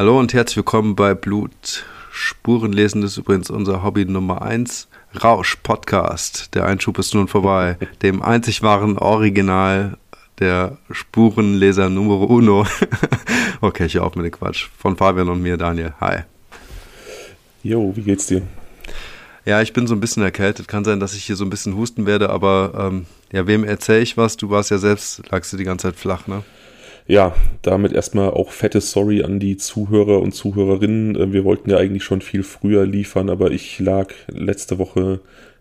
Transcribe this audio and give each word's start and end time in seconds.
Hallo 0.00 0.18
und 0.18 0.32
herzlich 0.32 0.56
willkommen 0.56 0.96
bei 0.96 1.12
Blut 1.12 1.84
Spurenlesen. 2.10 3.02
Das 3.02 3.10
ist 3.10 3.16
übrigens 3.18 3.50
unser 3.50 3.82
Hobby 3.82 4.06
Nummer 4.06 4.40
1. 4.40 4.88
Rausch 5.22 5.56
Podcast. 5.56 6.54
Der 6.54 6.64
Einschub 6.64 6.98
ist 6.98 7.12
nun 7.12 7.28
vorbei. 7.28 7.76
Dem 8.02 8.22
einzig 8.22 8.62
wahren 8.62 8.96
Original 8.96 9.98
der 10.38 10.78
Spurenleser 10.90 11.90
Numero 11.90 12.24
Uno. 12.24 12.66
okay, 13.60 13.84
ich 13.84 13.96
höre 13.96 14.04
auf 14.04 14.14
mit 14.14 14.24
dem 14.24 14.32
Quatsch. 14.32 14.68
Von 14.78 14.96
Fabian 14.96 15.28
und 15.28 15.42
mir, 15.42 15.58
Daniel. 15.58 15.92
Hi. 16.00 16.20
Jo, 17.62 17.92
wie 17.94 18.00
geht's 18.00 18.24
dir? 18.24 18.40
Ja, 19.44 19.60
ich 19.60 19.74
bin 19.74 19.86
so 19.86 19.94
ein 19.94 20.00
bisschen 20.00 20.22
erkältet. 20.22 20.66
Kann 20.66 20.82
sein, 20.82 20.98
dass 20.98 21.12
ich 21.12 21.24
hier 21.24 21.36
so 21.36 21.44
ein 21.44 21.50
bisschen 21.50 21.76
husten 21.76 22.06
werde, 22.06 22.30
aber 22.30 22.88
ähm, 22.90 23.04
ja, 23.32 23.46
wem 23.46 23.64
erzähle 23.64 24.00
ich 24.00 24.16
was? 24.16 24.38
Du 24.38 24.48
warst 24.48 24.70
ja 24.70 24.78
selbst, 24.78 25.30
lagst 25.30 25.52
du 25.52 25.58
die 25.58 25.64
ganze 25.64 25.88
Zeit 25.88 25.96
flach, 25.96 26.26
ne? 26.26 26.42
Ja, 27.10 27.34
damit 27.62 27.92
erstmal 27.92 28.30
auch 28.30 28.52
fettes 28.52 28.92
Sorry 28.92 29.24
an 29.24 29.40
die 29.40 29.56
Zuhörer 29.56 30.22
und 30.22 30.30
Zuhörerinnen. 30.30 31.16
Äh, 31.16 31.32
wir 31.32 31.42
wollten 31.42 31.68
ja 31.68 31.76
eigentlich 31.76 32.04
schon 32.04 32.20
viel 32.20 32.44
früher 32.44 32.86
liefern, 32.86 33.30
aber 33.30 33.50
ich 33.50 33.80
lag 33.80 34.12
letzte 34.28 34.78
Woche 34.78 35.18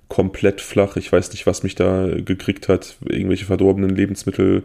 komplett 0.09 0.61
flach. 0.61 0.95
Ich 0.95 1.11
weiß 1.11 1.31
nicht, 1.31 1.47
was 1.47 1.63
mich 1.63 1.73
da 1.73 2.07
gekriegt 2.07 2.69
hat. 2.69 2.97
Irgendwelche 3.03 3.45
verdorbenen 3.45 3.89
Lebensmittel 3.89 4.61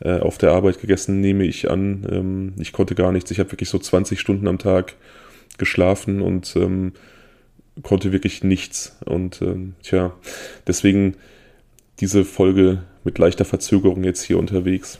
äh, 0.00 0.18
auf 0.18 0.36
der 0.36 0.50
Arbeit 0.50 0.80
gegessen, 0.80 1.20
nehme 1.20 1.44
ich 1.44 1.70
an. 1.70 2.04
Ähm, 2.10 2.54
ich 2.58 2.72
konnte 2.72 2.96
gar 2.96 3.12
nichts. 3.12 3.30
Ich 3.30 3.38
habe 3.38 3.52
wirklich 3.52 3.68
so 3.68 3.78
20 3.78 4.18
Stunden 4.18 4.48
am 4.48 4.58
Tag 4.58 4.94
geschlafen 5.58 6.22
und 6.22 6.56
ähm, 6.56 6.94
konnte 7.84 8.10
wirklich 8.10 8.42
nichts. 8.42 8.98
Und 9.04 9.42
ähm, 9.42 9.74
tja, 9.84 10.12
deswegen 10.66 11.14
diese 12.00 12.24
Folge 12.24 12.82
mit 13.04 13.16
leichter 13.18 13.44
Verzögerung 13.44 14.02
jetzt 14.02 14.24
hier 14.24 14.40
unterwegs. 14.40 14.98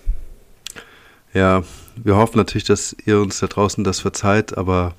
Ja, 1.36 1.64
wir 2.02 2.16
hoffen 2.16 2.38
natürlich, 2.38 2.64
dass 2.64 2.96
ihr 3.04 3.20
uns 3.20 3.40
da 3.40 3.46
draußen 3.46 3.84
das 3.84 4.00
verzeiht, 4.00 4.56
aber 4.56 4.94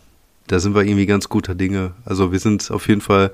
da 0.46 0.60
sind 0.60 0.76
wir 0.76 0.84
irgendwie 0.84 1.08
ganz 1.08 1.30
guter 1.30 1.56
Dinge. 1.56 1.94
Also 2.06 2.32
wir 2.32 2.38
sind 2.38 2.70
auf 2.70 2.88
jeden 2.88 3.02
Fall 3.02 3.32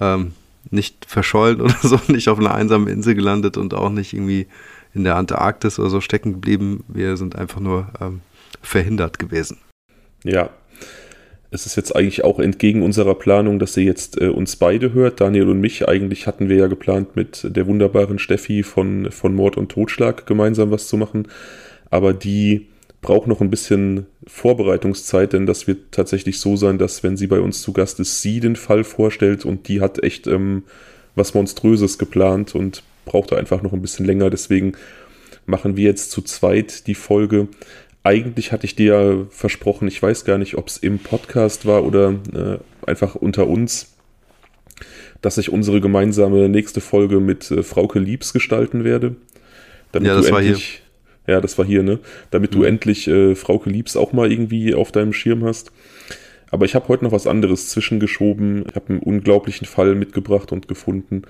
ähm, 0.00 0.32
nicht 0.68 1.06
verschollen 1.06 1.60
oder 1.60 1.76
so, 1.80 2.00
nicht 2.08 2.28
auf 2.28 2.40
einer 2.40 2.52
einsamen 2.52 2.88
Insel 2.88 3.14
gelandet 3.14 3.56
und 3.56 3.72
auch 3.72 3.88
nicht 3.88 4.14
irgendwie 4.14 4.48
in 4.94 5.04
der 5.04 5.14
Antarktis 5.14 5.78
oder 5.78 5.90
so 5.90 6.00
stecken 6.00 6.32
geblieben. 6.32 6.82
Wir 6.88 7.16
sind 7.16 7.36
einfach 7.36 7.60
nur 7.60 7.86
ähm, 8.00 8.20
verhindert 8.62 9.20
gewesen. 9.20 9.58
Ja, 10.24 10.50
es 11.52 11.66
ist 11.66 11.76
jetzt 11.76 11.94
eigentlich 11.94 12.24
auch 12.24 12.40
entgegen 12.40 12.82
unserer 12.82 13.14
Planung, 13.14 13.60
dass 13.60 13.76
ihr 13.76 13.84
jetzt 13.84 14.20
äh, 14.20 14.26
uns 14.26 14.56
beide 14.56 14.92
hört, 14.92 15.20
Daniel 15.20 15.50
und 15.50 15.60
mich. 15.60 15.86
Eigentlich 15.86 16.26
hatten 16.26 16.48
wir 16.48 16.56
ja 16.56 16.66
geplant, 16.66 17.14
mit 17.14 17.46
der 17.48 17.68
wunderbaren 17.68 18.18
Steffi 18.18 18.64
von, 18.64 19.12
von 19.12 19.36
Mord 19.36 19.56
und 19.56 19.70
Totschlag 19.70 20.26
gemeinsam 20.26 20.72
was 20.72 20.88
zu 20.88 20.96
machen 20.96 21.28
aber 21.94 22.12
die 22.12 22.66
braucht 23.02 23.28
noch 23.28 23.40
ein 23.40 23.50
bisschen 23.50 24.06
Vorbereitungszeit, 24.26 25.32
denn 25.32 25.46
das 25.46 25.68
wird 25.68 25.92
tatsächlich 25.92 26.40
so 26.40 26.56
sein, 26.56 26.76
dass 26.76 27.04
wenn 27.04 27.16
sie 27.16 27.28
bei 27.28 27.38
uns 27.38 27.62
zu 27.62 27.72
Gast 27.72 28.00
ist, 28.00 28.20
sie 28.20 28.40
den 28.40 28.56
Fall 28.56 28.82
vorstellt 28.82 29.44
und 29.44 29.68
die 29.68 29.80
hat 29.80 30.02
echt 30.02 30.26
ähm, 30.26 30.64
was 31.14 31.34
Monströses 31.34 31.96
geplant 31.96 32.56
und 32.56 32.82
brauchte 33.04 33.36
einfach 33.36 33.62
noch 33.62 33.72
ein 33.72 33.80
bisschen 33.80 34.06
länger. 34.06 34.28
Deswegen 34.28 34.72
machen 35.46 35.76
wir 35.76 35.84
jetzt 35.84 36.10
zu 36.10 36.20
zweit 36.20 36.88
die 36.88 36.96
Folge. 36.96 37.46
Eigentlich 38.02 38.50
hatte 38.50 38.66
ich 38.66 38.74
dir 38.74 38.94
ja 38.94 39.26
versprochen, 39.30 39.86
ich 39.86 40.02
weiß 40.02 40.24
gar 40.24 40.38
nicht, 40.38 40.56
ob 40.56 40.66
es 40.66 40.78
im 40.78 40.98
Podcast 40.98 41.64
war 41.64 41.84
oder 41.84 42.14
äh, 42.34 42.88
einfach 42.90 43.14
unter 43.14 43.46
uns, 43.46 43.94
dass 45.22 45.38
ich 45.38 45.52
unsere 45.52 45.80
gemeinsame 45.80 46.48
nächste 46.48 46.80
Folge 46.80 47.20
mit 47.20 47.52
äh, 47.52 47.62
Frauke 47.62 48.00
Liebs 48.00 48.32
gestalten 48.32 48.82
werde. 48.82 49.14
Damit 49.92 50.08
ja, 50.08 50.16
das 50.16 50.32
war 50.32 50.42
hier 50.42 50.58
ja, 51.26 51.40
das 51.40 51.58
war 51.58 51.64
hier, 51.64 51.82
ne? 51.82 51.98
Damit 52.30 52.52
mhm. 52.54 52.58
du 52.58 52.62
endlich 52.64 53.08
äh, 53.08 53.34
Frauke 53.34 53.70
Liebs 53.70 53.96
auch 53.96 54.12
mal 54.12 54.30
irgendwie 54.30 54.74
auf 54.74 54.92
deinem 54.92 55.12
Schirm 55.12 55.44
hast. 55.44 55.72
Aber 56.50 56.66
ich 56.66 56.74
habe 56.74 56.88
heute 56.88 57.04
noch 57.04 57.12
was 57.12 57.26
anderes 57.26 57.68
zwischengeschoben. 57.68 58.66
Ich 58.68 58.76
habe 58.76 58.90
einen 58.90 59.00
unglaublichen 59.00 59.66
Fall 59.66 59.94
mitgebracht 59.94 60.52
und 60.52 60.68
gefunden. 60.68 61.22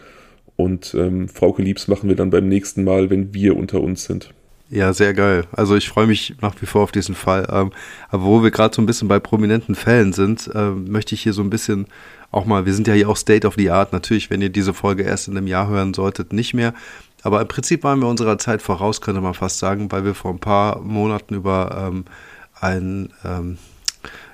Und 0.56 0.94
ähm, 0.94 1.28
Frauke 1.28 1.62
Liebs 1.62 1.88
machen 1.88 2.08
wir 2.08 2.16
dann 2.16 2.30
beim 2.30 2.48
nächsten 2.48 2.84
Mal, 2.84 3.10
wenn 3.10 3.32
wir 3.32 3.56
unter 3.56 3.80
uns 3.80 4.04
sind. 4.04 4.30
Ja, 4.70 4.92
sehr 4.92 5.14
geil. 5.14 5.44
Also 5.52 5.76
ich 5.76 5.88
freue 5.88 6.06
mich 6.06 6.34
nach 6.40 6.60
wie 6.60 6.66
vor 6.66 6.82
auf 6.82 6.92
diesen 6.92 7.14
Fall. 7.14 7.46
Ähm, 7.50 7.70
aber 8.08 8.24
wo 8.24 8.42
wir 8.42 8.50
gerade 8.50 8.74
so 8.74 8.82
ein 8.82 8.86
bisschen 8.86 9.08
bei 9.08 9.20
prominenten 9.20 9.74
Fällen 9.74 10.12
sind, 10.12 10.50
äh, 10.54 10.70
möchte 10.70 11.14
ich 11.14 11.22
hier 11.22 11.32
so 11.32 11.42
ein 11.42 11.50
bisschen 11.50 11.86
auch 12.30 12.46
mal, 12.46 12.66
wir 12.66 12.74
sind 12.74 12.88
ja 12.88 12.94
hier 12.94 13.08
auch 13.08 13.16
State 13.16 13.46
of 13.46 13.54
the 13.56 13.70
Art. 13.70 13.92
Natürlich, 13.92 14.30
wenn 14.30 14.42
ihr 14.42 14.48
diese 14.48 14.74
Folge 14.74 15.04
erst 15.04 15.28
in 15.28 15.36
einem 15.36 15.46
Jahr 15.46 15.68
hören 15.68 15.94
solltet, 15.94 16.32
nicht 16.32 16.54
mehr. 16.54 16.74
Aber 17.24 17.40
im 17.40 17.48
Prinzip 17.48 17.82
waren 17.84 18.00
wir 18.00 18.06
unserer 18.06 18.36
Zeit 18.36 18.60
voraus, 18.60 19.00
könnte 19.00 19.22
man 19.22 19.32
fast 19.32 19.58
sagen, 19.58 19.90
weil 19.90 20.04
wir 20.04 20.14
vor 20.14 20.30
ein 20.30 20.38
paar 20.38 20.80
Monaten 20.80 21.34
über 21.34 21.88
ähm, 21.88 22.04
einen 22.60 23.14
ähm, 23.24 23.56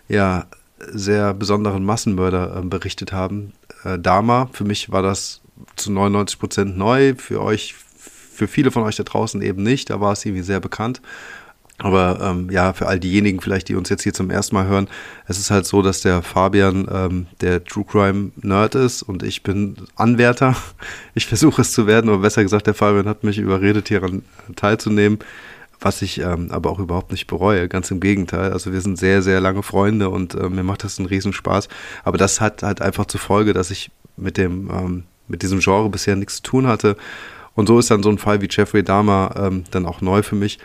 ja, 0.09 0.47
sehr 0.79 1.33
besonderen 1.33 1.85
Massenmörder 1.85 2.57
äh, 2.57 2.63
berichtet 2.63 3.13
haben. 3.13 3.53
Äh, 3.85 4.01
Dama, 4.01 4.51
für 4.53 4.65
mich 4.65 4.91
war 4.91 5.03
das 5.03 5.41
zu 5.77 5.93
99 5.93 6.39
Prozent 6.41 6.77
neu, 6.77 7.15
für 7.15 7.41
euch, 7.41 7.77
für 7.77 8.49
viele 8.49 8.73
von 8.73 8.83
euch 8.83 8.97
da 8.97 9.05
draußen 9.05 9.41
eben 9.41 9.63
nicht. 9.63 9.91
Da 9.91 10.01
war 10.01 10.13
es 10.13 10.25
irgendwie 10.25 10.43
sehr 10.43 10.61
bekannt. 10.61 11.01
Aber 11.83 12.19
ähm, 12.23 12.51
ja, 12.51 12.73
für 12.75 12.87
all 12.87 13.01
diejenigen 13.01 13.41
vielleicht, 13.41 13.69
die 13.69 13.75
uns 13.75 13.89
jetzt 13.89 14.03
hier 14.03 14.13
zum 14.13 14.31
ersten 14.31 14.55
Mal 14.55 14.67
hören, 14.67 14.89
es 15.27 15.39
ist 15.39 15.51
halt 15.51 15.65
so, 15.65 15.81
dass 15.81 16.03
der 16.03 16.23
Fabian 16.23 16.87
ähm, 16.93 17.27
der 17.41 17.65
True 17.65 17.85
Crime 17.91 18.33
Nerd 18.37 18.75
ist 18.75 19.03
und 19.03 19.23
ich 19.23 19.43
bin 19.43 19.77
Anwärter. 19.97 20.57
Ich 21.15 21.27
versuche 21.27 21.63
es 21.63 21.73
zu 21.73 21.87
werden, 21.87 22.09
oder 22.09 22.21
besser 22.21 22.43
gesagt, 22.43 22.67
der 22.67 22.75
Fabian 22.75 23.07
hat 23.07 23.25
mich 23.25 23.39
überredet, 23.39 23.89
hieran 23.89 24.23
teilzunehmen, 24.55 25.19
was 25.81 26.03
ich 26.03 26.21
ähm, 26.21 26.51
aber 26.51 26.71
auch 26.71 26.79
überhaupt 26.79 27.11
nicht 27.11 27.27
bereue. 27.27 27.69
Ganz 27.69 27.91
im 27.91 28.01
Gegenteil. 28.01 28.53
Also 28.53 28.73
wir 28.73 28.81
sind 28.81 28.97
sehr, 28.97 29.23
sehr 29.23 29.41
lange 29.41 29.63
Freunde 29.63 30.09
und 30.09 30.35
äh, 30.35 30.49
mir 30.49 30.63
macht 30.63 30.85
das 30.85 30.99
einen 30.99 31.09
Riesenspaß. 31.09 31.69
Aber 32.05 32.17
das 32.17 32.41
hat 32.41 32.63
halt 32.63 32.81
einfach 32.81 33.07
zur 33.07 33.21
Folge, 33.21 33.53
dass 33.53 33.71
ich 33.71 33.91
mit 34.17 34.37
dem, 34.37 34.71
ähm, 34.71 35.05
mit 35.29 35.43
diesem 35.43 35.61
Genre 35.61 35.89
bisher 35.91 36.17
nichts 36.17 36.37
zu 36.37 36.43
tun 36.43 36.67
hatte. 36.67 36.97
Und 37.55 37.67
so 37.67 37.79
ist 37.79 37.91
dann 37.91 38.03
so 38.03 38.11
ein 38.11 38.19
Fall 38.19 38.41
wie 38.41 38.49
Jeffrey 38.51 38.83
Dahmer 38.83 39.35
ähm, 39.37 39.65
dann 39.71 39.87
auch 39.87 40.01
neu 40.01 40.23
für 40.23 40.37
mich. 40.37 40.59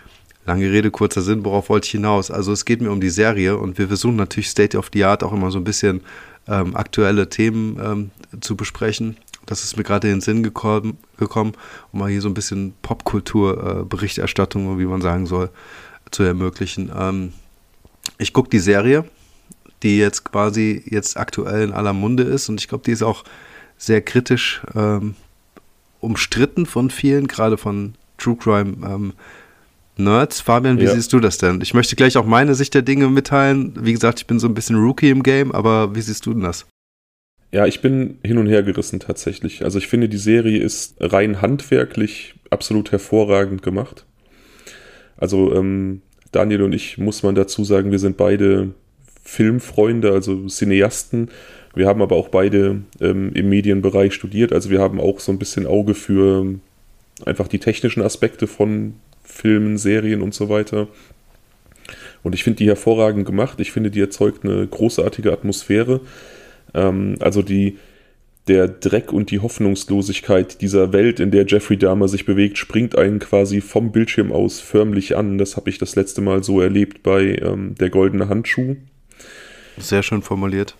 Lange 0.45 0.71
Rede, 0.71 0.91
kurzer 0.91 1.21
Sinn, 1.21 1.43
worauf 1.43 1.69
wollte 1.69 1.85
ich 1.85 1.91
hinaus? 1.91 2.29
Also 2.29 2.51
es 2.51 2.65
geht 2.65 2.79
mir 2.79 2.91
um 2.91 3.01
die 3.01 3.09
Serie 3.09 3.57
und 3.57 3.79
wir 3.79 3.87
versuchen 3.87 4.15
natürlich 4.15 4.49
State 4.49 4.77
of 4.77 4.91
the 4.93 5.03
Art 5.03 5.23
auch 5.23 5.33
immer 5.33 5.49
so 5.49 5.57
ein 5.57 5.63
bisschen 5.63 6.01
ähm, 6.47 6.75
aktuelle 6.75 7.29
Themen 7.29 7.79
ähm, 7.83 8.11
zu 8.41 8.55
besprechen. 8.55 9.17
Das 9.47 9.63
ist 9.63 9.75
mir 9.75 9.83
gerade 9.83 10.07
in 10.07 10.15
den 10.15 10.21
Sinn 10.21 10.43
gekommen, 10.43 10.97
gekommen 11.17 11.53
um 11.91 11.99
mal 11.99 12.11
hier 12.11 12.21
so 12.21 12.29
ein 12.29 12.35
bisschen 12.35 12.73
Popkultur-Berichterstattung, 12.83 14.75
äh, 14.75 14.79
wie 14.79 14.85
man 14.85 15.01
sagen 15.01 15.25
soll, 15.25 15.49
zu 16.11 16.21
ermöglichen. 16.21 16.91
Ähm, 16.95 17.33
ich 18.19 18.31
gucke 18.31 18.49
die 18.49 18.59
Serie, 18.59 19.05
die 19.81 19.97
jetzt 19.97 20.25
quasi 20.25 20.83
jetzt 20.85 21.17
aktuell 21.17 21.63
in 21.63 21.73
aller 21.73 21.93
Munde 21.93 22.23
ist 22.23 22.49
und 22.49 22.61
ich 22.61 22.67
glaube, 22.67 22.83
die 22.83 22.91
ist 22.91 23.03
auch 23.03 23.23
sehr 23.77 24.01
kritisch 24.01 24.61
ähm, 24.75 25.15
umstritten 26.01 26.67
von 26.67 26.91
vielen, 26.91 27.27
gerade 27.27 27.57
von 27.57 27.95
True 28.19 28.37
Crime 28.37 28.77
ähm, 28.87 29.13
Nerds. 29.97 30.41
Fabian, 30.41 30.79
wie 30.79 30.85
ja. 30.85 30.93
siehst 30.93 31.13
du 31.13 31.19
das 31.19 31.37
denn? 31.37 31.61
Ich 31.61 31.73
möchte 31.73 31.95
gleich 31.95 32.17
auch 32.17 32.25
meine 32.25 32.55
Sicht 32.55 32.73
der 32.73 32.81
Dinge 32.81 33.09
mitteilen. 33.09 33.73
Wie 33.79 33.93
gesagt, 33.93 34.19
ich 34.19 34.27
bin 34.27 34.39
so 34.39 34.47
ein 34.47 34.53
bisschen 34.53 34.75
Rookie 34.75 35.09
im 35.09 35.23
Game, 35.23 35.51
aber 35.51 35.95
wie 35.95 36.01
siehst 36.01 36.25
du 36.25 36.33
denn 36.33 36.43
das? 36.43 36.65
Ja, 37.51 37.65
ich 37.65 37.81
bin 37.81 38.17
hin 38.23 38.37
und 38.37 38.47
her 38.47 38.63
gerissen 38.63 38.99
tatsächlich. 38.99 39.63
Also 39.63 39.77
ich 39.77 39.87
finde, 39.87 40.09
die 40.09 40.17
Serie 40.17 40.59
ist 40.59 40.95
rein 40.99 41.41
handwerklich 41.41 42.35
absolut 42.49 42.91
hervorragend 42.91 43.63
gemacht. 43.63 44.05
Also 45.17 45.53
ähm, 45.55 46.01
Daniel 46.31 46.63
und 46.63 46.73
ich, 46.73 46.97
muss 46.97 47.23
man 47.23 47.35
dazu 47.35 47.63
sagen, 47.63 47.91
wir 47.91 47.99
sind 47.99 48.17
beide 48.17 48.71
Filmfreunde, 49.23 50.11
also 50.11 50.47
Cineasten. 50.47 51.29
Wir 51.73 51.87
haben 51.87 52.01
aber 52.01 52.15
auch 52.15 52.29
beide 52.29 52.81
ähm, 52.99 53.31
im 53.33 53.49
Medienbereich 53.49 54.13
studiert. 54.13 54.51
Also 54.51 54.69
wir 54.69 54.81
haben 54.81 54.99
auch 54.99 55.19
so 55.19 55.31
ein 55.31 55.39
bisschen 55.39 55.65
Auge 55.65 55.93
für 55.93 56.55
einfach 57.25 57.47
die 57.47 57.59
technischen 57.59 58.01
Aspekte 58.03 58.47
von 58.47 58.95
Filmen, 59.25 59.77
Serien 59.77 60.21
und 60.21 60.33
so 60.33 60.49
weiter. 60.49 60.87
Und 62.23 62.33
ich 62.33 62.43
finde 62.43 62.57
die 62.57 62.67
hervorragend 62.67 63.25
gemacht. 63.25 63.59
Ich 63.59 63.71
finde, 63.71 63.91
die 63.91 63.99
erzeugt 63.99 64.43
eine 64.43 64.65
großartige 64.65 65.31
Atmosphäre. 65.31 66.01
Ähm, 66.73 67.17
also 67.19 67.41
die, 67.41 67.77
der 68.47 68.67
Dreck 68.67 69.13
und 69.13 69.31
die 69.31 69.39
Hoffnungslosigkeit 69.39 70.61
dieser 70.61 70.93
Welt, 70.93 71.19
in 71.19 71.31
der 71.31 71.45
Jeffrey 71.45 71.77
Dahmer 71.77 72.07
sich 72.07 72.25
bewegt, 72.25 72.57
springt 72.57 72.97
einen 72.97 73.19
quasi 73.19 73.61
vom 73.61 73.91
Bildschirm 73.91 74.31
aus 74.31 74.59
förmlich 74.59 75.15
an. 75.15 75.37
Das 75.37 75.55
habe 75.55 75.69
ich 75.69 75.77
das 75.77 75.95
letzte 75.95 76.21
Mal 76.21 76.43
so 76.43 76.61
erlebt 76.61 77.03
bei 77.03 77.37
ähm, 77.41 77.75
Der 77.75 77.89
Goldene 77.89 78.29
Handschuh. 78.29 78.75
Sehr 79.77 80.03
schön 80.03 80.21
formuliert. 80.21 80.75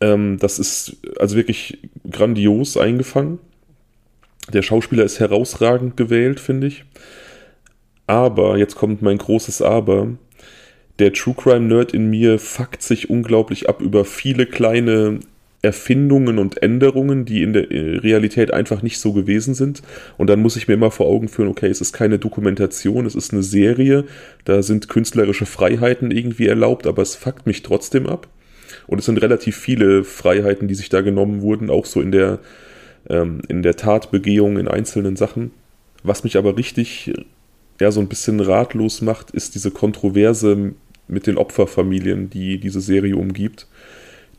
Ähm, 0.00 0.38
das 0.38 0.58
ist 0.58 0.96
also 1.18 1.36
wirklich 1.36 1.78
grandios 2.10 2.76
eingefangen. 2.76 3.38
Der 4.52 4.62
Schauspieler 4.62 5.04
ist 5.04 5.20
herausragend 5.20 5.96
gewählt, 5.96 6.40
finde 6.40 6.68
ich. 6.68 6.84
Aber, 8.10 8.58
jetzt 8.58 8.74
kommt 8.74 9.02
mein 9.02 9.18
großes 9.18 9.62
Aber, 9.62 10.08
der 10.98 11.12
True 11.12 11.34
Crime 11.36 11.68
Nerd 11.68 11.94
in 11.94 12.10
mir 12.10 12.40
fuckt 12.40 12.82
sich 12.82 13.08
unglaublich 13.08 13.68
ab 13.68 13.80
über 13.80 14.04
viele 14.04 14.46
kleine 14.46 15.20
Erfindungen 15.62 16.40
und 16.40 16.60
Änderungen, 16.60 17.24
die 17.24 17.44
in 17.44 17.52
der 17.52 17.70
äh, 17.70 17.98
Realität 17.98 18.52
einfach 18.52 18.82
nicht 18.82 18.98
so 18.98 19.12
gewesen 19.12 19.54
sind. 19.54 19.82
Und 20.18 20.28
dann 20.28 20.42
muss 20.42 20.56
ich 20.56 20.66
mir 20.66 20.74
immer 20.74 20.90
vor 20.90 21.06
Augen 21.06 21.28
führen, 21.28 21.46
okay, 21.46 21.68
es 21.68 21.80
ist 21.80 21.92
keine 21.92 22.18
Dokumentation, 22.18 23.06
es 23.06 23.14
ist 23.14 23.32
eine 23.32 23.44
Serie, 23.44 24.04
da 24.44 24.64
sind 24.64 24.88
künstlerische 24.88 25.46
Freiheiten 25.46 26.10
irgendwie 26.10 26.48
erlaubt, 26.48 26.88
aber 26.88 27.02
es 27.02 27.14
fuckt 27.14 27.46
mich 27.46 27.62
trotzdem 27.62 28.08
ab. 28.08 28.26
Und 28.88 28.98
es 28.98 29.04
sind 29.04 29.22
relativ 29.22 29.56
viele 29.56 30.02
Freiheiten, 30.02 30.66
die 30.66 30.74
sich 30.74 30.88
da 30.88 31.00
genommen 31.00 31.42
wurden, 31.42 31.70
auch 31.70 31.86
so 31.86 32.00
in 32.00 32.10
der, 32.10 32.40
ähm, 33.08 33.42
in 33.46 33.62
der 33.62 33.76
Tatbegehung, 33.76 34.58
in 34.58 34.66
einzelnen 34.66 35.14
Sachen. 35.14 35.52
Was 36.02 36.24
mich 36.24 36.36
aber 36.36 36.56
richtig 36.56 37.12
ja, 37.80 37.90
so 37.90 38.00
ein 38.00 38.08
bisschen 38.08 38.40
ratlos 38.40 39.00
macht, 39.00 39.30
ist 39.30 39.54
diese 39.54 39.70
Kontroverse 39.70 40.72
mit 41.08 41.26
den 41.26 41.38
Opferfamilien, 41.38 42.30
die 42.30 42.58
diese 42.58 42.80
Serie 42.80 43.16
umgibt. 43.16 43.66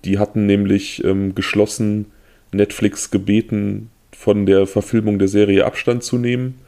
Die 0.05 0.17
hatten 0.17 0.45
nämlich 0.45 1.03
ähm, 1.03 1.35
geschlossen 1.35 2.05
Netflix 2.51 3.11
gebeten, 3.11 3.89
von 4.11 4.45
der 4.45 4.67
Verfilmung 4.67 5.19
der 5.19 5.27
Serie 5.27 5.65
Abstand 5.65 6.03
zu 6.03 6.17
nehmen. 6.17 6.59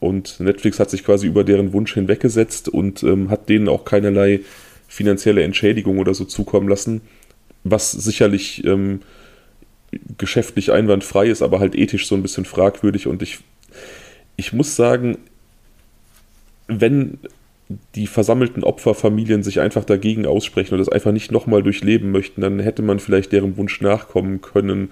Und 0.00 0.40
Netflix 0.40 0.80
hat 0.80 0.90
sich 0.90 1.04
quasi 1.04 1.26
über 1.26 1.44
deren 1.44 1.72
Wunsch 1.72 1.94
hinweggesetzt 1.94 2.68
und 2.68 3.02
ähm, 3.02 3.30
hat 3.30 3.48
denen 3.48 3.68
auch 3.68 3.84
keinerlei 3.84 4.40
finanzielle 4.88 5.42
Entschädigung 5.42 5.98
oder 5.98 6.14
so 6.14 6.24
zukommen 6.24 6.68
lassen, 6.68 7.02
was 7.62 7.90
sicherlich 7.90 8.64
ähm, 8.64 9.00
geschäftlich 10.18 10.72
einwandfrei 10.72 11.26
ist, 11.26 11.42
aber 11.42 11.60
halt 11.60 11.74
ethisch 11.74 12.06
so 12.06 12.14
ein 12.14 12.22
bisschen 12.22 12.44
fragwürdig. 12.44 13.06
Und 13.06 13.22
ich, 13.22 13.38
ich 14.36 14.52
muss 14.52 14.76
sagen, 14.76 15.18
wenn 16.68 17.18
die 17.94 18.06
versammelten 18.06 18.62
Opferfamilien 18.62 19.42
sich 19.42 19.60
einfach 19.60 19.84
dagegen 19.84 20.26
aussprechen 20.26 20.74
und 20.74 20.78
das 20.78 20.88
einfach 20.88 21.12
nicht 21.12 21.32
nochmal 21.32 21.62
durchleben 21.62 22.10
möchten, 22.10 22.40
dann 22.42 22.60
hätte 22.60 22.82
man 22.82 22.98
vielleicht 22.98 23.32
deren 23.32 23.56
Wunsch 23.56 23.80
nachkommen 23.80 24.40
können. 24.40 24.90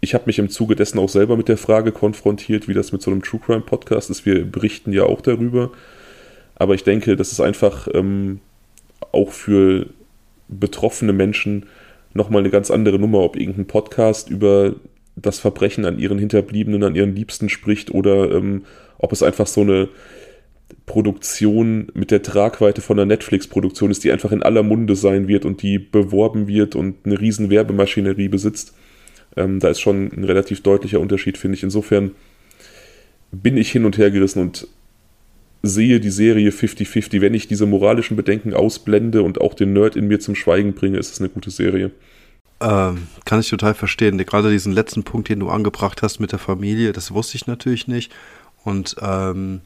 Ich 0.00 0.14
habe 0.14 0.24
mich 0.26 0.38
im 0.38 0.50
Zuge 0.50 0.76
dessen 0.76 0.98
auch 0.98 1.08
selber 1.08 1.36
mit 1.36 1.48
der 1.48 1.56
Frage 1.56 1.92
konfrontiert, 1.92 2.68
wie 2.68 2.74
das 2.74 2.92
mit 2.92 3.02
so 3.02 3.10
einem 3.10 3.22
True 3.22 3.40
Crime 3.44 3.62
Podcast 3.62 4.10
ist. 4.10 4.26
Wir 4.26 4.44
berichten 4.44 4.92
ja 4.92 5.04
auch 5.04 5.20
darüber. 5.20 5.70
Aber 6.54 6.74
ich 6.74 6.84
denke, 6.84 7.16
das 7.16 7.32
ist 7.32 7.40
einfach 7.40 7.88
ähm, 7.94 8.40
auch 9.12 9.32
für 9.32 9.86
betroffene 10.48 11.12
Menschen 11.12 11.66
nochmal 12.14 12.40
eine 12.40 12.50
ganz 12.50 12.70
andere 12.70 12.98
Nummer, 12.98 13.20
ob 13.20 13.36
irgendein 13.36 13.66
Podcast 13.66 14.28
über 14.28 14.74
das 15.16 15.38
Verbrechen 15.38 15.84
an 15.84 15.98
ihren 15.98 16.18
Hinterbliebenen, 16.18 16.82
an 16.82 16.94
ihren 16.94 17.14
Liebsten 17.14 17.48
spricht 17.48 17.90
oder 17.90 18.32
ähm, 18.32 18.64
ob 18.98 19.12
es 19.12 19.22
einfach 19.22 19.46
so 19.46 19.62
eine 19.62 19.88
Produktion 20.86 21.88
mit 21.94 22.10
der 22.10 22.22
Tragweite 22.22 22.80
von 22.80 22.98
einer 22.98 23.06
Netflix-Produktion 23.06 23.90
ist, 23.90 24.04
die 24.04 24.12
einfach 24.12 24.32
in 24.32 24.42
aller 24.42 24.62
Munde 24.62 24.96
sein 24.96 25.28
wird 25.28 25.44
und 25.44 25.62
die 25.62 25.78
beworben 25.78 26.48
wird 26.48 26.74
und 26.74 26.96
eine 27.04 27.20
riesen 27.20 27.50
Werbemaschinerie 27.50 28.28
besitzt. 28.28 28.74
Ähm, 29.36 29.60
da 29.60 29.68
ist 29.68 29.80
schon 29.80 30.10
ein 30.12 30.24
relativ 30.24 30.62
deutlicher 30.62 31.00
Unterschied, 31.00 31.38
finde 31.38 31.56
ich. 31.56 31.62
Insofern 31.62 32.12
bin 33.30 33.56
ich 33.56 33.70
hin 33.70 33.84
und 33.84 33.96
her 33.96 34.10
gerissen 34.10 34.40
und 34.40 34.66
sehe 35.62 36.00
die 36.00 36.10
Serie 36.10 36.50
50-50. 36.50 37.20
Wenn 37.20 37.34
ich 37.34 37.46
diese 37.46 37.66
moralischen 37.66 38.16
Bedenken 38.16 38.52
ausblende 38.52 39.22
und 39.22 39.40
auch 39.40 39.54
den 39.54 39.72
Nerd 39.72 39.96
in 39.96 40.08
mir 40.08 40.20
zum 40.20 40.34
Schweigen 40.34 40.74
bringe, 40.74 40.98
ist 40.98 41.12
es 41.12 41.20
eine 41.20 41.28
gute 41.28 41.50
Serie. 41.50 41.92
Ähm, 42.60 43.06
kann 43.24 43.40
ich 43.40 43.48
total 43.48 43.74
verstehen. 43.74 44.18
Gerade 44.18 44.50
diesen 44.50 44.72
letzten 44.72 45.04
Punkt, 45.04 45.28
den 45.28 45.40
du 45.40 45.48
angebracht 45.48 46.02
hast 46.02 46.20
mit 46.20 46.32
der 46.32 46.38
Familie, 46.38 46.92
das 46.92 47.12
wusste 47.12 47.36
ich 47.36 47.46
natürlich 47.46 47.88
nicht. 47.88 48.12
Und 48.64 48.96
ähm, 49.00 49.60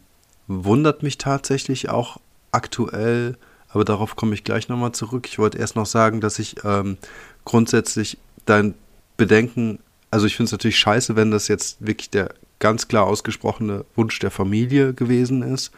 wundert 0.48 1.02
mich 1.02 1.18
tatsächlich 1.18 1.88
auch 1.88 2.18
aktuell, 2.52 3.36
aber 3.68 3.84
darauf 3.84 4.16
komme 4.16 4.34
ich 4.34 4.44
gleich 4.44 4.68
nochmal 4.68 4.92
zurück. 4.92 5.26
Ich 5.28 5.38
wollte 5.38 5.58
erst 5.58 5.76
noch 5.76 5.86
sagen, 5.86 6.20
dass 6.20 6.38
ich 6.38 6.56
ähm, 6.64 6.96
grundsätzlich 7.44 8.18
dein 8.44 8.74
Bedenken, 9.16 9.78
also 10.10 10.26
ich 10.26 10.36
finde 10.36 10.46
es 10.46 10.52
natürlich 10.52 10.78
scheiße, 10.78 11.16
wenn 11.16 11.30
das 11.30 11.48
jetzt 11.48 11.84
wirklich 11.84 12.10
der 12.10 12.34
ganz 12.58 12.88
klar 12.88 13.06
ausgesprochene 13.06 13.84
Wunsch 13.96 14.18
der 14.18 14.30
Familie 14.30 14.94
gewesen 14.94 15.42
ist, 15.42 15.72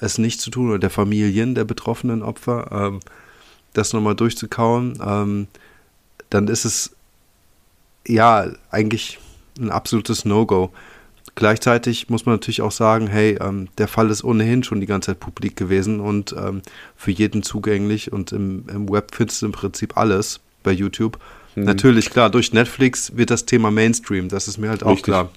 es 0.00 0.18
nicht 0.18 0.40
zu 0.40 0.50
tun 0.50 0.68
oder 0.68 0.78
der 0.78 0.90
Familien 0.90 1.54
der 1.54 1.64
betroffenen 1.64 2.22
Opfer, 2.22 2.70
ähm, 2.72 3.00
das 3.72 3.92
nochmal 3.92 4.16
durchzukauen, 4.16 4.98
ähm, 5.04 5.46
dann 6.30 6.48
ist 6.48 6.64
es 6.64 6.96
ja 8.06 8.48
eigentlich 8.70 9.18
ein 9.58 9.70
absolutes 9.70 10.24
No-Go. 10.24 10.72
Gleichzeitig 11.40 12.10
muss 12.10 12.26
man 12.26 12.34
natürlich 12.34 12.60
auch 12.60 12.70
sagen, 12.70 13.06
hey, 13.06 13.38
ähm, 13.40 13.68
der 13.78 13.88
Fall 13.88 14.10
ist 14.10 14.22
ohnehin 14.22 14.62
schon 14.62 14.78
die 14.78 14.86
ganze 14.86 15.06
Zeit 15.06 15.20
publik 15.20 15.56
gewesen 15.56 15.98
und 15.98 16.34
ähm, 16.38 16.60
für 16.96 17.12
jeden 17.12 17.42
zugänglich 17.42 18.12
und 18.12 18.30
im, 18.32 18.64
im 18.68 18.90
Web 18.90 19.14
findest 19.14 19.40
du 19.40 19.46
im 19.46 19.52
Prinzip 19.52 19.96
alles 19.96 20.40
bei 20.62 20.70
YouTube. 20.70 21.18
Mhm. 21.56 21.64
Natürlich, 21.64 22.10
klar, 22.10 22.28
durch 22.28 22.52
Netflix 22.52 23.16
wird 23.16 23.30
das 23.30 23.46
Thema 23.46 23.70
Mainstream, 23.70 24.28
das 24.28 24.48
ist 24.48 24.58
mir 24.58 24.68
halt 24.68 24.82
auch 24.82 24.90
Richtig. 24.90 25.04
klar. 25.04 25.30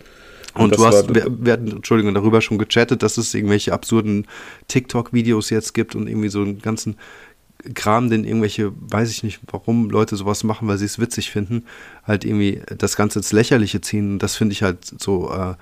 Und, 0.55 0.73
und 0.73 0.77
du 0.77 0.85
hast, 0.85 1.15
wir, 1.15 1.25
wir 1.39 1.53
hatten, 1.53 1.71
Entschuldigung, 1.71 2.13
darüber 2.13 2.41
schon 2.41 2.57
gechattet, 2.57 3.01
dass 3.01 3.17
es 3.17 3.33
irgendwelche 3.33 3.71
absurden 3.71 4.27
TikTok-Videos 4.67 5.51
jetzt 5.51 5.73
gibt 5.73 5.95
und 5.95 6.09
irgendwie 6.09 6.27
so 6.27 6.41
einen 6.41 6.61
ganzen 6.61 6.97
Kram, 7.75 8.09
den 8.09 8.25
irgendwelche, 8.25 8.73
weiß 8.77 9.09
ich 9.09 9.23
nicht, 9.23 9.39
warum 9.50 9.89
Leute 9.89 10.17
sowas 10.17 10.44
machen, 10.44 10.67
weil 10.67 10.77
sie 10.77 10.83
es 10.83 11.00
witzig 11.00 11.31
finden, 11.31 11.63
halt 12.05 12.25
irgendwie 12.25 12.61
das 12.77 12.97
Ganze 12.97 13.19
ins 13.19 13.31
Lächerliche 13.31 13.79
ziehen. 13.79 14.19
Das 14.19 14.35
finde 14.35 14.51
ich 14.51 14.63
halt 14.63 14.79
so, 15.00 15.31
äh, 15.31 15.53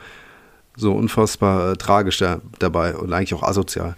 so 0.76 0.94
unfassbar 0.94 1.72
äh, 1.72 1.76
tragisch 1.76 2.20
da, 2.20 2.42
dabei 2.60 2.96
und 2.96 3.12
eigentlich 3.14 3.34
auch 3.34 3.44
asozial. 3.44 3.96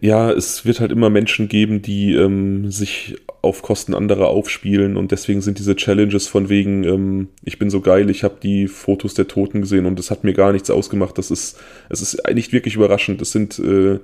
Ja, 0.00 0.30
es 0.32 0.64
wird 0.64 0.80
halt 0.80 0.90
immer 0.90 1.08
Menschen 1.08 1.48
geben, 1.48 1.80
die 1.80 2.14
ähm, 2.14 2.70
sich 2.70 3.16
auf 3.42 3.62
Kosten 3.62 3.94
anderer 3.94 4.28
aufspielen 4.28 4.96
und 4.96 5.12
deswegen 5.12 5.40
sind 5.40 5.58
diese 5.58 5.76
Challenges 5.76 6.26
von 6.26 6.48
wegen, 6.48 6.82
ähm, 6.84 7.28
ich 7.44 7.58
bin 7.58 7.70
so 7.70 7.80
geil, 7.80 8.10
ich 8.10 8.24
habe 8.24 8.36
die 8.42 8.66
Fotos 8.66 9.14
der 9.14 9.28
Toten 9.28 9.60
gesehen 9.60 9.86
und 9.86 9.98
es 10.00 10.10
hat 10.10 10.24
mir 10.24 10.32
gar 10.32 10.52
nichts 10.52 10.70
ausgemacht. 10.70 11.18
Das 11.18 11.30
ist, 11.30 11.60
es 11.90 12.00
ist 12.00 12.22
nicht 12.32 12.52
wirklich 12.52 12.74
überraschend. 12.74 13.22
Es 13.22 13.32
sind 13.32 13.58
äh, 13.58 14.00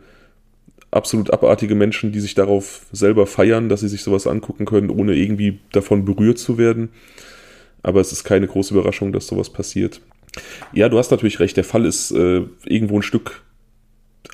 absolut 0.90 1.32
abartige 1.32 1.74
Menschen, 1.74 2.12
die 2.12 2.20
sich 2.20 2.34
darauf 2.34 2.86
selber 2.92 3.26
feiern, 3.26 3.68
dass 3.68 3.80
sie 3.80 3.88
sich 3.88 4.02
sowas 4.02 4.26
angucken 4.26 4.66
können, 4.66 4.90
ohne 4.90 5.14
irgendwie 5.14 5.58
davon 5.72 6.04
berührt 6.04 6.38
zu 6.38 6.58
werden. 6.58 6.90
Aber 7.82 8.00
es 8.00 8.12
ist 8.12 8.24
keine 8.24 8.46
große 8.46 8.74
Überraschung, 8.74 9.12
dass 9.12 9.26
sowas 9.26 9.50
passiert. 9.50 10.00
Ja, 10.72 10.88
du 10.88 10.98
hast 10.98 11.10
natürlich 11.10 11.40
recht, 11.40 11.56
der 11.56 11.64
Fall 11.64 11.84
ist 11.84 12.10
äh, 12.12 12.42
irgendwo 12.64 12.98
ein 12.98 13.02
Stück 13.02 13.42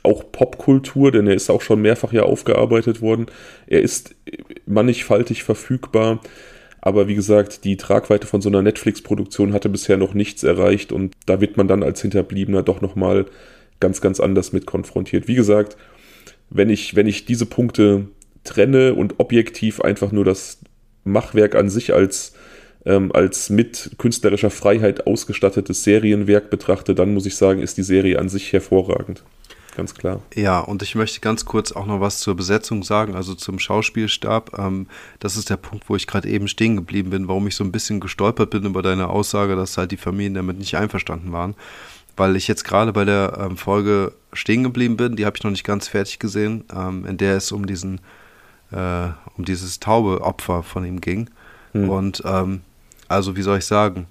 auch 0.03 0.25
Popkultur, 0.31 1.11
denn 1.13 1.27
er 1.27 1.35
ist 1.35 1.51
auch 1.51 1.63
schon 1.63 1.83
mehrfach 1.83 2.13
ja 2.13 2.23
aufgearbeitet 2.23 3.01
worden. 3.01 3.27
Er 3.67 3.81
ist 3.81 4.15
mannigfaltig 4.67 5.43
verfügbar, 5.43 6.21
aber 6.81 7.09
wie 7.09 7.15
gesagt, 7.15 7.65
die 7.65 7.77
Tragweite 7.77 8.27
von 8.27 8.41
so 8.41 8.49
einer 8.49 8.63
Netflix-Produktion 8.63 9.53
hatte 9.53 9.69
bisher 9.69 9.97
noch 9.97 10.15
nichts 10.15 10.45
erreicht 10.45 10.93
und 10.93 11.15
da 11.27 11.41
wird 11.41 11.57
man 11.57 11.69
dann 11.69 11.83
als 11.83 12.03
Hinterbliebener 12.03 12.63
doch 12.63 12.81
nochmal 12.81 13.27
ganz, 13.81 14.01
ganz 14.01 14.21
anders 14.21 14.53
mit 14.53 14.67
konfrontiert. 14.67 15.29
Wie 15.29 15.35
gesagt, 15.35 15.77
wenn 16.51 16.71
ich, 16.71 16.95
wenn 16.95 17.07
ich 17.07 17.25
diese 17.25 17.47
Punkte 17.47 18.07
trenne 18.45 18.95
und 18.95 19.19
objektiv 19.19 19.81
einfach 19.81 20.13
nur 20.13 20.25
das 20.25 20.61
Machwerk 21.05 21.55
an 21.55 21.69
sich 21.69 21.93
als, 21.93 22.35
ähm, 22.87 23.13
als 23.13 23.51
mit 23.51 23.91
künstlerischer 23.99 24.51
Freiheit 24.51 25.07
ausgestattetes 25.07 25.85
Serienwerk 25.85 26.49
betrachte, 26.49 26.95
dann 26.95 27.13
muss 27.13 27.27
ich 27.27 27.37
sagen, 27.37 27.61
ist 27.61 27.77
die 27.77 27.83
Serie 27.83 28.19
an 28.19 28.29
sich 28.29 28.53
hervorragend. 28.53 29.23
Ganz 29.77 29.95
klar. 29.95 30.23
Ja, 30.35 30.61
und 30.61 30.83
ich 30.83 30.95
möchte 30.95 31.21
ganz 31.21 31.45
kurz 31.45 31.73
auch 31.73 31.85
noch 31.85 32.01
was 32.01 32.21
zur 32.21 32.35
Besetzung 32.35 32.83
sagen, 32.83 33.15
also 33.15 33.35
zum 33.35 33.59
Schauspielstab. 33.59 34.59
Ähm, 34.59 34.87
das 35.21 35.37
ist 35.37 35.51
der 35.51 35.59
Punkt, 35.59 35.91
wo 35.91 35.97
ich 35.97 36.07
gerade 36.07 36.29
eben 36.29 36.49
stehen 36.49 36.77
geblieben 36.77 37.11
bin, 37.11 37.29
warum 37.29 37.47
ich 37.47 37.57
so 37.57 37.65
ein 37.65 37.73
bisschen 37.73 38.01
gestolpert 38.01 38.49
bin 38.49 38.65
über 38.65 38.81
deine 38.81 39.09
Aussage, 39.09 39.55
dass 39.55 39.77
halt 39.77 39.91
die 39.91 39.99
Familien 39.99 40.33
damit 40.33 40.59
nicht 40.59 40.77
einverstanden 40.77 41.33
waren 41.33 41.55
weil 42.17 42.35
ich 42.35 42.49
jetzt 42.49 42.65
gerade 42.65 42.93
bei 42.93 43.05
der 43.05 43.39
ähm, 43.39 43.57
Folge 43.57 44.13
stehen 44.33 44.65
geblieben 44.65 44.97
bin, 44.97 45.17
die 45.17 45.27
habe 45.27 45.37
ich 45.37 45.45
noch 45.45 45.51
nicht 45.51 45.65
ganz 45.65 45.89
fertig 45.89 46.19
gesehen, 46.19 46.65
ähm, 46.75 47.05
in 47.07 47.19
der 47.19 47.37
es 47.37 47.53
um 47.53 47.67
diesen, 47.67 48.01
äh, 48.73 49.09
um 49.37 49.45
dieses 49.45 49.81
taube 49.81 50.23
Opfer 50.23 50.63
von 50.63 50.85
ihm 50.85 51.01
ging. 51.01 51.29
Hm. 51.73 51.91
Und 51.91 52.23
ähm, 52.25 52.63
also 53.09 53.37
wie 53.37 53.43
soll 53.43 53.59
ich 53.59 53.65
sagen, 53.65 54.07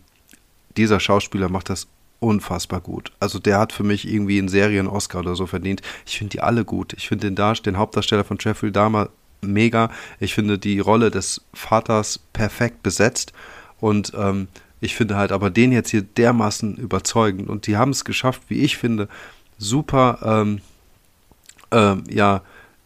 dieser 0.77 0.99
Schauspieler 0.99 1.49
macht 1.49 1.69
das 1.69 1.87
unfassbar 2.19 2.81
gut. 2.81 3.11
Also 3.19 3.39
der 3.39 3.59
hat 3.59 3.73
für 3.73 3.83
mich 3.83 4.07
irgendwie 4.07 4.39
einen 4.39 4.49
Serien-Oscar 4.49 5.19
oder 5.19 5.35
so 5.35 5.45
verdient. 5.45 5.81
Ich 6.05 6.17
finde 6.17 6.31
die 6.31 6.41
alle 6.41 6.65
gut. 6.65 6.93
Ich 6.93 7.07
finde 7.07 7.31
den, 7.31 7.53
den 7.63 7.77
Hauptdarsteller 7.77 8.23
von 8.23 8.37
Jeffrey 8.39 8.71
Dahmer 8.71 9.09
mega. 9.41 9.91
Ich 10.19 10.33
finde 10.33 10.57
die 10.57 10.79
Rolle 10.79 11.11
des 11.11 11.41
Vaters 11.53 12.19
perfekt 12.33 12.83
besetzt. 12.83 13.33
Und 13.79 14.13
ähm, 14.15 14.47
ich 14.79 14.95
finde 14.95 15.17
halt 15.17 15.31
aber 15.31 15.49
den 15.49 15.71
jetzt 15.71 15.89
hier 15.89 16.01
dermaßen 16.01 16.75
überzeugend 16.77 17.49
und 17.49 17.67
die 17.67 17.77
haben 17.77 17.91
es 17.91 18.05
geschafft, 18.05 18.43
wie 18.49 18.61
ich 18.61 18.77
finde, 18.77 19.07
super, 19.57 20.19
ähm, 20.23 20.61
ähm, 21.71 22.03
ja, 22.09 22.41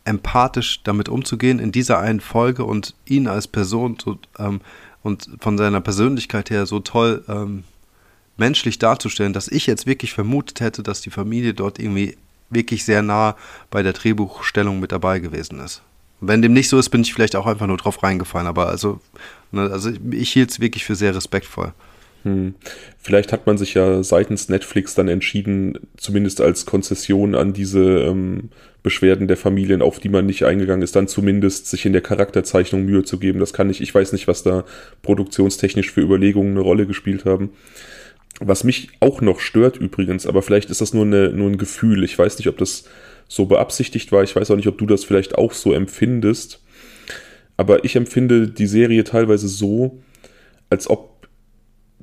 empathisch 0.05 0.81
damit 0.83 1.09
umzugehen 1.09 1.59
in 1.59 1.71
dieser 1.71 1.99
einen 1.99 2.19
Folge 2.19 2.63
und 2.63 2.95
ihn 3.05 3.27
als 3.27 3.47
Person 3.47 3.97
so, 4.01 4.17
ähm, 4.37 4.61
und 5.03 5.29
von 5.39 5.58
seiner 5.58 5.82
Persönlichkeit 5.82 6.50
her 6.50 6.65
so 6.65 6.79
toll 6.79 7.24
ähm, 7.27 7.63
menschlich 8.38 8.79
darzustellen, 8.79 9.34
dass 9.34 9.48
ich 9.48 9.68
jetzt 9.68 9.86
wirklich 9.86 10.13
vermutet 10.13 10.62
hätte, 10.62 10.84
dass 10.84 11.01
die 11.01 11.10
Familie 11.10 11.53
dort 11.53 11.79
irgendwie 11.79 12.18
wirklich 12.50 12.84
sehr 12.84 13.01
nah 13.01 13.36
bei 13.70 13.84
der 13.84 13.94
Drehbuchstellung 13.94 14.79
mit 14.79 14.91
dabei 14.91 15.20
gewesen 15.20 15.60
ist. 15.60 15.82
wenn 16.22 16.41
dem 16.41 16.53
nicht 16.53 16.68
so 16.68 16.79
ist, 16.79 16.89
bin 16.89 17.01
ich 17.01 17.13
vielleicht 17.13 17.36
auch 17.36 17.46
einfach 17.46 17.68
nur 17.68 17.77
drauf 17.77 18.01
reingefallen. 18.03 18.48
Aber 18.48 18.68
also, 18.68 19.00
ne, 19.51 19.70
also 19.72 19.91
ich 20.12 20.34
hielt 20.34 20.50
es 20.50 20.60
wirklich 20.60 20.84
für 20.84 20.96
sehr 20.96 21.15
respektvoll. 21.15 21.74
Hm. 22.23 22.55
Vielleicht 22.97 23.31
hat 23.31 23.47
man 23.47 23.57
sich 23.57 23.73
ja 23.73 24.03
seitens 24.03 24.49
Netflix 24.49 24.95
dann 24.95 25.07
entschieden, 25.07 25.79
zumindest 25.97 26.41
als 26.41 26.65
Konzession 26.65 27.33
an 27.33 27.53
diese 27.53 27.99
ähm, 27.99 28.49
Beschwerden 28.83 29.27
der 29.27 29.38
Familien, 29.38 29.81
auf 29.81 29.99
die 29.99 30.09
man 30.09 30.25
nicht 30.25 30.43
eingegangen 30.43 30.81
ist, 30.81 30.95
dann 30.95 31.07
zumindest 31.07 31.67
sich 31.67 31.85
in 31.85 31.93
der 31.93 32.01
Charakterzeichnung 32.01 32.85
Mühe 32.85 33.03
zu 33.03 33.19
geben. 33.19 33.39
Das 33.39 33.53
kann 33.53 33.69
ich, 33.69 33.81
ich 33.81 33.93
weiß 33.93 34.11
nicht, 34.11 34.27
was 34.27 34.43
da 34.43 34.65
produktionstechnisch 35.01 35.91
für 35.91 36.01
Überlegungen 36.01 36.51
eine 36.51 36.61
Rolle 36.61 36.88
gespielt 36.88 37.25
haben. 37.25 37.51
Was 38.41 38.63
mich 38.63 38.89
auch 39.01 39.19
noch 39.21 39.39
stört 39.41 39.77
übrigens, 39.77 40.25
aber 40.25 40.41
vielleicht 40.41 40.69
ist 40.69 40.79
das 40.79 40.93
nur, 40.93 41.05
eine, 41.05 41.29
nur 41.29 41.49
ein 41.49 41.57
Gefühl. 41.57 42.03
Ich 42.03 42.17
weiß 42.17 42.38
nicht, 42.38 42.47
ob 42.47 42.57
das 42.57 42.85
so 43.27 43.45
beabsichtigt 43.45 44.11
war. 44.11 44.23
Ich 44.23 44.35
weiß 44.35 44.49
auch 44.51 44.55
nicht, 44.55 44.67
ob 44.67 44.77
du 44.77 44.85
das 44.85 45.03
vielleicht 45.03 45.35
auch 45.35 45.51
so 45.51 45.73
empfindest. 45.73 46.61
Aber 47.57 47.83
ich 47.83 47.97
empfinde 47.97 48.47
die 48.47 48.67
Serie 48.67 49.03
teilweise 49.03 49.49
so, 49.49 49.99
als 50.69 50.89
ob 50.89 51.18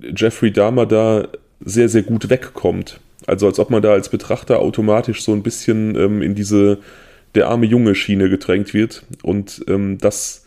Jeffrey 0.02 0.52
Dahmer 0.52 0.86
da 0.86 1.28
sehr, 1.60 1.88
sehr 1.88 2.02
gut 2.02 2.28
wegkommt. 2.28 3.00
Also 3.26 3.46
als 3.46 3.58
ob 3.58 3.70
man 3.70 3.82
da 3.82 3.92
als 3.92 4.08
Betrachter 4.08 4.60
automatisch 4.60 5.22
so 5.22 5.32
ein 5.32 5.42
bisschen 5.42 5.96
ähm, 5.96 6.22
in 6.22 6.34
diese 6.34 6.78
der 7.34 7.48
arme 7.48 7.66
Junge 7.66 7.94
Schiene 7.94 8.30
gedrängt 8.30 8.72
wird. 8.74 9.04
Und 9.22 9.64
ähm, 9.68 9.98
das 9.98 10.46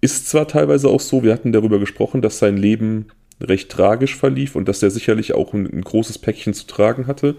ist 0.00 0.28
zwar 0.28 0.48
teilweise 0.48 0.88
auch 0.88 1.00
so, 1.00 1.22
wir 1.22 1.32
hatten 1.32 1.52
darüber 1.52 1.78
gesprochen, 1.78 2.22
dass 2.22 2.38
sein 2.38 2.56
Leben 2.56 3.06
recht 3.40 3.70
tragisch 3.70 4.16
verlief 4.16 4.56
und 4.56 4.68
dass 4.68 4.82
er 4.82 4.90
sicherlich 4.90 5.34
auch 5.34 5.52
ein, 5.52 5.66
ein 5.66 5.82
großes 5.82 6.18
Päckchen 6.18 6.54
zu 6.54 6.66
tragen 6.66 7.06
hatte. 7.06 7.36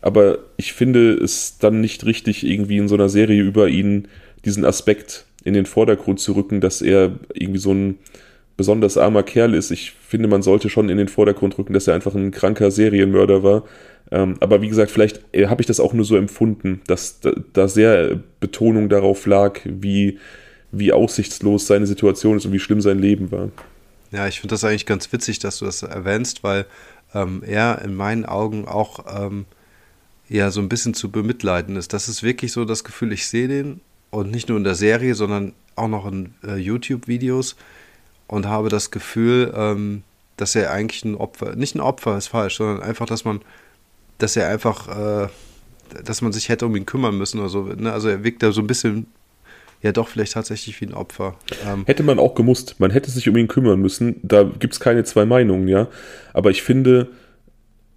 Aber 0.00 0.38
ich 0.56 0.72
finde 0.72 1.14
es 1.14 1.58
dann 1.58 1.80
nicht 1.80 2.04
richtig, 2.04 2.44
irgendwie 2.44 2.78
in 2.78 2.88
so 2.88 2.94
einer 2.94 3.08
Serie 3.08 3.42
über 3.42 3.68
ihn 3.68 4.08
diesen 4.44 4.64
Aspekt 4.64 5.24
in 5.44 5.54
den 5.54 5.66
Vordergrund 5.66 6.20
zu 6.20 6.32
rücken, 6.32 6.60
dass 6.60 6.82
er 6.82 7.12
irgendwie 7.32 7.60
so 7.60 7.72
ein 7.72 7.98
besonders 8.56 8.96
armer 8.96 9.22
Kerl 9.22 9.54
ist. 9.54 9.70
Ich 9.70 9.92
finde, 9.92 10.28
man 10.28 10.42
sollte 10.42 10.68
schon 10.68 10.88
in 10.88 10.96
den 10.96 11.08
Vordergrund 11.08 11.58
rücken, 11.58 11.72
dass 11.72 11.88
er 11.88 11.94
einfach 11.94 12.14
ein 12.14 12.30
kranker 12.30 12.70
Serienmörder 12.70 13.42
war. 13.42 13.64
Ähm, 14.10 14.36
aber 14.40 14.62
wie 14.62 14.68
gesagt, 14.68 14.90
vielleicht 14.90 15.20
äh, 15.32 15.46
habe 15.46 15.62
ich 15.62 15.66
das 15.66 15.80
auch 15.80 15.92
nur 15.92 16.04
so 16.04 16.16
empfunden, 16.16 16.80
dass 16.86 17.20
da, 17.20 17.32
da, 17.52 17.68
sehr 17.68 18.20
Betonung 18.38 18.88
darauf 18.88 19.26
lag, 19.26 19.60
wie, 19.64 20.18
wie 20.70 20.92
aussichtslos 20.92 21.66
seine 21.66 21.86
Situation 21.86 22.36
ist 22.36 22.44
und 22.44 22.52
wie 22.52 22.58
schlimm 22.58 22.80
sein 22.80 22.98
Leben 22.98 23.32
war. 23.32 23.50
Ja, 24.12 24.28
ich 24.28 24.40
finde 24.40 24.52
das 24.52 24.64
eigentlich 24.64 24.86
ganz 24.86 25.12
witzig, 25.12 25.38
dass 25.38 25.58
du 25.58 25.64
das 25.64 25.82
erwähnst, 25.82 26.44
weil 26.44 26.66
ähm, 27.14 27.42
er 27.44 27.82
in 27.82 27.94
meinen 27.94 28.24
Augen 28.24 28.68
auch 28.68 29.04
ähm, 29.08 29.46
ja 30.28 30.50
so 30.50 30.60
ein 30.60 30.68
bisschen 30.68 30.94
zu 30.94 31.10
bemitleiden 31.10 31.76
ist. 31.76 31.92
Das 31.92 32.08
ist 32.08 32.22
wirklich 32.22 32.52
so 32.52 32.64
das 32.64 32.84
Gefühl, 32.84 33.12
ich 33.12 33.26
sehe 33.26 33.48
den 33.48 33.80
und 34.10 34.30
nicht 34.30 34.48
nur 34.48 34.58
in 34.58 34.64
der 34.64 34.74
Serie, 34.74 35.14
sondern 35.14 35.54
auch 35.76 35.88
noch 35.88 36.06
in 36.06 36.34
äh, 36.46 36.56
YouTube-Videos 36.56 37.56
und 38.26 38.46
habe 38.46 38.68
das 38.68 38.90
Gefühl, 38.90 39.52
ähm, 39.56 40.02
dass 40.36 40.54
er 40.54 40.72
eigentlich 40.72 41.04
ein 41.04 41.14
Opfer, 41.14 41.54
nicht 41.56 41.74
ein 41.74 41.80
Opfer 41.80 42.16
ist 42.16 42.28
falsch, 42.28 42.56
sondern 42.56 42.82
einfach, 42.82 43.06
dass 43.06 43.24
man, 43.24 43.40
dass 44.18 44.36
er 44.36 44.48
einfach, 44.48 44.88
äh, 44.88 45.28
dass 46.04 46.22
man 46.22 46.32
sich 46.32 46.48
hätte 46.48 46.66
um 46.66 46.74
ihn 46.74 46.86
kümmern 46.86 47.16
müssen 47.16 47.38
oder 47.40 47.48
so. 47.48 47.62
Ne? 47.62 47.92
Also 47.92 48.08
er 48.08 48.24
wirkt 48.24 48.42
da 48.42 48.50
so 48.50 48.60
ein 48.60 48.66
bisschen, 48.66 49.06
ja 49.82 49.92
doch, 49.92 50.08
vielleicht 50.08 50.32
tatsächlich 50.32 50.80
wie 50.80 50.86
ein 50.86 50.94
Opfer. 50.94 51.36
Ähm, 51.64 51.84
hätte 51.86 52.02
man 52.02 52.18
auch 52.18 52.34
gemusst, 52.34 52.76
man 52.78 52.90
hätte 52.90 53.10
sich 53.10 53.28
um 53.28 53.36
ihn 53.36 53.48
kümmern 53.48 53.80
müssen, 53.80 54.16
da 54.22 54.42
gibt 54.42 54.74
es 54.74 54.80
keine 54.80 55.04
zwei 55.04 55.24
Meinungen, 55.24 55.68
ja. 55.68 55.88
Aber 56.32 56.50
ich 56.50 56.62
finde, 56.62 57.10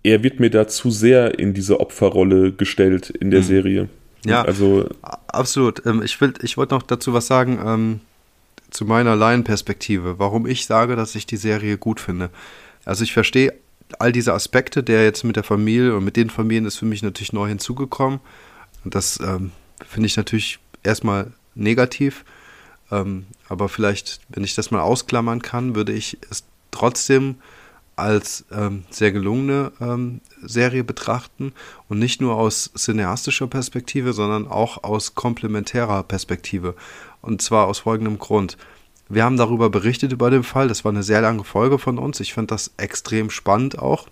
er 0.04 0.24
wird 0.24 0.40
mir 0.40 0.50
da 0.50 0.68
zu 0.68 0.92
sehr 0.92 1.40
in 1.40 1.54
diese 1.54 1.80
Opferrolle 1.80 2.52
gestellt 2.52 3.10
in 3.10 3.32
der 3.32 3.42
mhm. 3.42 3.46
Serie. 3.46 3.90
Ja, 4.26 4.42
also 4.44 4.90
absolut. 5.28 5.86
Ähm, 5.86 6.02
ich, 6.04 6.18
ich 6.42 6.58
wollte 6.58 6.76
noch 6.76 6.84
dazu 6.84 7.14
was 7.14 7.28
sagen. 7.28 7.60
Ähm, 7.66 8.00
zu 8.70 8.86
meiner 8.86 9.16
Laienperspektive, 9.16 10.20
warum 10.20 10.46
ich 10.46 10.66
sage, 10.66 10.96
dass 10.96 11.16
ich 11.16 11.26
die 11.26 11.38
Serie 11.38 11.78
gut 11.78 12.00
finde. 12.00 12.30
Also 12.86 13.04
ich 13.04 13.14
verstehe 13.14 13.54
all 14.00 14.12
diese 14.12 14.34
Aspekte, 14.34 14.84
der 14.84 15.04
jetzt 15.04 15.24
mit 15.24 15.36
der 15.36 15.44
Familie 15.44 15.96
und 15.96 16.04
mit 16.04 16.16
den 16.16 16.30
Familien 16.30 16.66
ist 16.66 16.78
für 16.78 16.86
mich 16.86 17.04
natürlich 17.04 17.34
neu 17.34 17.48
hinzugekommen. 17.48 18.20
Und 18.84 18.96
das 18.96 19.20
ähm, 19.20 19.52
finde 19.86 20.08
ich 20.08 20.18
natürlich 20.18 20.60
erstmal 20.84 21.32
negativ. 21.56 22.26
Ähm, 22.92 23.26
aber 23.50 23.70
vielleicht, 23.70 24.20
wenn 24.30 24.44
ich 24.44 24.56
das 24.56 24.72
mal 24.72 24.82
ausklammern 24.82 25.42
kann, 25.42 25.76
würde 25.76 25.94
ich 25.94 26.18
es 26.30 26.44
trotzdem 26.72 27.36
als 27.96 28.46
ähm, 28.52 28.84
sehr 28.92 29.12
gelungene 29.12 29.72
ähm, 29.82 30.22
Serie 30.44 30.84
betrachten 30.84 31.52
und 31.90 31.98
nicht 31.98 32.22
nur 32.22 32.36
aus 32.36 32.72
cineastischer 32.76 33.48
Perspektive, 33.48 34.14
sondern 34.14 34.48
auch 34.48 34.84
aus 34.84 35.16
komplementärer 35.16 36.04
Perspektive. 36.04 36.76
Und 37.28 37.42
zwar 37.42 37.68
aus 37.68 37.80
folgendem 37.80 38.20
Grund. 38.20 38.58
Wir 39.10 39.26
haben 39.26 39.36
darüber 39.36 39.70
berichtet 39.70 40.14
über 40.14 40.32
den 40.32 40.44
Fall. 40.44 40.70
Das 40.70 40.86
war 40.86 40.94
eine 40.94 41.04
sehr 41.04 41.20
lange 41.20 41.44
Folge 41.44 41.78
von 41.78 41.98
uns. 41.98 42.22
Ich 42.22 42.34
fand 42.34 42.52
das 42.52 42.72
extrem 42.78 43.30
spannend 43.30 43.78
auch. 43.78 44.08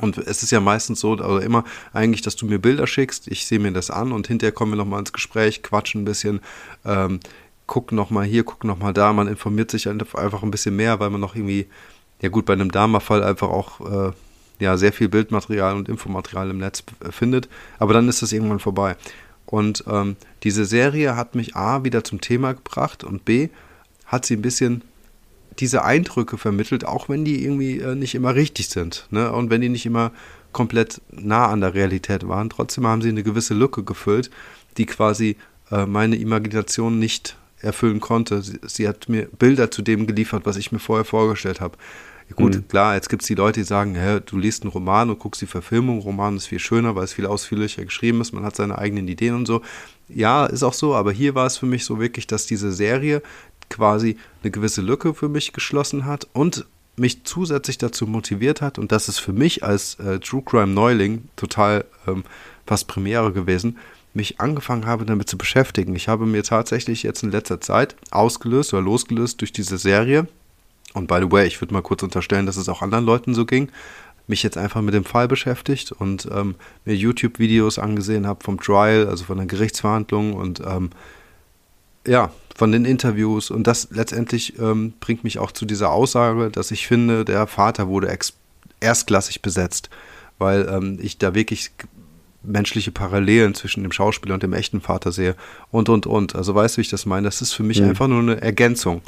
Und 0.00 0.18
es 0.18 0.44
ist 0.44 0.52
ja 0.52 0.60
meistens 0.60 1.00
so, 1.00 1.14
also 1.14 1.38
immer 1.38 1.64
eigentlich, 1.92 2.22
dass 2.22 2.36
du 2.36 2.46
mir 2.46 2.60
Bilder 2.60 2.86
schickst, 2.86 3.26
ich 3.26 3.44
sehe 3.44 3.58
mir 3.58 3.72
das 3.72 3.90
an 3.90 4.12
und 4.12 4.28
hinterher 4.28 4.52
kommen 4.52 4.72
wir 4.72 4.76
nochmal 4.76 5.00
ins 5.00 5.12
Gespräch, 5.12 5.62
quatschen 5.64 6.02
ein 6.02 6.04
bisschen, 6.04 6.40
ähm, 6.84 7.18
gucken 7.66 7.96
nochmal 7.96 8.24
hier, 8.24 8.44
gucken 8.44 8.68
nochmal 8.68 8.94
da. 8.94 9.12
Man 9.12 9.26
informiert 9.26 9.72
sich 9.72 9.88
einfach 9.88 10.42
ein 10.44 10.50
bisschen 10.52 10.76
mehr, 10.76 11.00
weil 11.00 11.10
man 11.10 11.20
noch 11.20 11.34
irgendwie, 11.34 11.66
ja 12.22 12.28
gut, 12.28 12.46
bei 12.46 12.52
einem 12.52 12.70
Dama-Fall 12.70 13.24
einfach 13.24 13.48
auch 13.48 13.80
äh, 13.80 14.12
ja, 14.60 14.76
sehr 14.76 14.92
viel 14.92 15.08
Bildmaterial 15.08 15.74
und 15.74 15.88
Infomaterial 15.88 16.50
im 16.50 16.58
Netz 16.58 16.84
findet. 17.10 17.48
Aber 17.80 17.92
dann 17.92 18.08
ist 18.08 18.22
das 18.22 18.32
irgendwann 18.32 18.60
vorbei. 18.60 18.96
Und 19.52 19.84
ähm, 19.86 20.16
diese 20.44 20.64
Serie 20.64 21.14
hat 21.14 21.34
mich 21.34 21.56
A 21.56 21.84
wieder 21.84 22.02
zum 22.04 22.22
Thema 22.22 22.54
gebracht 22.54 23.04
und 23.04 23.26
B 23.26 23.50
hat 24.06 24.24
sie 24.24 24.34
ein 24.34 24.40
bisschen 24.40 24.82
diese 25.58 25.84
Eindrücke 25.84 26.38
vermittelt, 26.38 26.86
auch 26.86 27.10
wenn 27.10 27.26
die 27.26 27.44
irgendwie 27.44 27.78
äh, 27.78 27.94
nicht 27.94 28.14
immer 28.14 28.34
richtig 28.34 28.70
sind. 28.70 29.06
Ne? 29.10 29.30
Und 29.30 29.50
wenn 29.50 29.60
die 29.60 29.68
nicht 29.68 29.84
immer 29.84 30.12
komplett 30.52 31.02
nah 31.10 31.48
an 31.48 31.60
der 31.60 31.74
Realität 31.74 32.26
waren. 32.26 32.48
Trotzdem 32.48 32.86
haben 32.86 33.02
sie 33.02 33.10
eine 33.10 33.22
gewisse 33.22 33.52
Lücke 33.52 33.84
gefüllt, 33.84 34.30
die 34.78 34.86
quasi 34.86 35.36
äh, 35.70 35.84
meine 35.84 36.16
Imagination 36.16 36.98
nicht 36.98 37.36
erfüllen 37.60 38.00
konnte. 38.00 38.40
Sie, 38.40 38.58
sie, 38.66 38.88
hat 38.88 39.10
mir 39.10 39.28
Bilder 39.38 39.70
zu 39.70 39.82
dem 39.82 40.06
geliefert, 40.06 40.46
was 40.46 40.56
ich 40.56 40.72
mir 40.72 40.78
vorher 40.78 41.04
vorgestellt 41.04 41.60
habe. 41.60 41.76
Gut, 42.36 42.54
mhm. 42.54 42.68
klar, 42.68 42.94
jetzt 42.94 43.08
gibt 43.08 43.22
es 43.22 43.28
die 43.28 43.34
Leute, 43.34 43.60
die 43.60 43.64
sagen, 43.64 43.94
hä, 43.94 44.20
du 44.24 44.38
liest 44.38 44.62
einen 44.62 44.72
Roman 44.72 45.10
und 45.10 45.18
guckst 45.18 45.42
die 45.42 45.46
Verfilmung, 45.46 46.00
Roman 46.00 46.36
ist 46.36 46.46
viel 46.46 46.58
schöner, 46.58 46.94
weil 46.94 47.04
es 47.04 47.12
viel 47.12 47.26
ausführlicher 47.26 47.84
geschrieben 47.84 48.20
ist, 48.20 48.32
man 48.32 48.44
hat 48.44 48.56
seine 48.56 48.78
eigenen 48.78 49.08
Ideen 49.08 49.34
und 49.34 49.46
so. 49.46 49.62
Ja, 50.08 50.46
ist 50.46 50.62
auch 50.62 50.74
so, 50.74 50.94
aber 50.94 51.12
hier 51.12 51.34
war 51.34 51.46
es 51.46 51.56
für 51.56 51.66
mich 51.66 51.84
so 51.84 52.00
wirklich, 52.00 52.26
dass 52.26 52.46
diese 52.46 52.72
Serie 52.72 53.22
quasi 53.70 54.16
eine 54.42 54.50
gewisse 54.50 54.82
Lücke 54.82 55.14
für 55.14 55.28
mich 55.28 55.52
geschlossen 55.52 56.04
hat 56.04 56.28
und 56.32 56.66
mich 56.96 57.24
zusätzlich 57.24 57.78
dazu 57.78 58.06
motiviert 58.06 58.60
hat, 58.60 58.78
und 58.78 58.92
das 58.92 59.08
ist 59.08 59.18
für 59.18 59.32
mich 59.32 59.64
als 59.64 59.94
äh, 59.94 60.18
True 60.20 60.42
Crime 60.44 60.72
Neuling 60.72 61.24
total 61.36 61.84
ähm, 62.06 62.24
fast 62.66 62.86
Premiere 62.86 63.32
gewesen, 63.32 63.78
mich 64.14 64.40
angefangen 64.40 64.86
habe, 64.86 65.06
damit 65.06 65.28
zu 65.28 65.38
beschäftigen. 65.38 65.96
Ich 65.96 66.08
habe 66.08 66.26
mir 66.26 66.42
tatsächlich 66.42 67.02
jetzt 67.02 67.22
in 67.22 67.30
letzter 67.30 67.60
Zeit 67.60 67.96
ausgelöst 68.10 68.74
oder 68.74 68.82
losgelöst 68.82 69.40
durch 69.40 69.52
diese 69.52 69.78
Serie 69.78 70.28
und 70.94 71.06
by 71.06 71.18
the 71.20 71.30
way, 71.30 71.46
ich 71.46 71.60
würde 71.60 71.74
mal 71.74 71.82
kurz 71.82 72.02
unterstellen, 72.02 72.46
dass 72.46 72.56
es 72.56 72.68
auch 72.68 72.82
anderen 72.82 73.04
Leuten 73.04 73.34
so 73.34 73.46
ging. 73.46 73.70
Mich 74.26 74.42
jetzt 74.42 74.56
einfach 74.56 74.82
mit 74.82 74.94
dem 74.94 75.04
Fall 75.04 75.26
beschäftigt 75.26 75.92
und 75.92 76.28
ähm, 76.32 76.54
mir 76.84 76.94
YouTube-Videos 76.94 77.78
angesehen 77.78 78.26
habe 78.26 78.44
vom 78.44 78.60
Trial, 78.60 79.08
also 79.08 79.24
von 79.24 79.38
der 79.38 79.46
Gerichtsverhandlung 79.46 80.34
und 80.34 80.60
ähm, 80.60 80.90
ja, 82.06 82.30
von 82.54 82.72
den 82.72 82.84
Interviews. 82.84 83.50
Und 83.50 83.66
das 83.66 83.88
letztendlich 83.90 84.58
ähm, 84.58 84.92
bringt 85.00 85.24
mich 85.24 85.38
auch 85.38 85.52
zu 85.52 85.64
dieser 85.64 85.90
Aussage, 85.90 86.50
dass 86.50 86.70
ich 86.70 86.86
finde, 86.86 87.24
der 87.24 87.46
Vater 87.46 87.88
wurde 87.88 88.16
erstklassig 88.80 89.42
besetzt, 89.42 89.90
weil 90.38 90.68
ähm, 90.68 90.98
ich 91.00 91.18
da 91.18 91.34
wirklich 91.34 91.70
menschliche 92.44 92.90
Parallelen 92.90 93.54
zwischen 93.54 93.82
dem 93.82 93.92
Schauspieler 93.92 94.34
und 94.34 94.42
dem 94.42 94.52
echten 94.52 94.80
Vater 94.80 95.12
sehe 95.12 95.36
und 95.70 95.88
und 95.88 96.06
und. 96.06 96.34
Also 96.34 96.54
weißt 96.54 96.76
du, 96.76 96.78
wie 96.78 96.82
ich 96.82 96.90
das 96.90 97.06
meine? 97.06 97.26
Das 97.26 97.40
ist 97.40 97.52
für 97.52 97.62
mich 97.62 97.80
mhm. 97.80 97.90
einfach 97.90 98.08
nur 98.08 98.20
eine 98.20 98.40
Ergänzung. 98.40 99.02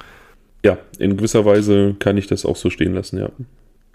Ja, 0.64 0.78
in 0.98 1.18
gewisser 1.18 1.44
Weise 1.44 1.94
kann 1.98 2.16
ich 2.16 2.26
das 2.26 2.46
auch 2.46 2.56
so 2.56 2.70
stehen 2.70 2.94
lassen, 2.94 3.18
ja. 3.18 3.28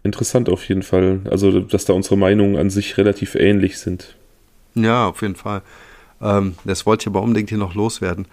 Interessant 0.04 0.50
auf 0.50 0.64
jeden 0.70 0.84
Fall. 0.84 1.22
Also, 1.30 1.62
dass 1.62 1.86
da 1.86 1.94
unsere 1.94 2.16
Meinungen 2.16 2.58
an 2.58 2.70
sich 2.70 2.96
relativ 2.96 3.34
ähnlich 3.34 3.80
sind. 3.80 4.16
Ja, 4.76 5.08
auf 5.08 5.24
jeden 5.24 5.36
Fall. 5.36 5.64
Ähm, 6.22 6.56
das 6.66 6.86
wollte 6.86 7.04
ich 7.04 7.08
aber 7.08 7.24
unbedingt 7.24 7.50
hier 7.50 7.58
noch 7.58 7.74
loswerden. 7.74 8.28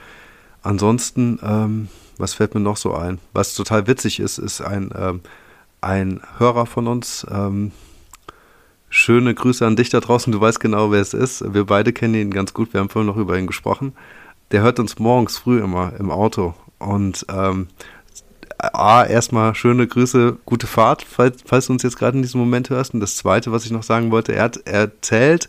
Ansonsten, 0.63 1.41
ähm, 1.43 1.89
was 2.19 2.35
fällt 2.35 2.55
mir 2.55 2.61
noch 2.61 2.77
so 2.77 2.93
ein? 2.95 3.19
Was 3.33 3.55
total 3.55 3.87
witzig 3.87 4.21
ist, 4.21 4.37
ist 4.37 4.61
ein, 4.61 4.91
ähm, 4.95 5.21
ein 5.81 6.21
Hörer 6.37 6.67
von 6.67 6.89
uns. 6.89 7.27
Ähm, 7.31 7.73
schöne 8.91 9.35
Grüße 9.35 9.67
an 9.67 9.77
dich 9.77 9.89
da 9.89 10.01
draußen. 10.01 10.31
Du 10.31 10.41
weißt 10.43 10.61
genau, 10.61 10.93
wer 10.93 11.01
es 11.01 11.15
ist. 11.15 11.55
Wir 11.55 11.65
beide 11.65 11.95
kennen 11.95 12.15
ihn 12.15 12.31
ganz 12.31 12.53
gut. 12.53 12.75
Wir 12.75 12.81
haben 12.81 12.91
vorhin 12.91 13.07
noch 13.07 13.17
über 13.17 13.39
ihn 13.39 13.47
gesprochen. 13.47 13.95
Der 14.51 14.61
hört 14.61 14.79
uns 14.79 14.99
morgens 14.99 15.39
früh 15.39 15.59
immer 15.59 15.95
im 15.99 16.11
Auto. 16.11 16.55
Und 16.79 17.25
ähm, 17.31 17.69
A, 18.59 19.05
erstmal 19.05 19.55
schöne 19.55 19.87
Grüße, 19.87 20.39
gute 20.47 20.67
Fahrt, 20.67 21.03
falls, 21.03 21.43
falls 21.45 21.67
du 21.67 21.73
uns 21.73 21.83
jetzt 21.83 21.99
gerade 21.99 22.17
in 22.17 22.23
diesem 22.23 22.41
Moment 22.41 22.71
hörst. 22.71 22.95
Und 22.95 23.01
das 23.01 23.17
Zweite, 23.17 23.53
was 23.53 23.65
ich 23.65 23.71
noch 23.71 23.83
sagen 23.83 24.11
wollte, 24.11 24.35
er 24.35 24.45
hat 24.45 24.67
erzählt, 24.67 25.49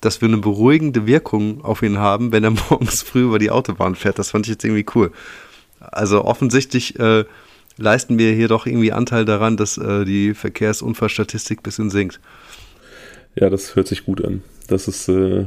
dass 0.00 0.20
wir 0.20 0.28
eine 0.28 0.38
beruhigende 0.38 1.06
Wirkung 1.06 1.64
auf 1.64 1.82
ihn 1.82 1.98
haben, 1.98 2.32
wenn 2.32 2.44
er 2.44 2.50
morgens 2.70 3.02
früh 3.02 3.22
über 3.22 3.38
die 3.38 3.50
Autobahn 3.50 3.94
fährt. 3.94 4.18
Das 4.18 4.30
fand 4.30 4.46
ich 4.46 4.50
jetzt 4.50 4.64
irgendwie 4.64 4.86
cool. 4.94 5.12
Also 5.80 6.24
offensichtlich 6.24 6.98
äh, 6.98 7.24
leisten 7.76 8.18
wir 8.18 8.32
hier 8.32 8.48
doch 8.48 8.66
irgendwie 8.66 8.92
Anteil 8.92 9.24
daran, 9.24 9.56
dass 9.56 9.78
äh, 9.78 10.04
die 10.04 10.34
Verkehrsunfallstatistik 10.34 11.60
ein 11.60 11.62
bisschen 11.62 11.90
sinkt. 11.90 12.20
Ja, 13.36 13.50
das 13.50 13.76
hört 13.76 13.86
sich 13.86 14.04
gut 14.04 14.24
an. 14.24 14.42
Das 14.66 14.88
ist 14.88 15.08
äh, 15.08 15.44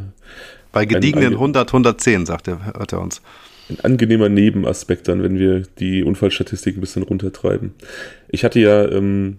bei 0.71 0.85
gediegenen 0.85 1.27
ein, 1.27 1.33
ein, 1.33 1.55
100, 1.55 1.69
110, 1.69 2.25
sagt 2.25 2.47
er, 2.47 2.65
hört 2.65 2.93
er 2.93 3.01
uns. 3.01 3.21
Ein 3.69 3.79
angenehmer 3.81 4.29
Nebenaspekt 4.29 5.07
dann, 5.07 5.23
wenn 5.23 5.39
wir 5.39 5.63
die 5.79 6.03
Unfallstatistik 6.03 6.77
ein 6.77 6.81
bisschen 6.81 7.03
runtertreiben. 7.03 7.73
Ich 8.29 8.43
hatte 8.43 8.59
ja, 8.59 8.87
ähm, 8.89 9.37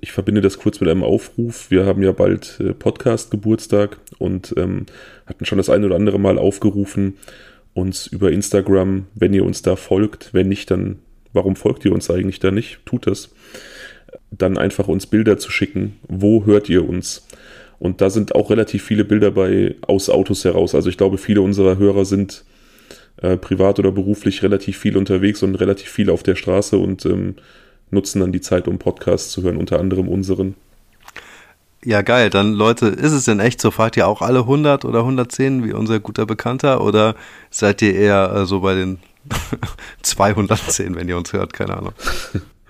ich 0.00 0.12
verbinde 0.12 0.40
das 0.40 0.58
kurz 0.58 0.80
mit 0.80 0.88
einem 0.88 1.02
Aufruf. 1.02 1.70
Wir 1.70 1.84
haben 1.84 2.02
ja 2.02 2.12
bald 2.12 2.58
äh, 2.60 2.72
Podcast-Geburtstag 2.72 3.98
und 4.18 4.54
ähm, 4.56 4.86
hatten 5.26 5.44
schon 5.44 5.58
das 5.58 5.70
eine 5.70 5.86
oder 5.86 5.96
andere 5.96 6.18
Mal 6.18 6.38
aufgerufen, 6.38 7.18
uns 7.74 8.06
über 8.06 8.32
Instagram, 8.32 9.06
wenn 9.14 9.34
ihr 9.34 9.44
uns 9.44 9.62
da 9.62 9.76
folgt, 9.76 10.34
wenn 10.34 10.48
nicht, 10.48 10.70
dann 10.70 10.98
warum 11.32 11.56
folgt 11.56 11.84
ihr 11.84 11.92
uns 11.92 12.10
eigentlich 12.10 12.40
da 12.40 12.50
nicht? 12.50 12.84
Tut 12.84 13.06
das. 13.06 13.30
Dann 14.30 14.58
einfach 14.58 14.88
uns 14.88 15.06
Bilder 15.06 15.38
zu 15.38 15.50
schicken. 15.50 15.96
Wo 16.08 16.44
hört 16.44 16.68
ihr 16.68 16.88
uns? 16.88 17.26
Und 17.78 18.00
da 18.00 18.10
sind 18.10 18.34
auch 18.34 18.50
relativ 18.50 18.84
viele 18.84 19.04
Bilder 19.04 19.30
bei 19.30 19.74
aus 19.82 20.08
Autos 20.08 20.44
heraus. 20.44 20.74
Also 20.74 20.88
ich 20.88 20.96
glaube, 20.96 21.18
viele 21.18 21.40
unserer 21.40 21.78
Hörer 21.78 22.04
sind 22.04 22.44
äh, 23.22 23.36
privat 23.36 23.78
oder 23.78 23.92
beruflich 23.92 24.42
relativ 24.42 24.78
viel 24.78 24.96
unterwegs 24.96 25.42
und 25.42 25.54
relativ 25.54 25.88
viel 25.88 26.10
auf 26.10 26.22
der 26.22 26.34
Straße 26.34 26.76
und 26.76 27.06
ähm, 27.06 27.36
nutzen 27.90 28.20
dann 28.20 28.32
die 28.32 28.40
Zeit, 28.40 28.68
um 28.68 28.78
Podcasts 28.78 29.30
zu 29.30 29.42
hören, 29.42 29.56
unter 29.56 29.78
anderem 29.78 30.08
unseren. 30.08 30.54
Ja, 31.84 32.02
geil. 32.02 32.30
Dann, 32.30 32.52
Leute, 32.52 32.86
ist 32.86 33.12
es 33.12 33.24
denn 33.24 33.40
echt 33.40 33.60
so? 33.60 33.70
Fahrt 33.70 33.96
ihr 33.96 34.06
auch 34.06 34.22
alle 34.22 34.40
100 34.40 34.84
oder 34.84 35.00
110 35.00 35.64
wie 35.64 35.72
unser 35.72 36.00
guter 36.00 36.26
Bekannter? 36.26 36.82
Oder 36.82 37.16
seid 37.50 37.82
ihr 37.82 37.94
eher 37.94 38.32
äh, 38.34 38.46
so 38.46 38.60
bei 38.60 38.74
den 38.74 38.98
210, 40.02 40.94
wenn 40.94 41.08
ihr 41.08 41.16
uns 41.16 41.32
hört? 41.32 41.52
Keine 41.52 41.76
Ahnung. 41.76 41.92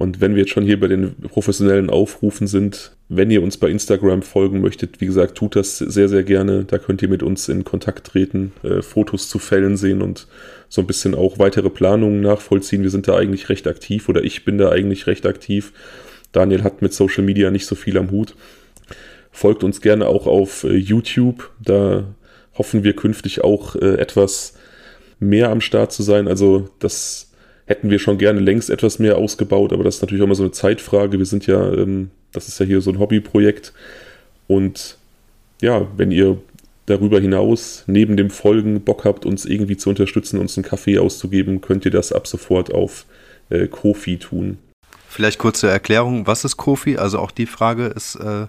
Und 0.00 0.22
wenn 0.22 0.34
wir 0.34 0.44
jetzt 0.44 0.52
schon 0.52 0.64
hier 0.64 0.80
bei 0.80 0.88
den 0.88 1.14
professionellen 1.16 1.90
Aufrufen 1.90 2.46
sind, 2.46 2.96
wenn 3.10 3.30
ihr 3.30 3.42
uns 3.42 3.58
bei 3.58 3.68
Instagram 3.68 4.22
folgen 4.22 4.62
möchtet, 4.62 4.98
wie 5.02 5.04
gesagt, 5.04 5.34
tut 5.34 5.54
das 5.56 5.76
sehr, 5.76 6.08
sehr 6.08 6.22
gerne. 6.22 6.64
Da 6.64 6.78
könnt 6.78 7.02
ihr 7.02 7.08
mit 7.08 7.22
uns 7.22 7.50
in 7.50 7.64
Kontakt 7.64 8.06
treten, 8.06 8.52
äh, 8.62 8.80
Fotos 8.80 9.28
zu 9.28 9.38
Fällen 9.38 9.76
sehen 9.76 10.00
und 10.00 10.26
so 10.70 10.80
ein 10.80 10.86
bisschen 10.86 11.14
auch 11.14 11.38
weitere 11.38 11.68
Planungen 11.68 12.22
nachvollziehen. 12.22 12.82
Wir 12.82 12.88
sind 12.88 13.08
da 13.08 13.16
eigentlich 13.18 13.50
recht 13.50 13.66
aktiv 13.66 14.08
oder 14.08 14.24
ich 14.24 14.46
bin 14.46 14.56
da 14.56 14.70
eigentlich 14.70 15.06
recht 15.06 15.26
aktiv. 15.26 15.74
Daniel 16.32 16.64
hat 16.64 16.80
mit 16.80 16.94
Social 16.94 17.22
Media 17.22 17.50
nicht 17.50 17.66
so 17.66 17.74
viel 17.74 17.98
am 17.98 18.10
Hut. 18.10 18.36
Folgt 19.30 19.62
uns 19.64 19.82
gerne 19.82 20.06
auch 20.06 20.26
auf 20.26 20.64
äh, 20.64 20.76
YouTube. 20.76 21.50
Da 21.62 22.04
hoffen 22.54 22.84
wir 22.84 22.96
künftig 22.96 23.44
auch 23.44 23.76
äh, 23.76 23.96
etwas 23.96 24.54
mehr 25.18 25.50
am 25.50 25.60
Start 25.60 25.92
zu 25.92 26.02
sein. 26.02 26.26
Also 26.26 26.70
das 26.78 27.29
hätten 27.70 27.88
wir 27.88 28.00
schon 28.00 28.18
gerne 28.18 28.40
längst 28.40 28.68
etwas 28.68 28.98
mehr 28.98 29.16
ausgebaut, 29.16 29.72
aber 29.72 29.84
das 29.84 29.96
ist 29.96 30.02
natürlich 30.02 30.24
auch 30.24 30.26
mal 30.26 30.34
so 30.34 30.42
eine 30.42 30.50
Zeitfrage. 30.50 31.20
Wir 31.20 31.24
sind 31.24 31.46
ja, 31.46 31.72
ähm, 31.72 32.10
das 32.32 32.48
ist 32.48 32.58
ja 32.58 32.66
hier 32.66 32.80
so 32.80 32.90
ein 32.90 32.98
Hobbyprojekt. 32.98 33.72
Und 34.48 34.98
ja, 35.62 35.86
wenn 35.96 36.10
ihr 36.10 36.38
darüber 36.86 37.20
hinaus 37.20 37.84
neben 37.86 38.16
dem 38.16 38.30
Folgen 38.30 38.80
Bock 38.80 39.04
habt, 39.04 39.24
uns 39.24 39.44
irgendwie 39.44 39.76
zu 39.76 39.88
unterstützen, 39.88 40.40
uns 40.40 40.58
einen 40.58 40.64
Kaffee 40.64 40.98
auszugeben, 40.98 41.60
könnt 41.60 41.84
ihr 41.84 41.92
das 41.92 42.12
ab 42.12 42.26
sofort 42.26 42.74
auf 42.74 43.06
äh, 43.50 43.68
Kofi 43.68 44.18
tun. 44.18 44.58
Vielleicht 45.06 45.38
kurze 45.38 45.68
Erklärung, 45.70 46.26
was 46.26 46.44
ist 46.44 46.56
Kofi? 46.56 46.96
Also 46.96 47.20
auch 47.20 47.30
die 47.30 47.46
Frage 47.46 47.86
ist 47.86 48.16
äh, 48.16 48.48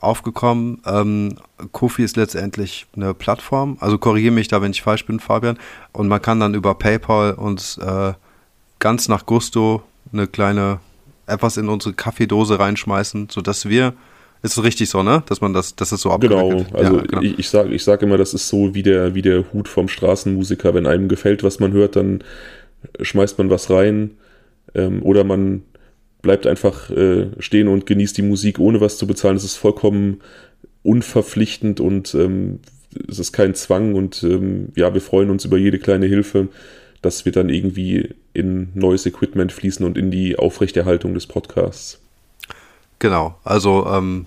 aufgekommen. 0.00 0.80
Ähm, 0.86 1.36
Kofi 1.72 2.04
ist 2.04 2.16
letztendlich 2.16 2.86
eine 2.96 3.12
Plattform. 3.12 3.76
Also 3.80 3.98
korrigiere 3.98 4.32
mich 4.32 4.48
da, 4.48 4.62
wenn 4.62 4.70
ich 4.70 4.80
falsch 4.80 5.04
bin, 5.04 5.20
Fabian. 5.20 5.58
Und 5.92 6.08
man 6.08 6.22
kann 6.22 6.40
dann 6.40 6.54
über 6.54 6.74
PayPal 6.74 7.34
uns 7.34 7.76
äh, 7.76 8.14
ganz 8.78 9.08
nach 9.08 9.26
Gusto 9.26 9.82
eine 10.12 10.26
kleine 10.26 10.80
etwas 11.26 11.56
in 11.56 11.68
unsere 11.68 11.94
Kaffeedose 11.94 12.58
reinschmeißen, 12.58 13.28
sodass 13.30 13.68
wir 13.68 13.94
ist 14.42 14.62
richtig 14.62 14.90
so, 14.90 15.02
ne? 15.02 15.22
Dass 15.26 15.40
man 15.40 15.52
das, 15.52 15.74
dass 15.74 15.92
es 15.92 16.00
so 16.00 16.10
abgewickelt 16.10 16.68
Genau, 16.68 16.78
also 16.78 16.96
ja, 16.98 17.02
genau. 17.02 17.22
ich, 17.22 17.38
ich 17.38 17.48
sage 17.48 17.74
ich 17.74 17.82
sag 17.82 18.02
immer, 18.02 18.16
das 18.16 18.34
ist 18.34 18.48
so 18.48 18.74
wie 18.74 18.82
der, 18.82 19.14
wie 19.14 19.22
der 19.22 19.52
Hut 19.52 19.66
vom 19.66 19.88
Straßenmusiker. 19.88 20.74
Wenn 20.74 20.86
einem 20.86 21.08
gefällt, 21.08 21.42
was 21.42 21.58
man 21.58 21.72
hört, 21.72 21.96
dann 21.96 22.22
schmeißt 23.00 23.38
man 23.38 23.50
was 23.50 23.70
rein 23.70 24.12
ähm, 24.74 25.02
oder 25.02 25.24
man 25.24 25.62
bleibt 26.22 26.46
einfach 26.46 26.90
äh, 26.90 27.28
stehen 27.38 27.68
und 27.68 27.86
genießt 27.86 28.16
die 28.16 28.22
Musik, 28.22 28.58
ohne 28.58 28.80
was 28.80 28.98
zu 28.98 29.06
bezahlen. 29.06 29.36
Es 29.36 29.44
ist 29.44 29.56
vollkommen 29.56 30.20
unverpflichtend 30.82 31.80
und 31.80 32.14
ähm, 32.14 32.60
es 33.08 33.18
ist 33.18 33.32
kein 33.32 33.54
Zwang 33.54 33.94
und 33.94 34.22
ähm, 34.22 34.68
ja, 34.76 34.94
wir 34.94 35.00
freuen 35.00 35.30
uns 35.30 35.44
über 35.44 35.56
jede 35.56 35.78
kleine 35.78 36.06
Hilfe 36.06 36.48
dass 37.02 37.24
wir 37.24 37.32
dann 37.32 37.48
irgendwie 37.48 38.14
in 38.32 38.70
neues 38.74 39.06
Equipment 39.06 39.52
fließen 39.52 39.84
und 39.84 39.96
in 39.96 40.10
die 40.10 40.38
Aufrechterhaltung 40.38 41.14
des 41.14 41.26
Podcasts. 41.26 42.00
Genau, 42.98 43.38
also 43.44 43.86
ähm, 43.86 44.26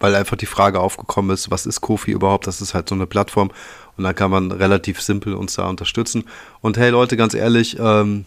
weil 0.00 0.14
einfach 0.14 0.36
die 0.36 0.46
Frage 0.46 0.80
aufgekommen 0.80 1.32
ist, 1.32 1.50
was 1.50 1.66
ist 1.66 1.80
Kofi 1.80 2.12
überhaupt? 2.12 2.46
Das 2.46 2.60
ist 2.60 2.74
halt 2.74 2.88
so 2.88 2.94
eine 2.94 3.06
Plattform 3.06 3.50
und 3.96 4.04
dann 4.04 4.14
kann 4.14 4.30
man 4.30 4.52
relativ 4.52 5.00
simpel 5.00 5.34
uns 5.34 5.54
da 5.54 5.68
unterstützen. 5.68 6.24
Und 6.60 6.78
hey 6.78 6.90
Leute, 6.90 7.16
ganz 7.16 7.34
ehrlich, 7.34 7.76
ähm, 7.78 8.24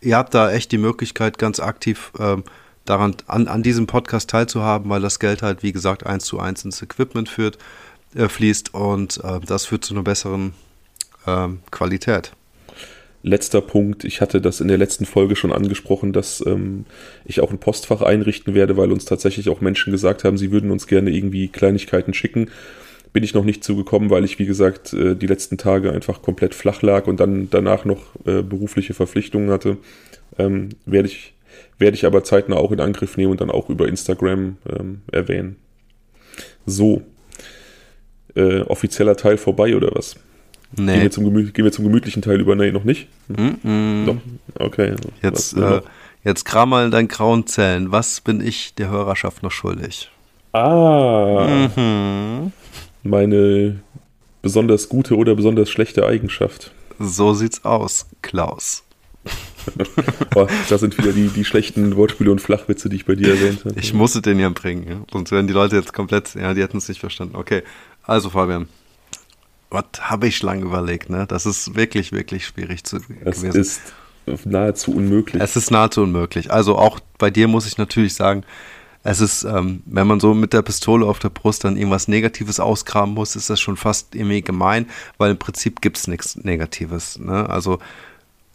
ihr 0.00 0.16
habt 0.16 0.34
da 0.34 0.50
echt 0.50 0.72
die 0.72 0.78
Möglichkeit, 0.78 1.38
ganz 1.38 1.60
aktiv 1.60 2.12
ähm, 2.18 2.44
daran 2.84 3.16
an, 3.26 3.48
an 3.48 3.62
diesem 3.62 3.86
Podcast 3.86 4.30
teilzuhaben, 4.30 4.90
weil 4.90 5.00
das 5.00 5.18
Geld 5.18 5.42
halt, 5.42 5.62
wie 5.62 5.72
gesagt, 5.72 6.06
eins 6.06 6.24
zu 6.24 6.38
eins 6.38 6.64
ins 6.64 6.82
Equipment 6.82 7.28
führt, 7.28 7.58
äh, 8.14 8.28
fließt 8.28 8.74
und 8.74 9.22
äh, 9.24 9.40
das 9.40 9.66
führt 9.66 9.84
zu 9.84 9.94
einer 9.94 10.02
besseren 10.02 10.54
ähm, 11.26 11.60
Qualität 11.70 12.32
letzter 13.24 13.62
Punkt, 13.62 14.04
ich 14.04 14.20
hatte 14.20 14.40
das 14.40 14.60
in 14.60 14.68
der 14.68 14.76
letzten 14.76 15.06
Folge 15.06 15.34
schon 15.34 15.52
angesprochen, 15.52 16.12
dass 16.12 16.44
ähm, 16.46 16.84
ich 17.24 17.40
auch 17.40 17.50
ein 17.50 17.58
Postfach 17.58 18.02
einrichten 18.02 18.54
werde, 18.54 18.76
weil 18.76 18.92
uns 18.92 19.06
tatsächlich 19.06 19.48
auch 19.48 19.62
Menschen 19.62 19.90
gesagt 19.92 20.24
haben, 20.24 20.36
sie 20.36 20.52
würden 20.52 20.70
uns 20.70 20.86
gerne 20.86 21.10
irgendwie 21.10 21.48
Kleinigkeiten 21.48 22.12
schicken. 22.12 22.50
Bin 23.14 23.24
ich 23.24 23.32
noch 23.32 23.44
nicht 23.44 23.64
zugekommen, 23.64 24.10
weil 24.10 24.24
ich, 24.24 24.38
wie 24.38 24.44
gesagt, 24.44 24.92
äh, 24.92 25.16
die 25.16 25.26
letzten 25.26 25.56
Tage 25.56 25.90
einfach 25.90 26.20
komplett 26.20 26.54
flach 26.54 26.82
lag 26.82 27.06
und 27.06 27.18
dann 27.18 27.48
danach 27.50 27.86
noch 27.86 28.14
äh, 28.26 28.42
berufliche 28.42 28.92
Verpflichtungen 28.92 29.50
hatte. 29.50 29.78
Ähm, 30.38 30.68
werde 30.84 31.08
ich, 31.08 31.32
werde 31.78 31.94
ich 31.94 32.04
aber 32.04 32.24
zeitnah 32.24 32.56
auch 32.56 32.72
in 32.72 32.80
Angriff 32.80 33.16
nehmen 33.16 33.32
und 33.32 33.40
dann 33.40 33.50
auch 33.50 33.70
über 33.70 33.88
Instagram 33.88 34.58
ähm, 34.68 35.00
erwähnen. 35.10 35.56
So. 36.66 37.02
Äh, 38.36 38.62
offizieller 38.62 39.16
Teil 39.16 39.38
vorbei 39.38 39.76
oder 39.76 39.92
was? 39.94 40.16
Nee. 40.76 40.92
Gehen 40.92 41.02
wir, 41.02 41.10
zum 41.10 41.52
gehen 41.52 41.64
wir 41.64 41.72
zum 41.72 41.84
gemütlichen 41.84 42.22
Teil 42.22 42.40
über? 42.40 42.54
Nee, 42.56 42.72
noch 42.72 42.84
nicht? 42.84 43.08
Mm 43.28 43.34
-mm. 43.64 44.06
Doch. 44.06 44.16
Okay. 44.58 44.94
Jetzt, 45.22 45.56
äh, 45.56 45.80
jetzt 46.24 46.44
kram 46.44 46.70
mal 46.70 46.84
in 46.84 46.90
deinen 46.90 47.08
grauen 47.08 47.46
Zellen. 47.46 47.92
Was 47.92 48.20
bin 48.20 48.40
ich 48.40 48.74
der 48.74 48.90
Hörerschaft 48.90 49.42
noch 49.42 49.52
schuldig? 49.52 50.10
Ah. 50.52 51.68
Mhm. 51.76 52.52
Meine 53.02 53.80
besonders 54.42 54.88
gute 54.88 55.16
oder 55.16 55.34
besonders 55.34 55.70
schlechte 55.70 56.06
Eigenschaft. 56.06 56.72
So 56.98 57.34
sieht's 57.34 57.64
aus, 57.64 58.06
Klaus. 58.22 58.84
oh, 60.34 60.46
das 60.68 60.80
sind 60.80 60.96
wieder 60.98 61.12
die, 61.12 61.28
die 61.28 61.44
schlechten 61.44 61.96
Wortspiele 61.96 62.30
und 62.30 62.40
Flachwitze, 62.40 62.88
die 62.88 62.96
ich 62.96 63.06
bei 63.06 63.14
dir 63.14 63.30
erwähnt 63.30 63.64
habe. 63.64 63.80
Ich 63.80 63.94
musste 63.94 64.20
den 64.20 64.38
ja 64.38 64.50
bringen, 64.50 64.86
ja? 64.86 64.96
sonst 65.10 65.32
wären 65.32 65.46
die 65.46 65.54
Leute 65.54 65.76
jetzt 65.76 65.94
komplett, 65.94 66.34
ja, 66.34 66.52
die 66.52 66.62
hätten 66.62 66.76
es 66.76 66.88
nicht 66.88 67.00
verstanden. 67.00 67.36
Okay, 67.36 67.62
also 68.02 68.30
Fabian, 68.30 68.68
was 69.70 69.84
habe 70.00 70.26
ich 70.26 70.42
lang 70.42 70.62
überlegt, 70.62 71.10
ne? 71.10 71.26
Das 71.26 71.46
ist 71.46 71.74
wirklich, 71.74 72.12
wirklich 72.12 72.46
schwierig 72.46 72.84
zu 72.84 72.96
es 72.96 73.08
gewesen. 73.08 73.60
Es 73.60 73.80
ist 74.26 74.46
nahezu 74.46 74.92
unmöglich. 74.92 75.42
Es 75.42 75.56
ist 75.56 75.70
nahezu 75.70 76.02
unmöglich. 76.02 76.50
Also 76.50 76.76
auch 76.76 77.00
bei 77.18 77.30
dir 77.30 77.48
muss 77.48 77.66
ich 77.66 77.78
natürlich 77.78 78.14
sagen, 78.14 78.44
es 79.06 79.20
ist, 79.20 79.44
ähm, 79.44 79.82
wenn 79.84 80.06
man 80.06 80.18
so 80.18 80.32
mit 80.32 80.54
der 80.54 80.62
Pistole 80.62 81.04
auf 81.04 81.18
der 81.18 81.28
Brust 81.28 81.64
dann 81.64 81.76
irgendwas 81.76 82.08
Negatives 82.08 82.58
ausgraben 82.58 83.12
muss, 83.12 83.36
ist 83.36 83.50
das 83.50 83.60
schon 83.60 83.76
fast 83.76 84.14
irgendwie 84.14 84.40
gemein, 84.40 84.86
weil 85.18 85.30
im 85.30 85.36
Prinzip 85.36 85.82
gibt 85.82 85.98
es 85.98 86.08
nichts 86.08 86.36
Negatives. 86.36 87.18
Ne? 87.18 87.48
Also, 87.48 87.80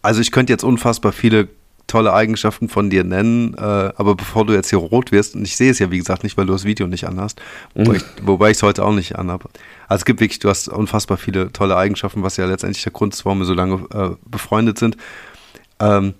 also 0.01 0.21
ich 0.21 0.31
könnte 0.31 0.51
jetzt 0.51 0.63
unfassbar 0.63 1.11
viele 1.11 1.49
tolle 1.89 2.13
Eigenschaften 2.13 2.69
von 2.69 2.89
dir 2.89 3.03
nennen, 3.03 3.53
äh, 3.55 3.61
aber 3.61 4.15
bevor 4.15 4.45
du 4.45 4.53
jetzt 4.53 4.69
hier 4.69 4.79
rot 4.79 5.11
wirst, 5.11 5.35
und 5.35 5.43
ich 5.43 5.57
sehe 5.57 5.71
es 5.71 5.79
ja 5.79 5.91
wie 5.91 5.97
gesagt 5.97 6.23
nicht, 6.23 6.37
weil 6.37 6.45
du 6.45 6.53
das 6.53 6.63
Video 6.63 6.87
nicht 6.87 7.05
anhast, 7.05 7.41
mhm. 7.75 8.01
wobei 8.21 8.51
ich 8.51 8.57
es 8.57 8.63
heute 8.63 8.85
auch 8.85 8.93
nicht 8.93 9.17
anhabe. 9.17 9.49
Also 9.87 10.01
es 10.01 10.05
gibt 10.05 10.21
wirklich, 10.21 10.39
du 10.39 10.49
hast 10.49 10.69
unfassbar 10.69 11.17
viele 11.17 11.51
tolle 11.51 11.75
Eigenschaften, 11.75 12.23
was 12.23 12.37
ja 12.37 12.45
letztendlich 12.45 12.83
der 12.83 12.93
Grund 12.93 13.13
ist, 13.13 13.25
warum 13.25 13.39
wir 13.39 13.45
so 13.45 13.53
lange 13.53 13.85
äh, 13.93 14.15
befreundet 14.29 14.79
sind. 14.79 14.95
Ähm, 15.79 16.13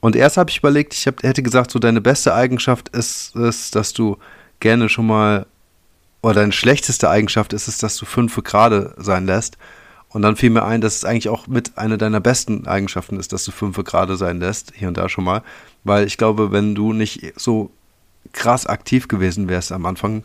und 0.00 0.16
erst 0.16 0.36
habe 0.36 0.50
ich 0.50 0.58
überlegt, 0.58 0.94
ich 0.94 1.06
hab, 1.06 1.22
hätte 1.22 1.42
gesagt, 1.42 1.70
so 1.70 1.78
deine 1.78 2.00
beste 2.00 2.34
Eigenschaft 2.34 2.88
ist 2.88 3.36
es, 3.36 3.70
dass 3.70 3.92
du 3.92 4.18
gerne 4.58 4.88
schon 4.88 5.06
mal, 5.06 5.46
oder 6.22 6.34
deine 6.34 6.52
schlechteste 6.52 7.08
Eigenschaft 7.08 7.52
ist 7.52 7.68
es, 7.68 7.78
dass 7.78 7.96
du 7.96 8.04
fünf 8.04 8.34
gerade 8.42 8.94
sein 8.96 9.26
lässt. 9.26 9.56
Und 10.12 10.22
dann 10.22 10.36
fiel 10.36 10.50
mir 10.50 10.64
ein, 10.64 10.80
dass 10.80 10.96
es 10.96 11.04
eigentlich 11.04 11.28
auch 11.28 11.46
mit 11.46 11.78
einer 11.78 11.96
deiner 11.96 12.20
besten 12.20 12.66
Eigenschaften 12.66 13.18
ist, 13.18 13.32
dass 13.32 13.44
du 13.44 13.50
fünf 13.50 13.76
gerade 13.82 14.16
sein 14.16 14.40
lässt, 14.40 14.72
hier 14.74 14.88
und 14.88 14.96
da 14.96 15.08
schon 15.08 15.24
mal. 15.24 15.42
Weil 15.84 16.06
ich 16.06 16.18
glaube, 16.18 16.52
wenn 16.52 16.74
du 16.74 16.92
nicht 16.92 17.32
so 17.36 17.70
krass 18.32 18.66
aktiv 18.66 19.08
gewesen 19.08 19.48
wärst 19.48 19.72
am 19.72 19.86
Anfang, 19.86 20.24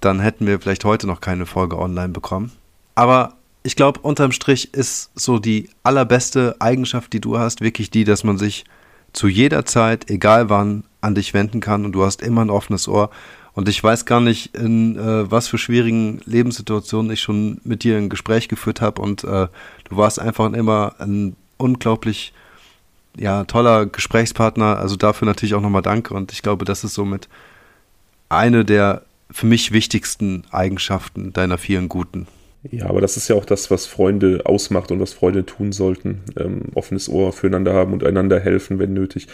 dann 0.00 0.20
hätten 0.20 0.46
wir 0.46 0.58
vielleicht 0.60 0.84
heute 0.84 1.06
noch 1.06 1.20
keine 1.20 1.46
Folge 1.46 1.78
online 1.78 2.08
bekommen. 2.08 2.52
Aber 2.94 3.34
ich 3.62 3.76
glaube, 3.76 4.00
unterm 4.00 4.32
Strich 4.32 4.74
ist 4.74 5.10
so 5.14 5.38
die 5.38 5.70
allerbeste 5.82 6.56
Eigenschaft, 6.58 7.12
die 7.12 7.20
du 7.20 7.38
hast, 7.38 7.60
wirklich 7.60 7.90
die, 7.90 8.04
dass 8.04 8.24
man 8.24 8.38
sich 8.38 8.64
zu 9.12 9.28
jeder 9.28 9.64
Zeit, 9.64 10.10
egal 10.10 10.48
wann, 10.48 10.84
an 11.00 11.14
dich 11.14 11.34
wenden 11.34 11.60
kann 11.60 11.84
und 11.84 11.92
du 11.92 12.04
hast 12.04 12.22
immer 12.22 12.42
ein 12.42 12.50
offenes 12.50 12.88
Ohr. 12.88 13.10
Und 13.54 13.68
ich 13.68 13.82
weiß 13.82 14.04
gar 14.04 14.20
nicht, 14.20 14.56
in 14.56 14.96
äh, 14.96 15.30
was 15.30 15.48
für 15.48 15.58
schwierigen 15.58 16.20
Lebenssituationen 16.24 17.10
ich 17.10 17.20
schon 17.20 17.60
mit 17.64 17.82
dir 17.82 17.96
ein 17.96 18.08
Gespräch 18.08 18.48
geführt 18.48 18.80
habe 18.80 19.02
und 19.02 19.24
äh, 19.24 19.48
du 19.88 19.96
warst 19.96 20.20
einfach 20.20 20.52
immer 20.52 20.94
ein 20.98 21.36
unglaublich 21.56 22.32
ja, 23.16 23.44
toller 23.44 23.86
Gesprächspartner. 23.86 24.78
Also 24.78 24.96
dafür 24.96 25.26
natürlich 25.26 25.54
auch 25.54 25.60
nochmal 25.60 25.82
Danke 25.82 26.14
und 26.14 26.32
ich 26.32 26.42
glaube, 26.42 26.64
das 26.64 26.84
ist 26.84 26.94
somit 26.94 27.28
eine 28.28 28.64
der 28.64 29.02
für 29.32 29.46
mich 29.46 29.72
wichtigsten 29.72 30.44
Eigenschaften 30.50 31.32
deiner 31.32 31.58
vielen 31.58 31.88
guten. 31.88 32.26
Ja, 32.70 32.86
aber 32.86 33.00
das 33.00 33.16
ist 33.16 33.28
ja 33.28 33.36
auch 33.36 33.44
das, 33.44 33.70
was 33.70 33.86
Freunde 33.86 34.42
ausmacht 34.44 34.90
und 34.90 35.00
was 35.00 35.12
Freunde 35.12 35.46
tun 35.46 35.72
sollten. 35.72 36.22
Ähm, 36.38 36.62
offenes 36.74 37.08
Ohr 37.08 37.32
füreinander 37.32 37.72
haben 37.72 37.92
und 37.92 38.04
einander 38.04 38.38
helfen, 38.38 38.78
wenn 38.78 38.92
nötig. 38.92 39.28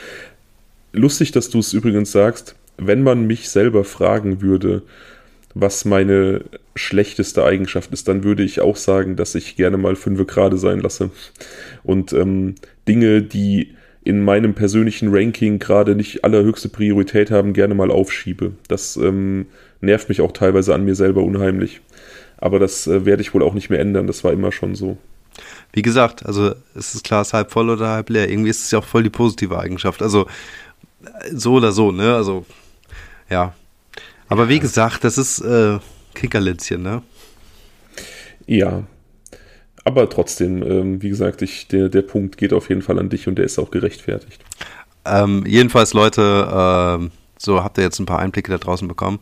Lustig, 0.92 1.32
dass 1.32 1.50
du 1.50 1.58
es 1.58 1.72
übrigens 1.72 2.12
sagst, 2.12 2.54
wenn 2.78 3.02
man 3.02 3.26
mich 3.26 3.48
selber 3.48 3.84
fragen 3.84 4.42
würde, 4.42 4.82
was 5.54 5.84
meine 5.86 6.44
schlechteste 6.74 7.44
Eigenschaft 7.44 7.92
ist, 7.92 8.08
dann 8.08 8.24
würde 8.24 8.42
ich 8.42 8.60
auch 8.60 8.76
sagen, 8.76 9.16
dass 9.16 9.34
ich 9.34 9.56
gerne 9.56 9.78
mal 9.78 9.96
fünf 9.96 10.24
gerade 10.26 10.58
sein 10.58 10.80
lasse. 10.80 11.10
Und 11.82 12.12
ähm, 12.12 12.56
Dinge, 12.86 13.22
die 13.22 13.74
in 14.04 14.22
meinem 14.22 14.54
persönlichen 14.54 15.08
Ranking 15.10 15.58
gerade 15.58 15.94
nicht 15.94 16.24
allerhöchste 16.24 16.68
Priorität 16.68 17.30
haben, 17.30 17.54
gerne 17.54 17.74
mal 17.74 17.90
aufschiebe. 17.90 18.52
Das 18.68 18.96
ähm, 18.96 19.46
nervt 19.80 20.08
mich 20.08 20.20
auch 20.20 20.32
teilweise 20.32 20.74
an 20.74 20.84
mir 20.84 20.94
selber 20.94 21.22
unheimlich. 21.22 21.80
Aber 22.36 22.58
das 22.58 22.86
äh, 22.86 23.06
werde 23.06 23.22
ich 23.22 23.32
wohl 23.32 23.42
auch 23.42 23.54
nicht 23.54 23.70
mehr 23.70 23.80
ändern. 23.80 24.06
Das 24.06 24.22
war 24.24 24.32
immer 24.32 24.52
schon 24.52 24.74
so. 24.74 24.98
Wie 25.72 25.82
gesagt, 25.82 26.24
also 26.24 26.50
ist 26.74 26.94
das 26.94 27.02
Glas 27.02 27.32
halb 27.32 27.50
voll 27.50 27.70
oder 27.70 27.88
halb 27.88 28.10
leer. 28.10 28.28
Irgendwie 28.28 28.50
ist 28.50 28.62
es 28.62 28.70
ja 28.70 28.78
auch 28.78 28.84
voll 28.84 29.02
die 29.02 29.10
positive 29.10 29.58
Eigenschaft. 29.58 30.02
Also 30.02 30.26
so 31.32 31.54
oder 31.54 31.72
so, 31.72 31.92
ne? 31.92 32.14
Also 32.14 32.44
ja. 33.28 33.54
Aber 34.28 34.48
wie 34.48 34.58
gesagt, 34.58 35.04
das 35.04 35.18
ist 35.18 35.40
äh, 35.40 35.78
Kickerlitzchen, 36.14 36.82
ne? 36.82 37.02
Ja. 38.46 38.84
Aber 39.84 40.08
trotzdem, 40.10 40.62
ähm, 40.62 41.02
wie 41.02 41.08
gesagt, 41.08 41.42
ich, 41.42 41.68
der, 41.68 41.88
der 41.88 42.02
Punkt 42.02 42.36
geht 42.38 42.52
auf 42.52 42.68
jeden 42.68 42.82
Fall 42.82 42.98
an 42.98 43.08
dich 43.08 43.28
und 43.28 43.36
der 43.36 43.44
ist 43.44 43.58
auch 43.58 43.70
gerechtfertigt. 43.70 44.42
Ähm, 45.04 45.44
jedenfalls, 45.46 45.92
Leute, 45.92 47.00
äh, 47.00 47.08
so 47.38 47.62
habt 47.62 47.78
ihr 47.78 47.84
jetzt 47.84 48.00
ein 48.00 48.06
paar 48.06 48.18
Einblicke 48.18 48.50
da 48.50 48.58
draußen 48.58 48.88
bekommen. 48.88 49.20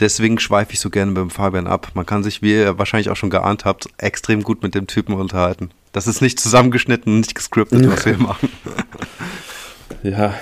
Deswegen 0.00 0.38
schweife 0.38 0.74
ich 0.74 0.80
so 0.80 0.90
gerne 0.90 1.12
beim 1.12 1.30
Fabian 1.30 1.66
ab. 1.66 1.88
Man 1.94 2.06
kann 2.06 2.22
sich, 2.22 2.42
wie 2.42 2.52
ihr 2.52 2.78
wahrscheinlich 2.78 3.10
auch 3.10 3.16
schon 3.16 3.30
geahnt 3.30 3.64
habt, 3.64 3.88
extrem 3.98 4.42
gut 4.42 4.62
mit 4.62 4.74
dem 4.74 4.86
Typen 4.86 5.14
unterhalten. 5.14 5.70
Das 5.92 6.06
ist 6.06 6.20
nicht 6.20 6.38
zusammengeschnitten, 6.38 7.20
nicht 7.20 7.34
gescriptet, 7.34 7.88
was 7.88 8.04
wir 8.04 8.18
machen. 8.18 8.50
Ja, 10.02 10.34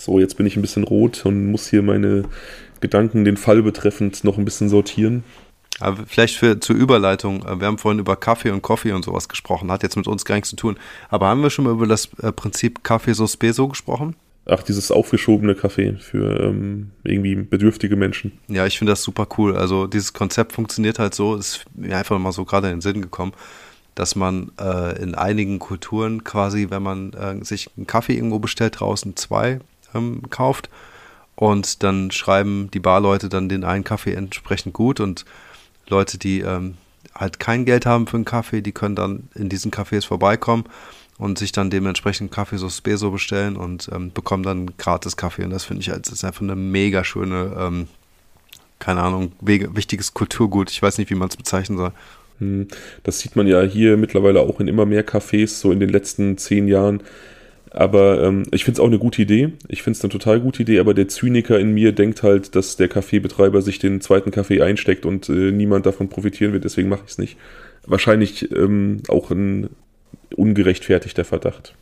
so, 0.00 0.18
jetzt 0.18 0.36
bin 0.36 0.46
ich 0.46 0.56
ein 0.56 0.62
bisschen 0.62 0.84
rot 0.84 1.24
und 1.26 1.50
muss 1.50 1.68
hier 1.68 1.82
meine 1.82 2.24
Gedanken 2.80 3.24
den 3.24 3.36
Fall 3.36 3.62
betreffend 3.62 4.24
noch 4.24 4.38
ein 4.38 4.44
bisschen 4.44 4.68
sortieren. 4.68 5.24
Aber 5.78 6.04
vielleicht 6.06 6.36
für, 6.36 6.60
zur 6.60 6.76
Überleitung, 6.76 7.44
äh, 7.46 7.58
wir 7.60 7.66
haben 7.66 7.78
vorhin 7.78 7.98
über 7.98 8.16
Kaffee 8.16 8.50
und 8.50 8.62
Coffee 8.62 8.92
und 8.92 9.04
sowas 9.04 9.28
gesprochen, 9.28 9.70
hat 9.72 9.82
jetzt 9.82 9.96
mit 9.96 10.06
uns 10.06 10.24
gar 10.24 10.34
nichts 10.34 10.50
zu 10.50 10.56
tun. 10.56 10.76
Aber 11.08 11.28
haben 11.28 11.42
wir 11.42 11.50
schon 11.50 11.64
mal 11.64 11.72
über 11.72 11.86
das 11.86 12.10
äh, 12.22 12.32
Prinzip 12.32 12.84
Kaffee 12.84 13.14
Sospeso 13.14 13.68
gesprochen? 13.68 14.14
Ach, 14.46 14.62
dieses 14.62 14.90
aufgeschobene 14.90 15.54
Kaffee 15.54 15.96
für 15.98 16.40
ähm, 16.40 16.90
irgendwie 17.04 17.36
bedürftige 17.36 17.94
Menschen. 17.96 18.32
Ja, 18.48 18.66
ich 18.66 18.78
finde 18.78 18.92
das 18.92 19.02
super 19.02 19.28
cool. 19.38 19.56
Also 19.56 19.86
dieses 19.86 20.12
Konzept 20.12 20.52
funktioniert 20.52 20.98
halt 20.98 21.14
so, 21.14 21.36
ist 21.36 21.64
mir 21.74 21.96
einfach 21.96 22.18
mal 22.18 22.32
so 22.32 22.44
gerade 22.44 22.68
in 22.68 22.76
den 22.76 22.80
Sinn 22.80 23.00
gekommen, 23.02 23.32
dass 23.94 24.16
man 24.16 24.50
äh, 24.58 25.00
in 25.00 25.14
einigen 25.14 25.58
Kulturen 25.58 26.24
quasi, 26.24 26.68
wenn 26.70 26.82
man 26.82 27.12
äh, 27.12 27.44
sich 27.44 27.70
einen 27.76 27.86
Kaffee 27.86 28.14
irgendwo 28.14 28.38
bestellt, 28.38 28.80
draußen 28.80 29.14
zwei 29.16 29.60
ähm, 29.94 30.22
kauft 30.30 30.68
und 31.36 31.82
dann 31.82 32.10
schreiben 32.10 32.70
die 32.72 32.80
Barleute 32.80 33.28
dann 33.28 33.48
den 33.48 33.64
einen 33.64 33.84
Kaffee 33.84 34.14
entsprechend 34.14 34.74
gut 34.74 35.00
und 35.00 35.24
Leute, 35.88 36.18
die 36.18 36.40
ähm, 36.40 36.74
halt 37.14 37.40
kein 37.40 37.64
Geld 37.64 37.86
haben 37.86 38.06
für 38.06 38.16
einen 38.16 38.24
Kaffee, 38.24 38.62
die 38.62 38.72
können 38.72 38.94
dann 38.94 39.28
in 39.34 39.48
diesen 39.48 39.70
Cafés 39.70 40.06
vorbeikommen 40.06 40.64
und 41.18 41.38
sich 41.38 41.52
dann 41.52 41.68
dementsprechend 41.68 42.32
Kaffee 42.32 42.56
so 42.56 42.70
Speso 42.70 43.10
bestellen 43.10 43.56
und 43.56 43.90
ähm, 43.92 44.10
bekommen 44.12 44.42
dann 44.42 44.76
gratis 44.78 45.16
Kaffee. 45.16 45.44
Und 45.44 45.50
das 45.50 45.64
finde 45.64 45.82
ich 45.82 45.92
als 45.92 46.10
ist 46.10 46.24
einfach 46.24 46.42
eine 46.42 46.56
mega 46.56 47.04
schöne, 47.04 47.54
ähm, 47.58 47.88
keine 48.78 49.02
Ahnung, 49.02 49.32
wichtiges 49.40 50.14
Kulturgut. 50.14 50.70
Ich 50.70 50.80
weiß 50.80 50.96
nicht, 50.96 51.10
wie 51.10 51.14
man 51.14 51.28
es 51.28 51.36
bezeichnen 51.36 51.76
soll. 51.76 51.92
Hm, 52.38 52.68
das 53.02 53.18
sieht 53.18 53.36
man 53.36 53.46
ja 53.46 53.60
hier 53.60 53.98
mittlerweile 53.98 54.40
auch 54.40 54.60
in 54.60 54.68
immer 54.68 54.86
mehr 54.86 55.06
Cafés, 55.06 55.60
so 55.60 55.72
in 55.72 55.80
den 55.80 55.90
letzten 55.90 56.38
zehn 56.38 56.68
Jahren. 56.68 57.02
Aber 57.70 58.22
ähm, 58.22 58.44
ich 58.50 58.64
finde 58.64 58.78
es 58.78 58.80
auch 58.80 58.88
eine 58.88 58.98
gute 58.98 59.22
Idee. 59.22 59.52
Ich 59.68 59.82
finde 59.82 59.96
es 59.96 60.02
eine 60.02 60.10
total 60.10 60.40
gute 60.40 60.62
Idee, 60.62 60.80
aber 60.80 60.92
der 60.92 61.08
Zyniker 61.08 61.58
in 61.58 61.72
mir 61.72 61.92
denkt 61.92 62.22
halt, 62.22 62.56
dass 62.56 62.76
der 62.76 62.88
Kaffeebetreiber 62.88 63.62
sich 63.62 63.78
den 63.78 64.00
zweiten 64.00 64.32
Kaffee 64.32 64.60
einsteckt 64.60 65.06
und 65.06 65.28
äh, 65.28 65.52
niemand 65.52 65.86
davon 65.86 66.08
profitieren 66.08 66.52
wird, 66.52 66.64
deswegen 66.64 66.88
mache 66.88 67.02
ich 67.04 67.12
es 67.12 67.18
nicht. 67.18 67.36
Wahrscheinlich 67.86 68.50
ähm, 68.50 69.02
auch 69.08 69.30
ein 69.30 69.70
ungerechtfertigter 70.36 71.24
Verdacht. 71.24 71.74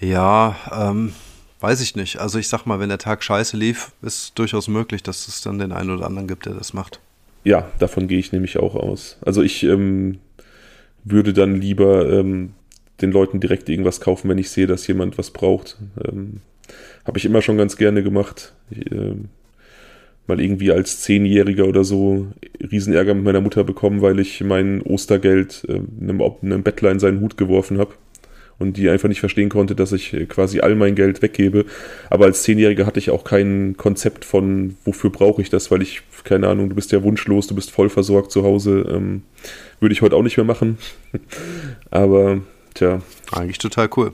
Ja, 0.00 0.56
ähm, 0.72 1.12
weiß 1.60 1.80
ich 1.80 1.96
nicht. 1.96 2.18
Also 2.18 2.38
ich 2.38 2.48
sag 2.48 2.64
mal, 2.64 2.78
wenn 2.78 2.88
der 2.88 2.98
Tag 2.98 3.24
scheiße 3.24 3.56
lief, 3.56 3.90
ist 4.02 4.38
durchaus 4.38 4.68
möglich, 4.68 5.02
dass 5.02 5.26
es 5.26 5.40
dann 5.40 5.58
den 5.58 5.72
einen 5.72 5.90
oder 5.90 6.06
anderen 6.06 6.28
gibt, 6.28 6.46
der 6.46 6.54
das 6.54 6.72
macht. 6.72 7.00
Ja, 7.42 7.68
davon 7.80 8.06
gehe 8.06 8.18
ich 8.18 8.32
nämlich 8.32 8.58
auch 8.58 8.76
aus. 8.76 9.18
Also 9.22 9.42
ich 9.42 9.64
ähm, 9.64 10.18
würde 11.04 11.32
dann 11.32 11.60
lieber 11.60 12.08
ähm, 12.10 12.54
den 13.00 13.12
Leuten 13.12 13.40
direkt 13.40 13.68
irgendwas 13.68 14.00
kaufen, 14.00 14.28
wenn 14.28 14.38
ich 14.38 14.50
sehe, 14.50 14.66
dass 14.66 14.86
jemand 14.86 15.18
was 15.18 15.30
braucht. 15.30 15.78
Ähm, 16.04 16.40
Habe 17.04 17.18
ich 17.18 17.24
immer 17.24 17.42
schon 17.42 17.58
ganz 17.58 17.76
gerne 17.76 18.02
gemacht. 18.02 18.54
Ich, 18.70 18.90
äh, 18.90 19.14
mal 20.28 20.40
irgendwie 20.40 20.70
als 20.70 21.00
Zehnjähriger 21.00 21.66
oder 21.66 21.84
so 21.84 22.28
Riesenärger 22.70 23.14
mit 23.14 23.24
meiner 23.24 23.40
Mutter 23.40 23.64
bekommen, 23.64 24.02
weil 24.02 24.20
ich 24.20 24.42
mein 24.42 24.82
Ostergeld 24.82 25.64
äh, 25.68 25.80
einem, 26.00 26.22
einem 26.42 26.62
Bettler 26.62 26.90
in 26.90 26.98
seinen 26.98 27.20
Hut 27.20 27.36
geworfen 27.36 27.78
habe 27.78 27.94
und 28.58 28.76
die 28.76 28.90
einfach 28.90 29.08
nicht 29.08 29.20
verstehen 29.20 29.48
konnte, 29.48 29.74
dass 29.74 29.92
ich 29.92 30.12
äh, 30.12 30.26
quasi 30.26 30.60
all 30.60 30.74
mein 30.74 30.94
Geld 30.94 31.22
weggebe. 31.22 31.64
Aber 32.10 32.26
als 32.26 32.42
Zehnjähriger 32.42 32.86
hatte 32.86 32.98
ich 32.98 33.10
auch 33.10 33.24
kein 33.24 33.76
Konzept 33.76 34.24
von, 34.24 34.76
wofür 34.84 35.10
brauche 35.10 35.40
ich 35.40 35.50
das, 35.50 35.70
weil 35.70 35.82
ich, 35.82 36.02
keine 36.24 36.48
Ahnung, 36.48 36.68
du 36.68 36.74
bist 36.74 36.92
ja 36.92 37.02
wunschlos, 37.02 37.46
du 37.46 37.54
bist 37.54 37.70
voll 37.70 37.88
versorgt 37.88 38.30
zu 38.30 38.42
Hause. 38.42 38.86
Ähm, 38.90 39.22
würde 39.80 39.92
ich 39.92 40.02
heute 40.02 40.16
auch 40.16 40.22
nicht 40.22 40.36
mehr 40.36 40.46
machen. 40.46 40.78
Aber, 41.90 42.42
tja. 42.78 43.02
Eigentlich 43.32 43.58
total 43.58 43.88
cool. 43.96 44.12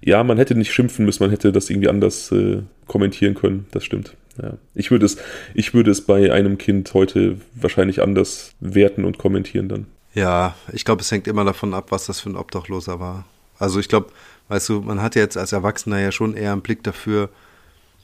Ja, 0.00 0.24
man 0.24 0.38
hätte 0.38 0.54
nicht 0.54 0.72
schimpfen 0.72 1.04
müssen, 1.04 1.22
man 1.22 1.30
hätte 1.30 1.52
das 1.52 1.70
irgendwie 1.70 1.88
anders 1.88 2.32
äh, 2.32 2.62
kommentieren 2.86 3.34
können, 3.34 3.66
das 3.70 3.84
stimmt. 3.84 4.16
Ja. 4.42 4.54
Ich 4.74 4.90
würde 4.90 5.06
es, 5.06 5.16
ich 5.54 5.74
würde 5.74 5.90
es 5.90 6.00
bei 6.00 6.32
einem 6.32 6.58
Kind 6.58 6.92
heute 6.94 7.36
wahrscheinlich 7.54 8.02
anders 8.02 8.52
werten 8.60 9.04
und 9.04 9.18
kommentieren 9.18 9.68
dann. 9.68 9.86
Ja, 10.14 10.56
ich 10.72 10.84
glaube, 10.84 11.02
es 11.02 11.12
hängt 11.12 11.28
immer 11.28 11.44
davon 11.44 11.72
ab, 11.74 11.92
was 11.92 12.06
das 12.06 12.20
für 12.20 12.30
ein 12.30 12.36
Obdachloser 12.36 12.98
war. 12.98 13.26
Also 13.58 13.78
ich 13.78 13.88
glaube, 13.88 14.10
weißt 14.48 14.68
du, 14.70 14.80
man 14.80 15.02
hat 15.02 15.14
jetzt 15.14 15.36
als 15.36 15.52
Erwachsener 15.52 16.00
ja 16.00 16.10
schon 16.10 16.34
eher 16.34 16.52
einen 16.52 16.62
Blick 16.62 16.82
dafür, 16.82 17.28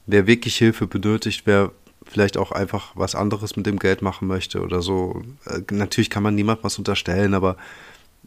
wer 0.07 0.27
wirklich 0.27 0.57
Hilfe 0.57 0.87
benötigt, 0.87 1.43
wer 1.47 1.73
vielleicht 2.05 2.37
auch 2.37 2.53
einfach 2.53 2.93
was 2.95 3.17
anderes 3.17 3.57
mit 3.57 3.67
dem 3.67 3.81
Geld 3.81 4.03
machen 4.03 4.29
möchte 4.29 4.61
oder 4.61 4.83
so. 4.83 5.23
Äh, 5.47 5.63
natürlich 5.73 6.11
kann 6.11 6.23
man 6.23 6.37
niemand 6.37 6.63
was 6.63 6.79
unterstellen, 6.79 7.35
aber 7.35 7.57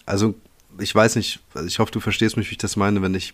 also 0.06 0.36
ich 0.80 0.94
weiß 0.94 1.16
nicht, 1.16 1.40
also 1.54 1.68
ich 1.68 1.80
hoffe, 1.80 1.92
du 1.92 2.00
verstehst 2.00 2.38
mich, 2.38 2.50
wie 2.50 2.54
ich 2.54 2.58
das 2.58 2.76
meine, 2.76 3.02
wenn 3.02 3.16
ich 3.16 3.34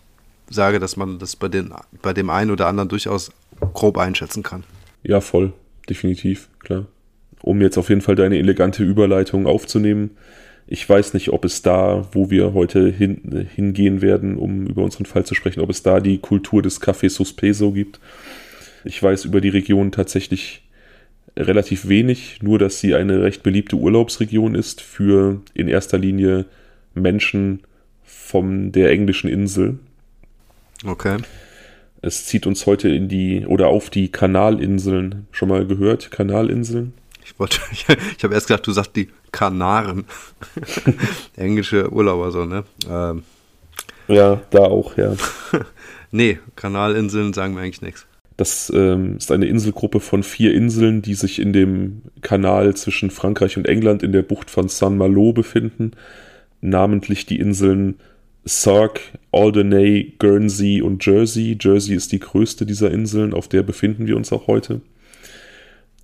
sage, 0.50 0.80
dass 0.80 0.98
man 0.98 1.20
das 1.20 1.36
bei, 1.36 1.48
den, 1.48 1.74
bei 2.02 2.14
dem 2.14 2.30
einen 2.30 2.52
oder 2.52 2.68
anderen 2.68 2.90
durchaus 2.90 3.32
grob 3.74 3.98
einschätzen 3.98 4.44
kann. 4.44 4.64
Ja, 5.04 5.22
voll, 5.22 5.54
definitiv, 5.90 6.50
klar. 6.60 6.86
Um 7.42 7.62
jetzt 7.62 7.78
auf 7.78 7.90
jeden 7.90 8.02
Fall 8.02 8.16
deine 8.16 8.38
elegante 8.38 8.84
Überleitung 8.84 9.48
aufzunehmen, 9.48 10.12
ich 10.68 10.88
weiß 10.88 11.14
nicht, 11.14 11.30
ob 11.30 11.46
es 11.46 11.62
da, 11.62 12.08
wo 12.12 12.32
wir 12.32 12.54
heute 12.54 12.90
hin, 12.90 13.48
hingehen 13.54 14.02
werden, 14.02 14.36
um 14.36 14.66
über 14.66 14.84
unseren 14.84 15.06
Fall 15.06 15.24
zu 15.24 15.36
sprechen, 15.36 15.60
ob 15.60 15.70
es 15.70 15.84
da 15.84 16.00
die 16.00 16.18
Kultur 16.18 16.64
des 16.64 16.82
Café 16.82 17.10
Suspeso 17.10 17.72
gibt. 17.72 18.00
Ich 18.84 19.02
weiß 19.02 19.26
über 19.26 19.42
die 19.42 19.50
Region 19.50 19.92
tatsächlich 19.92 20.64
relativ 21.38 21.88
wenig, 21.88 22.40
nur 22.42 22.58
dass 22.58 22.80
sie 22.80 22.96
eine 22.96 23.22
recht 23.22 23.44
beliebte 23.44 23.76
Urlaubsregion 23.76 24.56
ist 24.56 24.82
für 24.82 25.42
in 25.54 25.68
erster 25.68 26.00
Linie 26.00 26.46
Menschen 26.96 27.62
von 28.04 28.72
der 28.72 28.92
englischen 28.92 29.30
Insel. 29.30 29.80
Okay. 30.86 31.18
Es 32.02 32.26
zieht 32.26 32.46
uns 32.46 32.66
heute 32.66 32.90
in 32.90 33.08
die 33.08 33.46
oder 33.46 33.68
auf 33.68 33.90
die 33.90 34.12
Kanalinseln. 34.12 35.28
Schon 35.32 35.50
mal 35.50 35.66
gehört? 35.66 36.12
Kanalinseln? 36.12 36.94
Ich 37.24 37.40
wollte, 37.40 37.60
ich, 37.72 37.86
ich 38.18 38.24
habe 38.24 38.34
erst 38.34 38.48
gedacht, 38.48 38.68
du 38.68 38.72
sagst 38.72 38.96
die 38.96 39.10
Kanaren. 39.32 40.06
Englische 41.36 41.92
Urlauber 41.92 42.32
so, 42.32 42.46
ne? 42.46 42.64
Ähm. 42.90 43.24
Ja, 44.08 44.42
da 44.52 44.60
auch, 44.60 44.98
ja. 44.98 45.14
nee, 46.12 46.38
Kanalinseln 46.56 47.34
sagen 47.34 47.56
mir 47.56 47.62
eigentlich 47.62 47.82
nichts. 47.82 48.06
Das 48.38 48.72
ähm, 48.76 49.18
ist 49.18 49.32
eine 49.32 49.48
Inselgruppe 49.48 50.00
von 50.00 50.22
vier 50.22 50.54
Inseln, 50.54 51.02
die 51.02 51.16
sich 51.16 51.40
in 51.40 51.54
dem 51.54 52.02
Kanal 52.22 52.76
zwischen 52.76 53.10
Frankreich 53.10 53.58
und 53.58 53.68
England 53.68 54.04
in 54.04 54.12
der 54.12 54.22
Bucht 54.24 54.52
von 54.52 54.68
Saint-Malo 54.68 55.32
befinden. 55.32 55.92
Namentlich 56.70 57.26
die 57.26 57.40
Inseln 57.40 57.96
Sark, 58.44 59.02
Alderney, 59.32 60.14
Guernsey 60.20 60.82
und 60.82 61.04
Jersey. 61.06 61.58
Jersey 61.60 61.96
ist 61.96 62.12
die 62.12 62.20
größte 62.20 62.66
dieser 62.66 62.92
Inseln, 62.92 63.34
auf 63.34 63.48
der 63.48 63.64
befinden 63.64 64.06
wir 64.06 64.16
uns 64.16 64.32
auch 64.32 64.48
heute. 64.48 64.82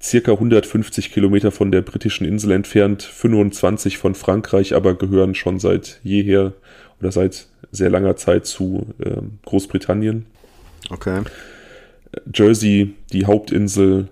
Circa 0.01 0.31
150 0.31 1.11
Kilometer 1.11 1.51
von 1.51 1.71
der 1.71 1.83
britischen 1.83 2.25
Insel 2.25 2.51
entfernt, 2.51 3.03
25 3.03 3.99
von 3.99 4.15
Frankreich, 4.15 4.73
aber 4.73 4.95
gehören 4.95 5.35
schon 5.35 5.59
seit 5.59 5.99
jeher 6.03 6.53
oder 6.99 7.11
seit 7.11 7.45
sehr 7.71 7.91
langer 7.91 8.15
Zeit 8.15 8.47
zu 8.47 8.87
äh, 8.99 9.21
Großbritannien. 9.45 10.25
Okay. 10.89 11.21
Jersey, 12.33 12.95
die 13.13 13.25
Hauptinsel, 13.25 14.07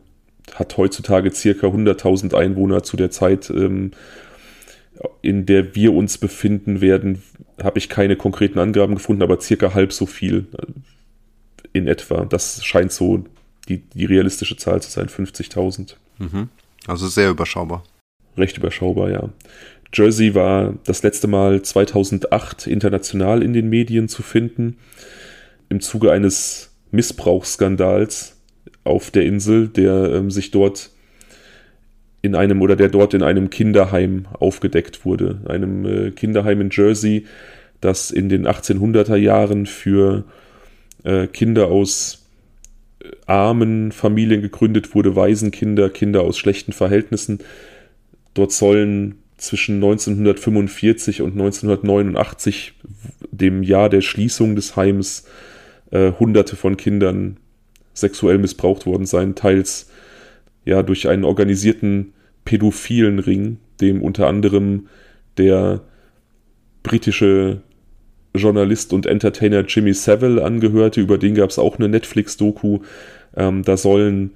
hat 0.53 0.77
heutzutage 0.77 1.31
circa 1.31 1.67
100.000 1.67 2.35
Einwohner. 2.35 2.83
Zu 2.83 2.97
der 2.97 3.11
Zeit, 3.11 3.49
ähm, 3.49 3.91
in 5.21 5.45
der 5.45 5.75
wir 5.75 5.93
uns 5.93 6.17
befinden 6.17 6.81
werden, 6.81 7.21
habe 7.61 7.77
ich 7.77 7.89
keine 7.89 8.15
konkreten 8.15 8.59
Angaben 8.59 8.95
gefunden, 8.95 9.21
aber 9.21 9.39
circa 9.39 9.73
halb 9.73 9.93
so 9.93 10.05
viel 10.05 10.47
äh, 10.57 10.65
in 11.73 11.87
etwa. 11.87 12.25
Das 12.25 12.63
scheint 12.65 12.91
so 12.91 13.23
die, 13.67 13.77
die 13.77 14.05
realistische 14.05 14.57
Zahl 14.57 14.81
zu 14.81 14.89
sein, 14.89 15.07
50.000. 15.07 15.95
Mhm. 16.17 16.49
Also 16.87 17.07
sehr 17.07 17.29
überschaubar. 17.29 17.83
Recht 18.37 18.57
überschaubar, 18.57 19.09
ja. 19.11 19.29
Jersey 19.93 20.35
war 20.35 20.75
das 20.85 21.03
letzte 21.03 21.27
Mal 21.27 21.61
2008 21.61 22.67
international 22.67 23.41
in 23.41 23.53
den 23.53 23.69
Medien 23.69 24.07
zu 24.07 24.21
finden. 24.21 24.77
Im 25.67 25.81
Zuge 25.81 26.11
eines 26.11 26.71
Missbrauchsskandals 26.91 28.37
auf 28.83 29.11
der 29.11 29.25
Insel, 29.25 29.67
der 29.67 30.13
ähm, 30.13 30.31
sich 30.31 30.51
dort 30.51 30.91
in 32.21 32.35
einem 32.35 32.61
oder 32.61 32.75
der 32.75 32.89
dort 32.89 33.13
in 33.13 33.23
einem 33.23 33.49
Kinderheim 33.49 34.25
aufgedeckt 34.39 35.05
wurde. 35.05 35.39
Einem 35.45 35.85
äh, 35.85 36.11
Kinderheim 36.11 36.61
in 36.61 36.69
Jersey, 36.71 37.25
das 37.81 38.11
in 38.11 38.29
den 38.29 38.47
1800er 38.47 39.15
Jahren 39.15 39.65
für 39.65 40.25
äh, 41.03 41.27
Kinder 41.27 41.67
aus 41.67 42.27
äh, 43.01 43.07
armen 43.25 43.91
Familien 43.91 44.41
gegründet 44.41 44.93
wurde, 44.95 45.15
Waisenkinder, 45.15 45.89
Kinder 45.89 46.21
aus 46.21 46.37
schlechten 46.37 46.73
Verhältnissen. 46.73 47.39
Dort 48.33 48.51
sollen 48.51 49.15
zwischen 49.37 49.75
1945 49.75 51.21
und 51.21 51.31
1989, 51.31 52.73
dem 53.31 53.63
Jahr 53.63 53.89
der 53.89 54.01
Schließung 54.01 54.55
des 54.57 54.75
Heims, 54.75 55.25
äh, 55.91 56.11
Hunderte 56.19 56.57
von 56.57 56.75
Kindern 56.75 57.37
sexuell 57.93 58.37
missbraucht 58.37 58.85
worden 58.85 59.05
sein, 59.05 59.35
teils 59.35 59.89
ja 60.65 60.83
durch 60.83 61.07
einen 61.07 61.23
organisierten 61.23 62.13
pädophilen 62.45 63.19
Ring, 63.19 63.57
dem 63.81 64.01
unter 64.01 64.27
anderem 64.27 64.87
der 65.37 65.81
britische 66.83 67.61
Journalist 68.35 68.93
und 68.93 69.05
Entertainer 69.05 69.61
Jimmy 69.61 69.93
Savile 69.93 70.43
angehörte. 70.43 71.01
Über 71.01 71.17
den 71.17 71.35
gab 71.35 71.49
es 71.49 71.59
auch 71.59 71.77
eine 71.77 71.89
Netflix-Doku. 71.89 72.79
Ähm, 73.35 73.63
da 73.63 73.77
sollen 73.77 74.31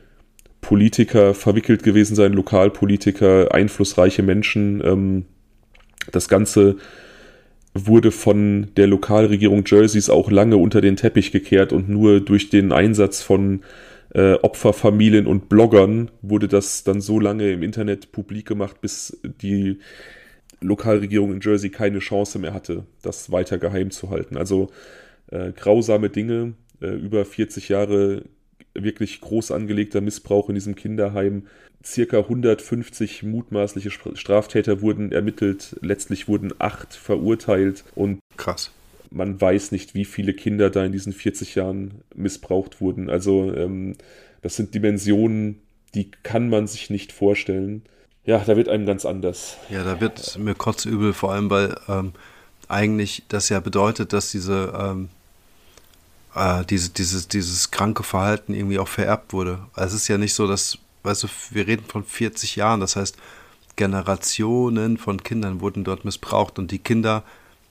Politiker 0.61 1.33
verwickelt 1.33 1.83
gewesen 1.83 2.15
sein, 2.15 2.33
Lokalpolitiker, 2.33 3.53
einflussreiche 3.53 4.23
Menschen. 4.23 4.81
Ähm, 4.83 5.25
das 6.11 6.27
Ganze 6.27 6.77
wurde 7.73 8.11
von 8.11 8.67
der 8.77 8.87
Lokalregierung 8.87 9.63
Jerseys 9.65 10.09
auch 10.09 10.29
lange 10.29 10.57
unter 10.57 10.81
den 10.81 10.95
Teppich 10.95 11.31
gekehrt 11.31 11.73
und 11.73 11.89
nur 11.89 12.19
durch 12.19 12.49
den 12.49 12.71
Einsatz 12.71 13.21
von 13.21 13.61
äh, 14.13 14.33
Opferfamilien 14.35 15.27
und 15.27 15.49
Bloggern 15.49 16.11
wurde 16.21 16.47
das 16.47 16.83
dann 16.83 17.01
so 17.01 17.19
lange 17.19 17.51
im 17.51 17.63
Internet 17.63 18.11
publik 18.11 18.47
gemacht, 18.47 18.81
bis 18.81 19.19
die 19.23 19.79
Lokalregierung 20.61 21.33
in 21.33 21.41
Jersey 21.41 21.69
keine 21.69 21.99
Chance 21.99 22.39
mehr 22.39 22.53
hatte, 22.53 22.85
das 23.01 23.31
weiter 23.31 23.57
geheim 23.57 23.91
zu 23.91 24.09
halten. 24.09 24.37
Also 24.37 24.69
äh, 25.31 25.51
grausame 25.51 26.09
Dinge, 26.09 26.53
äh, 26.81 26.87
über 26.87 27.25
40 27.25 27.69
Jahre 27.69 28.23
wirklich 28.73 29.21
groß 29.21 29.51
angelegter 29.51 30.01
Missbrauch 30.01 30.49
in 30.49 30.55
diesem 30.55 30.75
Kinderheim. 30.75 31.47
Circa 31.83 32.19
150 32.19 33.23
mutmaßliche 33.23 33.91
Straftäter 33.91 34.81
wurden 34.81 35.11
ermittelt. 35.11 35.75
Letztlich 35.81 36.27
wurden 36.27 36.53
acht 36.59 36.93
verurteilt 36.93 37.83
und 37.93 38.19
krass. 38.37 38.71
Man 39.13 39.39
weiß 39.39 39.71
nicht, 39.71 39.93
wie 39.93 40.05
viele 40.05 40.33
Kinder 40.33 40.69
da 40.69 40.83
in 40.83 40.91
diesen 40.91 41.13
40 41.13 41.55
Jahren 41.55 42.01
missbraucht 42.15 42.81
wurden. 42.81 43.09
Also 43.09 43.53
ähm, 43.53 43.95
das 44.41 44.55
sind 44.55 44.73
Dimensionen, 44.73 45.61
die 45.93 46.09
kann 46.23 46.49
man 46.49 46.67
sich 46.67 46.89
nicht 46.89 47.11
vorstellen. 47.11 47.83
Ja, 48.25 48.39
da 48.39 48.55
wird 48.57 48.69
einem 48.69 48.85
ganz 48.85 49.05
anders. 49.05 49.57
Ja, 49.69 49.83
da 49.83 50.01
wird 50.01 50.37
mir 50.39 50.55
kotzübel, 50.55 51.13
vor 51.13 51.31
allem 51.33 51.49
weil 51.49 51.75
ähm, 51.87 52.13
eigentlich 52.67 53.23
das 53.27 53.49
ja 53.49 53.59
bedeutet, 53.59 54.13
dass 54.13 54.31
diese 54.31 54.73
ähm, 54.77 55.09
äh, 56.35 56.65
diese, 56.65 56.89
dieses, 56.89 57.27
dieses 57.27 57.71
kranke 57.71 58.03
Verhalten 58.03 58.53
irgendwie 58.53 58.79
auch 58.79 58.87
vererbt 58.87 59.33
wurde. 59.33 59.59
Also 59.73 59.95
es 59.95 60.03
ist 60.03 60.07
ja 60.07 60.17
nicht 60.17 60.33
so, 60.33 60.47
dass, 60.47 60.77
weißt 61.03 61.23
du, 61.23 61.27
wir 61.51 61.67
reden 61.67 61.85
von 61.87 62.03
40 62.03 62.55
Jahren, 62.55 62.79
das 62.79 62.95
heißt, 62.95 63.17
Generationen 63.75 64.97
von 64.97 65.23
Kindern 65.23 65.61
wurden 65.61 65.83
dort 65.83 66.05
missbraucht 66.05 66.59
und 66.59 66.71
die 66.71 66.79
Kinder 66.79 67.23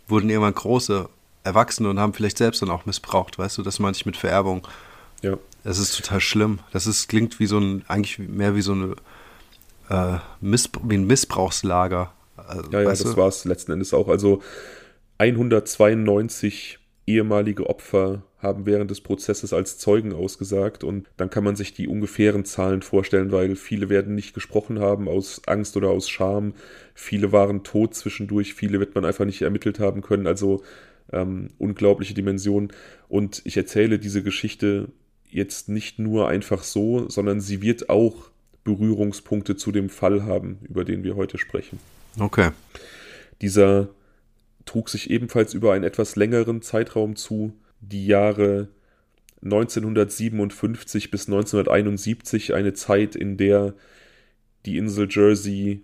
wurden 0.09 0.31
irgendwann 0.31 0.55
große 0.55 1.09
Erwachsene 1.45 1.91
und 1.91 1.99
haben 1.99 2.15
vielleicht 2.15 2.39
selbst 2.39 2.63
dann 2.63 2.71
auch 2.71 2.87
missbraucht, 2.87 3.39
weißt 3.39 3.59
du, 3.59 3.63
das 3.63 3.79
meine 3.79 3.97
ich 3.97 4.07
mit 4.07 4.17
Vererbung. 4.17 4.67
Ja. 5.23 5.39
Das 5.65 5.79
ist 5.79 5.97
total 5.97 6.21
schlimm. 6.21 6.59
Das 6.73 6.87
ist, 6.87 7.09
klingt 7.09 7.39
wie 7.39 7.47
so 7.47 7.59
ein, 7.59 7.85
eigentlich 7.89 8.19
mehr 8.19 8.55
wie 8.57 8.63
so 8.63 8.73
eine, 8.73 8.97
äh, 9.89 10.19
Missb 10.41 10.79
wie 10.83 10.97
ein 10.97 11.07
Missbrauchslager. 11.07 12.13
Also, 12.37 12.71
ja, 12.71 12.83
ja, 12.83 12.89
das 12.89 13.17
war 13.17 13.29
es 13.29 13.45
letzten 13.45 13.73
Endes 13.73 13.95
auch. 13.95 14.09
Also 14.09 14.43
192 15.19 16.79
ehemalige 17.07 17.69
Opfer 17.69 18.23
haben 18.39 18.67
während 18.67 18.91
des 18.91 19.01
Prozesses 19.01 19.53
als 19.53 19.79
Zeugen 19.79 20.13
ausgesagt 20.13 20.83
und 20.83 21.09
dann 21.17 21.31
kann 21.31 21.45
man 21.45 21.55
sich 21.55 21.75
die 21.75 21.87
ungefähren 21.87 22.45
Zahlen 22.45 22.83
vorstellen, 22.83 23.31
weil 23.31 23.55
viele 23.55 23.89
werden 23.89 24.15
nicht 24.15 24.35
gesprochen 24.35 24.81
haben 24.81 25.09
aus 25.09 25.43
Angst 25.47 25.77
oder 25.77 25.91
aus 25.91 26.09
Scham, 26.09 26.55
viele 26.95 27.31
waren 27.31 27.63
tot 27.63 27.95
zwischendurch, 27.95 28.55
viele 28.55 28.81
wird 28.81 28.97
man 28.97 29.05
einfach 29.05 29.25
nicht 29.25 29.43
ermittelt 29.43 29.79
haben 29.79 30.03
können, 30.03 30.27
also 30.27 30.63
ähm, 31.12 31.51
unglaubliche 31.59 32.14
Dimensionen 32.14 32.72
und 33.09 33.42
ich 33.44 33.57
erzähle 33.57 33.98
diese 33.98 34.22
Geschichte 34.22 34.88
jetzt 35.29 35.68
nicht 35.68 35.98
nur 35.98 36.29
einfach 36.29 36.62
so, 36.62 37.09
sondern 37.09 37.40
sie 37.40 37.62
wird 37.62 37.88
auch 37.88 38.31
Berührungspunkte 38.64 39.57
zu 39.57 39.72
dem 39.72 39.88
Fall 39.88 40.25
haben, 40.25 40.59
über 40.68 40.85
den 40.85 41.05
wir 41.05 41.16
heute 41.16 41.38
sprechen. 41.38 41.79
Okay. 42.18 42.51
Dieser 43.40 43.88
trug 44.64 44.88
sich 44.88 45.11
ebenfalls 45.11 45.55
über 45.55 45.72
einen 45.72 45.85
etwas 45.85 46.16
längeren 46.16 46.62
Zeitraum 46.62 47.16
zu, 47.16 47.55
die 47.81 48.07
Jahre 48.07 48.68
1957 49.42 51.11
bis 51.11 51.27
1971 51.27 52.55
eine 52.55 52.75
Zeit, 52.75 53.16
in 53.16 53.37
der 53.37 53.75
die 54.64 54.77
Insel 54.77 55.09
Jersey 55.11 55.83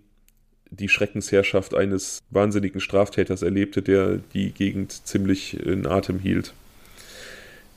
die 0.71 0.89
Schreckensherrschaft 0.89 1.73
eines 1.73 2.19
wahnsinnigen 2.29 2.81
Straftäters 2.81 3.41
erlebte, 3.41 3.81
der 3.81 4.17
die 4.33 4.51
Gegend 4.51 4.91
ziemlich 5.07 5.59
in 5.65 5.87
Atem 5.87 6.19
hielt. 6.19 6.53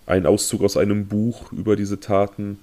Ein 0.07 0.27
Auszug 0.27 0.63
aus 0.63 0.77
einem 0.77 1.07
Buch 1.07 1.53
über 1.53 1.77
diese 1.77 2.01
Taten. 2.01 2.59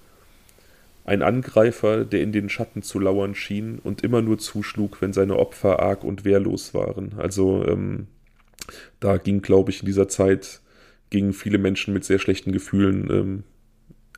Ein 1.05 1.23
Angreifer, 1.23 2.05
der 2.05 2.21
in 2.21 2.31
den 2.31 2.49
Schatten 2.49 2.83
zu 2.83 2.99
lauern 2.99 3.33
schien 3.33 3.79
und 3.83 4.03
immer 4.03 4.21
nur 4.21 4.37
zuschlug, 4.37 5.01
wenn 5.01 5.13
seine 5.13 5.37
Opfer 5.37 5.79
arg 5.79 6.03
und 6.03 6.25
wehrlos 6.25 6.73
waren. 6.73 7.13
Also 7.17 7.65
ähm, 7.65 8.07
da 8.99 9.17
ging, 9.17 9.41
glaube 9.41 9.71
ich, 9.71 9.79
in 9.79 9.87
dieser 9.87 10.07
Zeit 10.07 10.61
gingen 11.09 11.33
viele 11.33 11.57
Menschen 11.57 11.93
mit 11.93 12.03
sehr 12.03 12.19
schlechten 12.19 12.51
Gefühlen 12.51 13.09
ähm, 13.09 13.43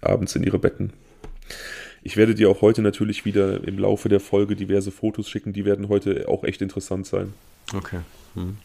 abends 0.01 0.35
in 0.35 0.43
ihre 0.43 0.59
Betten. 0.59 0.91
Ich 2.03 2.17
werde 2.17 2.33
dir 2.33 2.49
auch 2.49 2.61
heute 2.61 2.81
natürlich 2.81 3.25
wieder 3.25 3.65
im 3.67 3.77
Laufe 3.77 4.09
der 4.09 4.19
Folge 4.19 4.55
diverse 4.55 4.91
Fotos 4.91 5.29
schicken, 5.29 5.53
die 5.53 5.65
werden 5.65 5.89
heute 5.89 6.27
auch 6.27 6.43
echt 6.43 6.61
interessant 6.61 7.05
sein. 7.05 7.33
Okay. 7.73 7.99
Hm. 8.33 8.57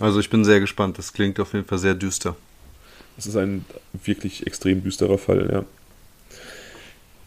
Also 0.00 0.20
ich 0.20 0.30
bin 0.30 0.44
sehr 0.44 0.60
gespannt, 0.60 0.98
das 0.98 1.12
klingt 1.12 1.40
auf 1.40 1.52
jeden 1.54 1.66
Fall 1.66 1.78
sehr 1.78 1.94
düster. 1.94 2.36
Es 3.16 3.26
ist 3.26 3.36
ein 3.36 3.64
wirklich 3.92 4.46
extrem 4.46 4.82
düsterer 4.82 5.18
Fall, 5.18 5.48
ja. 5.50 5.64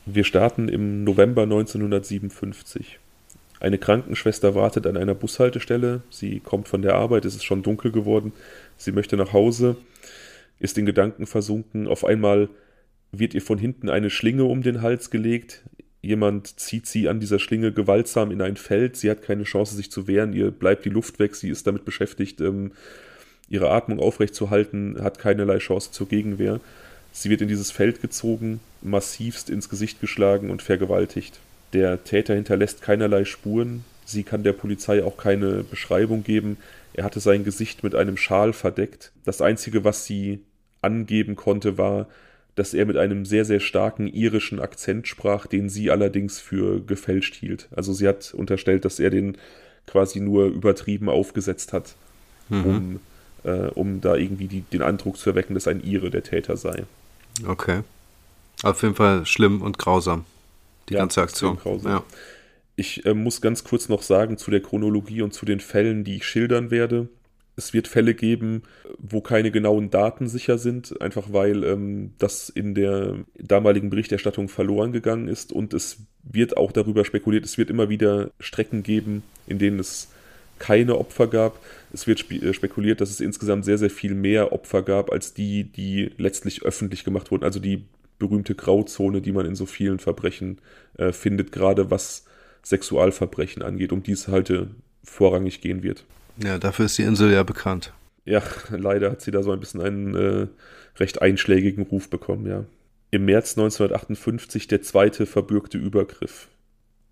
Wir 0.08 0.24
starten 0.24 0.70
im 0.70 1.04
November 1.04 1.44
1957. 1.44 3.00
Eine 3.60 3.80
Krankenschwester 3.80 4.54
wartet 4.54 4.86
an 4.86 4.98
einer 4.98 5.16
Bushaltestelle. 5.16 6.02
Sie 6.12 6.40
kommt 6.40 6.68
von 6.68 6.84
der 6.84 6.96
Arbeit, 6.96 7.26
es 7.26 7.36
ist 7.36 7.44
schon 7.44 7.64
dunkel 7.64 7.92
geworden. 7.92 8.32
Sie 8.78 8.92
möchte 8.92 9.18
nach 9.18 9.34
Hause, 9.34 9.78
ist 10.60 10.78
in 10.78 10.86
Gedanken 10.86 11.26
versunken. 11.26 11.88
Auf 11.88 12.06
einmal 12.06 12.50
wird 13.12 13.34
ihr 13.34 13.42
von 13.42 13.58
hinten 13.58 13.90
eine 13.90 14.10
Schlinge 14.10 14.46
um 14.46 14.62
den 14.62 14.82
Hals 14.82 15.10
gelegt. 15.10 15.64
Jemand 16.02 16.60
zieht 16.60 16.86
sie 16.86 17.10
an 17.10 17.20
dieser 17.20 17.40
Schlinge 17.40 17.72
gewaltsam 17.72 18.32
in 18.32 18.42
ein 18.42 18.58
Feld. 18.58 18.96
Sie 18.96 19.10
hat 19.10 19.22
keine 19.22 19.44
Chance, 19.44 19.76
sich 19.76 19.90
zu 19.90 20.08
wehren. 20.08 20.34
Ihr 20.34 20.52
bleibt 20.52 20.86
die 20.86 20.90
Luft 20.90 21.20
weg. 21.20 21.36
Sie 21.36 21.50
ist 21.50 21.66
damit 21.66 21.86
beschäftigt, 21.86 22.42
ähm, 22.42 22.74
ihre 23.50 23.72
Atmung 23.72 24.00
aufrechtzuerhalten, 24.00 24.98
hat 25.02 25.20
keinerlei 25.20 25.58
Chance 25.58 25.92
zur 25.92 26.08
Gegenwehr. 26.08 26.60
Sie 27.12 27.30
wird 27.30 27.42
in 27.42 27.48
dieses 27.48 27.72
Feld 27.72 28.02
gezogen, 28.02 28.60
massivst 28.82 29.50
ins 29.50 29.70
Gesicht 29.70 30.02
geschlagen 30.02 30.50
und 30.50 30.62
vergewaltigt. 30.62 31.40
Der 31.74 32.04
Täter 32.04 32.36
hinterlässt 32.36 32.82
keinerlei 32.82 33.26
Spuren, 33.26 33.86
sie 34.06 34.24
kann 34.24 34.44
der 34.44 34.54
Polizei 34.54 35.04
auch 35.04 35.18
keine 35.18 35.64
Beschreibung 35.64 36.24
geben. 36.24 36.58
Er 36.94 37.04
hatte 37.04 37.20
sein 37.20 37.44
Gesicht 37.44 37.84
mit 37.84 37.96
einem 37.96 38.18
Schal 38.18 38.54
verdeckt. 38.54 39.12
Das 39.24 39.42
Einzige, 39.42 39.84
was 39.84 40.06
sie 40.06 40.42
angeben 40.82 41.36
konnte, 41.36 41.78
war, 41.78 42.08
dass 42.56 42.74
er 42.74 42.86
mit 42.86 42.98
einem 42.98 43.26
sehr, 43.26 43.46
sehr 43.46 43.60
starken 43.60 44.08
irischen 44.08 44.60
Akzent 44.60 45.08
sprach, 45.08 45.46
den 45.46 45.70
sie 45.70 45.92
allerdings 45.92 46.40
für 46.40 46.80
gefälscht 46.80 47.36
hielt. 47.36 47.68
Also 47.76 47.94
sie 47.94 48.08
hat 48.08 48.34
unterstellt, 48.34 48.86
dass 48.86 49.00
er 49.00 49.10
den 49.10 49.38
quasi 49.88 50.20
nur 50.20 50.46
übertrieben 50.46 51.10
aufgesetzt 51.10 51.74
hat, 51.74 51.96
mhm. 52.50 52.66
um, 52.66 53.00
äh, 53.44 53.68
um 53.68 54.02
da 54.02 54.16
irgendwie 54.16 54.48
die, 54.48 54.62
den 54.62 54.82
Eindruck 54.82 55.18
zu 55.18 55.30
erwecken, 55.30 55.54
dass 55.54 55.68
ein 55.68 55.84
Ire 55.84 56.10
der 56.10 56.24
Täter 56.24 56.58
sei. 56.58 56.86
Okay. 57.46 57.82
Auf 58.64 58.82
jeden 58.82 58.96
Fall 58.96 59.26
schlimm 59.26 59.62
und 59.62 59.78
grausam, 59.78 60.26
die 60.90 60.94
ja, 60.94 61.00
ganze 61.00 61.22
Aktion. 61.22 61.58
Grausam. 61.58 61.92
Ja. 61.92 62.04
Ich 62.78 63.06
äh, 63.06 63.14
muss 63.14 63.42
ganz 63.42 63.64
kurz 63.64 63.90
noch 63.90 64.02
sagen 64.02 64.38
zu 64.38 64.50
der 64.50 64.62
Chronologie 64.62 65.22
und 65.22 65.34
zu 65.34 65.46
den 65.46 65.60
Fällen, 65.60 66.04
die 66.04 66.18
ich 66.18 66.26
schildern 66.26 66.72
werde. 66.72 67.10
Es 67.58 67.74
wird 67.74 67.88
Fälle 67.88 68.14
geben, 68.14 68.64
wo 68.98 69.22
keine 69.22 69.52
genauen 69.52 69.90
Daten 69.90 70.28
sicher 70.28 70.58
sind, 70.58 71.02
einfach 71.02 71.32
weil 71.32 71.64
ähm, 71.64 72.14
das 72.18 72.50
in 72.50 72.76
der 72.76 73.16
damaligen 73.40 73.90
Berichterstattung 73.90 74.50
verloren 74.50 74.92
gegangen 74.92 75.28
ist 75.28 75.54
und 75.54 75.74
es 75.74 76.00
wird 76.24 76.58
auch 76.58 76.72
darüber 76.72 77.06
spekuliert, 77.06 77.46
es 77.46 77.58
wird 77.58 77.70
immer 77.70 77.90
wieder 77.90 78.32
Strecken 78.40 78.84
geben, 78.84 79.24
in 79.48 79.60
denen 79.60 79.80
es 79.80 80.10
keine 80.60 80.98
Opfer 80.98 81.28
gab. 81.28 81.60
Es 81.94 82.08
wird 82.08 82.30
äh, 82.32 82.54
spekuliert, 82.54 83.02
dass 83.02 83.10
es 83.10 83.20
insgesamt 83.20 83.66
sehr, 83.66 83.78
sehr 83.78 83.90
viel 83.90 84.16
mehr 84.16 84.52
Opfer 84.52 84.82
gab 84.82 85.12
als 85.12 85.34
die, 85.34 85.64
die 85.64 86.12
letztlich 86.18 86.64
öffentlich 86.64 87.04
gemacht 87.04 87.32
wurden. 87.32 87.44
Also 87.44 87.60
die 87.60 87.86
berühmte 88.20 88.56
Grauzone, 88.56 89.22
die 89.22 89.32
man 89.32 89.46
in 89.46 89.56
so 89.56 89.66
vielen 89.66 90.00
Verbrechen 90.00 90.60
äh, 90.98 91.12
findet, 91.12 91.52
gerade 91.52 91.92
was 91.92 92.26
Sexualverbrechen 92.64 93.62
angeht, 93.62 93.92
um 93.92 94.04
die 94.04 94.14
es 94.14 94.28
halt 94.28 94.50
äh, 94.50 94.68
vorrangig 95.04 95.62
gehen 95.62 95.84
wird. 95.84 96.06
Ja, 96.38 96.58
dafür 96.58 96.86
ist 96.86 96.98
die 96.98 97.04
Insel 97.04 97.32
ja 97.32 97.44
bekannt. 97.44 97.94
Ja, 98.26 98.42
leider 98.70 99.12
hat 99.12 99.22
sie 99.22 99.32
da 99.32 99.44
so 99.44 99.52
ein 99.52 99.60
bisschen 99.60 99.82
einen 99.82 100.16
äh, 100.16 100.48
recht 100.98 101.22
einschlägigen 101.22 101.84
Ruf 101.84 102.10
bekommen, 102.10 102.48
ja. 102.48 102.66
Im 103.12 103.26
März 103.26 103.58
1958 103.58 104.68
der 104.68 104.82
zweite 104.82 105.26
verbürgte 105.26 105.78
Übergriff. 105.78 106.50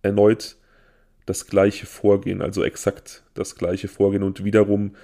Erneut 0.01 0.57
das 1.25 1.47
gleiche 1.47 1.85
Vorgehen, 1.85 2.41
also 2.41 2.63
exakt 2.63 3.23
das 3.35 3.55
gleiche 3.55 3.87
Vorgehen 3.87 4.23
und 4.23 4.43
wiederum 4.43 4.95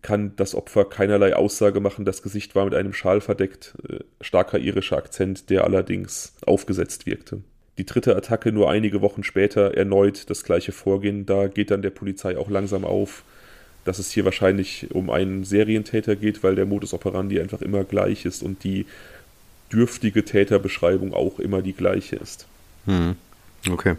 kann 0.00 0.34
das 0.36 0.54
Opfer 0.54 0.84
keinerlei 0.84 1.36
Aussage 1.36 1.80
machen. 1.80 2.04
Das 2.04 2.22
Gesicht 2.22 2.54
war 2.54 2.64
mit 2.64 2.74
einem 2.74 2.92
Schal 2.92 3.20
verdeckt, 3.20 3.74
äh, 3.88 4.00
starker 4.20 4.58
irischer 4.58 4.96
Akzent, 4.96 5.50
der 5.50 5.64
allerdings 5.64 6.34
aufgesetzt 6.46 7.06
wirkte. 7.06 7.42
Die 7.78 7.86
dritte 7.86 8.16
Attacke 8.16 8.52
nur 8.52 8.70
einige 8.70 9.00
Wochen 9.00 9.22
später 9.22 9.74
erneut 9.74 10.28
das 10.28 10.44
gleiche 10.44 10.72
Vorgehen. 10.72 11.24
Da 11.24 11.48
geht 11.48 11.70
dann 11.70 11.82
der 11.82 11.90
Polizei 11.90 12.36
auch 12.36 12.50
langsam 12.50 12.84
auf, 12.84 13.24
dass 13.84 13.98
es 13.98 14.10
hier 14.10 14.24
wahrscheinlich 14.24 14.88
um 14.92 15.10
einen 15.10 15.44
Serientäter 15.44 16.16
geht, 16.16 16.42
weil 16.42 16.54
der 16.54 16.66
Modus 16.66 16.94
operandi 16.94 17.40
einfach 17.40 17.60
immer 17.62 17.84
gleich 17.84 18.24
ist 18.24 18.42
und 18.42 18.64
die 18.64 18.86
dürftige 19.72 20.24
Täterbeschreibung 20.24 21.14
auch 21.14 21.38
immer 21.38 21.62
die 21.62 21.72
gleiche 21.72 22.16
ist. 22.16 22.46
Hm. 22.86 23.16
Okay. 23.70 23.96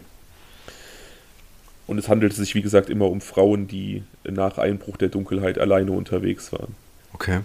Und 1.86 1.98
es 1.98 2.08
handelt 2.08 2.32
sich, 2.32 2.54
wie 2.54 2.62
gesagt, 2.62 2.88
immer 2.88 3.10
um 3.10 3.20
Frauen, 3.20 3.66
die 3.66 4.04
nach 4.24 4.56
Einbruch 4.58 4.96
der 4.96 5.08
Dunkelheit 5.08 5.58
alleine 5.58 5.92
unterwegs 5.92 6.52
waren. 6.52 6.74
Okay. 7.12 7.40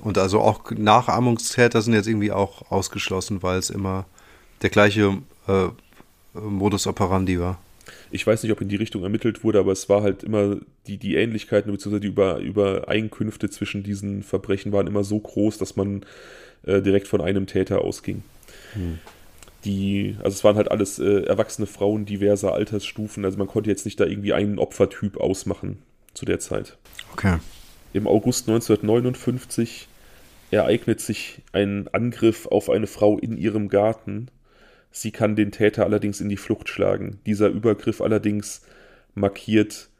Und 0.00 0.18
also 0.18 0.40
auch 0.40 0.70
Nachahmungstäter 0.72 1.80
sind 1.80 1.94
jetzt 1.94 2.08
irgendwie 2.08 2.32
auch 2.32 2.70
ausgeschlossen, 2.70 3.42
weil 3.42 3.58
es 3.58 3.70
immer 3.70 4.06
der 4.62 4.70
gleiche 4.70 5.18
äh, 5.46 5.68
Modus 6.34 6.86
operandi 6.86 7.38
war. 7.38 7.58
Ich 8.10 8.26
weiß 8.26 8.42
nicht, 8.42 8.52
ob 8.52 8.60
in 8.60 8.68
die 8.68 8.76
Richtung 8.76 9.02
ermittelt 9.02 9.44
wurde, 9.44 9.58
aber 9.58 9.72
es 9.72 9.88
war 9.88 10.02
halt 10.02 10.22
immer, 10.22 10.56
die, 10.86 10.98
die 10.98 11.16
Ähnlichkeiten 11.16 11.70
bzw. 11.70 12.00
die 12.00 12.08
Über, 12.08 12.38
Übereinkünfte 12.38 13.50
zwischen 13.50 13.82
diesen 13.82 14.22
Verbrechen 14.22 14.72
waren 14.72 14.86
immer 14.86 15.04
so 15.04 15.18
groß, 15.18 15.58
dass 15.58 15.76
man 15.76 16.04
äh, 16.64 16.82
direkt 16.82 17.08
von 17.08 17.20
einem 17.20 17.46
Täter 17.46 17.82
ausging. 17.82 18.22
Hm. 18.74 18.98
Die, 19.64 20.16
also 20.18 20.34
es 20.34 20.44
waren 20.44 20.56
halt 20.56 20.70
alles 20.70 20.98
äh, 20.98 21.22
erwachsene 21.22 21.66
Frauen 21.66 22.06
diverser 22.06 22.52
Altersstufen, 22.52 23.24
also 23.24 23.38
man 23.38 23.48
konnte 23.48 23.70
jetzt 23.70 23.84
nicht 23.84 23.98
da 23.98 24.04
irgendwie 24.04 24.32
einen 24.32 24.58
Opfertyp 24.58 25.16
ausmachen 25.16 25.78
zu 26.14 26.24
der 26.24 26.38
Zeit. 26.38 26.76
Okay. 27.12 27.38
Im 27.92 28.06
August 28.06 28.48
1959 28.48 29.88
ereignet 30.50 31.00
sich 31.00 31.42
ein 31.52 31.88
Angriff 31.92 32.46
auf 32.46 32.70
eine 32.70 32.86
Frau 32.86 33.18
in 33.18 33.36
ihrem 33.36 33.68
Garten 33.68 34.28
Sie 34.98 35.10
kann 35.10 35.36
den 35.36 35.52
Täter 35.52 35.84
allerdings 35.84 36.22
in 36.22 36.30
die 36.30 36.38
Flucht 36.38 36.70
schlagen. 36.70 37.20
Dieser 37.26 37.48
Übergriff 37.48 38.00
allerdings 38.00 38.62
markiert 39.14 39.90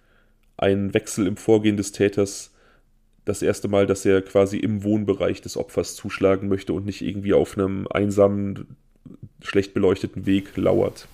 einen 0.57 0.95
Wechsel 0.95 1.27
im 1.27 1.37
Vorgehen 1.37 1.77
des 1.77 1.93
Täters. 1.93 2.55
Das 3.27 3.43
erste 3.43 3.69
Mal, 3.69 3.87
dass 3.87 4.07
er 4.07 4.23
quasi 4.23 4.57
im 4.57 4.85
Wohnbereich 4.85 5.43
des 5.43 5.59
Opfers 5.59 5.97
zuschlagen 5.97 6.49
möchte 6.49 6.73
und 6.73 6.87
nicht 6.87 7.03
irgendwie 7.03 7.35
auf 7.35 7.59
einem 7.59 7.87
einsamen, 7.89 8.75
schlecht 9.43 9.75
beleuchteten 9.75 10.25
Weg 10.25 10.57
lauert. 10.57 11.09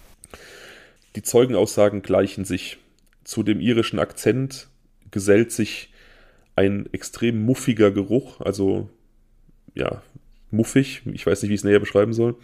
Die 1.17 1.23
Zeugenaussagen 1.23 2.03
gleichen 2.03 2.45
sich. 2.45 2.79
Zu 3.25 3.43
dem 3.43 3.59
irischen 3.59 3.99
Akzent 3.99 4.69
gesellt 5.11 5.51
sich 5.51 5.93
ein 6.55 6.89
extrem 6.93 7.45
muffiger 7.45 7.91
Geruch, 7.91 8.41
also 8.43 8.89
ja, 9.75 10.03
muffig, 10.53 11.03
ich 11.13 11.27
weiß 11.27 11.43
nicht, 11.43 11.51
wie 11.51 11.55
ich 11.55 11.61
es 11.63 11.65
näher 11.65 11.81
beschreiben 11.81 12.13
soll. 12.13 12.37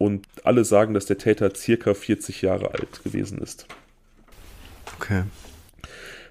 Und 0.00 0.26
alle 0.44 0.64
sagen, 0.64 0.94
dass 0.94 1.04
der 1.04 1.18
Täter 1.18 1.54
circa 1.54 1.92
40 1.92 2.40
Jahre 2.40 2.72
alt 2.72 3.04
gewesen 3.04 3.36
ist. 3.36 3.66
Okay. 4.96 5.24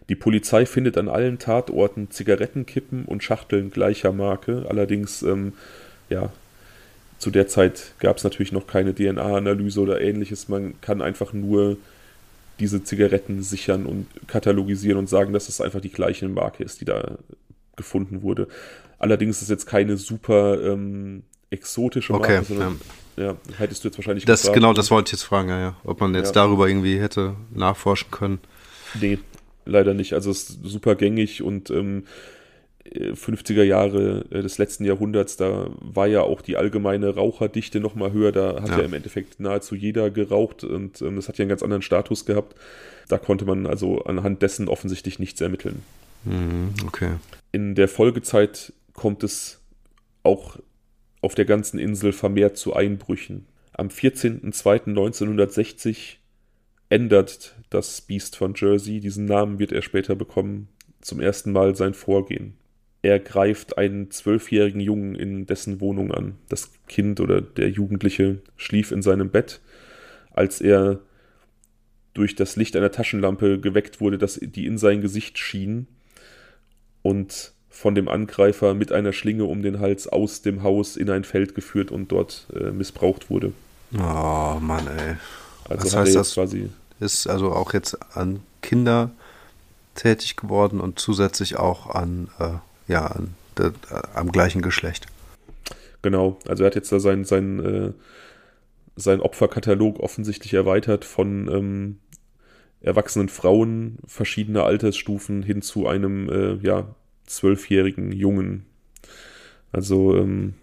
Die 0.10 0.16
Polizei 0.16 0.66
findet 0.66 0.98
an 0.98 1.08
allen 1.08 1.38
Tatorten 1.38 2.10
Zigarettenkippen 2.10 3.06
und 3.06 3.24
Schachteln 3.24 3.70
gleicher 3.70 4.12
Marke. 4.12 4.66
Allerdings, 4.68 5.22
ähm, 5.22 5.54
ja, 6.10 6.32
zu 7.20 7.30
der 7.30 7.48
Zeit 7.48 7.94
gab 8.00 8.18
es 8.18 8.24
natürlich 8.24 8.52
noch 8.52 8.66
keine 8.66 8.96
DNA-Analyse 8.96 9.82
oder 9.82 10.02
ähnliches. 10.02 10.50
Man 10.50 10.82
kann 10.82 11.04
einfach 11.04 11.32
nur 11.32 11.78
diese 12.60 12.84
Zigaretten 12.84 13.44
sichern 13.44 13.86
und 13.86 14.08
katalogisieren 14.26 14.98
und 14.98 15.08
sagen, 15.08 15.32
dass 15.32 15.48
es 15.48 15.62
einfach 15.62 15.80
die 15.80 15.92
gleiche 15.92 16.28
Marke 16.28 16.64
ist, 16.64 16.82
die 16.82 16.86
da 16.86 17.20
gefunden 17.76 18.24
wurde. 18.24 18.48
Allerdings 18.98 19.44
ist 19.44 19.50
jetzt 19.52 19.68
keine 19.68 19.96
super 19.96 20.60
ähm, 20.60 21.22
exotische 21.50 22.14
Marke, 22.14 22.38
okay, 22.38 22.46
sondern 22.46 22.80
ja. 23.18 23.24
ja. 23.26 23.38
hättest 23.58 23.84
du 23.84 23.88
jetzt 23.88 23.98
wahrscheinlich 23.98 24.26
das, 24.26 24.42
gefragt. 24.42 24.56
Genau, 24.56 24.74
das 24.74 24.92
wollte 24.92 25.10
ich 25.10 25.14
jetzt 25.14 25.24
fragen, 25.24 25.50
ja, 25.50 25.60
ja. 25.60 25.76
Ob 25.84 26.00
man 26.00 26.14
jetzt 26.14 26.36
ja. 26.36 26.44
darüber 26.44 26.68
irgendwie 26.68 27.00
hätte 27.00 27.36
nachforschen 27.54 28.12
können. 28.12 28.40
Nee, 29.00 29.20
leider 29.66 29.94
nicht. 29.94 30.14
Also 30.14 30.32
es 30.32 30.50
ist 30.50 30.60
super 30.64 30.96
gängig 30.96 31.42
und 31.42 31.70
ähm, 31.70 32.04
50er 32.96 33.64
Jahre 33.64 34.26
äh, 34.32 34.42
des 34.42 34.58
letzten 34.58 34.86
Jahrhunderts, 34.86 35.38
da 35.38 35.70
war 35.80 36.08
ja 36.08 36.22
auch 36.22 36.42
die 36.42 36.58
allgemeine 36.58 37.14
Raucherdichte 37.14 37.80
noch 37.80 37.96
mal 37.96 38.12
höher. 38.12 38.32
Da 38.32 38.62
hat 38.62 38.70
ja, 38.70 38.80
ja 38.80 38.86
im 38.86 38.94
Endeffekt 38.94 39.40
nahezu 39.40 39.76
jeder 39.76 40.10
geraucht 40.10 40.64
und 40.64 41.02
ähm, 41.02 41.16
das 41.16 41.28
hat 41.28 41.38
ja 41.38 41.44
einen 41.44 41.50
ganz 41.50 41.64
anderen 41.64 41.82
Status 41.82 42.26
gehabt. 42.26 42.56
Da 43.08 43.18
konnte 43.18 43.46
man 43.46 43.68
also 43.68 44.04
anhand 44.04 44.42
dessen 44.42 44.68
offensichtlich 44.68 45.20
nichts 45.20 45.42
ermitteln. 45.42 45.84
Mhm, 46.26 46.74
okay. 46.86 47.12
In 47.52 47.76
der 47.76 47.88
Folgezeit 47.88 48.74
kommt 48.94 49.24
es 49.24 49.60
auch 50.24 50.58
auf 51.22 51.36
der 51.36 51.46
ganzen 51.46 51.80
Insel 51.80 52.14
vermehrt 52.14 52.58
zu 52.58 52.74
Einbrüchen. 52.74 53.46
Am 53.74 53.88
14.02.1960 53.88 56.16
ändert 56.90 57.56
das 57.70 58.02
Biest 58.02 58.36
von 58.36 58.54
Jersey, 58.56 59.00
diesen 59.00 59.26
Namen 59.26 59.60
wird 59.60 59.72
er 59.72 59.82
später 59.82 60.16
bekommen, 60.16 60.70
zum 61.02 61.20
ersten 61.20 61.52
Mal 61.52 61.76
sein 61.76 61.94
Vorgehen. 61.94 62.56
Er 63.02 63.20
greift 63.20 63.78
einen 63.78 64.12
zwölfjährigen 64.12 64.82
Jungen 64.82 65.16
in 65.16 65.46
dessen 65.46 65.80
Wohnung 65.80 66.12
an. 66.12 66.36
Das 66.50 66.72
Kind 66.88 67.22
oder 67.22 67.42
der 67.42 67.70
Jugendliche 67.70 68.42
schlief 68.58 68.92
in 68.92 69.02
seinem 69.02 69.30
Bett, 69.30 69.62
als 70.32 70.60
er 70.60 71.00
durch 72.14 72.36
das 72.36 72.58
Licht 72.58 72.76
einer 72.76 72.92
Taschenlampe 72.92 73.60
geweckt 73.60 74.02
wurde, 74.02 74.18
die 74.18 74.66
in 74.66 74.78
sein 74.78 75.00
Gesicht 75.00 75.38
schien 75.38 75.88
und 77.02 77.54
von 77.70 77.96
dem 77.96 78.08
Angreifer 78.08 78.74
mit 78.74 78.92
einer 78.92 79.14
Schlinge 79.14 79.46
um 79.46 79.62
den 79.62 79.80
Hals 79.80 80.08
aus 80.08 80.42
dem 80.42 80.64
Haus 80.64 80.98
in 80.98 81.10
ein 81.10 81.24
Feld 81.24 81.56
geführt 81.56 81.92
und 81.92 82.12
dort 82.12 82.48
äh, 82.54 82.72
missbraucht 82.72 83.30
wurde. 83.30 83.54
Oh 83.94 84.58
Mann, 84.60 84.88
ey. 84.88 85.16
Also 85.70 85.86
Was 85.86 85.96
heißt 85.96 86.16
das 86.16 86.34
quasi 86.34 86.70
ist 87.00 87.28
also 87.28 87.52
auch 87.52 87.74
jetzt 87.74 87.98
an 88.16 88.42
Kinder 88.62 89.12
tätig 89.96 90.36
geworden 90.36 90.80
und 90.80 91.00
zusätzlich 91.00 91.58
auch 91.58 91.88
an 91.88 92.30
äh, 92.40 92.92
ja 92.92 93.06
an 93.06 93.36
äh, 93.60 93.72
am 94.14 94.32
gleichen 94.32 94.62
Geschlecht. 94.62 95.08
Genau, 96.02 96.40
also 96.48 96.64
er 96.64 96.68
hat 96.68 96.76
jetzt 96.76 96.92
da 96.92 97.00
sein 97.00 97.26
sein 97.26 97.60
äh, 97.60 97.94
sein 98.96 99.22
Opferkatalog 99.22 100.00
offensichtlich 100.00 100.54
erweitert 100.54 101.06
von 101.06 101.48
ähm, 101.48 102.00
erwachsenen 102.82 103.30
Frauen 103.30 103.98
verschiedener 104.08 104.64
Altersstufen 104.64 105.44
hin 105.44 105.62
zu 105.62 105.88
einem 105.88 106.30
äh, 106.30 106.56
ja 106.66 106.88
zwölfjährigen 107.30 108.12
Jungen. 108.12 108.66
Also 109.72 110.18
ähm, 110.18 110.56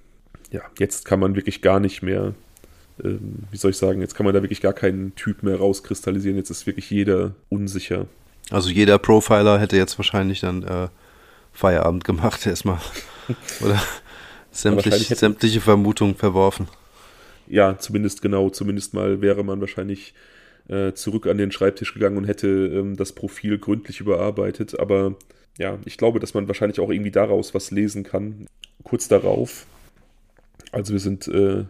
ja, 0.50 0.62
jetzt 0.78 1.04
kann 1.04 1.20
man 1.20 1.36
wirklich 1.36 1.62
gar 1.62 1.80
nicht 1.80 2.02
mehr, 2.02 2.34
ähm, 3.02 3.44
wie 3.50 3.56
soll 3.56 3.70
ich 3.70 3.76
sagen, 3.76 4.00
jetzt 4.00 4.14
kann 4.14 4.26
man 4.26 4.34
da 4.34 4.42
wirklich 4.42 4.60
gar 4.60 4.72
keinen 4.72 5.14
Typ 5.14 5.42
mehr 5.42 5.56
rauskristallisieren. 5.56 6.36
Jetzt 6.36 6.50
ist 6.50 6.66
wirklich 6.66 6.90
jeder 6.90 7.34
unsicher. 7.48 8.06
Also 8.50 8.70
jeder 8.70 8.98
Profiler 8.98 9.58
hätte 9.58 9.76
jetzt 9.76 9.98
wahrscheinlich 9.98 10.40
dann 10.40 10.62
äh, 10.62 10.88
Feierabend 11.52 12.04
gemacht 12.04 12.46
erstmal. 12.46 12.78
Oder 13.60 13.82
sämtlich, 14.50 15.08
sämtliche 15.08 15.60
Vermutungen 15.60 16.14
verworfen. 16.14 16.68
Ja, 17.48 17.78
zumindest 17.78 18.22
genau, 18.22 18.50
zumindest 18.50 18.92
mal 18.92 19.20
wäre 19.20 19.44
man 19.44 19.60
wahrscheinlich 19.60 20.14
äh, 20.68 20.92
zurück 20.92 21.26
an 21.26 21.38
den 21.38 21.52
Schreibtisch 21.52 21.94
gegangen 21.94 22.16
und 22.16 22.24
hätte 22.24 22.48
ähm, 22.48 22.96
das 22.96 23.12
Profil 23.12 23.58
gründlich 23.58 24.00
überarbeitet. 24.00 24.78
Aber 24.78 25.14
ja, 25.58 25.78
ich 25.84 25.96
glaube, 25.96 26.20
dass 26.20 26.34
man 26.34 26.48
wahrscheinlich 26.48 26.80
auch 26.80 26.90
irgendwie 26.90 27.10
daraus 27.10 27.54
was 27.54 27.70
lesen 27.70 28.02
kann. 28.02 28.46
Kurz 28.84 29.08
darauf, 29.08 29.66
also 30.72 30.92
wir 30.92 31.00
sind 31.00 31.28
äh, 31.28 31.64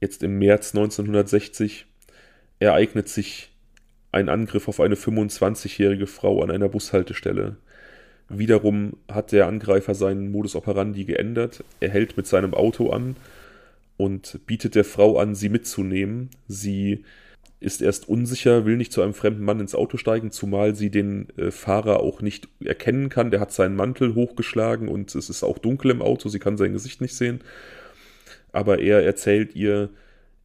jetzt 0.00 0.22
im 0.22 0.38
März 0.38 0.74
1960, 0.74 1.86
ereignet 2.58 3.08
sich 3.08 3.50
ein 4.12 4.28
Angriff 4.28 4.66
auf 4.68 4.80
eine 4.80 4.96
25-jährige 4.96 6.06
Frau 6.06 6.42
an 6.42 6.50
einer 6.50 6.68
Bushaltestelle. 6.68 7.56
Wiederum 8.28 8.96
hat 9.10 9.32
der 9.32 9.46
Angreifer 9.46 9.94
seinen 9.94 10.30
Modus 10.30 10.54
operandi 10.54 11.04
geändert. 11.04 11.64
Er 11.80 11.90
hält 11.90 12.16
mit 12.16 12.26
seinem 12.26 12.54
Auto 12.54 12.90
an 12.90 13.16
und 13.96 14.40
bietet 14.46 14.74
der 14.74 14.84
Frau 14.84 15.18
an, 15.18 15.34
sie 15.34 15.48
mitzunehmen. 15.48 16.30
Sie 16.48 17.04
ist 17.60 17.82
erst 17.82 18.08
unsicher, 18.08 18.64
will 18.64 18.78
nicht 18.78 18.92
zu 18.92 19.02
einem 19.02 19.12
fremden 19.12 19.44
Mann 19.44 19.60
ins 19.60 19.74
Auto 19.74 19.98
steigen, 19.98 20.30
zumal 20.30 20.74
sie 20.74 20.90
den 20.90 21.28
äh, 21.36 21.50
Fahrer 21.50 22.00
auch 22.00 22.22
nicht 22.22 22.48
erkennen 22.64 23.10
kann. 23.10 23.30
Der 23.30 23.40
hat 23.40 23.52
seinen 23.52 23.76
Mantel 23.76 24.14
hochgeschlagen 24.14 24.88
und 24.88 25.14
es 25.14 25.28
ist 25.28 25.42
auch 25.42 25.58
dunkel 25.58 25.90
im 25.90 26.02
Auto, 26.02 26.28
sie 26.30 26.38
kann 26.38 26.56
sein 26.56 26.72
Gesicht 26.72 27.00
nicht 27.02 27.14
sehen. 27.14 27.42
Aber 28.52 28.80
er 28.80 29.04
erzählt 29.04 29.54
ihr, 29.54 29.90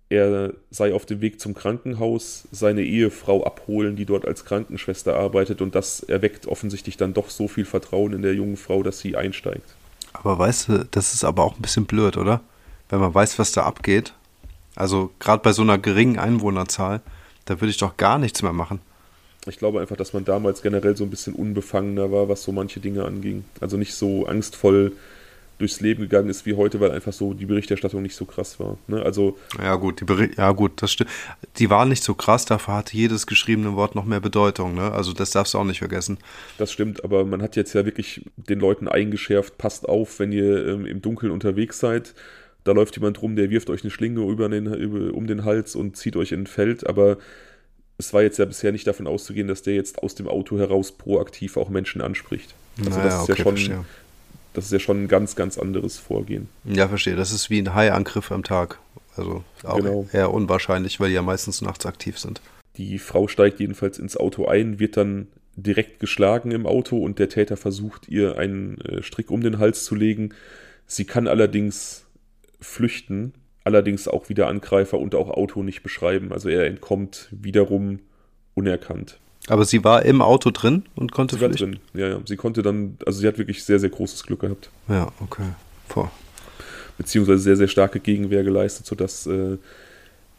er 0.10 0.54
sei 0.70 0.94
auf 0.94 1.06
dem 1.06 1.22
Weg 1.22 1.40
zum 1.40 1.56
Krankenhaus, 1.56 2.48
seine 2.52 2.84
Ehefrau 2.84 3.44
abholen, 3.44 3.96
die 3.96 4.06
dort 4.06 4.28
als 4.28 4.46
Krankenschwester 4.46 5.16
arbeitet 5.16 5.62
und 5.62 5.74
das 5.74 6.02
erweckt 6.02 6.48
offensichtlich 6.48 6.98
dann 6.98 7.14
doch 7.14 7.30
so 7.30 7.48
viel 7.48 7.66
Vertrauen 7.66 8.14
in 8.14 8.22
der 8.22 8.36
jungen 8.36 8.58
Frau, 8.58 8.84
dass 8.84 9.00
sie 9.00 9.16
einsteigt. 9.16 9.74
Aber 10.14 10.38
weißt 10.38 10.68
du, 10.68 10.88
das 10.92 11.14
ist 11.14 11.24
aber 11.24 11.44
auch 11.44 11.56
ein 11.56 11.62
bisschen 11.62 11.86
blöd, 11.86 12.18
oder? 12.18 12.42
Wenn 12.90 13.00
man 13.00 13.14
weiß, 13.14 13.40
was 13.40 13.52
da 13.52 13.64
abgeht. 13.64 14.14
Also 14.76 15.12
gerade 15.20 15.42
bei 15.42 15.54
so 15.54 15.62
einer 15.62 15.78
geringen 15.78 16.20
Einwohnerzahl, 16.20 17.02
da 17.46 17.62
würde 17.62 17.70
ich 17.72 17.78
doch 17.78 17.98
gar 17.98 18.18
nichts 18.18 18.42
mehr 18.42 18.54
machen. 18.54 18.80
Ich 19.48 19.58
glaube 19.58 19.80
einfach, 19.80 19.96
dass 19.96 20.14
man 20.14 20.26
damals 20.26 20.62
generell 20.62 20.98
so 20.98 21.04
ein 21.04 21.10
bisschen 21.10 21.34
unbefangener 21.34 22.12
war, 22.12 22.30
was 22.30 22.44
so 22.44 22.52
manche 22.52 22.80
Dinge 22.80 23.06
anging. 23.06 23.46
Also 23.62 23.78
nicht 23.78 23.94
so 23.94 24.26
angstvoll 24.26 24.94
durchs 25.58 25.80
Leben 25.80 26.02
gegangen 26.02 26.30
ist 26.30 26.46
wie 26.46 26.56
heute, 26.56 26.80
weil 26.80 26.92
einfach 26.92 27.14
so 27.14 27.34
die 27.34 27.46
Berichterstattung 27.46 28.02
nicht 28.02 28.16
so 28.16 28.26
krass 28.26 28.60
war. 28.60 28.78
Ne? 28.88 29.02
Also 29.02 29.38
ja 29.62 29.76
gut, 29.76 30.02
die 30.02 30.06
Bericht, 30.06 30.38
ja 30.38 30.52
gut, 30.52 30.82
das 30.82 30.92
stimmt. 30.92 31.10
Die 31.58 31.70
war 31.70 31.86
nicht 31.86 32.04
so 32.04 32.14
krass, 32.14 32.46
dafür 32.46 32.74
hatte 32.76 32.98
jedes 32.98 33.26
geschriebene 33.26 33.76
Wort 33.76 33.96
noch 33.96 34.06
mehr 34.06 34.20
Bedeutung. 34.20 34.76
Ne? 34.76 34.92
Also 34.92 35.14
das 35.14 35.32
darfst 35.32 35.54
du 35.54 35.60
auch 35.60 35.64
nicht 35.64 35.80
vergessen. 35.80 36.18
Das 36.58 36.72
stimmt, 36.72 37.04
aber 37.04 37.24
man 37.24 37.42
hat 37.42 37.56
jetzt 37.56 37.74
ja 37.74 37.86
wirklich 37.86 38.26
den 38.36 38.60
Leuten 38.60 38.88
eingeschärft: 38.88 39.58
Passt 39.58 39.88
auf, 39.88 40.20
wenn 40.20 40.32
ihr 40.32 40.68
ähm, 40.68 40.86
im 40.86 41.02
Dunkeln 41.02 41.32
unterwegs 41.32 41.80
seid. 41.80 42.14
Da 42.66 42.74
läuft 42.74 42.98
jemand 42.98 43.22
rum, 43.22 43.38
der 43.38 43.50
wirft 43.50 43.70
euch 43.70 43.84
eine 43.84 43.92
Schlinge 43.92 44.22
über 44.30 44.50
den, 44.50 44.66
über, 44.74 45.16
um 45.16 45.28
den 45.28 45.46
Hals 45.46 45.76
und 45.76 45.96
zieht 45.96 46.18
euch 46.18 46.34
in 46.34 46.42
ein 46.42 46.48
Feld. 46.48 46.86
Aber 46.86 47.18
es 47.98 48.14
war 48.14 48.22
jetzt 48.22 48.38
ja 48.38 48.46
bisher 48.46 48.74
nicht 48.74 48.86
davon 48.86 49.08
auszugehen, 49.08 49.48
dass 49.48 49.62
der 49.62 49.76
jetzt 49.76 50.04
aus 50.04 50.16
dem 50.16 50.28
Auto 50.28 50.58
heraus 50.58 50.92
proaktiv 50.92 51.56
auch 51.56 51.70
Menschen 51.70 52.02
anspricht. 52.02 52.54
Also 52.80 53.00
naja, 53.00 53.04
das 53.04 53.14
ist 53.16 53.22
okay, 53.22 53.32
ja 53.32 53.44
schon 53.44 53.56
verstehe 53.56 53.86
das 54.56 54.66
ist 54.66 54.72
ja 54.72 54.80
schon 54.80 55.04
ein 55.04 55.08
ganz, 55.08 55.36
ganz 55.36 55.58
anderes 55.58 55.98
Vorgehen. 55.98 56.48
Ja, 56.64 56.88
verstehe. 56.88 57.16
Das 57.16 57.32
ist 57.32 57.50
wie 57.50 57.60
ein 57.60 57.74
Haiangriff 57.74 58.32
am 58.32 58.44
Tag. 58.44 58.80
Also 59.16 59.44
auch 59.64 59.78
genau. 59.78 60.08
eher 60.12 60.34
unwahrscheinlich, 60.34 61.00
weil 61.00 61.10
die 61.10 61.16
ja 61.16 61.22
meistens 61.22 61.62
nachts 61.62 61.86
aktiv 61.86 62.20
sind. 62.20 62.42
Die 62.78 63.00
Frau 63.00 63.28
steigt 63.28 63.60
jedenfalls 63.60 64.00
ins 64.00 64.18
Auto 64.18 64.48
ein, 64.48 64.80
wird 64.80 64.98
dann 64.98 65.28
direkt 65.56 66.00
geschlagen 66.00 66.52
im 66.52 66.66
Auto 66.66 66.98
und 66.98 67.20
der 67.20 67.30
Täter 67.30 67.56
versucht 67.56 68.10
ihr 68.10 68.38
einen 68.38 68.82
äh, 68.82 69.04
Strick 69.04 69.32
um 69.32 69.42
den 69.42 69.60
Hals 69.60 69.86
zu 69.86 69.96
legen. 69.96 70.34
Sie 70.86 71.06
kann 71.06 71.28
allerdings 71.28 72.05
flüchten, 72.60 73.34
allerdings 73.64 74.08
auch 74.08 74.30
wieder 74.30 74.48
Angreifer 74.48 75.00
und 75.00 75.16
auch 75.16 75.30
Auto 75.30 75.64
nicht 75.64 75.84
beschreiben. 75.84 76.32
Also 76.32 76.50
er 76.50 76.66
entkommt 76.66 77.30
wiederum 77.32 78.00
unerkannt. 78.54 79.20
Aber 79.48 79.66
sie 79.66 79.84
war 79.84 80.04
im 80.04 80.22
Auto 80.22 80.50
drin 80.50 80.84
und 80.96 81.12
konnte 81.12 81.36
sie 81.36 81.42
war 81.42 81.50
drin. 81.50 81.80
Ja, 81.94 82.08
ja. 82.08 82.20
Sie 82.26 82.36
konnte 82.36 82.64
dann, 82.64 82.98
also 83.06 83.20
sie 83.20 83.28
hat 83.28 83.38
wirklich 83.38 83.64
sehr, 83.64 83.80
sehr 83.80 83.90
großes 83.90 84.24
Glück 84.24 84.40
gehabt. 84.40 84.70
Ja, 84.88 85.12
okay. 85.20 85.44
Boah. 85.90 86.12
Beziehungsweise 86.98 87.40
sehr, 87.40 87.58
sehr 87.58 87.68
starke 87.68 88.00
Gegenwehr 88.00 88.44
geleistet, 88.44 88.86
sodass 88.86 89.28
äh, 89.28 89.58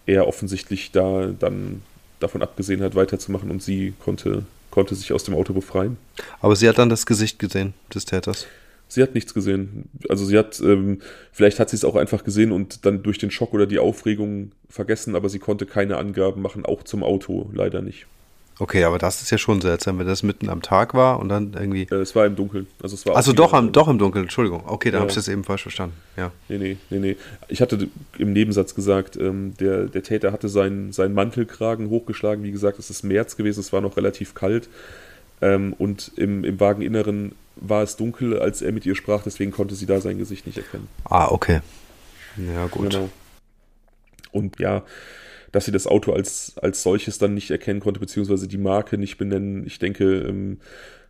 er 0.06 0.26
offensichtlich 0.26 0.90
da 0.90 1.26
dann 1.26 1.82
davon 2.18 2.42
abgesehen 2.42 2.82
hat, 2.82 2.94
weiterzumachen 2.94 3.50
und 3.50 3.62
sie 3.62 3.94
konnte, 4.00 4.44
konnte 4.70 4.94
sich 4.94 5.12
aus 5.12 5.24
dem 5.24 5.34
Auto 5.34 5.52
befreien. 5.52 5.98
Aber 6.40 6.56
sie 6.56 6.68
hat 6.68 6.78
dann 6.78 6.88
das 6.88 7.06
Gesicht 7.06 7.38
gesehen 7.38 7.74
des 7.94 8.06
Täters. 8.06 8.46
Sie 8.88 9.02
hat 9.02 9.14
nichts 9.14 9.34
gesehen. 9.34 9.88
Also 10.08 10.24
sie 10.24 10.38
hat, 10.38 10.60
ähm, 10.60 11.00
vielleicht 11.32 11.58
hat 11.58 11.70
sie 11.70 11.76
es 11.76 11.84
auch 11.84 11.96
einfach 11.96 12.22
gesehen 12.24 12.52
und 12.52 12.86
dann 12.86 13.02
durch 13.02 13.18
den 13.18 13.30
Schock 13.30 13.52
oder 13.52 13.66
die 13.66 13.78
Aufregung 13.78 14.52
vergessen, 14.68 15.16
aber 15.16 15.28
sie 15.28 15.38
konnte 15.38 15.66
keine 15.66 15.96
Angaben 15.96 16.40
machen, 16.40 16.64
auch 16.64 16.82
zum 16.84 17.02
Auto 17.02 17.50
leider 17.52 17.82
nicht. 17.82 18.06
Okay, 18.58 18.84
aber 18.84 18.96
das 18.96 19.20
ist 19.20 19.30
ja 19.30 19.36
schon 19.36 19.60
seltsam, 19.60 19.98
wenn 19.98 20.06
das 20.06 20.22
mitten 20.22 20.48
am 20.48 20.62
Tag 20.62 20.94
war 20.94 21.20
und 21.20 21.28
dann 21.28 21.52
irgendwie. 21.52 21.82
Äh, 21.90 21.96
es 21.96 22.14
war 22.16 22.24
im 22.24 22.36
Dunkeln. 22.36 22.66
Also, 22.82 22.94
es 22.94 23.04
war 23.04 23.14
also 23.14 23.34
doch, 23.34 23.52
am, 23.52 23.70
doch 23.72 23.86
im 23.86 23.98
Dunkeln, 23.98 24.24
Entschuldigung. 24.24 24.62
Okay, 24.66 24.90
da 24.90 24.96
ja. 24.96 25.00
habe 25.00 25.10
ich 25.10 25.14
das 25.14 25.28
eben 25.28 25.44
falsch 25.44 25.62
verstanden. 25.62 25.94
Ja. 26.16 26.32
Nee, 26.48 26.56
nee, 26.56 26.76
nee, 26.88 26.98
nee. 26.98 27.16
Ich 27.48 27.60
hatte 27.60 27.88
im 28.16 28.32
Nebensatz 28.32 28.74
gesagt, 28.74 29.16
ähm, 29.16 29.52
der, 29.60 29.84
der 29.84 30.02
Täter 30.02 30.32
hatte 30.32 30.48
seinen, 30.48 30.92
seinen 30.92 31.12
Mantelkragen 31.12 31.90
hochgeschlagen. 31.90 32.44
Wie 32.44 32.52
gesagt, 32.52 32.78
es 32.78 32.88
ist 32.88 33.02
März 33.02 33.36
gewesen, 33.36 33.60
es 33.60 33.74
war 33.74 33.82
noch 33.82 33.98
relativ 33.98 34.34
kalt. 34.34 34.70
Ähm, 35.42 35.74
und 35.76 36.12
im, 36.16 36.42
im 36.44 36.58
Wageninneren 36.58 37.32
war 37.56 37.82
es 37.82 37.96
dunkel, 37.96 38.38
als 38.38 38.62
er 38.62 38.72
mit 38.72 38.86
ihr 38.86 38.94
sprach, 38.94 39.22
deswegen 39.22 39.50
konnte 39.50 39.74
sie 39.74 39.86
da 39.86 40.00
sein 40.00 40.18
Gesicht 40.18 40.46
nicht 40.46 40.58
erkennen. 40.58 40.88
Ah, 41.04 41.28
okay. 41.28 41.60
Ja, 42.36 42.66
gut. 42.66 42.90
Genau. 42.90 43.08
Und 44.30 44.58
ja, 44.60 44.84
dass 45.52 45.64
sie 45.64 45.72
das 45.72 45.86
Auto 45.86 46.12
als, 46.12 46.54
als 46.60 46.82
solches 46.82 47.18
dann 47.18 47.34
nicht 47.34 47.50
erkennen 47.50 47.80
konnte, 47.80 48.00
beziehungsweise 48.00 48.46
die 48.46 48.58
Marke 48.58 48.98
nicht 48.98 49.16
benennen. 49.16 49.66
Ich 49.66 49.78
denke, 49.78 50.04
ähm, 50.04 50.58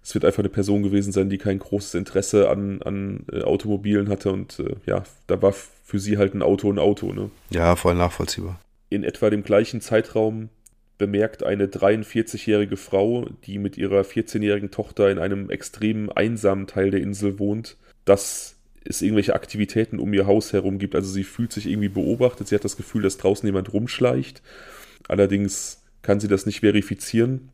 es 0.02 0.14
wird 0.14 0.24
einfach 0.24 0.38
eine 0.38 0.48
Person 0.48 0.84
gewesen 0.84 1.12
sein, 1.12 1.28
die 1.28 1.38
kein 1.38 1.58
großes 1.58 1.94
Interesse 1.94 2.48
an, 2.48 2.80
an 2.82 3.24
äh, 3.32 3.42
Automobilen 3.42 4.08
hatte 4.08 4.30
und 4.30 4.60
äh, 4.60 4.76
ja, 4.86 5.02
da 5.26 5.42
war 5.42 5.52
für 5.52 5.98
sie 5.98 6.16
halt 6.16 6.34
ein 6.34 6.42
Auto 6.42 6.70
ein 6.70 6.78
Auto. 6.78 7.12
Ne? 7.12 7.30
Ja, 7.50 7.74
voll 7.74 7.96
nachvollziehbar. 7.96 8.60
In 8.88 9.02
etwa 9.02 9.30
dem 9.30 9.42
gleichen 9.42 9.80
Zeitraum 9.80 10.48
bemerkt 10.98 11.42
eine 11.42 11.66
43-jährige 11.66 12.76
Frau, 12.76 13.28
die 13.44 13.58
mit 13.58 13.76
ihrer 13.76 14.00
14-jährigen 14.02 14.70
Tochter 14.70 15.10
in 15.10 15.18
einem 15.18 15.50
extrem 15.50 16.10
einsamen 16.10 16.66
Teil 16.66 16.90
der 16.90 17.00
Insel 17.00 17.38
wohnt, 17.38 17.76
dass 18.04 18.56
es 18.84 19.02
irgendwelche 19.02 19.34
Aktivitäten 19.34 19.98
um 19.98 20.12
ihr 20.14 20.26
Haus 20.26 20.52
herum 20.52 20.78
gibt. 20.78 20.94
Also 20.94 21.10
sie 21.10 21.24
fühlt 21.24 21.52
sich 21.52 21.66
irgendwie 21.66 21.88
beobachtet. 21.88 22.48
Sie 22.48 22.54
hat 22.54 22.64
das 22.64 22.76
Gefühl, 22.76 23.02
dass 23.02 23.18
draußen 23.18 23.46
jemand 23.46 23.72
rumschleicht. 23.72 24.42
Allerdings 25.08 25.82
kann 26.02 26.20
sie 26.20 26.28
das 26.28 26.46
nicht 26.46 26.60
verifizieren. 26.60 27.50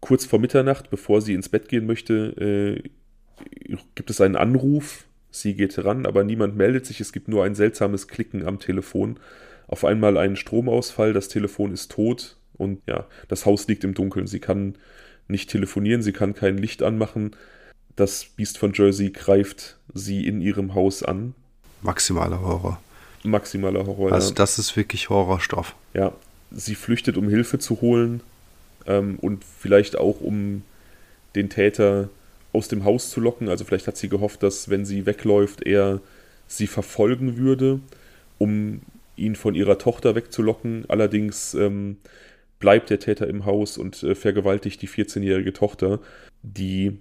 Kurz 0.00 0.24
vor 0.24 0.38
Mitternacht, 0.38 0.90
bevor 0.90 1.20
sie 1.20 1.34
ins 1.34 1.48
Bett 1.48 1.68
gehen 1.68 1.86
möchte, 1.86 2.82
äh, 2.84 3.76
gibt 3.94 4.10
es 4.10 4.20
einen 4.20 4.36
Anruf. 4.36 5.06
Sie 5.30 5.54
geht 5.54 5.84
ran, 5.84 6.06
aber 6.06 6.24
niemand 6.24 6.56
meldet 6.56 6.86
sich. 6.86 7.00
Es 7.00 7.12
gibt 7.12 7.28
nur 7.28 7.44
ein 7.44 7.54
seltsames 7.54 8.08
Klicken 8.08 8.46
am 8.46 8.58
Telefon. 8.58 9.18
Auf 9.66 9.84
einmal 9.84 10.16
einen 10.16 10.36
Stromausfall, 10.36 11.12
das 11.12 11.28
Telefon 11.28 11.72
ist 11.72 11.90
tot 11.90 12.37
und 12.58 12.82
ja, 12.86 13.06
das 13.28 13.46
Haus 13.46 13.66
liegt 13.68 13.84
im 13.84 13.94
Dunkeln. 13.94 14.26
Sie 14.26 14.40
kann 14.40 14.74
nicht 15.28 15.50
telefonieren, 15.50 16.02
sie 16.02 16.12
kann 16.12 16.34
kein 16.34 16.58
Licht 16.58 16.82
anmachen. 16.82 17.34
Das 17.96 18.24
Biest 18.24 18.58
von 18.58 18.72
Jersey 18.74 19.10
greift 19.10 19.78
sie 19.94 20.26
in 20.26 20.40
ihrem 20.40 20.74
Haus 20.74 21.02
an. 21.02 21.34
Maximaler 21.82 22.40
Horror. 22.40 22.80
Maximaler 23.22 23.86
Horror. 23.86 24.12
Also 24.12 24.30
ja. 24.30 24.34
das 24.34 24.58
ist 24.58 24.76
wirklich 24.76 25.08
Horrorstoff. 25.08 25.74
Ja, 25.94 26.12
sie 26.50 26.74
flüchtet, 26.74 27.16
um 27.16 27.28
Hilfe 27.28 27.58
zu 27.58 27.80
holen 27.80 28.20
ähm, 28.86 29.18
und 29.20 29.44
vielleicht 29.44 29.96
auch, 29.96 30.20
um 30.20 30.62
den 31.34 31.50
Täter 31.50 32.08
aus 32.52 32.68
dem 32.68 32.84
Haus 32.84 33.10
zu 33.10 33.20
locken. 33.20 33.48
Also 33.48 33.64
vielleicht 33.64 33.86
hat 33.86 33.96
sie 33.96 34.08
gehofft, 34.08 34.42
dass 34.42 34.68
wenn 34.68 34.84
sie 34.84 35.06
wegläuft, 35.06 35.64
er 35.66 36.00
sie 36.46 36.66
verfolgen 36.66 37.36
würde, 37.36 37.80
um 38.38 38.80
ihn 39.16 39.36
von 39.36 39.54
ihrer 39.54 39.78
Tochter 39.78 40.14
wegzulocken. 40.14 40.84
Allerdings 40.88 41.54
ähm, 41.54 41.98
bleibt 42.58 42.90
der 42.90 42.98
Täter 42.98 43.26
im 43.28 43.44
Haus 43.44 43.78
und 43.78 44.02
äh, 44.02 44.14
vergewaltigt 44.14 44.82
die 44.82 44.88
14-jährige 44.88 45.52
Tochter, 45.52 46.00
die 46.42 46.98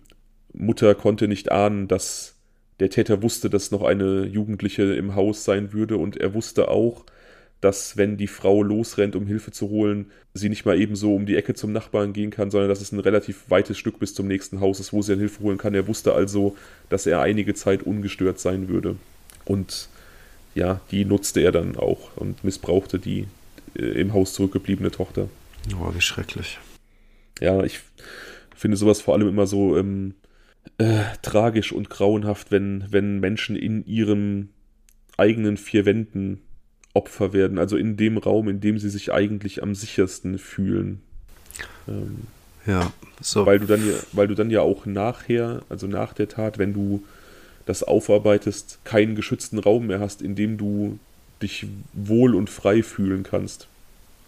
Mutter 0.54 0.96
konnte 0.96 1.28
nicht 1.28 1.52
ahnen, 1.52 1.88
dass 1.88 2.36
der 2.80 2.90
Täter 2.90 3.24
wusste, 3.24 3.50
dass 3.50 3.72
noch 3.72 3.84
eine 3.84 4.26
Jugendliche 4.26 4.84
im 4.94 5.16
Haus 5.16 5.44
sein 5.44 5.74
würde 5.74 5.98
und 5.98 6.18
er 6.18 6.34
wusste 6.34 6.70
auch, 6.70 7.06
dass 7.60 7.98
wenn 7.98 8.18
die 8.18 8.28
Frau 8.28 8.62
losrennt, 8.62 9.16
um 9.16 9.26
Hilfe 9.26 9.52
zu 9.52 9.70
holen, 9.70 10.12
sie 10.36 10.50
nicht 10.50 10.66
mal 10.66 10.80
eben 10.80 10.96
so 10.96 11.16
um 11.16 11.26
die 11.26 11.36
Ecke 11.36 11.56
zum 11.56 11.72
Nachbarn 11.72 12.14
gehen 12.14 12.30
kann, 12.30 12.52
sondern 12.52 12.70
dass 12.70 12.82
es 12.82 12.92
ein 12.92 13.00
relativ 13.00 13.50
weites 13.50 13.80
Stück 13.80 13.98
bis 14.00 14.14
zum 14.14 14.28
nächsten 14.28 14.60
Haus 14.60 14.80
ist, 14.80 14.94
wo 14.94 15.02
sie 15.02 15.14
dann 15.14 15.20
Hilfe 15.20 15.42
holen 15.42 15.58
kann. 15.58 15.74
Er 15.74 15.88
wusste 15.88 16.14
also, 16.14 16.56
dass 16.90 17.08
er 17.08 17.22
einige 17.22 17.56
Zeit 17.56 17.82
ungestört 17.82 18.40
sein 18.40 18.70
würde. 18.70 18.96
Und 19.46 19.90
ja, 20.54 20.82
die 20.92 21.04
nutzte 21.06 21.42
er 21.42 21.52
dann 21.52 21.78
auch 21.78 22.16
und 22.16 22.44
missbrauchte 22.44 23.00
die 23.00 23.26
äh, 23.76 23.86
im 24.00 24.14
Haus 24.14 24.34
zurückgebliebene 24.34 24.92
Tochter. 24.92 25.30
Oh, 25.76 25.94
wie 25.94 26.02
schrecklich. 26.02 26.60
Ja, 27.40 27.64
ich 27.64 27.80
finde 28.56 28.78
sowas 28.78 29.02
vor 29.02 29.14
allem 29.14 29.28
immer 29.28 29.48
so 29.48 29.78
ähm, 29.78 30.16
äh, 30.78 31.04
tragisch 31.22 31.72
und 31.72 31.90
grauenhaft, 31.90 32.52
wenn, 32.52 32.86
wenn 32.90 33.20
Menschen 33.20 33.56
in 33.56 33.86
ihren 33.86 34.50
eigenen 35.18 35.58
vier 35.58 35.86
Wänden 35.86 36.42
Opfer 36.94 37.32
werden, 37.32 37.60
also 37.60 37.78
in 37.78 37.96
dem 37.96 38.18
Raum, 38.18 38.50
in 38.50 38.60
dem 38.60 38.80
sie 38.80 38.90
sich 38.90 39.14
eigentlich 39.14 39.62
am 39.62 39.76
sichersten 39.76 40.40
fühlen. 40.40 41.02
Ähm, 41.88 42.24
ja, 42.66 42.92
so. 43.22 43.46
Weil 43.46 43.60
du 43.60 43.68
dann 43.68 43.88
ja, 43.88 43.94
weil 44.14 44.28
du 44.28 44.34
dann 44.34 44.50
ja 44.50 44.62
auch 44.62 44.86
nachher, 44.86 45.62
also 45.70 45.86
nach 45.86 46.14
der 46.14 46.28
Tat, 46.28 46.58
wenn 46.58 46.74
du 46.74 47.04
das 47.66 47.84
aufarbeitest, 47.84 48.80
keinen 48.84 49.16
geschützten 49.16 49.60
Raum 49.60 49.88
mehr 49.88 50.00
hast, 50.00 50.22
in 50.22 50.36
dem 50.36 50.58
du 50.58 50.98
dich 51.42 51.68
wohl 51.94 52.34
und 52.34 52.50
frei 52.50 52.82
fühlen 52.82 53.24
kannst. 53.24 53.68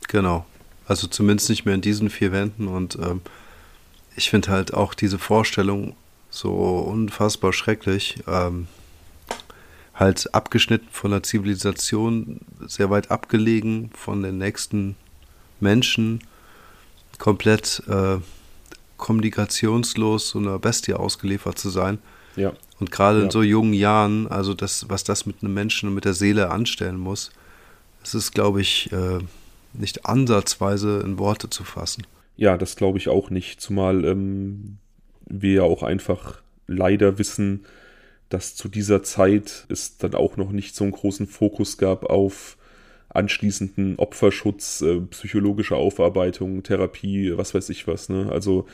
Genau. 0.08 0.46
Also 0.90 1.08
zumindest 1.08 1.50
nicht 1.50 1.66
mehr 1.66 1.76
in 1.76 1.82
diesen 1.82 2.10
vier 2.10 2.32
Wänden 2.32 2.68
und 2.68 2.98
ähm, 3.00 3.22
ich 4.16 4.30
finde 4.30 4.50
halt 4.50 4.74
auch 4.74 4.94
diese 4.94 5.20
Vorstellung 5.20 5.96
so 6.30 6.52
unfassbar 6.52 7.54
schrecklich. 7.54 8.18
Ähm, 8.28 8.68
halt 9.94 10.34
abgeschnitten 10.34 10.88
von 10.92 11.12
der 11.12 11.24
Zivilisation, 11.24 12.40
sehr 12.66 12.90
weit 12.90 13.12
abgelegen 13.12 13.92
von 13.94 14.24
den 14.24 14.38
nächsten 14.38 14.96
Menschen, 15.60 16.22
komplett 17.18 17.84
äh, 17.88 18.18
kommunikationslos 18.98 20.30
so 20.30 20.40
einer 20.40 20.58
Bestie 20.58 20.94
ausgeliefert 20.94 21.60
zu 21.60 21.70
sein. 21.70 22.00
Ja. 22.36 22.54
Und 22.80 22.92
gerade 22.92 23.20
ja. 23.20 23.26
in 23.26 23.32
so 23.32 23.44
jungen 23.44 23.74
Jahren, 23.74 24.28
also 24.28 24.54
das, 24.54 24.90
was 24.90 25.04
das 25.04 25.26
mit 25.26 25.44
einem 25.44 25.54
Menschen 25.54 25.90
und 25.90 25.96
mit 25.96 26.06
der 26.06 26.14
Seele 26.14 26.50
anstellen 26.50 26.98
muss, 26.98 27.32
das 28.02 28.16
ist, 28.16 28.34
glaube 28.34 28.62
ich, 28.62 28.92
äh, 28.92 29.20
nicht 29.74 30.06
ansatzweise 30.06 31.02
in 31.04 31.20
Worte 31.20 31.50
zu 31.50 31.64
fassen. 31.64 32.06
Ja, 32.36 32.58
das 32.58 32.76
glaube 32.76 32.98
ich 32.98 33.10
auch 33.10 33.30
nicht, 33.30 33.62
zumal 33.62 34.06
ähm, 34.06 34.78
wir 35.28 35.54
ja 35.54 35.64
auch 35.64 35.84
einfach 35.84 36.42
leider 36.68 37.18
wissen, 37.20 37.66
dass 38.30 38.56
zu 38.56 38.70
dieser 38.70 39.04
Zeit 39.04 39.66
es 39.70 39.98
dann 39.98 40.14
auch 40.14 40.38
noch 40.38 40.52
nicht 40.52 40.76
so 40.76 40.84
einen 40.84 40.94
großen 40.94 41.28
Fokus 41.28 41.78
gab 41.78 42.06
auf 42.06 42.58
anschließenden 43.10 43.98
Opferschutz, 43.98 44.82
äh, 44.82 45.02
psychologische 45.02 45.76
Aufarbeitung, 45.76 46.62
Therapie, 46.62 47.36
was 47.36 47.54
weiß 47.54 47.70
ich 47.70 47.88
was. 47.88 48.10
Ne? 48.10 48.30
Also 48.32 48.68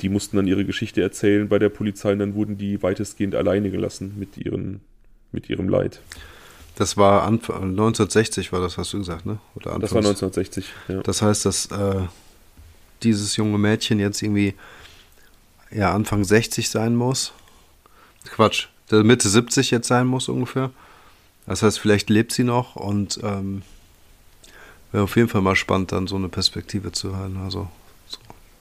die 0.00 0.10
mussten 0.10 0.36
dann 0.36 0.46
ihre 0.46 0.64
Geschichte 0.64 1.02
erzählen 1.02 1.48
bei 1.48 1.58
der 1.58 1.70
Polizei 1.70 2.12
und 2.12 2.18
dann 2.18 2.34
wurden 2.34 2.58
die 2.58 2.82
weitestgehend 2.82 3.34
alleine 3.34 3.70
gelassen 3.70 4.14
mit, 4.18 4.36
ihren, 4.36 4.80
mit 5.32 5.48
ihrem 5.48 5.68
Leid. 5.68 6.00
Das 6.78 6.96
war 6.96 7.24
Anfang, 7.24 7.56
1960 7.70 8.52
war 8.52 8.60
das, 8.60 8.78
hast 8.78 8.92
du 8.92 8.98
gesagt, 8.98 9.26
ne? 9.26 9.40
Oder 9.56 9.72
Anfangs. 9.72 9.90
das 9.90 9.92
war 9.94 9.98
1960, 9.98 10.66
ja. 10.86 11.02
Das 11.02 11.22
heißt, 11.22 11.44
dass 11.44 11.66
äh, 11.72 12.02
dieses 13.02 13.34
junge 13.34 13.58
Mädchen 13.58 13.98
jetzt 13.98 14.22
irgendwie 14.22 14.54
ja, 15.72 15.92
Anfang 15.92 16.22
60 16.22 16.70
sein 16.70 16.94
muss. 16.94 17.32
Quatsch, 18.30 18.68
Mitte 18.92 19.28
70 19.28 19.72
jetzt 19.72 19.88
sein 19.88 20.06
muss 20.06 20.28
ungefähr. 20.28 20.70
Das 21.46 21.64
heißt, 21.64 21.80
vielleicht 21.80 22.10
lebt 22.10 22.30
sie 22.30 22.44
noch 22.44 22.76
und 22.76 23.18
ähm, 23.24 23.62
wäre 24.92 25.02
auf 25.02 25.16
jeden 25.16 25.28
Fall 25.28 25.40
mal 25.40 25.56
spannend, 25.56 25.90
dann 25.90 26.06
so 26.06 26.14
eine 26.14 26.28
Perspektive 26.28 26.92
zu 26.92 27.16
hören. 27.16 27.38
Also 27.38 27.68
so, 28.06 28.18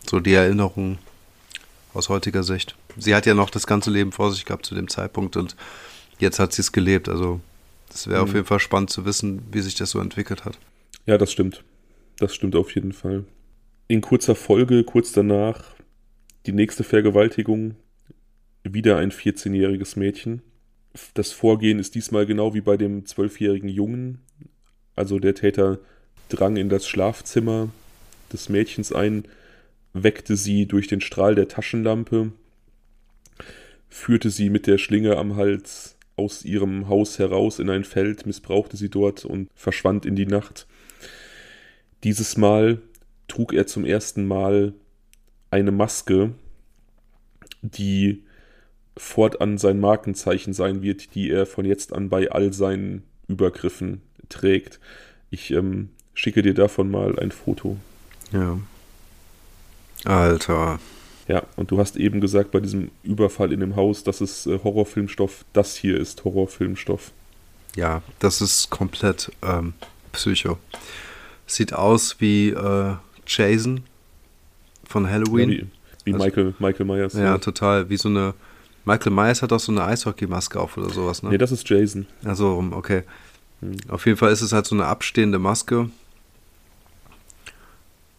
so 0.10 0.20
die 0.20 0.34
Erinnerung 0.34 0.98
aus 1.94 2.10
heutiger 2.10 2.42
Sicht. 2.42 2.76
Sie 2.98 3.14
hat 3.14 3.28
ja 3.28 3.36
noch 3.36 3.52
das 3.52 3.68
ganze 3.68 3.92
Leben 3.92 4.12
vor 4.12 4.32
sich 4.32 4.44
gehabt 4.44 4.66
zu 4.66 4.74
dem 4.74 4.88
Zeitpunkt 4.88 5.38
und 5.38 5.56
jetzt 6.18 6.40
hat 6.40 6.52
sie 6.52 6.64
es 6.64 6.72
gelebt. 6.72 7.10
Also 7.10 7.42
das 7.98 8.08
wäre 8.08 8.20
mhm. 8.20 8.30
auf 8.30 8.34
jeden 8.36 8.46
Fall 8.46 8.60
spannend 8.60 8.92
zu 8.92 9.06
wissen, 9.06 9.42
wie 9.52 9.62
sich 9.62 9.74
das 9.74 9.90
so 9.90 10.00
entwickelt 10.00 10.46
hat. 10.46 10.60
Ja, 11.08 11.18
das 11.18 11.32
stimmt. 11.32 11.64
Das 12.20 12.36
stimmt 12.36 12.56
auf 12.56 12.76
jeden 12.76 12.94
Fall. 12.94 13.26
In 13.88 14.02
kurzer 14.02 14.36
Folge, 14.36 14.84
kurz 14.84 15.14
danach, 15.14 15.64
die 16.46 16.52
nächste 16.52 16.84
Vergewaltigung, 16.84 17.76
wieder 18.64 18.98
ein 18.98 19.12
14-jähriges 19.12 19.98
Mädchen. 19.98 20.44
Das 21.16 21.32
Vorgehen 21.32 21.80
ist 21.80 21.96
diesmal 21.96 22.28
genau 22.28 22.54
wie 22.54 22.62
bei 22.62 22.78
dem 22.78 23.06
12-jährigen 23.06 23.70
Jungen. 23.70 24.20
Also 24.96 25.18
der 25.18 25.34
Täter 25.34 25.80
drang 26.30 26.56
in 26.56 26.70
das 26.70 26.88
Schlafzimmer 26.88 27.70
des 28.32 28.48
Mädchens 28.50 28.92
ein, 28.92 29.26
weckte 29.94 30.36
sie 30.36 30.68
durch 30.68 30.88
den 30.88 31.02
Strahl 31.02 31.34
der 31.34 31.48
Taschenlampe, 31.48 32.32
führte 33.90 34.30
sie 34.30 34.52
mit 34.52 34.68
der 34.68 34.78
Schlinge 34.78 35.18
am 35.18 35.36
Hals 35.36 35.97
aus 36.18 36.44
ihrem 36.44 36.90
Haus 36.90 37.20
heraus 37.20 37.60
in 37.60 37.70
ein 37.70 37.84
Feld, 37.84 38.26
missbrauchte 38.26 38.76
sie 38.76 38.90
dort 38.90 39.24
und 39.24 39.50
verschwand 39.56 40.06
in 40.06 40.16
die 40.16 40.26
Nacht. 40.26 40.68
Dieses 42.04 42.36
Mal 42.38 42.82
trug 43.28 43.54
er 43.54 43.68
zum 43.68 43.86
ersten 43.86 44.26
Mal 44.28 44.74
eine 45.52 45.72
Maske, 45.72 46.34
die 47.62 48.24
fortan 48.98 49.58
sein 49.58 49.80
Markenzeichen 49.80 50.54
sein 50.54 50.82
wird, 50.82 51.14
die 51.16 51.30
er 51.30 51.46
von 51.46 51.66
jetzt 51.66 51.94
an 51.94 52.10
bei 52.10 52.32
all 52.32 52.52
seinen 52.52 53.04
Übergriffen 53.28 54.02
trägt. 54.30 54.80
Ich 55.30 55.52
ähm, 55.52 55.90
schicke 56.14 56.42
dir 56.42 56.54
davon 56.54 56.90
mal 56.90 57.20
ein 57.20 57.32
Foto. 57.32 57.78
Ja. 58.32 58.60
Alter. 60.04 60.80
Ja, 61.28 61.44
und 61.58 61.72
du 61.72 61.80
hast 61.80 61.98
eben 61.98 62.22
gesagt, 62.22 62.52
bei 62.52 62.60
diesem 62.60 62.90
Überfall 63.04 63.52
in 63.52 63.60
dem 63.60 63.76
Haus, 63.76 64.04
das 64.04 64.22
ist 64.22 64.48
äh, 64.48 64.60
Horrorfilmstoff. 64.64 65.44
Das 65.54 65.76
hier 65.76 66.00
ist 66.00 66.24
Horrorfilmstoff. 66.24 67.12
Ja, 67.76 68.02
das 68.20 68.42
ist 68.42 68.70
komplett 68.70 69.32
ähm, 69.42 69.74
Psycho. 70.14 70.58
Sieht 71.46 71.74
aus 71.74 72.16
wie 72.20 72.50
äh, 72.50 72.96
Jason 73.26 73.84
von 74.86 75.10
Halloween. 75.10 75.52
Ja, 75.52 75.58
wie, 75.58 75.68
wie 76.06 76.14
also, 76.14 76.26
Michael, 76.26 76.54
Michael 76.60 76.86
Myers. 76.86 77.14
Ja, 77.14 77.24
ja, 77.24 77.38
total. 77.38 77.90
Wie 77.90 77.98
so 77.98 78.10
eine. 78.10 78.34
Michael 78.86 79.12
Myers 79.12 79.42
hat 79.42 79.52
auch 79.52 79.60
so 79.60 79.74
eine 79.74 79.84
Eishockey-Maske 79.84 80.58
auf 80.58 80.78
oder 80.78 80.90
sowas, 80.90 81.22
ne? 81.22 81.30
Nee, 81.30 81.38
das 81.38 81.52
ist 81.52 81.70
Jason. 81.70 82.08
Also, 82.24 82.66
okay. 82.72 83.04
Hm. 83.60 83.76
Auf 83.90 84.06
jeden 84.06 84.18
Fall 84.18 84.32
ist 84.32 84.42
es 84.42 84.54
halt 84.54 84.66
so 84.66 84.76
eine 84.76 84.86
abstehende 84.86 85.40
Maske. 85.40 85.90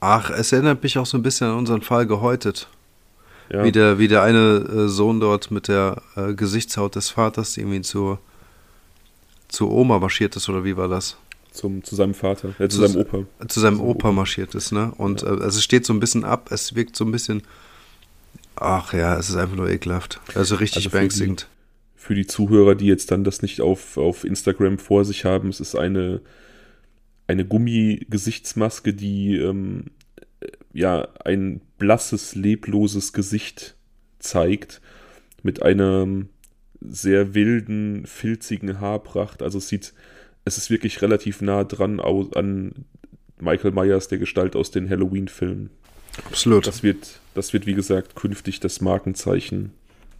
Ach, 0.01 0.29
es 0.31 0.53
erinnert 0.53 0.83
mich 0.83 0.99
auch 0.99 1.07
so 1.07 1.17
ein 1.17 1.23
bisschen 1.23 1.49
an 1.49 1.57
unseren 1.57 1.81
Fall 1.81 2.07
gehäutet. 2.07 2.69
Ja. 3.51 3.65
Wie, 3.65 3.73
der, 3.73 3.99
wie 3.99 4.09
der 4.09 4.23
eine 4.23 4.59
äh, 4.59 4.89
Sohn 4.89 5.21
dort 5.21 5.51
mit 5.51 5.69
der 5.69 6.03
äh, 6.17 6.35
Gesichtshaut 6.35 6.97
des 6.97 7.11
Vaters 7.11 7.57
irgendwie 7.57 7.81
zur, 7.81 8.19
zur 9.49 9.71
Oma 9.71 9.99
marschiert 9.99 10.37
ist, 10.37 10.49
oder 10.49 10.65
wie 10.65 10.77
war 10.77 10.89
das? 10.89 11.17
zum, 11.59 11.83
zu 11.83 11.95
seinem 11.97 12.15
Vater, 12.15 12.51
äh, 12.59 12.69
zu, 12.69 12.81
zu, 12.81 12.87
seinem 12.87 13.01
Opa. 13.01 13.47
Zu 13.49 13.61
seinem 13.61 13.81
Opa, 13.81 14.13
marschiert 14.13 14.55
ist, 14.55 14.73
ne? 14.73 14.93
Und 14.97 15.23
ja. 15.23 15.29
äh, 15.29 15.43
also 15.43 15.59
es 15.59 15.65
steht 15.65 15.85
so 15.85 15.93
ein 15.93 16.01
bisschen 16.01 16.25
ab, 16.25 16.51
es 16.53 16.75
wirkt 16.75 16.97
so 16.97 17.05
ein 17.05 17.11
bisschen, 17.11 17.43
ach 18.57 18.93
ja, 18.95 19.19
es 19.19 19.29
ist 19.29 19.37
einfach 19.37 19.57
nur 19.57 19.69
ekelhaft. 19.69 20.21
Also 20.35 20.57
richtig 20.57 20.87
also 20.87 20.91
beängstigend. 20.91 21.43
Für 21.43 21.47
die, 21.47 21.49
für 21.97 22.15
die 22.15 22.27
Zuhörer, 22.27 22.75
die 22.75 22.87
jetzt 22.87 23.11
dann 23.11 23.25
das 23.25 23.43
nicht 23.43 23.61
auf, 23.61 23.97
auf 23.99 24.25
Instagram 24.25 24.79
vor 24.79 25.05
sich 25.05 25.25
haben, 25.25 25.49
es 25.49 25.61
ist 25.61 25.75
eine, 25.75 26.21
eine 27.27 27.45
Gummigesichtsmaske, 27.45 28.95
die 28.95 29.37
ähm, 29.37 29.87
ja 30.73 31.09
ein 31.25 31.61
blasses, 31.79 32.35
lebloses 32.35 33.13
Gesicht 33.13 33.77
zeigt 34.19 34.81
mit 35.43 35.63
einem 35.63 36.29
sehr 36.81 37.35
wilden, 37.35 38.07
filzigen 38.07 38.81
Haarpracht. 38.81 39.43
Also 39.43 39.59
es 39.59 39.69
sieht 39.69 39.95
es 40.49 40.57
ist 40.57 40.71
wirklich 40.71 41.03
relativ 41.03 41.43
nah 41.43 41.63
dran 41.65 42.01
an 42.01 42.85
Michael 43.39 43.73
Myers, 43.73 44.09
der 44.09 44.19
Gestalt 44.19 44.57
aus 44.57 44.71
den 44.71 44.89
Halloween-Filmen. 44.89 45.71
Absolut. 46.25 46.67
Das 46.67 46.83
wird, 46.83 47.21
das 47.35 47.53
wird, 47.53 47.67
wie 47.67 47.75
gesagt, 47.75 48.17
künftig 48.17 48.59
das 48.59 48.81
Markenzeichen 48.81 49.73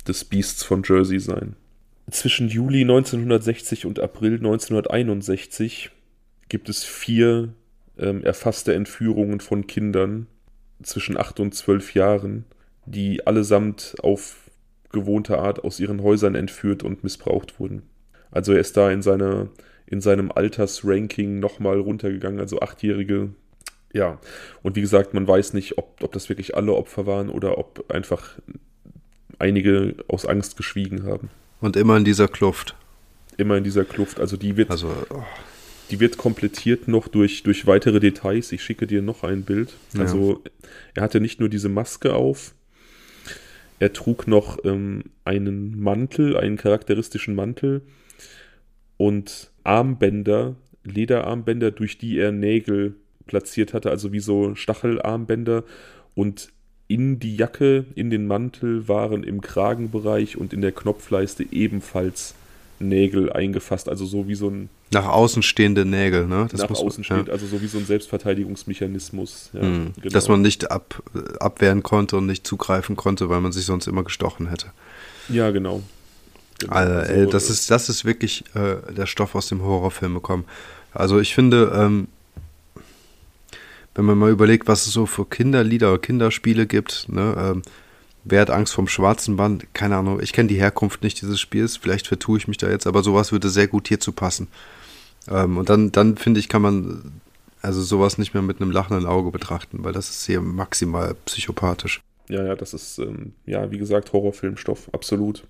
des 0.07 0.25
Beasts 0.25 0.63
von 0.63 0.83
Jersey 0.87 1.19
sein. 1.19 1.57
Zwischen 2.11 2.49
Juli 2.49 2.83
1960 2.83 3.87
und 3.87 3.99
April 3.99 4.35
1961 4.35 5.91
gibt 6.49 6.69
es 6.69 6.85
vier 6.85 7.55
ähm, 7.99 8.23
erfasste 8.23 8.75
Entführungen 8.75 9.41
von 9.41 9.67
Kindern 9.67 10.27
zwischen 10.83 11.17
8 11.17 11.41
und 11.41 11.55
12 11.55 11.95
Jahren, 11.95 12.45
die 12.87 13.27
allesamt 13.27 13.97
auf 14.03 14.51
gewohnte 14.91 15.39
Art 15.39 15.65
aus 15.65 15.81
ihren 15.81 16.03
Häusern 16.03 16.35
entführt 16.35 16.83
und 16.83 17.05
missbraucht 17.05 17.61
wurden. 17.61 17.83
Also 18.31 18.53
er 18.53 18.61
ist 18.61 18.77
da 18.77 18.91
in 18.91 19.03
seiner 19.03 19.49
in 19.91 20.01
seinem 20.01 20.31
Altersranking 20.31 21.41
nochmal 21.41 21.79
runtergegangen, 21.79 22.41
also 22.41 22.61
Achtjährige. 22.61 23.31
Ja, 23.93 24.19
und 24.63 24.77
wie 24.77 24.83
gesagt, 24.83 25.15
man 25.15 25.27
weiß 25.27 25.55
nicht, 25.55 25.79
ob, 25.79 26.03
ob 26.03 26.13
das 26.13 26.29
wirklich 26.29 26.55
alle 26.55 26.75
Opfer 26.75 27.07
waren 27.07 27.31
oder 27.31 27.57
ob 27.57 27.91
einfach 27.91 28.39
einige 29.39 29.95
aus 30.09 30.27
Angst 30.27 30.57
geschwiegen 30.59 31.05
haben. 31.05 31.31
Und 31.61 31.77
immer 31.77 31.97
in 31.97 32.05
dieser 32.05 32.29
Kluft. 32.29 32.77
Immer 33.39 33.57
in 33.57 33.65
dieser 33.65 33.85
Kluft. 33.85 34.21
Also 34.21 34.37
die 34.37 34.57
wird, 34.59 34.71
also, 34.71 34.93
oh. 35.11 35.23
Die 35.91 36.01
wird 36.01 36.19
komplettiert 36.19 36.89
noch 36.89 37.09
durch, 37.09 37.43
durch 37.43 37.67
weitere 37.67 38.01
Details. 38.01 38.53
Ich 38.53 38.63
schicke 38.63 38.87
dir 38.87 39.03
noch 39.03 39.25
ein 39.25 39.43
Bild. 39.43 39.75
Ja. 39.95 40.01
Also 40.01 40.43
er 40.95 41.03
hatte 41.03 41.21
nicht 41.21 41.41
nur 41.41 41.49
diese 41.49 41.69
Maske 41.69 42.15
auf, 42.15 42.55
er 43.79 43.93
trug 43.93 44.27
noch 44.27 44.65
ähm, 44.65 45.05
einen 45.25 45.81
Mantel, 45.81 46.37
einen 46.37 46.57
charakteristischen 46.57 47.35
Mantel, 47.35 47.83
und 48.97 49.51
Armbänder, 49.63 50.57
Lederarmbänder, 50.85 51.71
durch 51.71 51.99
die 51.99 52.19
er 52.19 52.33
Nägel 52.33 52.97
platziert 53.27 53.73
hatte, 53.73 53.91
also 53.91 54.13
wie 54.13 54.21
so 54.21 54.55
Stachelarmbänder. 54.55 55.65
Und 56.15 56.51
in 56.89 57.21
die 57.21 57.37
Jacke, 57.37 57.85
in 57.95 58.11
den 58.11 58.27
Mantel 58.27 58.89
waren 58.89 59.23
im 59.23 59.41
Kragenbereich 59.41 60.37
und 60.37 60.53
in 60.53 60.63
der 60.63 60.73
Knopfleiste 60.73 61.47
ebenfalls 61.51 62.35
Nägel 62.81 63.33
eingefasst, 63.33 63.89
also 63.89 64.07
so 64.07 64.29
wie 64.29 64.35
so 64.35 64.49
ein. 64.49 64.69
Nach 64.93 65.07
außen 65.07 65.43
stehende 65.43 65.85
Nägel, 65.85 66.27
ne? 66.27 66.49
Das 66.51 66.61
nach 66.63 66.71
muss, 66.71 66.81
außen 66.81 67.05
stehend, 67.05 67.29
ja. 67.29 67.35
also 67.35 67.47
so 67.47 67.61
wie 67.61 67.67
so 67.67 67.79
ein 67.79 67.87
Selbstverteidigungsmechanismus. 67.87 69.51
Ja, 69.53 69.63
mhm. 69.63 69.93
genau. 70.01 70.13
Dass 70.13 70.29
man 70.29 70.43
nicht 70.43 70.71
ab, 70.71 71.03
abwehren 71.41 71.83
konnte 71.83 72.17
und 72.17 72.27
nicht 72.27 72.47
zugreifen 72.47 72.97
konnte, 72.97 73.29
weil 73.29 73.41
man 73.41 73.53
sich 73.53 73.65
sonst 73.65 73.87
immer 73.87 74.05
gestochen 74.05 74.49
hätte. 74.49 74.69
Ja, 75.29 75.51
genau. 75.51 75.83
genau. 76.59 76.73
Also, 76.73 77.13
ey, 77.13 77.27
das, 77.27 77.51
ist, 77.51 77.71
das 77.71 77.89
ist 77.89 78.05
wirklich 78.05 78.45
äh, 78.55 78.77
der 78.93 79.07
Stoff 79.07 79.35
aus 79.35 79.49
dem 79.49 79.63
Horrorfilm 79.63 80.15
gekommen. 80.15 80.45
Also 80.93 81.21
ich 81.21 81.35
finde, 81.35 81.73
ähm, 81.75 82.09
wenn 83.95 84.05
man 84.05 84.17
mal 84.17 84.31
überlegt, 84.31 84.69
was 84.69 84.87
es 84.87 84.93
so 84.93 85.07
für 85.07 85.27
Kinderlieder 85.27 85.93
oder 85.93 86.01
Kinderspiele 86.01 86.67
gibt, 86.67 87.09
ne, 87.09 87.35
ähm, 87.37 87.63
Wer 88.25 88.41
hat 88.43 88.51
Angst 88.51 88.75
vom 88.75 88.89
schwarzen 88.89 89.37
Band? 89.37 89.73
Keine 89.75 89.97
Ahnung. 89.97 90.21
Ich 90.21 90.33
kenne 90.33 90.49
die 90.49 90.61
Herkunft 90.61 91.03
nicht 91.03 91.21
dieses 91.23 91.41
Spiels. 91.41 91.77
Vielleicht 91.77 92.07
vertue 92.07 92.39
ich 92.39 92.49
mich 92.49 92.59
da 92.59 92.69
jetzt, 92.69 92.87
aber 92.87 93.03
sowas 93.03 93.33
würde 93.33 93.49
sehr 93.49 93.69
gut 93.69 93.89
hierzu 93.89 94.13
passen. 94.13 94.49
Ähm, 95.29 95.57
und 95.57 95.69
dann, 95.69 95.93
dann 95.93 96.17
finde 96.17 96.41
ich, 96.41 96.49
kann 96.49 96.63
man 96.63 97.21
also 97.63 97.83
sowas 97.83 98.19
nicht 98.19 98.35
mehr 98.35 98.43
mit 98.43 98.61
einem 98.61 98.71
lachenden 98.71 99.07
Auge 99.07 99.31
betrachten, 99.31 99.85
weil 99.85 99.93
das 99.93 100.11
ist 100.11 100.27
hier 100.27 100.41
maximal 100.41 101.15
psychopathisch. 101.25 102.01
Ja, 102.29 102.45
ja, 102.45 102.55
das 102.55 102.75
ist, 102.75 102.99
ähm, 102.99 103.33
ja, 103.47 103.71
wie 103.71 103.79
gesagt, 103.79 104.13
Horrorfilmstoff, 104.13 104.91
absolut. 104.93 105.45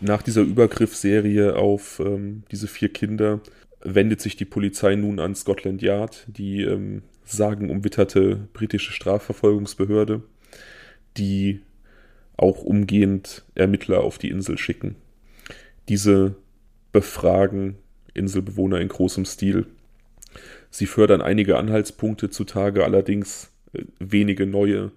Nach 0.00 0.22
dieser 0.22 0.42
Übergriffsserie 0.42 1.56
auf 1.56 2.00
ähm, 2.00 2.42
diese 2.50 2.66
vier 2.66 2.92
Kinder 2.92 3.40
wendet 3.82 4.20
sich 4.20 4.36
die 4.36 4.44
Polizei 4.44 4.94
nun 4.94 5.20
an 5.20 5.34
Scotland 5.34 5.80
Yard, 5.82 6.26
die 6.26 6.62
ähm, 6.62 7.02
sagenumwitterte 7.24 8.48
britische 8.52 8.92
Strafverfolgungsbehörde 8.92 10.22
die 11.20 11.60
auch 12.36 12.62
umgehend 12.62 13.44
Ermittler 13.54 14.00
auf 14.00 14.16
die 14.18 14.30
Insel 14.30 14.56
schicken. 14.56 14.96
Diese 15.88 16.34
befragen 16.90 17.76
Inselbewohner 18.14 18.80
in 18.80 18.88
großem 18.88 19.26
Stil. 19.26 19.66
Sie 20.70 20.86
fördern 20.86 21.20
einige 21.20 21.58
Anhaltspunkte 21.58 22.30
zutage, 22.30 22.84
allerdings 22.84 23.50
äh, 23.72 23.82
wenige 23.98 24.46
neue. 24.46 24.92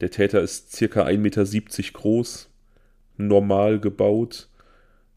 Der 0.00 0.10
Täter 0.10 0.40
ist 0.40 0.72
circa 0.72 1.04
1,70 1.04 1.18
Meter 1.18 1.92
groß, 1.92 2.50
normal 3.16 3.78
gebaut, 3.78 4.48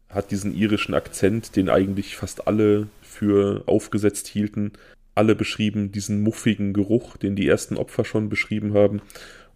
hat 0.08 0.30
diesen 0.30 0.54
irischen 0.54 0.94
Akzent, 0.94 1.56
den 1.56 1.68
eigentlich 1.68 2.16
fast 2.16 2.46
alle 2.46 2.88
für 3.02 3.64
aufgesetzt 3.66 4.28
hielten. 4.28 4.72
Alle 5.14 5.34
beschrieben 5.34 5.90
diesen 5.90 6.22
muffigen 6.22 6.72
Geruch, 6.72 7.16
den 7.16 7.34
die 7.34 7.48
ersten 7.48 7.76
Opfer 7.76 8.04
schon 8.04 8.28
beschrieben 8.28 8.74
haben. 8.74 9.02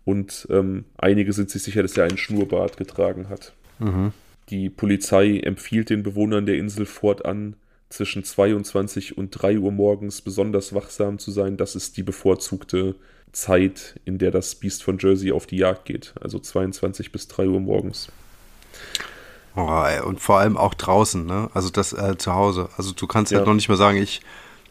Und 0.05 0.47
ähm, 0.51 0.85
einige 0.97 1.33
sind 1.33 1.51
sich 1.51 1.63
sicher, 1.63 1.83
dass 1.83 1.97
er 1.97 2.05
einen 2.05 2.19
Schnurrbart 2.19 2.77
getragen 2.77 3.29
hat. 3.29 3.53
Mhm. 3.79 4.13
Die 4.51 4.69
Polizei 4.69 5.39
empfiehlt 5.39 5.91
den 5.91 6.03
Bewohnern 6.03 6.47
der 6.47 6.57
Insel 6.57 6.87
fortan, 6.87 7.57
zwischen 7.93 8.25
22 8.25 9.17
und 9.17 9.31
3 9.31 9.59
Uhr 9.59 9.71
morgens 9.71 10.23
besonders 10.23 10.75
wachsam 10.75 11.19
zu 11.19 11.31
sein. 11.31 11.57
Das 11.57 11.77
ist 11.77 11.97
die 11.97 12.03
bevorzugte 12.03 12.95
Zeit, 13.33 14.01
in 14.05 14.19
der 14.19 14.31
das 14.31 14.55
Biest 14.55 14.83
von 14.83 14.99
Jersey 14.99 15.33
auf 15.33 15.47
die 15.47 15.59
Jagd 15.59 15.85
geht. 15.85 16.15
Also 16.21 16.39
22 16.39 17.13
bis 17.13 17.29
3 17.29 17.49
Uhr 17.49 17.61
morgens. 17.61 18.09
Oh, 19.55 19.85
und 20.07 20.21
vor 20.21 20.39
allem 20.39 20.57
auch 20.57 20.75
draußen, 20.75 21.27
ne? 21.27 21.51
Also 21.53 21.69
das 21.69 21.93
äh, 21.93 22.17
zu 22.17 22.33
Hause. 22.33 22.71
Also 22.79 22.93
du 22.93 23.07
kannst 23.07 23.33
ja. 23.33 23.39
halt 23.39 23.47
noch 23.47 23.55
nicht 23.55 23.69
mal 23.69 23.77
sagen, 23.77 23.99
ich 23.99 24.23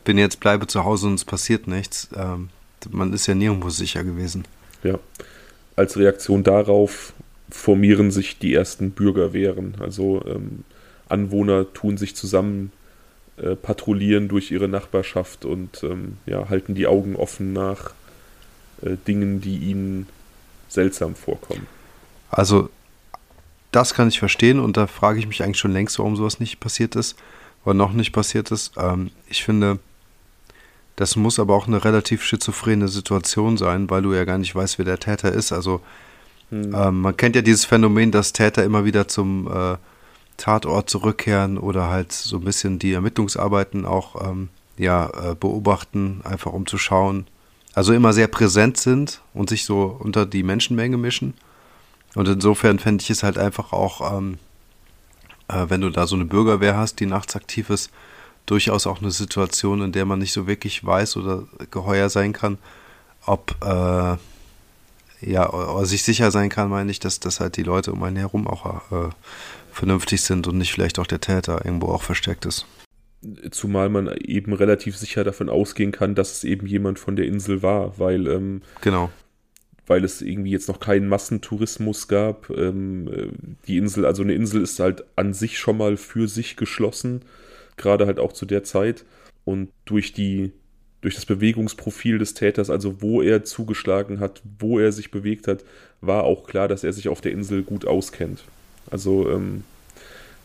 bin 0.04 0.18
jetzt, 0.18 0.40
bleibe 0.40 0.66
zu 0.66 0.84
Hause 0.84 1.08
und 1.08 1.14
es 1.16 1.26
passiert 1.26 1.68
nichts. 1.68 2.10
Ähm, 2.16 2.50
man 2.90 3.14
ist 3.14 3.28
ja 3.28 3.36
nirgendwo 3.36 3.70
sicher 3.70 4.04
gewesen. 4.04 4.46
Ja. 4.84 5.00
Als 5.76 5.98
Reaktion 5.98 6.44
darauf 6.44 7.14
formieren 7.50 8.12
sich 8.12 8.40
die 8.40 8.54
ersten 8.54 8.92
Bürgerwehren. 8.92 9.76
Also 9.80 10.24
ähm, 10.26 10.64
Anwohner 11.10 11.72
tun 11.74 11.98
sich 11.98 12.16
zusammen, 12.16 12.72
äh, 13.38 13.56
patrouillieren 13.56 14.28
durch 14.28 14.52
ihre 14.52 14.68
Nachbarschaft 14.68 15.46
und 15.46 15.84
ähm, 15.84 16.18
ja, 16.26 16.50
halten 16.50 16.76
die 16.76 16.88
Augen 16.88 17.16
offen 17.16 17.54
nach 17.54 17.92
äh, 18.82 18.96
Dingen, 19.08 19.42
die 19.42 19.58
ihnen 19.58 20.08
seltsam 20.70 21.16
vorkommen. 21.16 21.68
Also 22.30 22.70
das 23.72 23.94
kann 23.94 24.08
ich 24.08 24.20
verstehen 24.20 24.60
und 24.60 24.78
da 24.78 24.88
frage 24.88 25.20
ich 25.20 25.28
mich 25.28 25.44
eigentlich 25.44 25.60
schon 25.60 25.74
längst, 25.74 26.00
warum 26.00 26.16
sowas 26.16 26.40
nicht 26.40 26.60
passiert 26.60 26.96
ist 26.96 27.18
oder 27.66 27.74
noch 27.74 27.94
nicht 27.94 28.12
passiert 28.12 28.52
ist. 28.52 28.74
Ähm, 28.78 29.12
ich 29.28 29.44
finde, 29.44 29.80
das 30.96 31.16
muss 31.16 31.40
aber 31.40 31.56
auch 31.56 31.68
eine 31.68 31.84
relativ 31.84 32.24
schizophrene 32.24 32.88
Situation 32.88 33.58
sein, 33.58 33.90
weil 33.90 34.02
du 34.02 34.14
ja 34.14 34.26
gar 34.26 34.38
nicht 34.38 34.54
weißt, 34.56 34.78
wer 34.78 34.86
der 34.86 35.00
Täter 35.00 35.32
ist. 35.32 35.52
Also 35.52 35.82
hm. 36.50 36.76
ähm, 36.76 37.02
man 37.02 37.18
kennt 37.18 37.36
ja 37.36 37.42
dieses 37.42 37.66
Phänomen, 37.66 38.12
dass 38.12 38.34
Täter 38.34 38.64
immer 38.64 38.86
wieder 38.86 39.08
zum 39.08 39.48
äh, 39.48 39.78
Tatort 40.38 40.90
zurückkehren 40.90 41.58
oder 41.58 41.88
halt 41.88 42.12
so 42.12 42.38
ein 42.38 42.44
bisschen 42.44 42.80
die 42.80 42.94
Ermittlungsarbeiten 42.94 43.86
auch 43.86 44.30
ähm, 44.30 44.50
ja, 44.78 45.10
äh, 45.10 45.36
beobachten, 45.36 46.22
einfach 46.24 46.54
um 46.54 46.66
zu 46.66 46.78
schauen. 46.78 47.28
Also 47.74 47.94
immer 47.94 48.12
sehr 48.12 48.28
präsent 48.28 48.78
sind 48.78 49.22
und 49.34 49.50
sich 49.50 49.64
so 49.66 49.98
unter 50.00 50.26
die 50.26 50.44
Menschenmenge 50.44 50.98
mischen. 50.98 51.36
Und 52.16 52.28
insofern 52.28 52.80
fände 52.80 53.02
ich 53.02 53.10
es 53.10 53.24
halt 53.24 53.38
einfach 53.38 53.72
auch, 53.72 54.18
ähm, 54.18 54.40
äh, 55.48 55.66
wenn 55.70 55.82
du 55.82 55.90
da 55.90 56.08
so 56.08 56.16
eine 56.16 56.26
Bürgerwehr 56.26 56.76
hast, 56.76 57.00
die 57.00 57.06
nachts 57.06 57.36
aktiv 57.36 57.70
ist, 57.70 57.92
durchaus 58.46 58.88
auch 58.88 59.02
eine 59.02 59.12
Situation, 59.12 59.82
in 59.82 59.92
der 59.92 60.06
man 60.06 60.20
nicht 60.20 60.34
so 60.34 60.48
wirklich 60.48 60.86
weiß 60.86 61.18
oder 61.18 61.48
geheuer 61.70 62.10
sein 62.10 62.34
kann, 62.34 62.58
ob 63.26 63.56
äh, 63.64 64.18
ja, 65.24 65.52
oder 65.52 65.86
sich 65.86 66.04
sicher 66.04 66.32
sein 66.32 66.50
kann, 66.50 66.70
meine 66.70 66.90
ich, 66.92 67.00
dass, 67.00 67.20
dass 67.20 67.40
halt 67.40 67.58
die 67.58 67.64
Leute 67.64 67.92
um 67.92 68.02
einen 68.04 68.18
herum 68.18 68.48
auch 68.48 68.92
äh, 68.92 69.10
vernünftig 69.72 70.22
sind 70.22 70.48
und 70.48 70.58
nicht 70.58 70.74
vielleicht 70.74 71.00
auch 71.00 71.08
der 71.08 71.22
Täter 71.22 71.64
irgendwo 71.64 71.88
auch 71.88 72.04
versteckt 72.04 72.46
ist. 72.46 72.66
Zumal 73.52 73.90
man 73.90 74.08
eben 74.18 74.54
relativ 74.54 74.98
sicher 74.98 75.24
davon 75.24 75.48
ausgehen 75.48 75.92
kann, 75.92 76.16
dass 76.16 76.32
es 76.32 76.44
eben 76.44 76.66
jemand 76.66 76.98
von 76.98 77.16
der 77.16 77.26
Insel 77.28 77.62
war, 77.62 78.00
weil 78.00 78.28
ähm, 78.28 78.62
genau 78.82 79.12
weil 79.88 80.06
es 80.06 80.22
irgendwie 80.22 80.52
jetzt 80.52 80.70
noch 80.70 80.80
keinen 80.80 81.10
Massentourismus 81.10 82.08
gab. 82.08 82.50
Ähm, 82.50 83.10
äh, 83.10 83.28
die 83.68 83.78
Insel, 83.78 84.06
also 84.06 84.24
eine 84.24 84.34
Insel 84.34 84.62
ist 84.62 84.80
halt 84.80 85.04
an 85.18 85.34
sich 85.34 85.60
schon 85.60 85.78
mal 85.78 85.98
für 85.98 86.30
sich 86.30 86.56
geschlossen 86.56 87.24
gerade 87.78 88.06
halt 88.06 88.20
auch 88.20 88.34
zu 88.34 88.46
der 88.46 88.64
Zeit. 88.64 89.06
Und 89.44 89.70
durch 89.86 90.14
die, 90.14 90.52
durch 91.02 91.16
das 91.16 91.26
Bewegungsprofil 91.26 92.20
des 92.20 92.34
Täters, 92.34 92.70
also 92.70 93.02
wo 93.02 93.22
er 93.22 93.44
zugeschlagen 93.44 94.20
hat, 94.20 94.42
wo 94.60 94.80
er 94.80 94.92
sich 94.92 95.12
bewegt 95.12 95.48
hat, 95.48 95.64
war 96.00 96.24
auch 96.24 96.46
klar, 96.46 96.68
dass 96.68 96.84
er 96.84 96.94
sich 96.94 97.10
auf 97.10 97.22
der 97.22 97.32
Insel 97.32 97.64
gut 97.64 97.86
auskennt. 97.86 98.44
Also 98.90 99.30
ähm, 99.30 99.64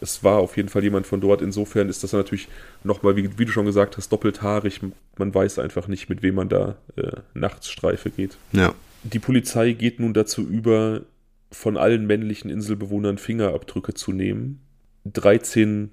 es 0.01 0.23
war 0.23 0.39
auf 0.39 0.57
jeden 0.57 0.69
Fall 0.69 0.83
jemand 0.83 1.07
von 1.07 1.21
dort. 1.21 1.43
Insofern 1.43 1.89
ist 1.89 2.03
das 2.03 2.13
natürlich 2.13 2.49
nochmal, 2.85 3.17
wie, 3.17 3.39
wie 3.39 3.45
du 3.45 3.53
schon 3.53 3.67
gesagt 3.67 3.97
hast, 3.97 4.11
doppelt 4.11 4.43
haarig. 4.43 4.81
Man 5.17 5.35
weiß 5.35 5.59
einfach 5.59 5.89
nicht, 5.89 6.09
mit 6.09 6.23
wem 6.23 6.35
man 6.35 6.49
da 6.49 6.77
äh, 6.97 7.13
nachts 7.35 7.71
Streife 7.71 8.11
geht. 8.11 8.37
Ja. 8.53 8.75
Die 9.03 9.19
Polizei 9.19 9.73
geht 9.73 10.01
nun 10.01 10.15
dazu 10.15 10.47
über, 10.47 11.03
von 11.51 11.77
allen 11.77 12.07
männlichen 12.07 12.51
Inselbewohnern 12.51 13.19
Fingerabdrücke 13.19 13.95
zu 13.95 14.13
nehmen. 14.13 14.61
13 15.05 15.91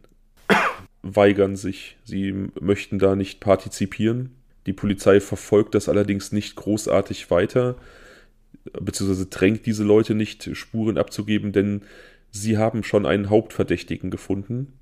weigern 1.03 1.55
sich. 1.55 1.97
Sie 2.03 2.33
möchten 2.59 2.97
da 2.97 3.15
nicht 3.15 3.39
partizipieren. 3.41 4.31
Die 4.65 4.73
Polizei 4.73 5.19
verfolgt 5.19 5.75
das 5.75 5.89
allerdings 5.89 6.31
nicht 6.31 6.55
großartig 6.55 7.29
weiter, 7.29 7.75
beziehungsweise 8.79 9.25
drängt 9.25 9.65
diese 9.65 9.83
Leute 9.83 10.15
nicht, 10.15 10.49
Spuren 10.55 10.97
abzugeben, 10.97 11.51
denn 11.51 11.81
sie 12.31 12.57
haben 12.57 12.83
schon 12.83 13.05
einen 13.05 13.29
Hauptverdächtigen 13.29 14.09
gefunden 14.09 14.73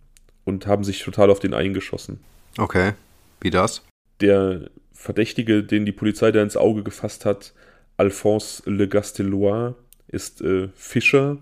und 0.46 0.68
haben 0.68 0.84
sich 0.84 1.04
total 1.04 1.32
auf 1.32 1.40
den 1.40 1.56
eingeschossen. 1.56 2.20
Okay, 2.58 2.94
wie 3.42 3.50
das? 3.50 3.82
Der 4.22 4.70
Verdächtige, 4.94 5.64
den 5.64 5.86
die 5.86 5.92
Polizei 5.92 6.32
da 6.32 6.44
ins 6.44 6.58
Auge 6.58 6.84
gefasst 6.84 7.26
hat, 7.26 7.54
Alphonse 7.98 8.70
Le 8.70 8.88
Gastelois, 8.88 9.74
ist 10.08 10.42
äh, 10.42 10.70
Fischer 10.76 11.38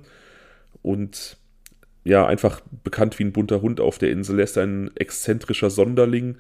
und 0.82 1.38
ja, 2.04 2.26
einfach 2.26 2.62
bekannt 2.84 3.20
wie 3.20 3.24
ein 3.24 3.34
bunter 3.34 3.62
Hund 3.62 3.80
auf 3.80 3.98
der 3.98 4.12
Insel. 4.12 4.40
Er 4.40 4.46
ist 4.46 4.58
ein 4.58 4.92
exzentrischer 4.96 5.70
Sonderling, 5.70 6.38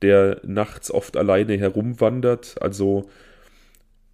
der 0.00 0.40
nachts 0.44 0.90
oft 0.90 1.16
alleine 1.16 1.56
herumwandert, 1.56 2.56
also 2.60 3.08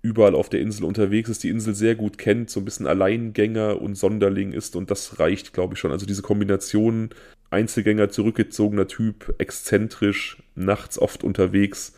überall 0.03 0.34
auf 0.34 0.49
der 0.49 0.61
Insel 0.61 0.84
unterwegs 0.84 1.28
ist, 1.28 1.43
die 1.43 1.51
Insel 1.51 1.74
sehr 1.74 1.95
gut 1.95 2.18
kennt, 2.18 2.51
so 2.51 2.61
ein 2.61 2.64
bisschen 2.64 2.86
Alleingänger 2.86 3.80
und 3.80 3.97
Sonderling 3.97 4.53
ist 4.53 4.76
und 4.76 4.91
das 4.91 5.18
reicht, 5.18 5.53
glaube 5.53 5.74
ich, 5.74 5.80
schon. 5.80 5.91
Also 5.91 6.07
diese 6.07 6.22
Kombination 6.22 7.11
Einzelgänger, 7.51 8.11
zurückgezogener 8.11 8.86
Typ, 8.89 9.34
exzentrisch, 9.39 10.43
nachts 10.55 10.99
oft 10.99 11.24
unterwegs, 11.24 11.95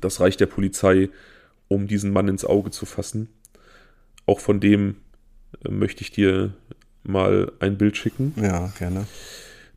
das 0.00 0.20
reicht 0.20 0.40
der 0.40 0.46
Polizei, 0.46 1.10
um 1.68 1.86
diesen 1.86 2.12
Mann 2.12 2.28
ins 2.28 2.44
Auge 2.44 2.70
zu 2.70 2.86
fassen. 2.86 3.28
Auch 4.26 4.40
von 4.40 4.60
dem 4.60 4.96
äh, 5.64 5.70
möchte 5.70 6.02
ich 6.02 6.10
dir 6.10 6.54
mal 7.02 7.52
ein 7.60 7.78
Bild 7.78 7.96
schicken. 7.96 8.34
Ja, 8.36 8.72
gerne. 8.78 9.06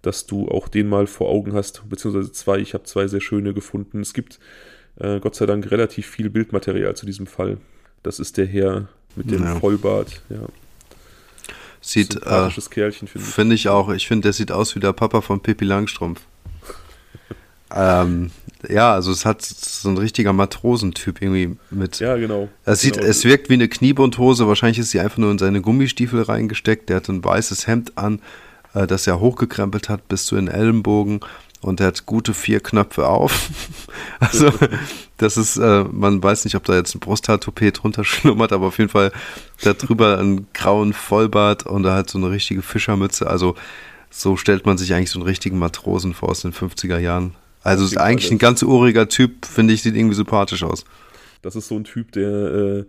dass 0.01 0.26
du 0.26 0.49
auch 0.49 0.67
den 0.67 0.89
mal 0.89 1.07
vor 1.07 1.30
Augen 1.30 1.53
hast, 1.53 1.88
beziehungsweise 1.89 2.32
zwei. 2.32 2.57
Ich 2.59 2.74
habe 2.74 2.84
zwei 2.84 3.07
sehr 3.07 3.21
schöne 3.21 3.53
gefunden. 3.53 4.01
Es 4.01 4.13
gibt 4.13 4.39
äh, 4.99 5.19
Gott 5.19 5.36
sei 5.36 5.45
Dank 5.45 5.71
relativ 5.71 6.07
viel 6.07 6.30
Bildmaterial 6.30 6.95
zu 6.95 7.05
diesem 7.05 7.28
Fall. 7.28 7.57
Das 8.03 8.19
ist 8.19 8.38
der 8.38 8.45
Herr 8.45 8.88
mit 9.15 9.32
dem 9.32 9.43
ja. 9.43 9.55
Vollbart, 9.55 10.21
ja. 10.30 10.45
Sieht, 11.82 12.15
äh, 12.15 12.49
Kerlchen, 12.69 13.07
finde 13.09 13.28
ich. 13.28 13.34
Finde 13.34 13.55
ich 13.55 13.67
auch. 13.67 13.89
Ich 13.89 14.07
finde, 14.07 14.24
der 14.24 14.34
sieht 14.34 14.51
aus 14.51 14.74
wie 14.76 14.80
der 14.80 14.93
Papa 14.93 15.19
von 15.19 15.41
Pippi 15.41 15.65
Langstrumpf. 15.65 16.21
Ähm, 17.76 18.32
ja, 18.69 18.93
also 18.93 19.11
es 19.11 19.26
hat 19.26 19.41
so 19.41 19.89
ein 19.89 19.97
richtiger 19.97 20.34
Matrosentyp 20.34 21.21
irgendwie 21.21 21.57
mit. 21.69 21.99
Ja, 21.99 22.15
genau. 22.15 22.49
Es, 22.65 22.82
sieht, 22.82 22.95
genau. 22.95 23.07
es 23.07 23.26
wirkt 23.26 23.49
wie 23.49 23.55
eine 23.55 23.67
Kniebundhose. 23.67 24.47
Wahrscheinlich 24.47 24.80
ist 24.80 24.91
sie 24.91 24.99
einfach 24.99 25.17
nur 25.17 25.32
in 25.32 25.38
seine 25.38 25.61
Gummistiefel 25.61 26.21
reingesteckt. 26.21 26.89
Der 26.89 26.97
hat 26.97 27.09
ein 27.09 27.24
weißes 27.24 27.67
Hemd 27.67 27.97
an, 27.97 28.21
äh, 28.74 28.88
das 28.88 29.07
er 29.07 29.19
hochgekrempelt 29.19 29.89
hat 29.89 30.07
bis 30.07 30.26
zu 30.26 30.36
den 30.36 30.47
Ellenbogen 30.47 31.19
und 31.63 31.80
er 31.80 31.88
hat 31.88 32.05
gute 32.05 32.34
vier 32.34 32.59
Knöpfe 32.59 33.07
auf. 33.07 33.49
also, 34.19 34.51
das 35.17 35.38
ist, 35.38 35.57
äh, 35.57 35.86
man 35.91 36.21
weiß 36.21 36.45
nicht, 36.45 36.55
ob 36.55 36.63
da 36.65 36.76
jetzt 36.76 36.95
ein 36.95 36.99
Brusthaartopet 36.99 37.82
drunter 37.82 38.03
schlummert, 38.03 38.51
aber 38.51 38.67
auf 38.67 38.78
jeden 38.78 38.89
Fall 38.89 39.11
da 39.63 39.74
drüber 39.74 40.19
einen 40.19 40.47
grauen 40.53 40.93
Vollbart 40.93 41.65
und 41.65 41.86
er 41.86 41.95
hat 41.95 42.09
so 42.09 42.17
eine 42.17 42.30
richtige 42.30 42.61
Fischermütze. 42.61 43.28
Also, 43.28 43.55
so 44.09 44.38
stellt 44.38 44.65
man 44.65 44.78
sich 44.78 44.93
eigentlich 44.93 45.09
so 45.09 45.19
einen 45.19 45.28
richtigen 45.28 45.57
Matrosen 45.57 46.13
vor 46.13 46.30
aus 46.30 46.41
den 46.41 46.53
50er 46.53 46.99
Jahren. 46.99 47.34
Also, 47.64 47.86
ist 47.86 47.97
eigentlich 47.97 48.32
ein 48.32 48.39
ganz 48.39 48.61
uriger 48.61 49.07
Typ, 49.09 49.45
finde 49.45 49.74
ich, 49.74 49.82
sieht 49.82 49.95
irgendwie 49.95 50.16
sympathisch 50.16 50.64
aus. 50.64 50.86
Das 51.41 51.55
ist 51.55 51.68
so 51.68 51.76
ein 51.76 51.84
Typ, 51.84 52.11
der 52.11 52.30
äh, 52.30 52.86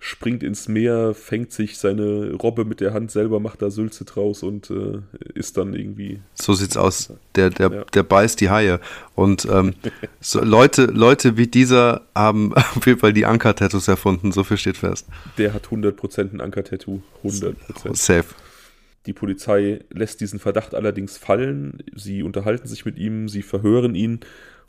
springt 0.00 0.42
ins 0.42 0.66
Meer, 0.66 1.14
fängt 1.14 1.52
sich 1.52 1.78
seine 1.78 2.32
Robbe 2.32 2.64
mit 2.64 2.80
der 2.80 2.94
Hand 2.94 3.10
selber, 3.10 3.38
macht 3.38 3.60
da 3.60 3.70
Sülze 3.70 4.04
draus 4.04 4.42
und 4.42 4.70
äh, 4.70 5.00
ist 5.34 5.58
dann 5.58 5.74
irgendwie. 5.74 6.20
So 6.34 6.54
sieht's 6.54 6.76
aus. 6.76 7.12
Der, 7.34 7.50
der, 7.50 7.70
ja. 7.70 7.84
der 7.84 8.02
beißt 8.02 8.40
die 8.40 8.48
Haie. 8.48 8.80
Und 9.14 9.46
ähm, 9.50 9.74
so 10.20 10.42
Leute, 10.42 10.86
Leute 10.86 11.36
wie 11.36 11.46
dieser 11.46 12.02
haben 12.14 12.54
auf 12.76 12.86
jeden 12.86 12.98
Fall 12.98 13.12
die 13.12 13.26
Anker-Tattoos 13.26 13.88
erfunden, 13.88 14.32
so 14.32 14.42
viel 14.42 14.56
steht 14.56 14.78
fest. 14.78 15.06
Der 15.36 15.52
hat 15.52 15.66
100% 15.66 16.32
ein 16.32 16.40
Anker-Tattoo. 16.40 17.02
100%. 17.22 17.54
Safe. 17.94 18.24
Die 19.06 19.12
Polizei 19.12 19.80
lässt 19.90 20.20
diesen 20.20 20.38
Verdacht 20.38 20.74
allerdings 20.74 21.16
fallen. 21.16 21.82
Sie 21.94 22.22
unterhalten 22.22 22.68
sich 22.68 22.84
mit 22.84 22.98
ihm, 22.98 23.28
sie 23.28 23.42
verhören 23.42 23.94
ihn 23.94 24.20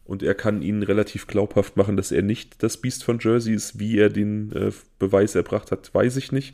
und 0.06 0.24
er 0.24 0.36
kann 0.36 0.62
ihnen 0.62 0.84
relativ 0.84 1.28
glaubhaft 1.28 1.78
machen, 1.78 1.98
dass 1.98 2.12
er 2.12 2.22
nicht 2.22 2.64
das 2.64 2.78
Biest 2.78 3.04
von 3.04 3.20
Jersey 3.20 3.54
ist. 3.54 3.80
Wie 3.80 3.98
er 3.98 4.10
den 4.10 4.52
äh, 4.54 4.72
Beweis 5.00 5.36
erbracht 5.36 5.72
hat, 5.72 5.94
weiß 5.94 6.18
ich 6.18 6.32
nicht. 6.32 6.54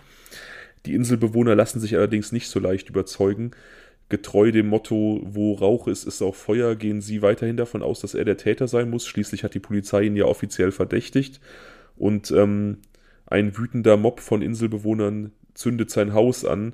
Die 0.86 0.93
Inselbewohner 0.93 1.55
lassen 1.55 1.80
sich 1.80 1.95
allerdings 1.95 2.32
nicht 2.32 2.49
so 2.49 2.59
leicht 2.59 2.89
überzeugen. 2.89 3.51
Getreu 4.09 4.51
dem 4.51 4.67
Motto, 4.67 5.21
wo 5.23 5.53
Rauch 5.53 5.88
ist, 5.88 6.05
ist 6.05 6.21
auch 6.21 6.36
Feuer, 6.36 6.75
gehen 6.75 7.01
sie 7.01 7.21
weiterhin 7.21 7.57
davon 7.57 7.84
aus, 7.84 7.99
dass 7.99 8.13
er 8.13 8.25
der 8.25 8.38
Täter 8.38 8.67
sein 8.67 8.89
muss. 8.89 9.05
Schließlich 9.05 9.43
hat 9.43 9.53
die 9.53 9.59
Polizei 9.59 10.03
ihn 10.03 10.15
ja 10.15 10.25
offiziell 10.25 10.71
verdächtigt. 10.71 11.41
Und 11.97 12.32
ähm, 12.32 12.78
ein 13.25 13.57
wütender 13.57 13.97
Mob 13.97 14.21
von 14.21 14.41
Inselbewohnern 14.41 15.32
zündet 15.53 15.89
sein 15.89 16.13
Haus 16.13 16.45
an. 16.45 16.73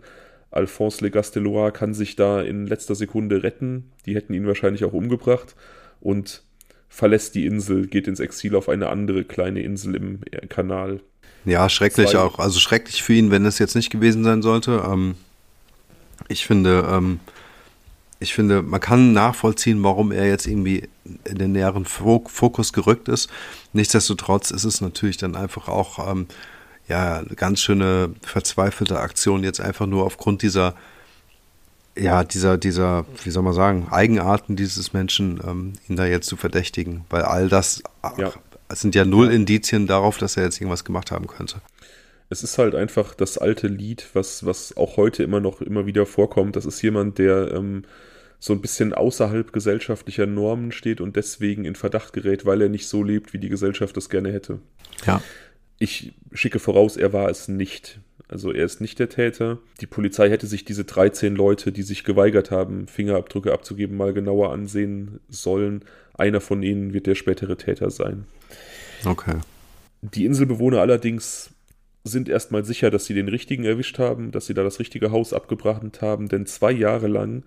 Alphonse 0.53 1.03
Le 1.03 1.11
Gastelois 1.11 1.71
kann 1.71 1.93
sich 1.93 2.15
da 2.15 2.41
in 2.41 2.67
letzter 2.67 2.95
Sekunde 2.95 3.43
retten. 3.43 3.91
Die 4.05 4.15
hätten 4.15 4.33
ihn 4.33 4.47
wahrscheinlich 4.47 4.85
auch 4.85 4.93
umgebracht. 4.93 5.55
Und 5.99 6.43
verlässt 6.89 7.35
die 7.35 7.45
Insel, 7.45 7.87
geht 7.87 8.07
ins 8.07 8.19
Exil 8.19 8.55
auf 8.55 8.69
eine 8.69 8.89
andere 8.89 9.23
kleine 9.23 9.61
Insel 9.61 9.95
im 9.95 10.19
Kanal. 10.49 10.99
Ja, 11.45 11.67
schrecklich 11.69 12.11
Zwei. 12.11 12.19
auch. 12.19 12.39
Also 12.39 12.59
schrecklich 12.59 13.03
für 13.03 13.13
ihn, 13.13 13.31
wenn 13.31 13.45
es 13.45 13.59
jetzt 13.59 13.75
nicht 13.75 13.89
gewesen 13.89 14.23
sein 14.23 14.41
sollte. 14.41 14.83
Ähm, 14.87 15.15
ich 16.27 16.45
finde, 16.45 16.87
ähm, 16.89 17.19
ich 18.19 18.33
finde, 18.33 18.61
man 18.61 18.79
kann 18.79 19.11
nachvollziehen, 19.11 19.83
warum 19.83 20.11
er 20.11 20.27
jetzt 20.27 20.47
irgendwie 20.47 20.87
in 21.25 21.37
den 21.37 21.51
näheren 21.51 21.85
Fokus 21.85 22.71
gerückt 22.71 23.09
ist. 23.09 23.29
Nichtsdestotrotz 23.73 24.51
ist 24.51 24.63
es 24.63 24.79
natürlich 24.79 25.17
dann 25.17 25.35
einfach 25.35 25.67
auch 25.67 26.09
ähm, 26.09 26.27
ja 26.93 27.17
eine 27.19 27.35
ganz 27.35 27.59
schöne 27.59 28.13
verzweifelte 28.21 28.99
Aktion 28.99 29.43
jetzt 29.43 29.59
einfach 29.59 29.85
nur 29.85 30.05
aufgrund 30.05 30.41
dieser 30.41 30.75
ja, 31.95 32.23
dieser, 32.23 32.57
dieser, 32.57 33.05
wie 33.23 33.29
soll 33.29 33.43
man 33.43 33.53
sagen, 33.53 33.87
Eigenarten 33.91 34.55
dieses 34.55 34.93
Menschen, 34.93 35.39
ähm, 35.47 35.73
ihn 35.87 35.95
da 35.95 36.05
jetzt 36.05 36.27
zu 36.27 36.37
verdächtigen, 36.37 37.05
weil 37.09 37.21
all 37.21 37.49
das 37.49 37.83
ja. 38.17 38.33
sind 38.69 38.95
ja 38.95 39.05
null 39.05 39.31
Indizien 39.31 39.85
darauf, 39.85 40.17
dass 40.17 40.35
er 40.35 40.43
jetzt 40.43 40.59
irgendwas 40.59 40.85
gemacht 40.85 41.11
haben 41.11 41.27
könnte. 41.27 41.61
Es 42.29 42.41
ist 42.41 42.57
halt 42.57 42.73
einfach 42.73 43.13
das 43.13 43.37
alte 43.37 43.67
Lied, 43.67 44.07
was, 44.13 44.43
was 44.43 44.75
auch 44.75 44.97
heute 44.97 45.21
immer 45.21 45.39
noch 45.39 45.61
immer 45.61 45.85
wieder 45.85 46.07
vorkommt. 46.07 46.55
Das 46.55 46.65
ist 46.65 46.81
jemand, 46.81 47.19
der 47.19 47.51
ähm, 47.53 47.83
so 48.39 48.53
ein 48.53 48.61
bisschen 48.61 48.93
außerhalb 48.93 49.53
gesellschaftlicher 49.53 50.25
Normen 50.25 50.71
steht 50.71 50.99
und 50.99 51.15
deswegen 51.15 51.63
in 51.63 51.75
Verdacht 51.75 52.11
gerät, 52.11 52.45
weil 52.45 52.61
er 52.61 52.69
nicht 52.69 52.87
so 52.87 53.03
lebt, 53.03 53.33
wie 53.33 53.37
die 53.37 53.49
Gesellschaft 53.49 53.95
es 53.97 54.09
gerne 54.09 54.33
hätte. 54.33 54.59
Ja. 55.05 55.21
Ich 55.80 56.13
schicke 56.32 56.59
voraus, 56.59 56.97
er 56.97 57.13
war 57.13 57.30
es 57.30 57.47
nicht. 57.47 57.99
Also 58.28 58.51
er 58.51 58.65
ist 58.65 58.82
nicht 58.82 58.99
der 58.99 59.09
Täter. 59.09 59.59
Die 59.82 59.86
Polizei 59.86 60.30
hätte 60.30 60.47
sich 60.47 60.65
diese 60.65 60.86
13 60.86 61.36
Leute, 61.36 61.71
die 61.71 61.84
sich 61.84 62.03
geweigert 62.03 62.51
haben, 62.51 62.88
Fingerabdrücke 62.88 63.51
abzugeben, 63.51 63.97
mal 63.97 64.13
genauer 64.13 64.51
ansehen 64.51 65.19
sollen. 65.30 65.84
Einer 66.13 66.41
von 66.41 66.63
ihnen 66.63 66.93
wird 66.93 67.07
der 67.07 67.15
spätere 67.15 67.57
Täter 67.57 67.89
sein. 67.91 68.26
Okay. 69.05 69.36
Die 70.01 70.26
Inselbewohner 70.26 70.82
allerdings 70.82 71.51
sind 72.03 72.28
erstmal 72.28 72.65
sicher, 72.65 72.91
dass 72.91 73.05
sie 73.05 73.13
den 73.13 73.30
richtigen 73.30 73.63
erwischt 73.63 73.99
haben, 73.99 74.32
dass 74.32 74.45
sie 74.45 74.53
da 74.53 74.63
das 74.63 74.80
richtige 74.80 75.11
Haus 75.11 75.34
abgebrannt 75.34 76.01
haben, 76.01 76.28
denn 76.28 76.45
zwei 76.45 76.71
Jahre 76.71 77.07
lang 77.07 77.43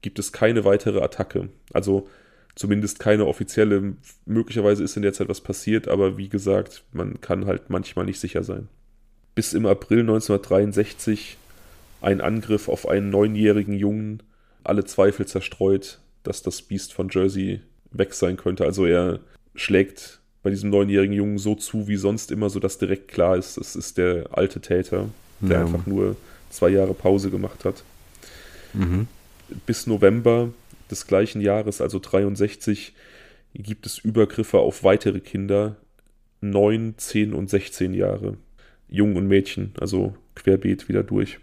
gibt 0.00 0.18
es 0.18 0.32
keine 0.32 0.64
weitere 0.64 1.00
Attacke. 1.00 1.48
Also 1.72 2.08
zumindest 2.58 2.98
keine 2.98 3.26
offizielle. 3.26 3.94
Möglicherweise 4.26 4.82
ist 4.82 4.96
in 4.96 5.02
der 5.02 5.12
Zeit 5.12 5.28
was 5.28 5.40
passiert, 5.40 5.88
aber 5.88 6.18
wie 6.18 6.28
gesagt, 6.28 6.84
man 6.92 7.20
kann 7.20 7.46
halt 7.46 7.70
manchmal 7.70 8.04
nicht 8.04 8.20
sicher 8.20 8.42
sein 8.42 8.68
bis 9.38 9.52
im 9.52 9.66
April 9.66 10.00
1963 10.00 11.36
ein 12.00 12.20
Angriff 12.20 12.68
auf 12.68 12.88
einen 12.88 13.10
neunjährigen 13.10 13.72
Jungen 13.72 14.20
alle 14.64 14.84
Zweifel 14.84 15.26
zerstreut, 15.26 16.00
dass 16.24 16.42
das 16.42 16.60
Biest 16.60 16.92
von 16.92 17.08
Jersey 17.08 17.60
weg 17.92 18.14
sein 18.14 18.36
könnte. 18.36 18.64
Also 18.64 18.84
er 18.84 19.20
schlägt 19.54 20.18
bei 20.42 20.50
diesem 20.50 20.70
neunjährigen 20.70 21.14
Jungen 21.14 21.38
so 21.38 21.54
zu 21.54 21.86
wie 21.86 21.98
sonst 21.98 22.32
immer, 22.32 22.50
sodass 22.50 22.78
direkt 22.78 23.06
klar 23.06 23.36
ist, 23.36 23.58
es 23.58 23.76
ist 23.76 23.96
der 23.96 24.26
alte 24.32 24.58
Täter, 24.58 25.08
der 25.38 25.58
ja. 25.58 25.64
einfach 25.64 25.86
nur 25.86 26.16
zwei 26.50 26.70
Jahre 26.70 26.94
Pause 26.94 27.30
gemacht 27.30 27.64
hat. 27.64 27.84
Mhm. 28.72 29.06
Bis 29.66 29.86
November 29.86 30.48
des 30.90 31.06
gleichen 31.06 31.40
Jahres, 31.40 31.80
also 31.80 31.98
63, 31.98 32.94
gibt 33.54 33.86
es 33.86 33.98
Übergriffe 33.98 34.58
auf 34.58 34.84
weitere 34.84 35.20
Kinder, 35.20 35.76
neun, 36.40 36.94
zehn 36.96 37.32
und 37.34 37.50
16 37.50 37.94
Jahre. 37.94 38.36
Jungen 38.88 39.16
und 39.16 39.28
Mädchen, 39.28 39.72
also 39.80 40.14
querbeet 40.34 40.88
wieder 40.88 41.02
durch. 41.02 41.38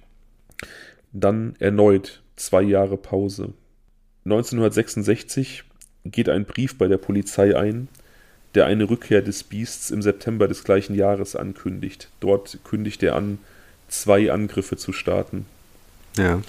Dann 1.13 1.55
erneut 1.59 2.23
zwei 2.35 2.61
Jahre 2.61 2.97
Pause. 2.97 3.53
1966 4.25 5.63
geht 6.05 6.29
ein 6.29 6.45
Brief 6.45 6.77
bei 6.77 6.87
der 6.87 6.97
Polizei 6.97 7.55
ein, 7.55 7.87
der 8.55 8.65
eine 8.65 8.89
Rückkehr 8.89 9.21
des 9.21 9.43
Biests 9.43 9.91
im 9.91 10.01
September 10.01 10.47
des 10.47 10.63
gleichen 10.63 10.95
Jahres 10.95 11.35
ankündigt. 11.35 12.09
Dort 12.19 12.59
kündigt 12.63 13.03
er 13.03 13.15
an, 13.15 13.37
zwei 13.87 14.31
Angriffe 14.31 14.77
zu 14.77 14.93
starten. 14.93 15.45
Ja. 16.17 16.41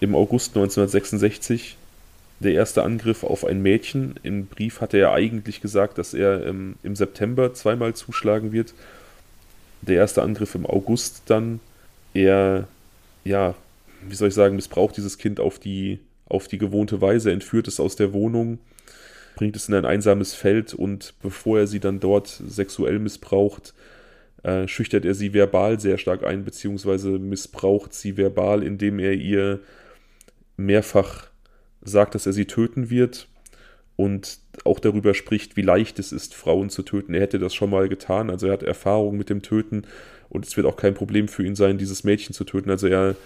Im 0.00 0.14
August 0.14 0.56
1966 0.56 1.76
der 2.40 2.52
erste 2.52 2.82
Angriff 2.82 3.24
auf 3.24 3.44
ein 3.44 3.60
Mädchen. 3.62 4.14
Im 4.22 4.46
Brief 4.46 4.80
hatte 4.80 4.98
er 4.98 5.12
eigentlich 5.12 5.60
gesagt, 5.60 5.98
dass 5.98 6.14
er 6.14 6.46
ähm, 6.46 6.76
im 6.82 6.94
September 6.96 7.52
zweimal 7.54 7.94
zuschlagen 7.94 8.52
wird 8.52 8.74
der 9.80 9.96
erste 9.96 10.22
Angriff 10.22 10.54
im 10.54 10.66
August 10.66 11.22
dann, 11.26 11.60
er, 12.14 12.68
ja, 13.24 13.54
wie 14.06 14.14
soll 14.14 14.28
ich 14.28 14.34
sagen, 14.34 14.56
missbraucht 14.56 14.96
dieses 14.96 15.18
Kind 15.18 15.40
auf 15.40 15.58
die, 15.58 16.00
auf 16.26 16.48
die 16.48 16.58
gewohnte 16.58 17.00
Weise, 17.00 17.30
entführt 17.30 17.68
es 17.68 17.80
aus 17.80 17.96
der 17.96 18.12
Wohnung, 18.12 18.58
bringt 19.36 19.56
es 19.56 19.68
in 19.68 19.74
ein 19.74 19.84
einsames 19.84 20.34
Feld 20.34 20.74
und 20.74 21.14
bevor 21.22 21.60
er 21.60 21.66
sie 21.66 21.80
dann 21.80 22.00
dort 22.00 22.26
sexuell 22.26 22.98
missbraucht, 22.98 23.74
äh, 24.42 24.66
schüchtert 24.66 25.04
er 25.04 25.14
sie 25.14 25.32
verbal 25.32 25.80
sehr 25.80 25.98
stark 25.98 26.24
ein, 26.24 26.44
beziehungsweise 26.44 27.10
missbraucht 27.10 27.94
sie 27.94 28.16
verbal, 28.16 28.62
indem 28.62 28.98
er 28.98 29.12
ihr 29.12 29.60
mehrfach 30.56 31.28
sagt, 31.82 32.14
dass 32.14 32.26
er 32.26 32.32
sie 32.32 32.46
töten 32.46 32.90
wird 32.90 33.28
und 33.96 34.38
auch 34.64 34.78
darüber 34.78 35.14
spricht, 35.14 35.56
wie 35.56 35.62
leicht 35.62 35.98
es 35.98 36.12
ist, 36.12 36.34
Frauen 36.34 36.70
zu 36.70 36.82
töten. 36.82 37.14
Er 37.14 37.20
hätte 37.20 37.38
das 37.38 37.54
schon 37.54 37.70
mal 37.70 37.88
getan, 37.88 38.30
also 38.30 38.46
er 38.46 38.52
hat 38.52 38.62
Erfahrung 38.62 39.16
mit 39.16 39.30
dem 39.30 39.42
Töten 39.42 39.82
und 40.28 40.46
es 40.46 40.56
wird 40.56 40.66
auch 40.66 40.76
kein 40.76 40.94
Problem 40.94 41.28
für 41.28 41.44
ihn 41.44 41.56
sein, 41.56 41.78
dieses 41.78 42.04
Mädchen 42.04 42.34
zu 42.34 42.44
töten. 42.44 42.70
Also 42.70 42.86
er 42.86 43.16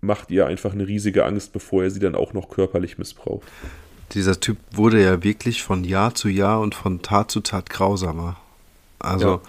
macht 0.00 0.30
ihr 0.30 0.46
einfach 0.46 0.72
eine 0.72 0.86
riesige 0.86 1.24
Angst, 1.24 1.52
bevor 1.52 1.84
er 1.84 1.90
sie 1.90 2.00
dann 2.00 2.14
auch 2.14 2.32
noch 2.32 2.50
körperlich 2.50 2.98
missbraucht. 2.98 3.46
Dieser 4.12 4.38
Typ 4.38 4.58
wurde 4.72 5.02
ja 5.02 5.22
wirklich 5.22 5.62
von 5.62 5.84
Jahr 5.84 6.14
zu 6.14 6.28
Jahr 6.28 6.60
und 6.60 6.74
von 6.74 7.00
Tat 7.00 7.30
zu 7.30 7.40
Tat 7.40 7.70
grausamer. 7.70 8.36
Also 8.98 9.26
ja. 9.26 9.40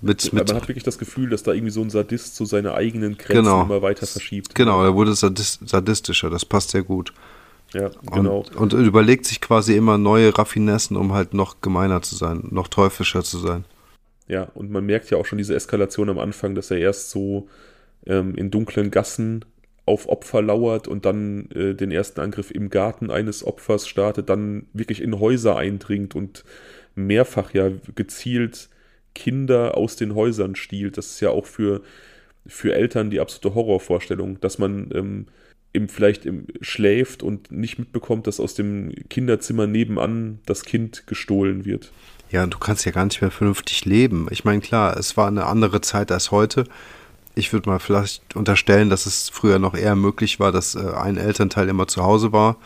mit, 0.00 0.32
mit, 0.32 0.46
man 0.46 0.56
hat 0.56 0.68
wirklich 0.68 0.84
das 0.84 0.98
Gefühl, 0.98 1.30
dass 1.30 1.42
da 1.42 1.52
irgendwie 1.52 1.72
so 1.72 1.82
ein 1.82 1.90
Sadist 1.90 2.36
so 2.36 2.44
seine 2.44 2.74
eigenen 2.74 3.18
Grenzen 3.18 3.44
genau. 3.44 3.62
immer 3.62 3.82
weiter 3.82 4.06
verschiebt. 4.06 4.54
Genau, 4.54 4.84
er 4.84 4.94
wurde 4.94 5.14
sadistischer, 5.14 6.30
das 6.30 6.44
passt 6.44 6.70
sehr 6.70 6.82
gut. 6.82 7.12
Ja, 7.72 7.90
genau. 8.12 8.44
Und, 8.56 8.74
und 8.74 8.86
überlegt 8.86 9.26
sich 9.26 9.40
quasi 9.40 9.76
immer 9.76 9.98
neue 9.98 10.36
Raffinessen, 10.36 10.96
um 10.96 11.12
halt 11.12 11.34
noch 11.34 11.60
gemeiner 11.60 12.02
zu 12.02 12.16
sein, 12.16 12.48
noch 12.50 12.68
teuflischer 12.68 13.22
zu 13.22 13.38
sein. 13.38 13.64
Ja, 14.28 14.48
und 14.54 14.70
man 14.70 14.86
merkt 14.86 15.10
ja 15.10 15.18
auch 15.18 15.26
schon 15.26 15.38
diese 15.38 15.54
Eskalation 15.54 16.08
am 16.08 16.18
Anfang, 16.18 16.54
dass 16.54 16.70
er 16.70 16.78
erst 16.78 17.10
so 17.10 17.48
ähm, 18.06 18.34
in 18.34 18.50
dunklen 18.50 18.90
Gassen 18.90 19.44
auf 19.84 20.08
Opfer 20.08 20.42
lauert 20.42 20.86
und 20.86 21.04
dann 21.04 21.50
äh, 21.50 21.74
den 21.74 21.90
ersten 21.90 22.20
Angriff 22.20 22.50
im 22.50 22.70
Garten 22.70 23.10
eines 23.10 23.44
Opfers 23.44 23.88
startet, 23.88 24.28
dann 24.28 24.66
wirklich 24.72 25.02
in 25.02 25.18
Häuser 25.18 25.56
eindringt 25.56 26.14
und 26.14 26.44
mehrfach 26.94 27.52
ja 27.52 27.70
gezielt 27.94 28.68
Kinder 29.14 29.76
aus 29.76 29.96
den 29.96 30.14
Häusern 30.14 30.54
stiehlt. 30.54 30.96
Das 30.98 31.06
ist 31.06 31.20
ja 31.20 31.30
auch 31.30 31.46
für, 31.46 31.82
für 32.46 32.74
Eltern 32.74 33.10
die 33.10 33.20
absolute 33.20 33.54
Horrorvorstellung, 33.54 34.40
dass 34.40 34.58
man 34.58 34.90
ähm, 34.94 35.26
im, 35.72 35.88
vielleicht 35.88 36.26
im, 36.26 36.46
schläft 36.60 37.22
und 37.22 37.50
nicht 37.50 37.78
mitbekommt, 37.78 38.26
dass 38.26 38.40
aus 38.40 38.54
dem 38.54 38.92
Kinderzimmer 39.08 39.66
nebenan 39.66 40.40
das 40.46 40.64
Kind 40.64 41.06
gestohlen 41.06 41.64
wird. 41.64 41.92
Ja, 42.30 42.44
und 42.44 42.54
du 42.54 42.58
kannst 42.58 42.84
ja 42.86 42.92
gar 42.92 43.04
nicht 43.04 43.20
mehr 43.20 43.30
vernünftig 43.30 43.84
leben. 43.84 44.26
Ich 44.30 44.44
meine, 44.44 44.60
klar, 44.60 44.96
es 44.96 45.16
war 45.16 45.28
eine 45.28 45.46
andere 45.46 45.80
Zeit 45.80 46.10
als 46.10 46.30
heute 46.30 46.64
ich 47.34 47.52
würde 47.52 47.68
mal 47.68 47.78
vielleicht 47.78 48.36
unterstellen, 48.36 48.90
dass 48.90 49.06
es 49.06 49.28
früher 49.28 49.58
noch 49.58 49.74
eher 49.74 49.96
möglich 49.96 50.40
war, 50.40 50.52
dass 50.52 50.74
äh, 50.74 50.92
ein 50.94 51.16
Elternteil 51.16 51.68
immer 51.68 51.86
zu 51.86 52.02
Hause 52.02 52.32
war 52.32 52.56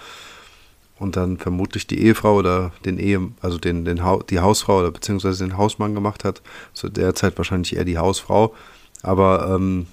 und 0.99 1.17
dann 1.17 1.39
vermutlich 1.39 1.87
die 1.87 2.01
Ehefrau 2.01 2.37
oder 2.37 2.73
den 2.85 2.99
Ehe, 2.99 3.29
also 3.41 3.59
den, 3.59 3.85
den 3.85 4.03
ha 4.03 4.19
die 4.29 4.41
Hausfrau 4.41 4.79
oder 4.79 4.91
beziehungsweise 4.91 5.45
den 5.45 5.57
Hausmann 5.57 5.95
gemacht 5.95 6.25
hat. 6.25 6.43
Zu 6.73 6.89
der 6.89 7.15
Zeit 7.15 7.37
wahrscheinlich 7.39 7.77
eher 7.77 7.85
die 7.85 7.99
Hausfrau. 7.99 8.55
Aber 9.03 9.55
ähm, 9.55 9.87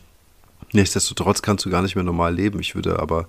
nichtsdestotrotz 0.74 1.41
kannst 1.41 1.65
du 1.65 1.69
gar 1.69 1.82
nicht 1.82 1.95
mehr 1.95 2.03
normal 2.03 2.36
leben. 2.36 2.59
Ich 2.59 2.76
würde 2.76 2.99
aber 2.99 3.28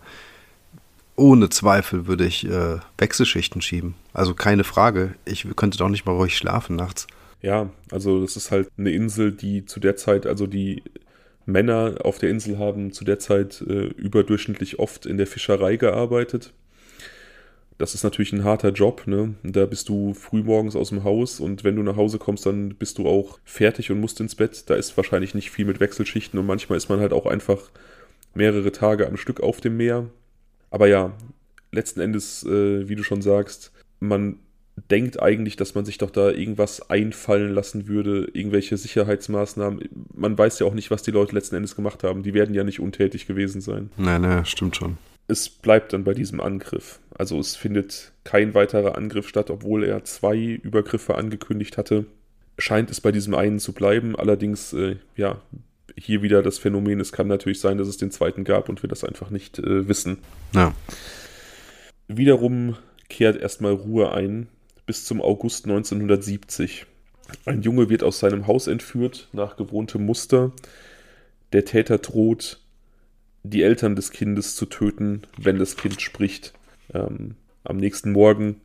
ohne 1.17 1.49
Zweifel 1.49 2.07
würde 2.07 2.27
ich 2.27 2.47
äh, 2.47 2.79
Wechselschichten 2.99 3.63
schieben. 3.63 3.95
Also 4.13 4.35
keine 4.35 4.65
Frage. 4.65 5.15
Ich 5.25 5.47
könnte 5.57 5.79
doch 5.79 5.89
nicht 5.89 6.07
mal 6.07 6.13
ruhig 6.13 6.37
schlafen 6.37 6.77
nachts. 6.77 7.07
Ja, 7.41 7.71
also 7.91 8.23
das 8.23 8.37
ist 8.37 8.51
halt 8.51 8.69
eine 8.79 8.91
Insel, 8.91 9.33
die 9.33 9.65
zu 9.65 9.79
der 9.79 9.97
Zeit, 9.97 10.27
also 10.27 10.47
die 10.47 10.83
Männer 11.47 11.97
auf 12.03 12.19
der 12.19 12.31
Insel 12.31 12.59
haben 12.59 12.93
zu 12.93 13.05
der 13.05 13.19
Zeit 13.19 13.61
äh, 13.61 13.87
überdurchschnittlich 13.87 14.79
oft 14.79 15.07
in 15.07 15.19
der 15.19 15.27
Fischerei 15.27 15.77
gearbeitet. 15.77 16.53
Das 17.77 17.95
ist 17.95 18.05
natürlich 18.05 18.33
ein 18.33 18.45
harter 18.45 18.71
Job, 18.71 19.07
ne? 19.07 19.35
Da 19.43 19.67
bist 19.67 19.89
du 19.89 20.15
frühmorgens 20.15 20.77
aus 20.77 20.91
dem 20.91 21.03
Haus 21.03 21.41
und 21.41 21.65
wenn 21.65 21.75
du 21.75 21.83
nach 21.83 21.97
Hause 21.97 22.19
kommst, 22.19 22.47
dann 22.47 22.77
bist 22.77 22.99
du 22.99 23.09
auch 23.09 23.41
fertig 23.45 23.91
und 23.91 24.01
musst 24.01 24.21
ins 24.21 24.37
Bett. 24.37 24.71
Da 24.71 24.75
ist 24.75 24.97
wahrscheinlich 24.97 25.35
nicht 25.35 25.51
viel 25.51 25.65
mit 25.65 25.81
Wechselschichten 25.81 26.39
und 26.39 26.47
manchmal 26.47 26.77
ist 26.77 26.89
man 26.89 27.01
halt 27.01 27.13
auch 27.13 27.27
einfach 27.27 27.71
mehrere 28.35 28.71
Tage 28.71 29.07
am 29.07 29.17
Stück 29.17 29.41
auf 29.41 29.61
dem 29.61 29.77
Meer. 29.77 30.09
Aber 30.71 30.87
ja, 30.87 31.13
letzten 31.73 32.01
Endes, 32.01 32.45
äh, 32.45 32.89
wie 32.89 32.95
du 32.95 33.03
schon 33.03 33.23
sagst, 33.23 33.73
man 33.99 34.39
denkt 34.91 35.23
eigentlich, 35.23 35.57
dass 35.57 35.75
man 35.75 35.85
sich 35.85 35.99
doch 35.99 36.11
da 36.11 36.31
irgendwas 36.31 36.91
einfallen 36.91 37.53
lassen 37.53 37.87
würde, 37.87 38.29
irgendwelche 38.33 38.77
Sicherheitsmaßnahmen. 38.77 39.89
Man 40.15 40.37
weiß 40.37 40.59
ja 40.59 40.67
auch 40.67 40.75
nicht, 40.75 40.91
was 40.91 41.03
die 41.03 41.13
Leute 41.13 41.35
letzten 41.35 41.57
Endes 41.57 41.77
gemacht 41.77 42.03
haben. 42.03 42.23
Die 42.23 42.35
werden 42.35 42.55
ja 42.55 42.65
nicht 42.65 42.81
untätig 42.81 43.27
gewesen 43.27 43.61
sein. 43.61 43.91
Nein, 43.97 44.23
nein, 44.23 44.45
stimmt 44.45 44.77
schon. 44.77 44.99
Es 45.27 45.49
bleibt 45.49 45.93
dann 45.93 46.05
bei 46.05 46.15
diesem 46.15 46.41
Angriff. 46.41 47.01
Also 47.17 47.39
es 47.39 47.57
findet 47.57 48.13
kein 48.25 48.55
weiterer 48.55 48.97
Angriff 48.97 49.29
statt, 49.29 49.51
obwohl 49.51 49.85
er 49.85 50.05
zwei 50.05 50.37
Übergriffe 50.37 51.15
angekündigt 51.15 51.79
hatte. 51.79 52.07
Scheint 52.59 52.91
es 52.91 53.01
bei 53.01 53.13
diesem 53.13 53.35
einen 53.35 53.59
zu 53.59 53.73
bleiben. 53.73 54.17
Allerdings, 54.17 54.73
äh, 54.73 54.97
ja, 55.17 55.41
hier 55.97 56.23
wieder 56.23 56.43
das 56.43 56.59
Phänomen, 56.59 57.01
es 57.01 57.13
kann 57.13 57.27
natürlich 57.27 57.61
sein, 57.61 57.79
dass 57.79 57.89
es 57.89 57.97
den 57.97 58.11
zweiten 58.11 58.45
gab 58.45 58.69
und 58.69 58.83
wir 58.83 58.89
das 58.89 59.05
einfach 59.05 59.31
nicht 59.31 59.59
äh, 59.59 59.89
wissen. 59.89 60.19
Ja. 60.55 60.75
Wiederum 62.09 62.77
kehrt 63.09 63.37
erstmal 63.37 63.73
Ruhe 63.73 64.13
ein 64.13 64.49
bis 64.87 65.05
zum 65.05 65.23
August 65.23 65.65
1970. 65.65 66.87
Ein 67.47 67.63
Junge 67.63 67.89
wird 67.89 68.03
aus 68.03 68.19
seinem 68.19 68.47
Haus 68.47 68.67
entführt, 68.67 69.29
nach 69.33 69.57
gewohntem 69.57 70.05
Muster. 70.05 70.53
Der 71.53 71.65
Täter 71.65 71.99
droht, 71.99 72.61
die 73.45 73.63
Eltern 73.63 73.95
des 73.95 74.11
Kindes 74.11 74.57
zu 74.57 74.67
töten, 74.67 75.23
wenn 75.39 75.59
das 75.59 75.77
Kind 75.77 76.01
spricht. 76.01 76.55
Ähm, 76.93 77.37
am 77.63 77.77
nächsten 77.77 78.11
Morgen 78.13 78.61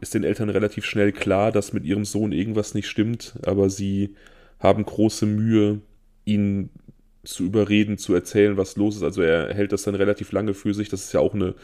ist 0.00 0.14
den 0.14 0.24
Eltern 0.24 0.50
relativ 0.50 0.84
schnell 0.84 1.12
klar, 1.12 1.52
dass 1.52 1.72
mit 1.72 1.84
ihrem 1.84 2.04
Sohn 2.04 2.32
irgendwas 2.32 2.74
nicht 2.74 2.88
stimmt, 2.88 3.34
aber 3.44 3.70
sie 3.70 4.14
haben 4.58 4.84
große 4.84 5.26
Mühe, 5.26 5.80
ihn 6.24 6.70
zu 7.24 7.44
überreden, 7.44 7.98
zu 7.98 8.14
erzählen, 8.14 8.56
was 8.56 8.76
los 8.76 8.96
ist. 8.96 9.02
Also 9.02 9.22
er 9.22 9.54
hält 9.54 9.72
das 9.72 9.84
dann 9.84 9.94
relativ 9.94 10.32
lange 10.32 10.54
für 10.54 10.74
sich. 10.74 10.88
Das 10.88 11.04
ist 11.04 11.12
ja 11.12 11.20
auch 11.20 11.34
eine 11.34 11.54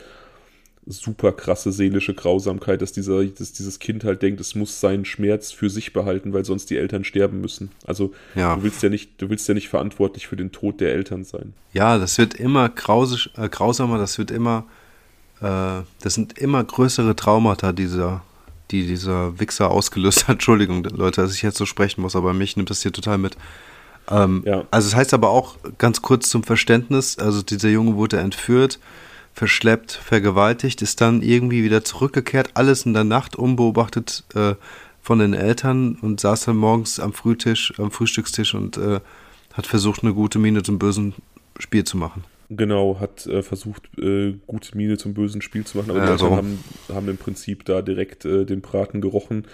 super 0.86 1.32
krasse 1.32 1.72
seelische 1.72 2.14
Grausamkeit, 2.14 2.80
dass, 2.80 2.92
dieser, 2.92 3.24
dass 3.24 3.52
dieses 3.52 3.80
Kind 3.80 4.04
halt 4.04 4.22
denkt, 4.22 4.40
es 4.40 4.54
muss 4.54 4.80
seinen 4.80 5.04
Schmerz 5.04 5.50
für 5.50 5.68
sich 5.68 5.92
behalten, 5.92 6.32
weil 6.32 6.44
sonst 6.44 6.70
die 6.70 6.76
Eltern 6.76 7.02
sterben 7.02 7.40
müssen. 7.40 7.70
Also 7.84 8.12
ja. 8.36 8.54
du 8.54 8.62
willst 8.62 8.82
ja 8.82 8.88
nicht, 8.88 9.20
du 9.20 9.28
willst 9.28 9.48
ja 9.48 9.54
nicht 9.54 9.68
verantwortlich 9.68 10.28
für 10.28 10.36
den 10.36 10.52
Tod 10.52 10.80
der 10.80 10.92
Eltern 10.92 11.24
sein. 11.24 11.54
Ja, 11.72 11.98
das 11.98 12.18
wird 12.18 12.34
immer 12.34 12.68
grausisch, 12.68 13.30
äh, 13.36 13.48
grausamer, 13.48 13.98
das 13.98 14.16
wird 14.18 14.30
immer, 14.30 14.64
äh, 15.40 15.82
das 16.02 16.14
sind 16.14 16.38
immer 16.38 16.62
größere 16.62 17.16
Traumata, 17.16 17.72
dieser, 17.72 18.22
die 18.70 18.86
dieser 18.86 19.40
Wichser 19.40 19.72
ausgelöst 19.72 20.28
hat. 20.28 20.34
Entschuldigung, 20.34 20.84
Leute, 20.84 21.20
dass 21.20 21.34
ich 21.34 21.42
jetzt 21.42 21.58
so 21.58 21.66
sprechen 21.66 22.00
muss, 22.00 22.14
aber 22.14 22.32
mich 22.32 22.56
nimmt 22.56 22.70
das 22.70 22.82
hier 22.82 22.92
total 22.92 23.18
mit. 23.18 23.36
Ähm, 24.08 24.44
ja. 24.46 24.64
Also 24.70 24.86
es 24.86 24.92
das 24.92 24.94
heißt 24.94 25.14
aber 25.14 25.30
auch 25.30 25.56
ganz 25.78 26.00
kurz 26.00 26.28
zum 26.28 26.44
Verständnis, 26.44 27.18
also 27.18 27.42
dieser 27.42 27.70
Junge 27.70 27.96
wurde 27.96 28.18
entführt 28.18 28.78
verschleppt, 29.36 29.92
vergewaltigt, 29.92 30.80
ist 30.80 31.02
dann 31.02 31.20
irgendwie 31.20 31.62
wieder 31.62 31.84
zurückgekehrt, 31.84 32.52
alles 32.54 32.86
in 32.86 32.94
der 32.94 33.04
Nacht 33.04 33.36
unbeobachtet 33.36 34.24
äh, 34.34 34.54
von 35.02 35.18
den 35.18 35.34
Eltern 35.34 35.98
und 36.00 36.20
saß 36.20 36.46
dann 36.46 36.56
morgens 36.56 36.98
am 36.98 37.12
Frühtisch, 37.12 37.78
am 37.78 37.90
Frühstückstisch 37.90 38.54
und 38.54 38.78
äh, 38.78 39.00
hat 39.52 39.66
versucht, 39.66 40.02
eine 40.02 40.14
gute 40.14 40.38
Miene 40.38 40.62
zum 40.62 40.78
bösen 40.78 41.12
Spiel 41.58 41.84
zu 41.84 41.98
machen. 41.98 42.24
Genau, 42.48 42.98
hat 42.98 43.26
äh, 43.26 43.42
versucht, 43.42 43.82
äh, 43.98 44.34
gute 44.46 44.74
Miene 44.74 44.96
zum 44.96 45.12
bösen 45.12 45.42
Spiel 45.42 45.66
zu 45.66 45.76
machen, 45.76 45.90
aber 45.90 46.00
die 46.00 46.12
Eltern 46.12 46.30
haben, 46.30 46.64
haben 46.88 47.08
im 47.10 47.18
Prinzip 47.18 47.66
da 47.66 47.82
direkt 47.82 48.24
äh, 48.24 48.46
den 48.46 48.62
Braten 48.62 49.02
gerochen 49.02 49.44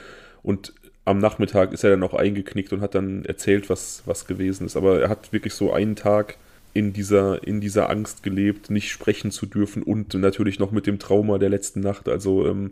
und 0.44 0.72
am 1.04 1.18
Nachmittag 1.18 1.72
ist 1.72 1.82
er 1.82 1.90
dann 1.90 2.04
auch 2.04 2.14
eingeknickt 2.14 2.72
und 2.72 2.82
hat 2.82 2.94
dann 2.94 3.24
erzählt, 3.24 3.68
was, 3.68 4.04
was 4.06 4.28
gewesen 4.28 4.64
ist. 4.64 4.76
Aber 4.76 5.00
er 5.00 5.08
hat 5.08 5.32
wirklich 5.32 5.54
so 5.54 5.72
einen 5.72 5.96
Tag 5.96 6.36
in 6.74 6.92
dieser, 6.92 7.46
in 7.46 7.60
dieser 7.60 7.90
Angst 7.90 8.22
gelebt, 8.22 8.70
nicht 8.70 8.90
sprechen 8.90 9.30
zu 9.30 9.46
dürfen 9.46 9.82
und 9.82 10.14
natürlich 10.14 10.58
noch 10.58 10.70
mit 10.70 10.86
dem 10.86 10.98
Trauma 10.98 11.38
der 11.38 11.50
letzten 11.50 11.80
Nacht. 11.80 12.08
Also 12.08 12.46
ähm, 12.46 12.70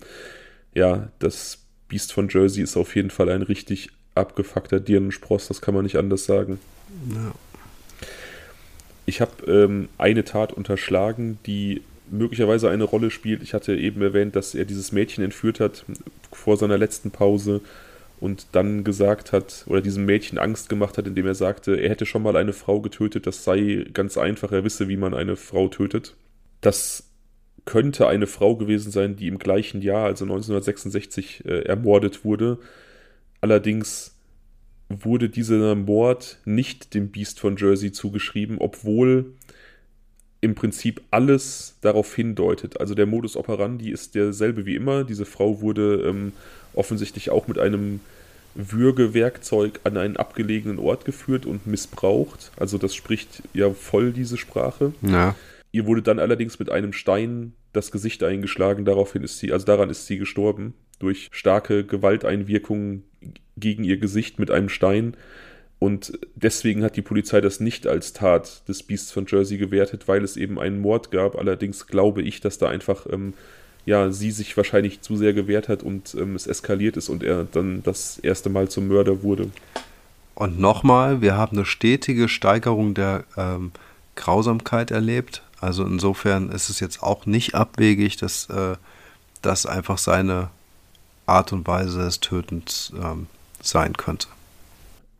ja, 0.74 1.08
das 1.18 1.58
Biest 1.88 2.12
von 2.12 2.28
Jersey 2.28 2.62
ist 2.62 2.76
auf 2.76 2.94
jeden 2.96 3.10
Fall 3.10 3.28
ein 3.28 3.42
richtig 3.42 3.90
abgefuckter 4.14 4.80
Dirnenspross, 4.80 5.48
das 5.48 5.60
kann 5.60 5.74
man 5.74 5.84
nicht 5.84 5.96
anders 5.96 6.24
sagen. 6.24 6.58
Ja. 7.14 7.32
Ich 9.06 9.20
habe 9.20 9.44
ähm, 9.46 9.88
eine 9.98 10.24
Tat 10.24 10.52
unterschlagen, 10.52 11.38
die 11.46 11.82
möglicherweise 12.10 12.70
eine 12.70 12.84
Rolle 12.84 13.10
spielt. 13.10 13.42
Ich 13.42 13.54
hatte 13.54 13.74
eben 13.74 14.02
erwähnt, 14.02 14.36
dass 14.36 14.54
er 14.54 14.64
dieses 14.64 14.92
Mädchen 14.92 15.24
entführt 15.24 15.60
hat 15.60 15.84
vor 16.32 16.56
seiner 16.56 16.78
letzten 16.78 17.10
Pause 17.10 17.60
und 18.20 18.48
dann 18.52 18.84
gesagt 18.84 19.32
hat 19.32 19.64
oder 19.66 19.80
diesem 19.80 20.04
Mädchen 20.04 20.38
Angst 20.38 20.68
gemacht 20.68 20.98
hat, 20.98 21.06
indem 21.06 21.26
er 21.26 21.34
sagte, 21.34 21.76
er 21.76 21.88
hätte 21.88 22.06
schon 22.06 22.22
mal 22.22 22.36
eine 22.36 22.52
Frau 22.52 22.80
getötet, 22.80 23.26
das 23.26 23.44
sei 23.44 23.86
ganz 23.92 24.18
einfach, 24.18 24.52
er 24.52 24.64
wisse, 24.64 24.88
wie 24.88 24.96
man 24.96 25.14
eine 25.14 25.36
Frau 25.36 25.68
tötet. 25.68 26.16
Das 26.60 27.10
könnte 27.64 28.06
eine 28.06 28.26
Frau 28.26 28.56
gewesen 28.56 28.90
sein, 28.90 29.16
die 29.16 29.28
im 29.28 29.38
gleichen 29.38 29.82
Jahr, 29.82 30.06
also 30.06 30.24
1966, 30.24 31.44
äh, 31.44 31.62
ermordet 31.62 32.24
wurde. 32.24 32.58
Allerdings 33.40 34.16
wurde 34.88 35.28
dieser 35.28 35.74
Mord 35.74 36.40
nicht 36.44 36.94
dem 36.94 37.10
Beast 37.10 37.40
von 37.40 37.56
Jersey 37.56 37.92
zugeschrieben, 37.92 38.58
obwohl 38.58 39.34
im 40.40 40.54
Prinzip 40.54 41.02
alles 41.10 41.76
darauf 41.80 42.14
hindeutet. 42.14 42.80
Also 42.80 42.94
der 42.94 43.06
Modus 43.06 43.36
operandi 43.36 43.90
ist 43.90 44.14
derselbe 44.14 44.66
wie 44.66 44.74
immer. 44.74 45.04
Diese 45.04 45.26
Frau 45.26 45.60
wurde 45.60 46.02
ähm, 46.06 46.32
offensichtlich 46.80 47.30
auch 47.30 47.46
mit 47.46 47.58
einem 47.58 48.00
Würgewerkzeug 48.54 49.80
an 49.84 49.96
einen 49.96 50.16
abgelegenen 50.16 50.78
Ort 50.78 51.04
geführt 51.04 51.46
und 51.46 51.66
missbraucht. 51.66 52.50
Also 52.56 52.78
das 52.78 52.94
spricht 52.94 53.42
ja 53.54 53.70
voll 53.70 54.12
diese 54.12 54.36
Sprache. 54.36 54.92
Ja. 55.02 55.36
Ihr 55.70 55.86
wurde 55.86 56.02
dann 56.02 56.18
allerdings 56.18 56.58
mit 56.58 56.70
einem 56.70 56.92
Stein 56.92 57.52
das 57.72 57.92
Gesicht 57.92 58.24
eingeschlagen. 58.24 58.84
Daraufhin 58.84 59.22
ist 59.22 59.38
sie, 59.38 59.52
also 59.52 59.66
daran 59.66 59.90
ist 59.90 60.06
sie 60.06 60.18
gestorben 60.18 60.74
durch 60.98 61.28
starke 61.30 61.84
Gewalteinwirkungen 61.84 63.04
gegen 63.56 63.84
ihr 63.84 63.98
Gesicht 63.98 64.38
mit 64.38 64.50
einem 64.50 64.68
Stein. 64.68 65.16
Und 65.78 66.18
deswegen 66.34 66.82
hat 66.82 66.96
die 66.96 67.02
Polizei 67.02 67.40
das 67.40 67.60
nicht 67.60 67.86
als 67.86 68.12
Tat 68.12 68.68
des 68.68 68.82
Beasts 68.82 69.12
von 69.12 69.26
Jersey 69.26 69.56
gewertet, 69.56 70.08
weil 70.08 70.24
es 70.24 70.36
eben 70.36 70.58
einen 70.58 70.80
Mord 70.80 71.10
gab. 71.10 71.38
Allerdings 71.38 71.86
glaube 71.86 72.20
ich, 72.22 72.40
dass 72.40 72.58
da 72.58 72.68
einfach 72.68 73.06
ähm, 73.10 73.32
ja, 73.90 74.12
sie 74.12 74.30
sich 74.30 74.56
wahrscheinlich 74.56 75.00
zu 75.00 75.16
sehr 75.16 75.32
gewehrt 75.32 75.68
hat 75.68 75.82
und 75.82 76.14
ähm, 76.14 76.36
es 76.36 76.46
eskaliert 76.46 76.96
ist 76.96 77.08
und 77.08 77.24
er 77.24 77.42
dann 77.42 77.82
das 77.82 78.18
erste 78.18 78.48
Mal 78.48 78.68
zum 78.68 78.86
Mörder 78.86 79.24
wurde. 79.24 79.50
Und 80.36 80.60
nochmal, 80.60 81.20
wir 81.22 81.36
haben 81.36 81.56
eine 81.56 81.66
stetige 81.66 82.28
Steigerung 82.28 82.94
der 82.94 83.24
ähm, 83.36 83.72
Grausamkeit 84.14 84.92
erlebt. 84.92 85.42
Also 85.60 85.84
insofern 85.84 86.50
ist 86.50 86.70
es 86.70 86.78
jetzt 86.78 87.02
auch 87.02 87.26
nicht 87.26 87.56
abwegig, 87.56 88.16
dass 88.16 88.48
äh, 88.48 88.76
das 89.42 89.66
einfach 89.66 89.98
seine 89.98 90.50
Art 91.26 91.52
und 91.52 91.66
Weise 91.66 91.98
des 91.98 92.20
Tötens 92.20 92.92
ähm, 92.96 93.26
sein 93.60 93.94
könnte. 93.94 94.28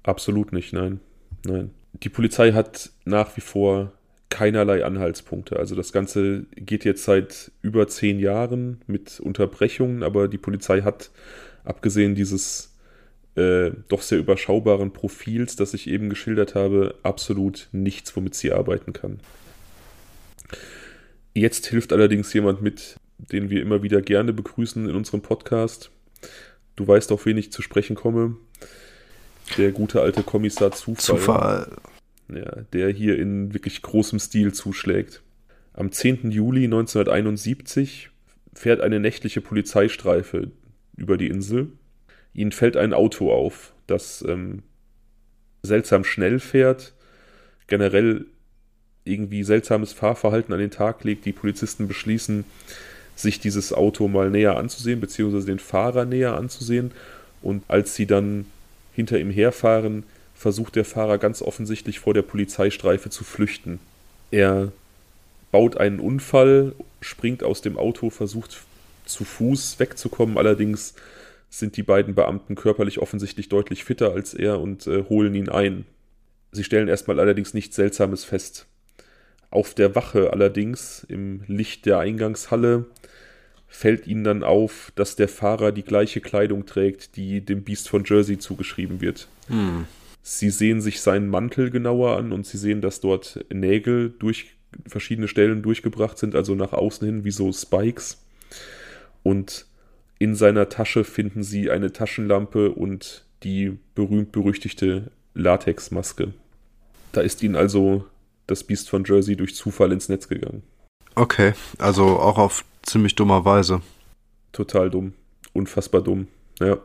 Absolut 0.05 0.53
nicht, 0.53 0.73
nein. 0.73 1.01
Nein. 1.45 1.73
Die 2.05 2.09
Polizei 2.09 2.53
hat 2.53 2.91
nach 3.05 3.37
wie 3.37 3.41
vor 3.41 3.91
keinerlei 4.31 4.85
Anhaltspunkte. 4.85 5.57
Also 5.57 5.75
das 5.75 5.93
Ganze 5.93 6.47
geht 6.57 6.85
jetzt 6.85 7.05
seit 7.05 7.51
über 7.61 7.89
zehn 7.89 8.19
Jahren 8.19 8.81
mit 8.87 9.21
Unterbrechungen, 9.21 10.03
aber 10.03 10.29
die 10.29 10.39
Polizei 10.39 10.83
hat, 10.83 11.11
abgesehen 11.65 12.15
dieses 12.15 12.75
äh, 13.37 13.73
doch 13.89 14.03
sehr 14.03 14.19
überschaubaren 14.19 14.93
Profils, 14.93 15.57
das 15.57 15.75
ich 15.75 15.89
eben 15.89 16.09
geschildert 16.09 16.55
habe, 16.55 16.95
absolut 17.03 17.69
nichts, 17.73 18.17
womit 18.17 18.35
sie 18.35 18.53
arbeiten 18.53 18.93
kann. 18.93 19.21
Jetzt 21.35 21.67
hilft 21.67 21.93
allerdings 21.93 22.33
jemand 22.33 22.63
mit, 22.63 22.97
den 23.19 23.51
wir 23.51 23.63
immer 23.63 23.83
wieder 23.83 24.01
gerne 24.01 24.33
begrüßen 24.33 24.89
in 24.89 24.95
unserem 24.95 25.23
Podcast. 25.23 25.91
Du 26.77 26.87
weißt, 26.87 27.13
auf 27.13 27.27
wen 27.27 27.37
ich 27.37 27.53
zu 27.53 27.63
sprechen 27.63 27.95
komme. 27.95 28.37
Der 29.59 29.73
gute 29.73 30.01
alte 30.01 30.23
Kommissar 30.23 30.73
Zufall. 30.73 30.97
Zufall. 30.97 31.77
Ja, 32.33 32.63
der 32.73 32.91
hier 32.91 33.19
in 33.19 33.55
wirklich 33.55 33.83
großem 33.83 34.19
Stil 34.19 34.53
zuschlägt. 34.53 35.23
Am 35.73 35.91
10. 35.91 36.31
Juli 36.31 36.65
1971 36.65 38.11
fährt 38.55 38.81
eine 38.81 39.01
nächtliche 39.01 39.41
Polizeistreife 39.41 40.51
über 40.97 41.17
die 41.17 41.29
Insel. 41.29 41.69
Ihnen 42.35 42.53
fällt 42.53 42.77
ein 42.77 42.93
Auto 42.93 43.33
auf, 43.33 43.73
das 43.87 44.25
ähm, 44.29 44.63
seltsam 45.63 46.05
schnell 46.05 46.39
fährt, 46.39 46.95
generell 47.67 48.27
irgendwie 49.05 49.43
seltsames 49.43 49.93
Fahrverhalten 49.93 50.53
an 50.53 50.61
den 50.61 50.71
Tag 50.71 51.05
legt. 51.05 51.25
Die 51.25 51.33
Polizisten 51.33 51.89
beschließen, 51.89 52.45
sich 53.17 53.41
dieses 53.41 53.73
Auto 53.73 54.09
mal 54.09 54.31
näher 54.31 54.57
anzusehen, 54.57 55.01
beziehungsweise 55.01 55.47
den 55.47 55.59
Fahrer 55.59 56.05
näher 56.05 56.37
anzusehen. 56.37 56.93
Und 57.43 57.65
als 57.69 57.95
sie 57.95 58.07
dann 58.07 58.47
hinter 58.93 59.19
ihm 59.19 59.31
herfahren, 59.31 60.05
versucht 60.41 60.75
der 60.75 60.87
Fahrer 60.87 61.19
ganz 61.19 61.43
offensichtlich 61.43 61.99
vor 61.99 62.15
der 62.15 62.23
Polizeistreife 62.23 63.11
zu 63.11 63.25
flüchten. 63.25 63.79
Er 64.31 64.73
baut 65.53 65.77
einen 65.77 66.01
Unfall, 66.01 66.73
springt 67.03 67.43
aus 67.45 67.61
dem 67.61 67.77
Auto, 67.77 68.09
versucht 68.09 68.63
zu 69.05 69.25
Fuß 69.27 69.79
wegzukommen. 69.81 70.39
Allerdings 70.39 70.95
sind 71.51 71.77
die 71.77 71.83
beiden 71.83 72.15
Beamten 72.15 72.55
körperlich 72.55 73.01
offensichtlich 73.01 73.51
deutlich 73.51 73.85
fitter 73.85 74.15
als 74.15 74.33
er 74.33 74.61
und 74.61 74.87
äh, 74.87 75.05
holen 75.11 75.35
ihn 75.35 75.51
ein. 75.51 75.85
Sie 76.53 76.65
stellen 76.65 76.89
erstmal 76.89 77.21
allerdings 77.21 77.53
nichts 77.53 77.77
Seltsames 77.77 78.25
fest. 78.25 78.65
Auf 79.51 79.75
der 79.75 79.95
Wache 79.95 80.33
allerdings, 80.33 81.05
im 81.07 81.43
Licht 81.49 81.85
der 81.85 81.99
Eingangshalle, 81.99 82.87
fällt 83.69 84.07
ihnen 84.07 84.25
dann 84.25 84.43
auf, 84.43 84.91
dass 84.95 85.17
der 85.17 85.29
Fahrer 85.29 85.71
die 85.71 85.85
gleiche 85.85 86.23
Kleidung 86.23 86.65
trägt, 86.65 87.17
die 87.17 87.43
dem 87.43 87.63
Biest 87.63 87.91
von 87.91 88.05
Jersey 88.07 88.39
zugeschrieben 88.39 89.03
wird. 89.03 89.29
Hm. 89.49 89.85
Sie 90.23 90.51
sehen 90.51 90.81
sich 90.81 91.01
seinen 91.01 91.29
Mantel 91.29 91.71
genauer 91.71 92.17
an 92.17 92.33
und 92.33 92.47
sie 92.47 92.59
sehen, 92.59 92.81
dass 92.81 93.01
dort 93.01 93.45
Nägel 93.53 94.11
durch 94.19 94.57
verschiedene 94.87 95.29
Stellen 95.29 95.63
durchgebracht 95.63 96.19
sind, 96.19 96.35
also 96.35 96.55
nach 96.55 96.73
außen 96.73 97.07
hin 97.07 97.25
wie 97.25 97.31
so 97.31 97.53
Spikes. 97.53 98.23
Und 99.23 99.67
in 100.19 100.35
seiner 100.35 100.69
Tasche 100.69 101.05
finden 101.05 101.43
sie 101.43 101.71
eine 101.71 101.93
Taschenlampe 101.93 102.71
und 102.71 103.25
die 103.43 103.79
berühmt-berüchtigte 103.95 105.11
Latexmaske. 105.35 106.35
Da 107.13 107.23
ist 107.23 107.43
ihnen 107.43 107.57
also 107.57 108.07
das 108.47 108.65
Biest 108.65 108.91
von 108.91 109.05
Jersey 109.05 109.37
durch 109.37 109.55
Zufall 109.55 109.93
ins 109.93 110.09
Netz 110.09 110.29
gegangen. 110.29 110.63
Okay, 111.15 111.55
also 111.79 112.19
auch 112.19 112.39
auf 112.39 112.65
ziemlich 112.83 113.15
dummer 113.15 113.45
Weise. 113.45 113.81
Total 114.53 114.91
dumm. 114.91 115.15
Unfassbar 115.53 116.03
dumm. 116.03 116.29
Ja. 116.61 116.79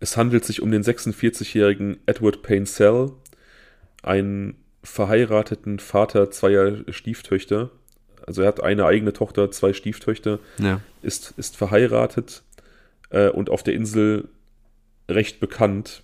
Es 0.00 0.16
handelt 0.16 0.44
sich 0.44 0.62
um 0.62 0.70
den 0.70 0.82
46-jährigen 0.82 1.98
Edward 2.06 2.42
Payne 2.42 2.66
Sell, 2.66 3.12
einen 4.02 4.56
verheirateten 4.82 5.78
Vater 5.78 6.30
zweier 6.30 6.84
Stieftöchter. 6.88 7.70
Also 8.26 8.42
er 8.42 8.48
hat 8.48 8.62
eine 8.62 8.84
eigene 8.86 9.12
Tochter, 9.12 9.50
zwei 9.50 9.72
Stieftöchter, 9.72 10.38
ja. 10.58 10.80
ist, 11.02 11.34
ist 11.36 11.56
verheiratet 11.56 12.42
äh, 13.10 13.28
und 13.28 13.50
auf 13.50 13.62
der 13.62 13.74
Insel 13.74 14.28
recht 15.08 15.40
bekannt. 15.40 16.02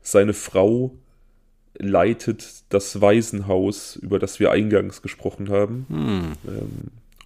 Seine 0.00 0.34
Frau 0.34 0.96
leitet 1.78 2.64
das 2.70 3.00
Waisenhaus, 3.00 3.96
über 3.96 4.18
das 4.18 4.40
wir 4.40 4.50
eingangs 4.50 5.02
gesprochen 5.02 5.48
haben. 5.48 5.86
Hm. 5.88 6.32
Ähm, 6.46 6.70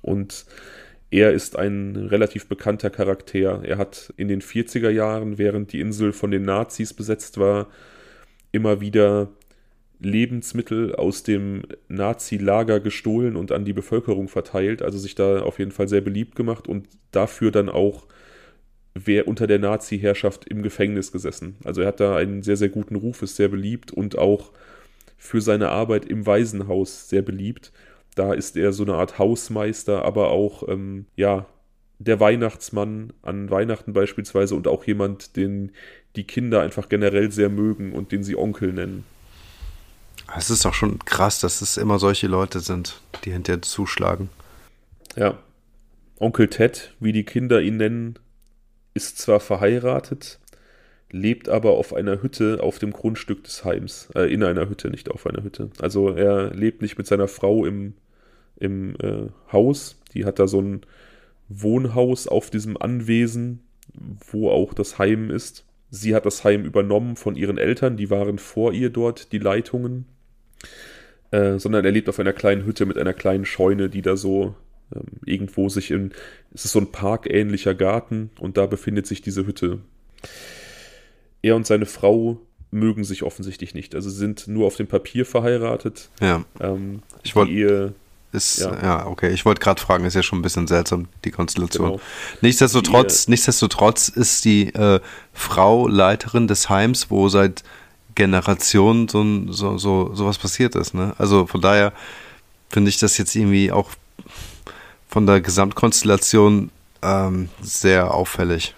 und 0.03 0.45
er 1.11 1.33
ist 1.33 1.57
ein 1.57 1.97
relativ 1.97 2.47
bekannter 2.47 2.91
Charakter. 2.91 3.63
Er 3.65 3.79
hat 3.79 4.13
in 4.17 4.29
den 4.29 4.41
40er 4.41 4.91
Jahren, 4.91 5.39
während 5.39 5.73
die 5.73 5.81
Insel 5.81 6.13
von 6.13 6.31
den 6.31 6.43
Nazis 6.43 6.95
besetzt 6.95 7.39
war, 7.39 7.69
immer 8.53 8.81
wieder 8.81 9.29
Lebensmittel 10.01 10.95
aus 10.95 11.23
dem 11.23 11.63
Nazi-Lager 11.89 12.81
gestohlen 12.81 13.37
und 13.37 13.53
an 13.53 13.65
die 13.65 13.73
Bevölkerung 13.73 14.29
verteilt, 14.29 14.83
also 14.83 14.99
sich 14.99 15.15
da 15.15 15.41
auf 15.41 15.59
jeden 15.59 15.71
Fall 15.71 15.89
sehr 15.89 16.03
beliebt 16.03 16.37
gemacht 16.37 16.69
und 16.69 16.89
dafür 17.13 17.51
dann 17.51 17.69
auch 17.69 18.07
wer 18.95 19.29
unter 19.29 19.47
der 19.47 19.59
Nazi-Herrschaft 19.59 20.47
im 20.47 20.63
Gefängnis 20.63 21.13
gesessen. 21.13 21.57
Also 21.65 21.83
er 21.83 21.89
hat 21.89 22.01
da 22.01 22.17
einen 22.17 22.43
sehr, 22.43 22.57
sehr 22.57 22.69
guten 22.71 22.97
Ruf, 22.97 23.23
ist 23.23 23.37
sehr 23.37 23.49
beliebt 23.49 23.93
und 23.93 24.19
auch 24.19 24.53
für 25.19 25.41
seine 25.41 25.69
Arbeit 25.71 26.07
im 26.07 26.27
Waisenhaus 26.27 27.09
sehr 27.09 27.23
beliebt. 27.23 27.73
Da 28.17 28.33
ist 28.33 28.57
er 28.57 28.73
so 28.73 28.83
eine 28.83 28.95
Art 28.95 29.19
Hausmeister, 29.19 30.05
aber 30.05 30.31
auch, 30.31 30.67
ähm, 30.69 31.07
ja, 31.14 31.47
der 31.99 32.19
Weihnachtsmann 32.19 33.12
an 33.23 33.51
Weihnachten 33.51 33.93
beispielsweise 33.93 34.55
und 34.55 34.67
auch 34.69 34.85
jemand, 34.85 35.37
den 35.37 35.73
die 36.17 36.25
Kinder 36.25 36.62
einfach 36.62 36.89
generell 36.89 37.31
sehr 37.31 37.49
mögen 37.49 37.93
und 37.93 38.12
den 38.12 38.25
sie 38.25 38.37
Onkel 38.37 38.73
nennen. 38.73 39.05
Es 40.37 40.51
ist 40.51 40.64
doch 40.64 40.75
schon 40.75 40.99
krass, 41.01 41.41
dass 41.41 41.61
es 41.61 41.77
immer 41.77 41.99
solche 41.99 42.27
Leute 42.27 42.61
sind, 42.61 43.01
die 43.25 43.33
hinterher 43.33 43.62
zuschlagen. 43.62 44.29
Ja. 45.14 45.39
Onkel 46.19 46.49
Ted, 46.49 46.95
wie 46.99 47.12
die 47.12 47.25
Kinder 47.25 47.61
ihn 47.61 47.77
nennen, 47.77 48.19
ist 48.95 49.19
zwar 49.19 49.41
verheiratet, 49.41 50.41
lebt 51.11 51.51
aber 51.51 51.73
auf 51.73 51.93
einer 51.93 52.23
Hütte 52.23 52.62
auf 52.62 52.79
dem 52.79 52.93
Grundstück 52.93 53.45
des 53.45 53.64
Heims. 53.64 54.09
Äh, 54.14 54.33
in 54.33 54.43
einer 54.43 54.69
Hütte, 54.69 54.89
nicht 54.89 55.11
auf 55.11 55.27
einer 55.27 55.43
Hütte. 55.43 55.71
Also 55.79 56.11
er 56.11 56.55
lebt 56.55 56.81
nicht 56.81 56.97
mit 56.97 57.07
seiner 57.07 57.29
Frau 57.29 57.67
im 57.67 57.95
im 58.59 58.97
äh, 59.01 59.29
Haus. 59.53 60.01
Die 60.15 60.25
hat 60.25 60.39
da 60.39 60.47
so 60.47 60.61
ein 60.61 60.83
Wohnhaus 61.49 62.27
auf 62.27 62.51
diesem 62.51 62.77
Anwesen, 62.77 63.61
wo 64.31 64.51
auch 64.51 64.75
das 64.75 64.99
Heim 64.99 65.31
ist. 65.31 65.65
Sie 65.91 66.15
hat 66.15 66.27
das 66.27 66.45
Heim 66.45 66.65
übernommen 66.65 67.17
von 67.17 67.37
ihren 67.37 67.59
Eltern, 67.59 67.97
die 67.97 68.11
waren 68.11 68.39
vor 68.39 68.73
ihr 68.73 68.91
dort, 68.91 69.33
die 69.33 69.39
Leitungen. 69.39 70.07
Äh, 71.31 71.59
sondern 71.59 71.85
er 71.85 71.93
lebt 71.93 72.09
auf 72.09 72.19
einer 72.19 72.33
kleinen 72.33 72.65
Hütte 72.65 72.87
mit 72.87 72.99
einer 72.99 73.15
kleinen 73.15 73.45
Scheune, 73.45 73.89
die 73.89 74.03
da 74.03 74.17
so 74.17 74.55
ähm, 74.95 75.03
irgendwo 75.25 75.69
sich 75.69 75.91
in. 75.91 76.13
Es 76.55 76.65
ist 76.65 76.73
so 76.73 76.79
ein 76.79 76.93
parkähnlicher 76.93 77.75
Garten 77.75 78.31
und 78.39 78.57
da 78.57 78.67
befindet 78.67 79.07
sich 79.07 79.23
diese 79.23 79.47
Hütte. 79.47 79.81
Er 81.43 81.57
und 81.57 81.67
seine 81.67 81.87
Frau 81.87 82.41
mögen 82.71 83.05
sich 83.05 83.23
offensichtlich 83.23 83.75
nicht. 83.75 83.95
Also 83.95 84.11
sind 84.11 84.49
nur 84.49 84.67
auf 84.67 84.77
dem 84.77 84.87
Papier 84.87 85.27
verheiratet. 85.27 86.11
Ja. 86.21 86.45
Ähm, 86.61 87.03
ich 87.23 87.35
wollte 87.35 87.95
ist, 88.33 88.59
ja. 88.59 88.83
ja, 88.83 89.07
okay. 89.07 89.31
Ich 89.33 89.45
wollte 89.45 89.61
gerade 89.61 89.81
fragen, 89.81 90.05
ist 90.05 90.14
ja 90.14 90.22
schon 90.22 90.41
ein 90.41 90.43
bisschen 90.43 90.66
seltsam, 90.66 91.09
die 91.24 91.31
Konstellation. 91.31 91.93
Genau. 91.93 92.01
Nichtsdestotrotz, 92.41 93.24
die, 93.24 93.29
äh, 93.29 93.31
nichtsdestotrotz 93.33 94.09
ist 94.09 94.45
die 94.45 94.74
äh, 94.74 95.01
Frau 95.33 95.89
Leiterin 95.89 96.47
des 96.49 96.68
Heims, 96.68 97.11
wo 97.11 97.29
seit 97.29 97.62
Generationen 98.14 99.09
so, 99.09 99.53
so, 99.53 99.79
so 99.79 100.14
sowas 100.14 100.39
passiert 100.39 100.74
ist. 100.74 100.95
Ne? 100.95 101.14
Also 101.18 101.47
von 101.47 101.61
daher 101.61 101.93
finde 102.68 102.89
ich 102.89 102.99
das 102.99 103.16
jetzt 103.18 103.35
irgendwie 103.35 103.70
auch 103.70 103.91
von 105.09 105.27
der 105.27 105.41
Gesamtkonstellation 105.41 106.70
ähm, 107.03 107.49
sehr 107.62 108.12
auffällig. 108.12 108.74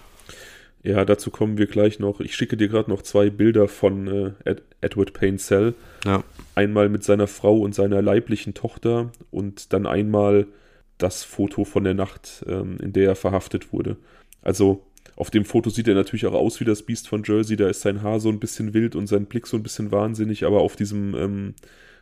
Ja, 0.83 1.03
dazu 1.03 1.29
kommen 1.31 1.57
wir 1.57 1.67
gleich 1.67 1.99
noch. 1.99 2.19
Ich 2.19 2.35
schicke 2.35 2.55
dir 2.55 2.69
gerade 2.69 2.89
noch 2.89 3.01
zwei 3.01 3.29
Bilder 3.29 3.67
von 3.67 4.07
äh, 4.07 4.49
Ed 4.49 4.61
Edward 4.81 5.13
Payne 5.13 5.37
Cell. 5.37 5.73
Ja. 6.05 6.23
Einmal 6.59 6.89
mit 6.89 7.05
seiner 7.05 7.27
Frau 7.27 7.57
und 7.59 7.73
seiner 7.73 8.01
leiblichen 8.01 8.53
Tochter 8.53 9.13
und 9.31 9.71
dann 9.71 9.87
einmal 9.87 10.45
das 10.97 11.23
Foto 11.23 11.63
von 11.63 11.85
der 11.85 11.93
Nacht, 11.93 12.43
ähm, 12.47 12.77
in 12.81 12.91
der 12.91 13.07
er 13.07 13.15
verhaftet 13.15 13.71
wurde. 13.71 13.95
Also 14.41 14.85
auf 15.15 15.29
dem 15.29 15.45
Foto 15.45 15.69
sieht 15.69 15.87
er 15.87 15.95
natürlich 15.95 16.25
auch 16.25 16.33
aus 16.33 16.59
wie 16.59 16.65
das 16.65 16.83
Biest 16.83 17.07
von 17.07 17.23
Jersey. 17.25 17.55
Da 17.55 17.69
ist 17.69 17.79
sein 17.79 18.03
Haar 18.03 18.19
so 18.19 18.27
ein 18.27 18.41
bisschen 18.41 18.73
wild 18.73 18.97
und 18.97 19.07
sein 19.07 19.25
Blick 19.25 19.47
so 19.47 19.55
ein 19.55 19.63
bisschen 19.63 19.93
wahnsinnig. 19.93 20.43
Aber 20.43 20.59
auf 20.59 20.75
diesem 20.75 21.15
ähm, 21.15 21.53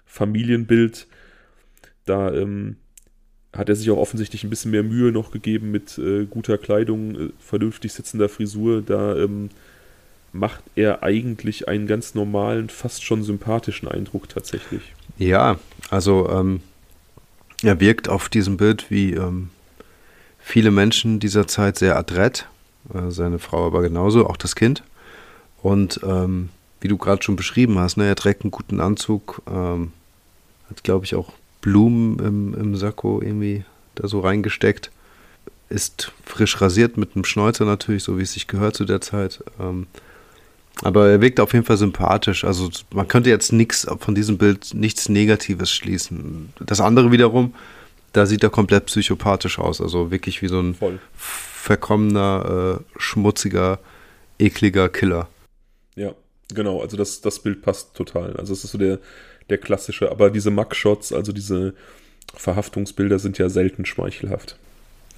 Familienbild, 0.05 1.05
da 2.05 2.33
ähm, 2.33 2.77
hat 3.53 3.69
er 3.69 3.75
sich 3.75 3.91
auch 3.91 3.97
offensichtlich 3.97 4.43
ein 4.43 4.49
bisschen 4.49 4.71
mehr 4.71 4.83
Mühe 4.83 5.11
noch 5.11 5.29
gegeben 5.29 5.69
mit 5.69 5.99
äh, 5.99 6.25
guter 6.25 6.57
Kleidung, 6.57 7.15
äh, 7.15 7.29
vernünftig 7.37 7.93
sitzender 7.93 8.27
Frisur. 8.27 8.81
Da 8.81 9.15
ähm, 9.15 9.49
macht 10.33 10.61
er 10.75 11.03
eigentlich 11.03 11.67
einen 11.67 11.87
ganz 11.87 12.15
normalen, 12.15 12.69
fast 12.69 13.03
schon 13.03 13.23
sympathischen 13.23 13.87
Eindruck 13.87 14.29
tatsächlich. 14.29 14.93
Ja, 15.17 15.57
also 15.89 16.29
ähm, 16.29 16.61
Er 17.63 17.79
wirkt 17.79 18.07
auf 18.07 18.29
diesem 18.29 18.57
Bild 18.57 18.91
wie 18.91 19.13
ähm, 19.13 19.49
viele 20.39 20.69
Menschen 20.69 21.19
dieser 21.19 21.47
Zeit 21.47 21.77
sehr 21.77 21.97
adrett, 21.97 22.47
äh, 22.93 23.09
seine 23.09 23.39
Frau 23.39 23.65
aber 23.65 23.81
genauso, 23.81 24.27
auch 24.27 24.37
das 24.37 24.55
Kind. 24.55 24.83
Und 25.63 25.99
ähm, 26.03 26.49
wie 26.81 26.87
du 26.87 26.97
gerade 26.97 27.23
schon 27.23 27.35
beschrieben 27.35 27.79
hast, 27.79 27.97
ne, 27.97 28.05
er 28.05 28.15
trägt 28.15 28.43
einen 28.43 28.51
guten 28.51 28.79
Anzug, 28.79 29.41
ähm, 29.49 29.91
hat, 30.69 30.83
glaube 30.83 31.05
ich, 31.05 31.15
auch 31.15 31.33
Blumen 31.61 32.19
im, 32.19 32.53
im 32.53 32.75
Sakko 32.75 33.21
irgendwie 33.21 33.65
da 33.95 34.07
so 34.07 34.19
reingesteckt. 34.19 34.91
Ist 35.69 36.13
frisch 36.23 36.61
rasiert 36.61 36.95
mit 36.95 37.15
einem 37.15 37.25
Schnäuzer 37.25 37.65
natürlich, 37.65 38.03
so 38.03 38.19
wie 38.19 38.21
es 38.21 38.33
sich 38.33 38.47
gehört 38.47 38.75
zu 38.75 38.85
der 38.85 39.01
Zeit. 39.01 39.43
Ähm, 39.59 39.87
aber 40.83 41.09
er 41.09 41.21
wirkt 41.21 41.39
auf 41.39 41.53
jeden 41.53 41.65
Fall 41.65 41.77
sympathisch. 41.77 42.43
Also 42.43 42.69
man 42.93 43.07
könnte 43.07 43.29
jetzt 43.29 43.51
nichts 43.51 43.87
von 43.99 44.15
diesem 44.15 44.37
Bild, 44.37 44.73
nichts 44.73 45.09
Negatives 45.09 45.71
schließen. 45.71 46.53
Das 46.65 46.81
andere 46.81 47.11
wiederum, 47.11 47.53
da 48.13 48.25
sieht 48.25 48.43
er 48.43 48.49
komplett 48.49 48.85
psychopathisch 48.85 49.59
aus. 49.59 49.81
Also 49.81 50.11
wirklich 50.11 50.41
wie 50.41 50.47
so 50.47 50.59
ein 50.59 50.75
Voll. 50.75 50.99
verkommener, 51.15 52.79
äh, 52.79 52.99
schmutziger, 52.99 53.79
ekliger 54.39 54.89
Killer. 54.89 55.27
Ja, 55.95 56.13
genau. 56.53 56.81
Also 56.81 56.97
das, 56.97 57.21
das 57.21 57.39
Bild 57.39 57.61
passt 57.61 57.95
total. 57.95 58.35
Also 58.37 58.53
es 58.53 58.63
ist 58.63 58.71
so 58.71 58.77
der, 58.77 58.99
der 59.49 59.57
klassische, 59.57 60.11
aber 60.11 60.29
diese 60.29 60.51
Mugshots, 60.51 61.11
also 61.11 61.31
diese 61.31 61.73
Verhaftungsbilder 62.35 63.19
sind 63.19 63.37
ja 63.37 63.49
selten 63.49 63.85
schmeichelhaft. 63.85 64.57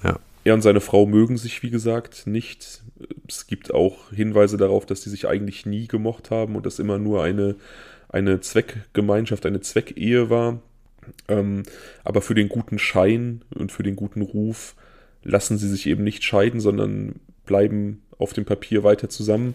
Ja. 0.02 0.18
Er 0.44 0.54
und 0.54 0.62
seine 0.62 0.80
Frau 0.80 1.06
mögen 1.06 1.36
sich, 1.36 1.62
wie 1.62 1.70
gesagt, 1.70 2.26
nicht. 2.26 2.82
Es 3.28 3.46
gibt 3.46 3.74
auch 3.74 4.10
Hinweise 4.10 4.56
darauf, 4.56 4.86
dass 4.86 5.02
sie 5.02 5.10
sich 5.10 5.28
eigentlich 5.28 5.66
nie 5.66 5.86
gemocht 5.86 6.30
haben 6.30 6.56
und 6.56 6.64
das 6.64 6.78
immer 6.78 6.98
nur 6.98 7.22
eine, 7.22 7.56
eine 8.08 8.40
Zweckgemeinschaft, 8.40 9.44
eine 9.44 9.60
Zweckehe 9.60 10.30
war. 10.30 10.60
Ähm, 11.28 11.64
aber 12.04 12.22
für 12.22 12.34
den 12.34 12.48
guten 12.48 12.78
Schein 12.78 13.42
und 13.54 13.72
für 13.72 13.82
den 13.82 13.96
guten 13.96 14.22
Ruf 14.22 14.74
lassen 15.22 15.58
sie 15.58 15.68
sich 15.68 15.86
eben 15.86 16.04
nicht 16.04 16.24
scheiden, 16.24 16.60
sondern 16.60 17.16
bleiben 17.44 18.02
auf 18.18 18.32
dem 18.32 18.44
Papier 18.44 18.82
weiter 18.84 19.08
zusammen. 19.08 19.54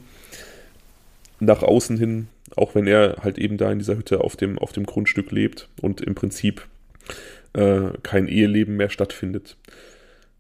Nach 1.40 1.64
außen 1.64 1.98
hin, 1.98 2.28
auch 2.56 2.76
wenn 2.76 2.88
er 2.88 3.18
halt 3.22 3.38
eben 3.38 3.58
da 3.58 3.72
in 3.72 3.80
dieser 3.80 3.98
Hütte 3.98 4.22
auf 4.22 4.36
dem, 4.36 4.60
auf 4.60 4.72
dem 4.72 4.86
Grundstück 4.86 5.32
lebt 5.32 5.68
und 5.82 6.02
im 6.02 6.16
Prinzip 6.16 6.68
äh, 7.54 7.90
kein 8.04 8.28
Eheleben 8.28 8.76
mehr 8.78 8.90
stattfindet. 8.90 9.58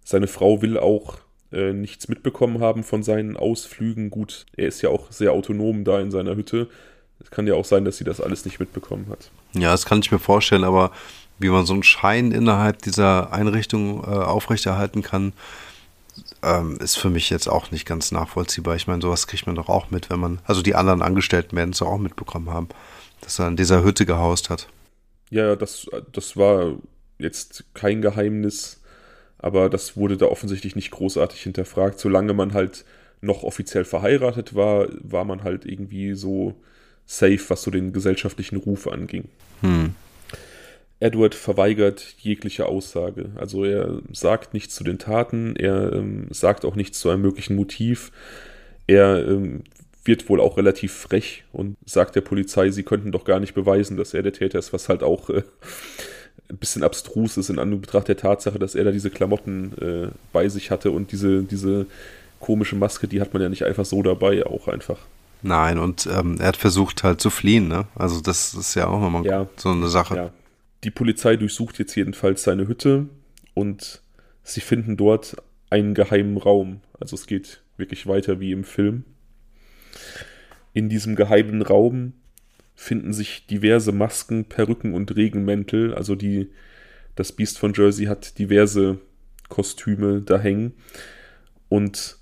Seine 0.06 0.28
Frau 0.28 0.62
will 0.62 0.78
auch 0.78 1.18
äh, 1.52 1.74
nichts 1.74 2.08
mitbekommen 2.08 2.62
haben 2.62 2.84
von 2.84 3.04
seinen 3.04 3.36
Ausflügen. 3.36 4.12
Gut, 4.12 4.46
er 4.56 4.68
ist 4.68 4.82
ja 4.82 4.90
auch 4.90 5.12
sehr 5.12 5.34
autonom 5.34 5.84
da 5.84 6.00
in 6.00 6.12
seiner 6.12 6.36
Hütte. 6.36 6.70
Es 7.20 7.32
kann 7.32 7.48
ja 7.48 7.56
auch 7.56 7.66
sein, 7.66 7.86
dass 7.86 7.98
sie 7.98 8.04
das 8.04 8.22
alles 8.22 8.46
nicht 8.46 8.60
mitbekommen 8.60 9.08
hat. 9.10 9.32
Ja, 9.54 9.72
das 9.72 9.86
kann 9.86 10.00
ich 10.00 10.12
mir 10.12 10.20
vorstellen, 10.20 10.64
aber 10.64 10.92
wie 11.40 11.50
man 11.50 11.66
so 11.66 11.74
einen 11.74 11.84
Schein 11.84 12.32
innerhalb 12.32 12.84
dieser 12.84 13.34
Einrichtung 13.34 14.04
äh, 14.04 14.08
aufrechterhalten 14.08 15.02
kann, 15.02 15.34
ähm, 16.44 16.78
ist 16.80 16.98
für 16.98 17.10
mich 17.10 17.32
jetzt 17.32 17.50
auch 17.50 17.72
nicht 17.72 17.86
ganz 17.86 18.12
nachvollziehbar. 18.12 18.76
Ich 18.76 18.86
meine, 18.86 19.02
sowas 19.02 19.26
kriegt 19.26 19.48
man 19.48 19.56
doch 19.56 19.70
auch 19.70 19.90
mit, 19.90 20.12
wenn 20.12 20.20
man, 20.20 20.40
also 20.46 20.62
die 20.62 20.76
anderen 20.76 21.02
Angestellten 21.02 21.56
werden 21.56 21.72
es 21.72 21.82
auch 21.82 21.98
mitbekommen 21.98 22.52
haben, 22.52 22.70
dass 23.22 23.40
er 23.40 23.48
in 23.48 23.56
dieser 23.56 23.84
Hütte 23.84 24.06
gehaust 24.06 24.52
hat. 24.52 24.68
Ja, 25.32 25.56
das, 25.56 25.88
das 26.12 26.38
war 26.38 26.74
jetzt 27.18 27.64
kein 27.74 28.02
Geheimnis 28.02 28.82
aber 29.46 29.70
das 29.70 29.96
wurde 29.96 30.18
da 30.18 30.26
offensichtlich 30.26 30.76
nicht 30.76 30.90
großartig 30.90 31.40
hinterfragt. 31.44 32.00
Solange 32.00 32.34
man 32.34 32.56
halt 32.56 32.84
noch 33.22 33.44
offiziell 33.44 33.86
verheiratet 33.86 34.56
war, 34.56 34.88
war 35.04 35.24
man 35.24 35.44
halt 35.44 35.68
irgendwie 35.68 36.16
so 36.16 36.56
safe, 37.06 37.42
was 37.50 37.62
so 37.62 37.70
den 37.70 37.94
gesellschaftlichen 37.94 38.56
Ruf 38.56 38.88
anging. 38.88 39.26
Hm. 39.62 39.94
Edward 41.00 41.36
verweigert 41.36 42.16
jegliche 42.18 42.66
Aussage. 42.66 43.34
Also 43.36 43.66
er 43.66 44.02
sagt 44.12 44.56
nichts 44.56 44.74
zu 44.74 44.84
den 44.84 44.98
Taten, 44.98 45.56
er 45.56 45.94
ähm, 45.94 46.26
sagt 46.32 46.66
auch 46.66 46.76
nichts 46.76 47.00
zu 47.00 47.12
einem 47.12 47.22
möglichen 47.22 47.56
Motiv. 47.56 48.12
Er 48.88 49.28
ähm, 49.28 49.62
wird 50.06 50.28
wohl 50.28 50.42
auch 50.42 50.58
relativ 50.58 50.92
frech 50.92 51.44
und 51.52 51.78
sagt 51.86 52.16
der 52.16 52.22
Polizei, 52.22 52.72
sie 52.72 52.82
könnten 52.82 53.12
doch 53.12 53.26
gar 53.26 53.40
nicht 53.40 53.54
beweisen, 53.54 53.96
dass 53.96 54.16
er 54.16 54.24
der 54.24 54.34
Täter 54.34 54.58
ist, 54.58 54.74
was 54.74 54.90
halt 54.90 55.04
auch 55.04 55.30
äh, 55.30 55.44
ein 56.50 56.58
bisschen 56.58 56.84
abstrus 56.84 57.38
ist 57.38 57.50
in 57.50 57.60
Anbetracht 57.60 58.08
der 58.08 58.18
Tatsache, 58.18 58.60
dass 58.60 58.76
er 58.76 58.84
da 58.84 58.92
diese 58.92 59.10
Klamotten 59.10 59.74
äh, 59.82 60.08
bei 60.32 60.48
sich 60.50 60.72
hatte 60.72 60.92
und 60.92 61.12
diese, 61.12 61.44
diese 61.44 61.88
komische 62.40 62.76
Maske, 62.76 63.08
die 63.08 63.22
hat 63.22 63.34
man 63.34 63.42
ja 63.42 63.50
nicht 63.50 63.64
einfach 63.64 63.86
so 63.86 64.04
dabei, 64.04 64.46
auch 64.46 64.68
einfach. 64.68 65.00
Nein, 65.42 65.78
und 65.78 66.08
ähm, 66.08 66.38
er 66.40 66.48
hat 66.48 66.58
versucht 66.58 67.04
halt 67.04 67.22
zu 67.22 67.30
fliehen, 67.30 67.68
ne? 67.68 67.86
Also 67.96 68.22
das 68.22 68.54
ist 68.54 68.76
ja 68.76 68.88
auch 68.88 69.00
nochmal 69.00 69.26
ja, 69.26 69.48
so 69.58 69.70
eine 69.70 69.88
Sache. 69.88 70.16
Ja. 70.16 70.32
Die 70.84 70.92
Polizei 70.92 71.36
durchsucht 71.36 71.80
jetzt 71.80 71.96
jedenfalls 71.96 72.44
seine 72.44 72.68
Hütte 72.68 73.08
und 73.54 74.02
sie 74.44 74.62
finden 74.62 74.98
dort 74.98 75.36
einen 75.70 75.94
geheimen 75.94 76.38
Raum. 76.38 76.82
Also 77.00 77.16
es 77.16 77.28
geht 77.28 77.62
wirklich 77.78 78.08
weiter 78.08 78.40
wie 78.40 78.52
im 78.52 78.64
Film. 78.64 79.04
In 80.74 80.90
diesem 80.90 81.16
geheimen 81.16 81.62
Raum 81.62 82.14
finden 82.76 83.14
sich 83.14 83.48
diverse 83.48 83.92
Masken, 83.92 84.46
Perücken 84.46 84.94
und 84.94 85.16
Regenmäntel. 85.16 85.94
Also 85.94 86.16
die, 86.16 86.50
das 87.16 87.32
Biest 87.32 87.58
von 87.58 87.74
Jersey 87.74 88.06
hat 88.06 88.38
diverse 88.38 89.00
Kostüme 89.50 90.22
da 90.22 90.38
hängen. 90.40 90.74
Und 91.70 92.18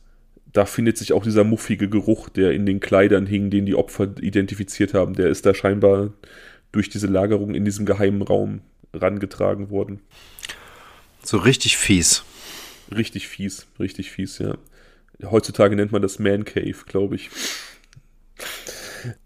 da 0.53 0.65
findet 0.65 0.97
sich 0.97 1.13
auch 1.13 1.23
dieser 1.23 1.43
muffige 1.43 1.89
Geruch, 1.89 2.29
der 2.29 2.51
in 2.51 2.65
den 2.65 2.79
Kleidern 2.79 3.25
hing, 3.25 3.49
den 3.49 3.65
die 3.65 3.75
Opfer 3.75 4.13
identifiziert 4.21 4.93
haben. 4.93 5.15
Der 5.15 5.29
ist 5.29 5.45
da 5.45 5.53
scheinbar 5.53 6.13
durch 6.71 6.89
diese 6.89 7.07
Lagerung 7.07 7.55
in 7.55 7.65
diesem 7.65 7.85
geheimen 7.85 8.21
Raum 8.21 8.61
rangetragen 8.93 9.71
worden. 9.71 10.01
So 11.23 11.37
richtig 11.37 11.77
fies. 11.77 12.23
Richtig 12.95 13.27
fies, 13.27 13.65
richtig 13.79 14.11
fies, 14.11 14.37
ja. 14.37 14.57
Heutzutage 15.23 15.75
nennt 15.75 15.91
man 15.91 16.01
das 16.01 16.19
Man 16.19 16.43
Cave, 16.43 16.75
glaube 16.85 17.15
ich. 17.15 17.29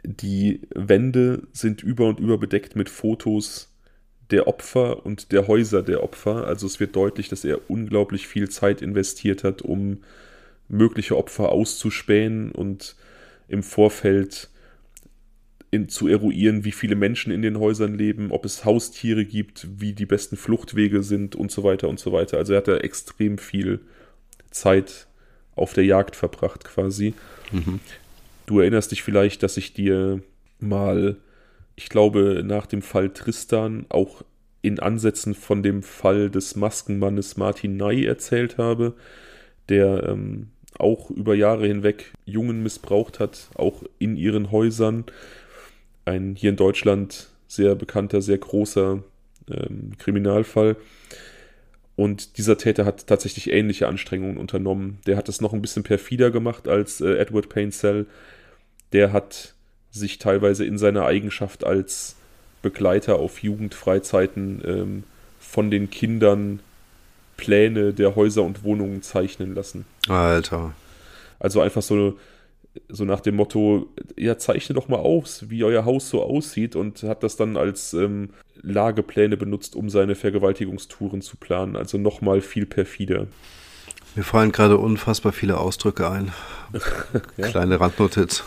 Die 0.03 0.61
Wände 0.73 1.47
sind 1.51 1.84
über 1.84 2.07
und 2.07 2.19
über 2.19 2.38
bedeckt 2.38 2.75
mit 2.75 2.89
Fotos 2.89 3.73
der 4.32 4.47
Opfer 4.47 5.05
und 5.05 5.32
der 5.32 5.47
Häuser 5.47 5.84
der 5.84 6.03
Opfer. 6.03 6.47
Also 6.47 6.67
es 6.67 6.80
wird 6.80 6.95
deutlich, 6.95 7.30
dass 7.30 7.45
er 7.45 7.69
unglaublich 7.69 8.28
viel 8.28 8.49
Zeit 8.49 8.82
investiert 8.82 9.43
hat, 9.43 9.61
um 9.61 10.03
mögliche 10.67 11.15
Opfer 11.15 11.49
auszuspähen 11.49 12.51
und 12.51 12.95
im 13.47 13.63
Vorfeld 13.63 14.49
in, 15.71 15.89
zu 15.89 16.07
eruieren, 16.07 16.65
wie 16.65 16.71
viele 16.71 16.95
Menschen 16.95 17.32
in 17.32 17.41
den 17.41 17.59
Häusern 17.59 17.97
leben, 17.97 18.32
ob 18.32 18.45
es 18.45 18.65
Haustiere 18.65 19.25
gibt, 19.25 19.67
wie 19.80 19.93
die 19.93 20.05
besten 20.05 20.38
Fluchtwege 20.38 21.04
sind 21.04 21.36
und 21.36 21.51
so 21.51 21.63
weiter 21.63 21.89
und 21.89 21.99
so 21.99 22.12
weiter. 22.12 22.37
Also 22.37 22.54
er 22.54 22.58
hat 22.58 22.67
da 22.67 22.78
extrem 22.78 23.37
viel 23.37 23.79
Zeit 24.51 25.08
auf 25.55 25.74
der 25.74 25.86
Jagd 25.86 26.16
verbracht 26.16 26.63
quasi. 26.63 27.13
Mhm. 27.51 27.79
Du 28.47 28.61
erinnerst 28.61 28.91
dich 28.91 29.03
vielleicht, 29.03 29.43
dass 29.43 29.57
ich 29.57 29.74
dir 29.74 30.21
mal, 30.59 31.17
ich 31.75 31.89
glaube, 31.89 32.43
nach 32.45 32.65
dem 32.65 32.82
Fall 32.82 33.09
Tristan 33.09 33.86
auch 33.89 34.24
in 34.61 34.79
Ansätzen 34.79 35.36
von 35.36 35.61
dem 35.61 35.83
Fall 35.83 36.32
des 36.32 36.55
Maskenmannes 36.55 37.36
Martin 37.36 37.75
Ney 37.75 38.05
erzählt 38.05 38.57
habe, 38.57 38.93
der 39.67 40.07
ähm, 40.07 40.47
auch 40.79 41.11
über 41.11 41.36
Jahre 41.36 41.67
hinweg 41.67 42.13
Jungen 42.25 42.63
missbraucht 42.63 43.19
hat, 43.19 43.49
auch 43.55 43.83
in 43.99 44.15
ihren 44.15 44.49
Häusern. 44.49 45.03
Ein 46.05 46.36
hier 46.36 46.51
in 46.51 46.55
Deutschland 46.55 47.28
sehr 47.49 47.75
bekannter, 47.75 48.21
sehr 48.21 48.37
großer 48.37 49.03
ähm, 49.51 49.91
Kriminalfall. 49.97 50.78
Und 51.97 52.37
dieser 52.37 52.57
Täter 52.57 52.86
hat 52.86 53.07
tatsächlich 53.07 53.51
ähnliche 53.51 53.87
Anstrengungen 53.89 54.37
unternommen. 54.37 54.99
Der 55.05 55.17
hat 55.17 55.28
es 55.28 55.41
noch 55.41 55.51
ein 55.51 55.61
bisschen 55.61 55.83
perfider 55.83 56.32
gemacht 56.32 56.69
als 56.69 57.01
äh, 57.01 57.17
Edward 57.17 57.49
Painsell 57.49 58.05
der 58.93 59.14
hat 59.14 59.54
sich 59.92 60.20
teilweise 60.20 60.66
in 60.66 60.78
seiner 60.78 61.05
Eigenschaft 61.05 61.64
als 61.66 62.16
Begleiter 62.62 63.18
auf 63.18 63.42
Jugendfreizeiten 63.43 64.62
ähm, 64.66 65.04
von 65.39 65.72
den 65.72 65.89
Kindern 65.89 66.59
Pläne 67.38 67.93
der 67.93 68.16
Häuser 68.16 68.43
und 68.43 68.64
Wohnungen 68.64 69.01
zeichnen 69.01 69.54
lassen. 69.55 69.86
Alter. 70.08 70.74
Also 71.39 71.62
einfach 71.62 71.84
so, 71.84 72.18
so 72.89 73.05
nach 73.05 73.22
dem 73.22 73.36
Motto, 73.36 73.88
ja, 74.18 74.38
zeichne 74.38 74.76
doch 74.76 74.88
mal 74.88 74.97
aus, 74.97 75.50
wie 75.50 75.64
euer 75.64 75.86
Haus 75.86 76.09
so 76.09 76.24
aussieht 76.24 76.76
und 76.76 77.04
hat 77.04 77.24
das 77.24 77.38
dann 77.38 77.55
als 77.55 77.93
ähm, 77.93 78.32
Lagepläne 78.62 79.38
benutzt, 79.38 79.76
um 79.76 79.89
seine 79.89 80.16
Vergewaltigungstouren 80.16 81.22
zu 81.22 81.38
planen. 81.38 81.76
Also 81.76 81.97
nochmal 81.97 82.42
viel 82.42 82.66
perfider. 82.66 83.28
Mir 84.16 84.24
fallen 84.24 84.51
gerade 84.51 84.78
unfassbar 84.78 85.32
viele 85.32 85.59
Ausdrücke 85.59 86.09
ein. 86.09 86.32
ja. 87.38 87.47
Kleine 87.47 87.80
Randnotiz. 87.80 88.43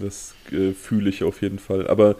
Das 0.00 0.34
äh, 0.50 0.72
fühle 0.72 1.10
ich 1.10 1.22
auf 1.22 1.42
jeden 1.42 1.58
Fall. 1.58 1.86
Aber 1.86 2.16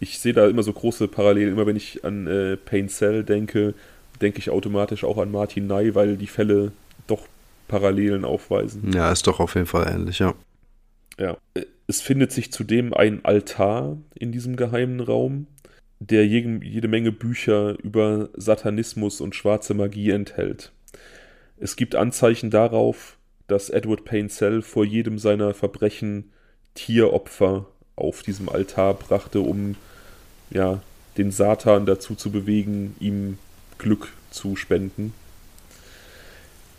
ich 0.00 0.18
sehe 0.18 0.32
da 0.32 0.48
immer 0.48 0.62
so 0.62 0.72
große 0.72 1.08
Parallelen. 1.08 1.52
Immer 1.52 1.66
wenn 1.66 1.76
ich 1.76 2.04
an 2.04 2.26
äh, 2.26 2.56
Pain 2.56 2.88
Cell 2.88 3.24
denke, 3.24 3.74
denke 4.20 4.38
ich 4.38 4.50
automatisch 4.50 5.04
auch 5.04 5.18
an 5.18 5.30
Martin 5.30 5.66
Ney, 5.66 5.94
weil 5.94 6.16
die 6.16 6.26
Fälle 6.26 6.72
doch 7.06 7.26
Parallelen 7.68 8.24
aufweisen. 8.24 8.92
Ja, 8.92 9.12
ist 9.12 9.26
doch 9.26 9.40
auf 9.40 9.54
jeden 9.54 9.66
Fall 9.66 9.86
ähnlich, 9.92 10.18
ja. 10.18 10.34
Ja. 11.18 11.36
Es 11.86 12.00
findet 12.00 12.32
sich 12.32 12.52
zudem 12.52 12.94
ein 12.94 13.24
Altar 13.24 13.96
in 14.14 14.32
diesem 14.32 14.56
geheimen 14.56 15.00
Raum. 15.00 15.46
der 16.00 16.26
jede, 16.26 16.64
jede 16.64 16.88
Menge 16.88 17.12
Bücher 17.12 17.76
über 17.82 18.28
Satanismus 18.36 19.20
und 19.20 19.34
schwarze 19.34 19.74
Magie 19.74 20.10
enthält. 20.10 20.72
Es 21.56 21.76
gibt 21.76 21.94
Anzeichen 21.96 22.50
darauf, 22.50 23.16
dass 23.48 23.70
Edward 23.70 24.04
Painsell 24.04 24.62
vor 24.62 24.84
jedem 24.84 25.18
seiner 25.18 25.54
Verbrechen 25.54 26.30
Tieropfer 26.78 27.66
auf 27.96 28.22
diesem 28.22 28.48
Altar 28.48 28.94
brachte, 28.94 29.40
um 29.40 29.74
ja, 30.50 30.80
den 31.16 31.32
Satan 31.32 31.86
dazu 31.86 32.14
zu 32.14 32.30
bewegen, 32.30 32.94
ihm 33.00 33.38
Glück 33.78 34.12
zu 34.30 34.54
spenden. 34.54 35.12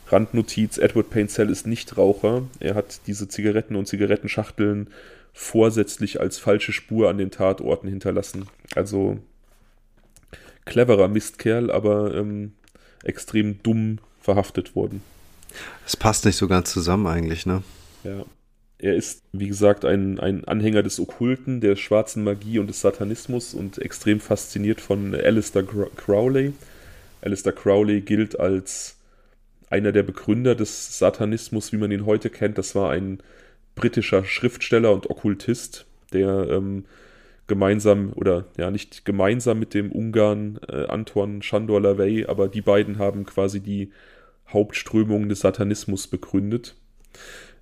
Randnotiz: 0.07 0.77
Edward 0.77 1.09
Painsell 1.09 1.49
ist 1.49 1.67
nicht 1.67 1.97
Raucher. 1.97 2.43
Er 2.61 2.75
hat 2.75 3.01
diese 3.07 3.27
Zigaretten 3.27 3.75
und 3.75 3.87
Zigarettenschachteln 3.87 4.87
vorsätzlich 5.33 6.21
als 6.21 6.37
falsche 6.37 6.71
Spur 6.71 7.09
an 7.09 7.17
den 7.17 7.29
Tatorten 7.29 7.89
hinterlassen. 7.89 8.47
Also 8.75 9.19
cleverer 10.63 11.09
Mistkerl, 11.09 11.71
aber 11.71 12.15
ähm, 12.15 12.53
extrem 13.03 13.61
dumm 13.63 13.99
verhaftet 14.21 14.75
worden. 14.75 15.01
Es 15.85 15.97
passt 15.97 16.23
nicht 16.23 16.37
so 16.37 16.47
ganz 16.47 16.71
zusammen 16.71 17.07
eigentlich, 17.07 17.45
ne? 17.45 17.63
Ja. 18.05 18.23
Er 18.81 18.95
ist, 18.95 19.23
wie 19.33 19.49
gesagt, 19.49 19.83
ein, 19.83 20.19
ein 20.19 20.45
Anhänger 20.45 20.83
des 20.83 20.99
Okkulten, 20.99 21.59
der 21.59 21.75
schwarzen 21.75 22.23
Magie 22.23 22.59
und 22.59 22.67
des 22.67 22.79
Satanismus 22.79 23.53
und 23.53 23.77
extrem 23.77 24.21
fasziniert 24.21 24.79
von 24.79 25.13
Alistair 25.13 25.63
Crowley. 25.63 26.53
Alistair 27.21 27.51
Crowley 27.51 27.99
gilt 28.01 28.39
als 28.39 28.95
einer 29.69 29.91
der 29.91 30.03
Begründer 30.03 30.55
des 30.55 30.97
Satanismus, 30.97 31.73
wie 31.73 31.77
man 31.77 31.91
ihn 31.91 32.05
heute 32.05 32.29
kennt. 32.29 32.57
Das 32.57 32.73
war 32.73 32.91
ein 32.91 33.19
britischer 33.75 34.23
Schriftsteller 34.23 34.93
und 34.93 35.09
Okkultist, 35.09 35.85
der 36.13 36.47
ähm, 36.49 36.85
gemeinsam 37.47 38.13
oder 38.15 38.45
ja 38.57 38.71
nicht 38.71 39.03
gemeinsam 39.03 39.59
mit 39.59 39.73
dem 39.73 39.91
Ungarn 39.91 40.59
äh, 40.69 40.85
Anton 40.85 41.41
Chandor 41.41 41.81
LaVey, 41.81 42.27
aber 42.27 42.47
die 42.47 42.61
beiden 42.61 42.97
haben 42.97 43.25
quasi 43.25 43.59
die 43.59 43.91
Hauptströmungen 44.47 45.27
des 45.27 45.41
Satanismus 45.41 46.07
begründet. 46.07 46.75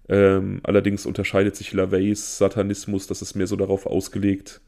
Ähm, 0.09 0.61
allerdings 0.63 1.05
unterscheidet 1.05 1.55
sich 1.55 1.73
LaVeys 1.73 2.37
Satanismus, 2.37 3.07
das 3.07 3.21
ist 3.21 3.35
mehr 3.35 3.47
so 3.47 3.55
darauf 3.55 3.85
ausgelegt, 3.85 4.61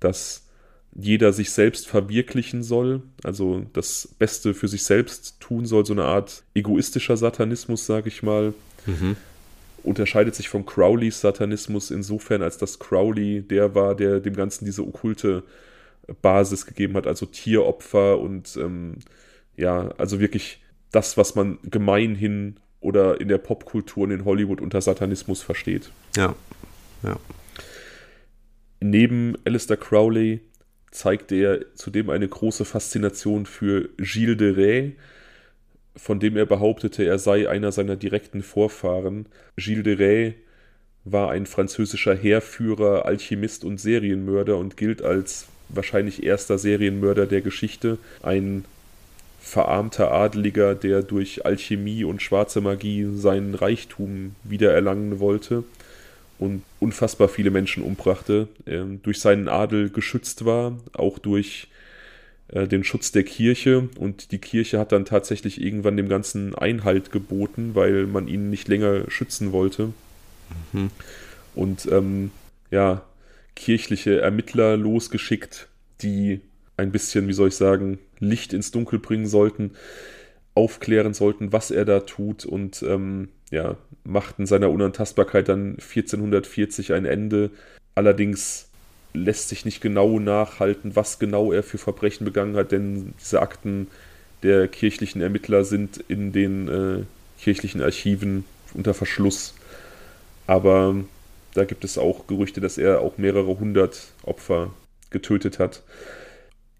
dass 0.00 0.46
jeder 0.92 1.32
sich 1.32 1.52
selbst 1.52 1.86
verwirklichen 1.86 2.64
soll, 2.64 3.02
also 3.22 3.64
das 3.72 4.08
Beste 4.18 4.54
für 4.54 4.66
sich 4.66 4.82
selbst 4.82 5.38
tun 5.40 5.64
soll, 5.64 5.86
so 5.86 5.92
eine 5.92 6.04
Art 6.04 6.42
egoistischer 6.54 7.16
Satanismus, 7.16 7.86
sage 7.86 8.08
ich 8.08 8.22
mal. 8.22 8.54
Mhm. 8.86 9.16
Unterscheidet 9.82 10.34
sich 10.34 10.48
von 10.48 10.66
Crowleys 10.66 11.20
Satanismus 11.20 11.90
insofern, 11.90 12.42
als 12.42 12.58
dass 12.58 12.80
Crowley 12.80 13.42
der 13.42 13.74
war, 13.74 13.94
der 13.94 14.20
dem 14.20 14.34
Ganzen 14.34 14.64
diese 14.64 14.86
okkulte 14.86 15.44
Basis 16.20 16.66
gegeben 16.66 16.94
hat, 16.94 17.06
also 17.06 17.24
Tieropfer 17.24 18.18
und 18.18 18.56
ähm, 18.56 18.96
ja, 19.56 19.90
also 19.96 20.18
wirklich 20.18 20.60
das, 20.90 21.16
was 21.16 21.36
man 21.36 21.58
gemeinhin 21.62 22.56
oder 22.80 23.20
in 23.20 23.28
der 23.28 23.38
Popkultur 23.38 24.04
und 24.04 24.10
in 24.10 24.24
Hollywood 24.24 24.60
unter 24.60 24.80
Satanismus 24.80 25.42
versteht. 25.42 25.90
Ja, 26.16 26.34
ja. 27.02 27.16
Neben 28.80 29.36
Alistair 29.44 29.76
Crowley 29.76 30.40
zeigte 30.90 31.34
er 31.36 31.74
zudem 31.74 32.10
eine 32.10 32.26
große 32.26 32.64
Faszination 32.64 33.46
für 33.46 33.90
Gilles 33.98 34.38
de 34.38 34.54
Rais, 34.56 34.92
von 35.96 36.18
dem 36.18 36.36
er 36.36 36.46
behauptete, 36.46 37.04
er 37.04 37.18
sei 37.18 37.48
einer 37.48 37.72
seiner 37.72 37.96
direkten 37.96 38.42
Vorfahren. 38.42 39.26
Gilles 39.56 39.84
de 39.84 39.96
Rais 39.98 40.34
war 41.04 41.30
ein 41.30 41.46
französischer 41.46 42.14
Heerführer, 42.14 43.04
Alchemist 43.04 43.64
und 43.64 43.78
Serienmörder 43.78 44.56
und 44.56 44.76
gilt 44.76 45.02
als 45.02 45.46
wahrscheinlich 45.68 46.22
erster 46.22 46.58
Serienmörder 46.58 47.26
der 47.26 47.42
Geschichte. 47.42 47.98
Ein 48.22 48.64
verarmter 49.50 50.12
Adeliger, 50.12 50.74
der 50.74 51.02
durch 51.02 51.44
Alchemie 51.44 52.04
und 52.04 52.22
schwarze 52.22 52.60
Magie 52.60 53.08
seinen 53.12 53.54
Reichtum 53.54 54.36
wiedererlangen 54.44 55.18
wollte 55.18 55.64
und 56.38 56.62
unfassbar 56.78 57.28
viele 57.28 57.50
Menschen 57.50 57.82
umbrachte, 57.82 58.48
äh, 58.64 58.82
durch 59.02 59.20
seinen 59.20 59.48
Adel 59.48 59.90
geschützt 59.90 60.44
war, 60.44 60.78
auch 60.92 61.18
durch 61.18 61.66
äh, 62.48 62.68
den 62.68 62.84
Schutz 62.84 63.10
der 63.10 63.24
Kirche 63.24 63.88
und 63.98 64.30
die 64.30 64.38
Kirche 64.38 64.78
hat 64.78 64.92
dann 64.92 65.04
tatsächlich 65.04 65.60
irgendwann 65.60 65.96
dem 65.96 66.08
Ganzen 66.08 66.54
Einhalt 66.54 67.10
geboten, 67.10 67.74
weil 67.74 68.06
man 68.06 68.28
ihn 68.28 68.50
nicht 68.50 68.68
länger 68.68 69.10
schützen 69.10 69.50
wollte. 69.50 69.92
Mhm. 70.72 70.90
Und 71.56 71.86
ähm, 71.90 72.30
ja, 72.70 73.02
kirchliche 73.56 74.20
Ermittler 74.20 74.76
losgeschickt, 74.76 75.68
die 76.02 76.40
ein 76.76 76.92
bisschen, 76.92 77.26
wie 77.26 77.32
soll 77.32 77.48
ich 77.48 77.56
sagen, 77.56 77.98
Licht 78.20 78.52
ins 78.52 78.70
Dunkel 78.70 78.98
bringen 78.98 79.26
sollten, 79.26 79.72
aufklären 80.54 81.14
sollten, 81.14 81.52
was 81.52 81.70
er 81.70 81.84
da 81.84 82.00
tut 82.00 82.44
und 82.44 82.82
ähm, 82.82 83.28
ja, 83.50 83.76
machten 84.04 84.46
seiner 84.46 84.70
Unantastbarkeit 84.70 85.48
dann 85.48 85.72
1440 85.72 86.92
ein 86.92 87.04
Ende. 87.04 87.50
Allerdings 87.94 88.68
lässt 89.12 89.48
sich 89.48 89.64
nicht 89.64 89.80
genau 89.80 90.18
nachhalten, 90.18 90.94
was 90.94 91.18
genau 91.18 91.52
er 91.52 91.62
für 91.62 91.78
Verbrechen 91.78 92.24
begangen 92.24 92.56
hat, 92.56 92.72
denn 92.72 93.14
diese 93.20 93.42
Akten 93.42 93.88
der 94.42 94.68
kirchlichen 94.68 95.20
Ermittler 95.20 95.64
sind 95.64 95.98
in 96.08 96.32
den 96.32 96.68
äh, 96.68 97.04
kirchlichen 97.40 97.82
Archiven 97.82 98.44
unter 98.74 98.94
Verschluss. 98.94 99.54
Aber 100.46 100.96
da 101.54 101.64
gibt 101.64 101.84
es 101.84 101.98
auch 101.98 102.26
Gerüchte, 102.26 102.60
dass 102.60 102.78
er 102.78 103.00
auch 103.00 103.18
mehrere 103.18 103.58
hundert 103.58 104.12
Opfer 104.22 104.72
getötet 105.10 105.58
hat. 105.58 105.82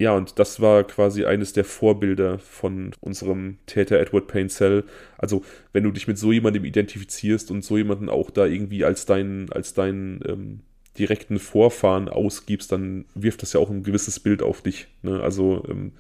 Ja, 0.01 0.13
und 0.13 0.39
das 0.39 0.61
war 0.61 0.83
quasi 0.85 1.27
eines 1.27 1.53
der 1.53 1.67
Vorbilder 1.67 2.39
von 2.39 2.93
unserem 3.01 3.59
Täter 3.67 4.01
Edward 4.01 4.29
Painsell. 4.29 4.85
Also, 5.19 5.45
wenn 5.75 5.85
du 5.85 5.91
dich 5.91 6.09
mit 6.09 6.17
so 6.17 6.33
jemandem 6.33 6.65
identifizierst 6.65 7.51
und 7.51 7.63
so 7.63 7.77
jemanden 7.77 8.09
auch 8.09 8.31
da 8.31 8.47
irgendwie 8.47 8.83
als 8.83 9.05
deinen, 9.05 9.53
als 9.53 9.75
deinen 9.75 10.23
ähm, 10.27 10.61
direkten 10.97 11.39
Vorfahren 11.39 12.09
ausgibst, 12.09 12.73
dann 12.73 13.05
wirft 13.15 13.43
das 13.43 13.53
ja 13.53 13.61
auch 13.61 13.69
ein 13.69 13.83
gewisses 13.83 14.21
Bild 14.21 14.43
auf 14.43 14.63
dich. 14.63 14.87
Ne? 15.03 15.21
Also, 15.21 15.67
ähm, 15.69 15.93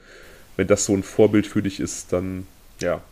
wenn 0.56 0.66
das 0.66 0.86
so 0.86 0.94
ein 0.94 1.02
Vorbild 1.02 1.46
für 1.46 1.60
dich 1.60 1.78
ist, 1.78 2.10
dann 2.14 2.46
ja. 2.80 3.02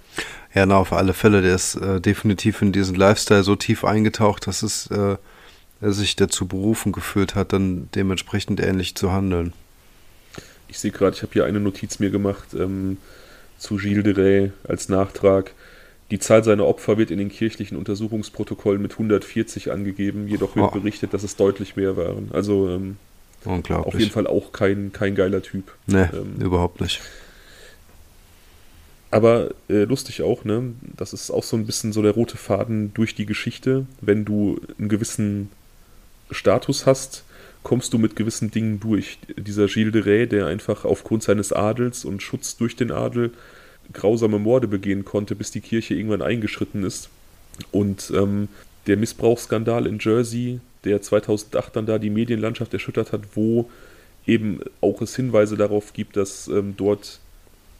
Ja, 0.54 0.64
na, 0.64 0.78
auf 0.78 0.94
alle 0.94 1.12
Fälle. 1.12 1.42
Der 1.42 1.54
ist 1.54 1.74
äh, 1.74 2.00
definitiv 2.00 2.62
in 2.62 2.72
diesen 2.72 2.94
Lifestyle 2.94 3.42
so 3.42 3.56
tief 3.56 3.84
eingetaucht, 3.84 4.46
dass 4.46 4.62
es 4.62 4.86
äh, 4.86 5.18
er 5.82 5.92
sich 5.92 6.16
dazu 6.16 6.48
berufen 6.48 6.92
gefühlt 6.92 7.34
hat, 7.34 7.52
dann 7.52 7.90
dementsprechend 7.94 8.58
ähnlich 8.58 8.94
zu 8.94 9.12
handeln 9.12 9.52
ich 10.68 10.78
sehe 10.78 10.90
gerade, 10.90 11.16
ich 11.16 11.22
habe 11.22 11.32
hier 11.32 11.44
eine 11.44 11.60
Notiz 11.60 11.98
mir 11.98 12.10
gemacht 12.10 12.54
ähm, 12.54 12.98
zu 13.58 13.76
Gilles 13.76 14.04
de 14.04 14.14
Rais 14.16 14.50
als 14.66 14.88
Nachtrag. 14.88 15.52
Die 16.10 16.18
Zahl 16.18 16.42
seiner 16.42 16.66
Opfer 16.66 16.96
wird 16.96 17.10
in 17.10 17.18
den 17.18 17.28
kirchlichen 17.28 17.76
Untersuchungsprotokollen 17.76 18.80
mit 18.80 18.92
140 18.92 19.70
angegeben, 19.72 20.26
jedoch 20.26 20.56
wird 20.56 20.68
oh. 20.68 20.70
berichtet, 20.70 21.12
dass 21.12 21.22
es 21.22 21.36
deutlich 21.36 21.76
mehr 21.76 21.96
waren. 21.96 22.30
Also 22.32 22.70
ähm, 22.70 22.96
Unglaublich. 23.44 23.94
auf 23.94 24.00
jeden 24.00 24.12
Fall 24.12 24.26
auch 24.26 24.52
kein, 24.52 24.92
kein 24.92 25.14
geiler 25.14 25.42
Typ. 25.42 25.72
Nee, 25.86 26.08
ähm, 26.12 26.36
überhaupt 26.40 26.80
nicht. 26.80 27.00
Aber 29.10 29.50
äh, 29.68 29.84
lustig 29.84 30.22
auch, 30.22 30.44
ne? 30.44 30.74
Das 30.96 31.12
ist 31.12 31.30
auch 31.30 31.42
so 31.42 31.56
ein 31.56 31.66
bisschen 31.66 31.92
so 31.92 32.02
der 32.02 32.12
rote 32.12 32.36
Faden 32.36 32.92
durch 32.94 33.14
die 33.14 33.26
Geschichte. 33.26 33.86
Wenn 34.00 34.24
du 34.24 34.60
einen 34.78 34.88
gewissen 34.88 35.50
Status 36.30 36.84
hast, 36.84 37.24
kommst 37.62 37.92
du 37.92 37.98
mit 37.98 38.16
gewissen 38.16 38.50
Dingen 38.50 38.80
durch. 38.80 39.18
Dieser 39.36 39.66
Gilles 39.66 39.92
de 39.92 40.02
Rais, 40.02 40.28
der 40.28 40.46
einfach 40.46 40.84
aufgrund 40.84 41.22
seines 41.22 41.52
Adels 41.52 42.04
und 42.04 42.22
Schutz 42.22 42.56
durch 42.56 42.76
den 42.76 42.90
Adel 42.90 43.32
grausame 43.92 44.38
Morde 44.38 44.68
begehen 44.68 45.04
konnte, 45.04 45.34
bis 45.34 45.50
die 45.50 45.60
Kirche 45.60 45.94
irgendwann 45.94 46.22
eingeschritten 46.22 46.84
ist. 46.84 47.08
Und 47.70 48.12
ähm, 48.14 48.48
der 48.86 48.96
Missbrauchsskandal 48.96 49.86
in 49.86 49.98
Jersey, 49.98 50.60
der 50.84 51.02
2008 51.02 51.76
dann 51.76 51.86
da 51.86 51.98
die 51.98 52.10
Medienlandschaft 52.10 52.72
erschüttert 52.72 53.12
hat, 53.12 53.22
wo 53.34 53.70
eben 54.26 54.60
auch 54.80 55.00
es 55.00 55.16
Hinweise 55.16 55.56
darauf 55.56 55.92
gibt, 55.92 56.16
dass 56.16 56.48
ähm, 56.48 56.74
dort 56.76 57.20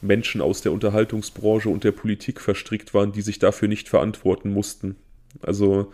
Menschen 0.00 0.40
aus 0.40 0.62
der 0.62 0.72
Unterhaltungsbranche 0.72 1.68
und 1.68 1.84
der 1.84 1.92
Politik 1.92 2.40
verstrickt 2.40 2.94
waren, 2.94 3.12
die 3.12 3.22
sich 3.22 3.38
dafür 3.38 3.68
nicht 3.68 3.88
verantworten 3.88 4.52
mussten. 4.52 4.96
Also 5.42 5.92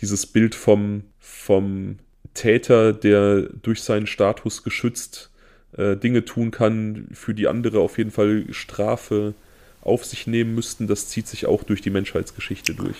dieses 0.00 0.26
Bild 0.26 0.54
vom, 0.54 1.04
vom 1.18 1.98
Täter, 2.34 2.92
der 2.92 3.42
durch 3.62 3.82
seinen 3.82 4.06
Status 4.06 4.62
geschützt 4.62 5.30
äh, 5.76 5.96
Dinge 5.96 6.24
tun 6.24 6.50
kann, 6.50 7.08
für 7.12 7.34
die 7.34 7.48
andere 7.48 7.80
auf 7.80 7.98
jeden 7.98 8.10
Fall 8.10 8.44
Strafe 8.50 9.34
auf 9.80 10.04
sich 10.04 10.26
nehmen 10.26 10.54
müssten, 10.54 10.86
das 10.86 11.08
zieht 11.08 11.28
sich 11.28 11.46
auch 11.46 11.62
durch 11.62 11.82
die 11.82 11.90
Menschheitsgeschichte 11.90 12.74
durch. 12.74 12.96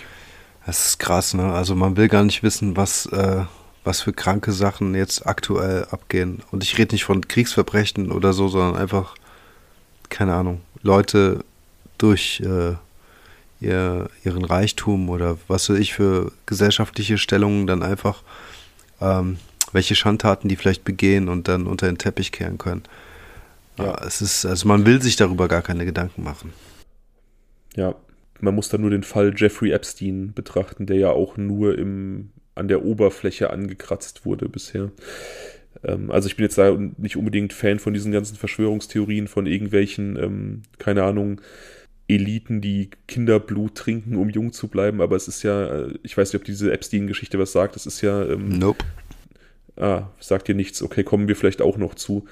Das 0.66 0.86
ist 0.86 0.98
krass, 0.98 1.34
ne? 1.34 1.52
Also 1.52 1.74
man 1.74 1.96
will 1.96 2.08
gar 2.08 2.24
nicht 2.24 2.42
wissen, 2.42 2.76
was, 2.76 3.06
äh, 3.06 3.44
was 3.84 4.00
für 4.02 4.12
kranke 4.12 4.52
Sachen 4.52 4.94
jetzt 4.94 5.26
aktuell 5.26 5.86
abgehen. 5.90 6.42
Und 6.50 6.62
ich 6.62 6.78
rede 6.78 6.94
nicht 6.94 7.04
von 7.04 7.26
Kriegsverbrechen 7.26 8.12
oder 8.12 8.32
so, 8.32 8.48
sondern 8.48 8.76
einfach, 8.76 9.14
keine 10.08 10.34
Ahnung, 10.34 10.60
Leute 10.82 11.44
durch 11.98 12.40
äh, 12.40 12.74
ihr, 13.60 14.10
ihren 14.24 14.44
Reichtum 14.44 15.08
oder 15.08 15.38
was 15.48 15.68
weiß 15.70 15.78
ich 15.78 15.94
für 15.94 16.32
gesellschaftliche 16.46 17.18
Stellungen 17.18 17.66
dann 17.66 17.82
einfach 17.82 18.22
ähm, 19.04 19.36
welche 19.72 19.94
Schandtaten 19.94 20.48
die 20.48 20.56
vielleicht 20.56 20.84
begehen 20.84 21.28
und 21.28 21.48
dann 21.48 21.66
unter 21.66 21.86
den 21.86 21.98
Teppich 21.98 22.32
kehren 22.32 22.58
können. 22.58 22.82
Ja. 23.78 24.00
Es 24.06 24.22
ist, 24.22 24.46
also 24.46 24.68
man 24.68 24.86
will 24.86 25.02
sich 25.02 25.16
darüber 25.16 25.48
gar 25.48 25.62
keine 25.62 25.84
Gedanken 25.84 26.22
machen. 26.22 26.52
Ja, 27.74 27.94
man 28.40 28.54
muss 28.54 28.68
dann 28.68 28.82
nur 28.82 28.90
den 28.90 29.02
Fall 29.02 29.34
Jeffrey 29.36 29.72
Epstein 29.72 30.32
betrachten, 30.32 30.86
der 30.86 30.96
ja 30.96 31.10
auch 31.10 31.36
nur 31.36 31.76
im, 31.76 32.30
an 32.54 32.68
der 32.68 32.84
Oberfläche 32.84 33.50
angekratzt 33.50 34.24
wurde 34.24 34.48
bisher. 34.48 34.92
Ähm, 35.82 36.10
also 36.10 36.28
ich 36.28 36.36
bin 36.36 36.44
jetzt 36.44 36.58
da 36.58 36.76
nicht 36.96 37.16
unbedingt 37.16 37.52
Fan 37.52 37.80
von 37.80 37.94
diesen 37.94 38.12
ganzen 38.12 38.36
Verschwörungstheorien 38.36 39.26
von 39.26 39.46
irgendwelchen, 39.46 40.16
ähm, 40.16 40.62
keine 40.78 41.02
Ahnung, 41.02 41.40
Eliten, 42.08 42.60
die 42.60 42.90
Kinderblut 43.08 43.74
trinken, 43.74 44.16
um 44.16 44.28
jung 44.28 44.52
zu 44.52 44.68
bleiben, 44.68 45.00
aber 45.00 45.16
es 45.16 45.28
ist 45.28 45.42
ja, 45.42 45.66
äh, 45.66 45.94
ich 46.02 46.16
weiß 46.16 46.32
nicht, 46.32 46.40
ob 46.40 46.44
diese 46.44 46.72
Epstein-Geschichte 46.72 47.38
was 47.38 47.52
sagt, 47.52 47.76
es 47.76 47.86
ist 47.86 48.00
ja. 48.02 48.24
Ähm, 48.24 48.58
nope. 48.58 48.84
Ah, 49.76 50.08
sagt 50.20 50.46
dir 50.46 50.54
nichts, 50.54 50.82
okay, 50.82 51.02
kommen 51.02 51.26
wir 51.26 51.34
vielleicht 51.34 51.60
auch 51.60 51.76
noch 51.76 51.94
zu. 51.94 52.26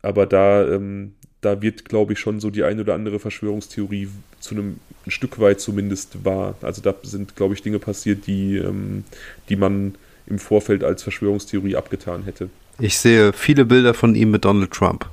Aber 0.00 0.24
da, 0.24 0.66
ähm, 0.66 1.12
da 1.40 1.60
wird, 1.60 1.84
glaube 1.84 2.14
ich, 2.14 2.18
schon 2.18 2.40
so 2.40 2.50
die 2.50 2.62
eine 2.62 2.80
oder 2.80 2.94
andere 2.94 3.18
Verschwörungstheorie 3.18 4.08
zu 4.40 4.54
einem 4.54 4.78
ein 5.06 5.10
Stück 5.10 5.38
weit 5.38 5.60
zumindest 5.60 6.24
wahr. 6.24 6.54
Also 6.62 6.80
da 6.80 6.94
sind, 7.02 7.36
glaube 7.36 7.54
ich, 7.54 7.62
Dinge 7.62 7.78
passiert, 7.78 8.26
die, 8.26 8.56
ähm, 8.56 9.04
die 9.48 9.56
man 9.56 9.96
im 10.26 10.38
Vorfeld 10.38 10.84
als 10.84 11.02
Verschwörungstheorie 11.02 11.76
abgetan 11.76 12.24
hätte. 12.24 12.48
Ich 12.78 12.98
sehe 12.98 13.32
viele 13.32 13.64
Bilder 13.64 13.92
von 13.92 14.14
ihm 14.14 14.30
mit 14.30 14.44
Donald 14.44 14.70
Trump. 14.70 15.10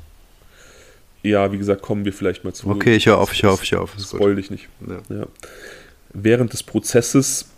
Ja, 1.25 1.51
wie 1.51 1.57
gesagt, 1.57 1.81
kommen 1.81 2.05
wir 2.05 2.13
vielleicht 2.13 2.43
mal 2.43 2.53
zu. 2.53 2.69
Okay, 2.69 2.95
ich 2.95 3.05
höre 3.07 3.17
auf, 3.17 3.33
ich 3.33 3.43
höre 3.43 3.51
auf, 3.51 3.63
ich 3.63 3.71
höre 3.71 3.81
auf. 3.81 3.95
Spoil 3.99 4.35
dich 4.35 4.51
nicht. 4.51 4.67
Ja. 4.87 5.15
Ja. 5.15 5.27
Während 6.13 6.53
des 6.53 6.63
Prozesses, 6.63 7.49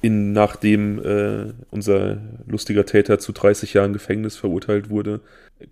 in, 0.00 0.32
nachdem 0.32 0.98
äh, 1.04 1.52
unser 1.70 2.18
lustiger 2.46 2.86
Täter 2.86 3.18
zu 3.18 3.32
30 3.32 3.74
Jahren 3.74 3.92
Gefängnis 3.92 4.36
verurteilt 4.36 4.88
wurde, 4.88 5.20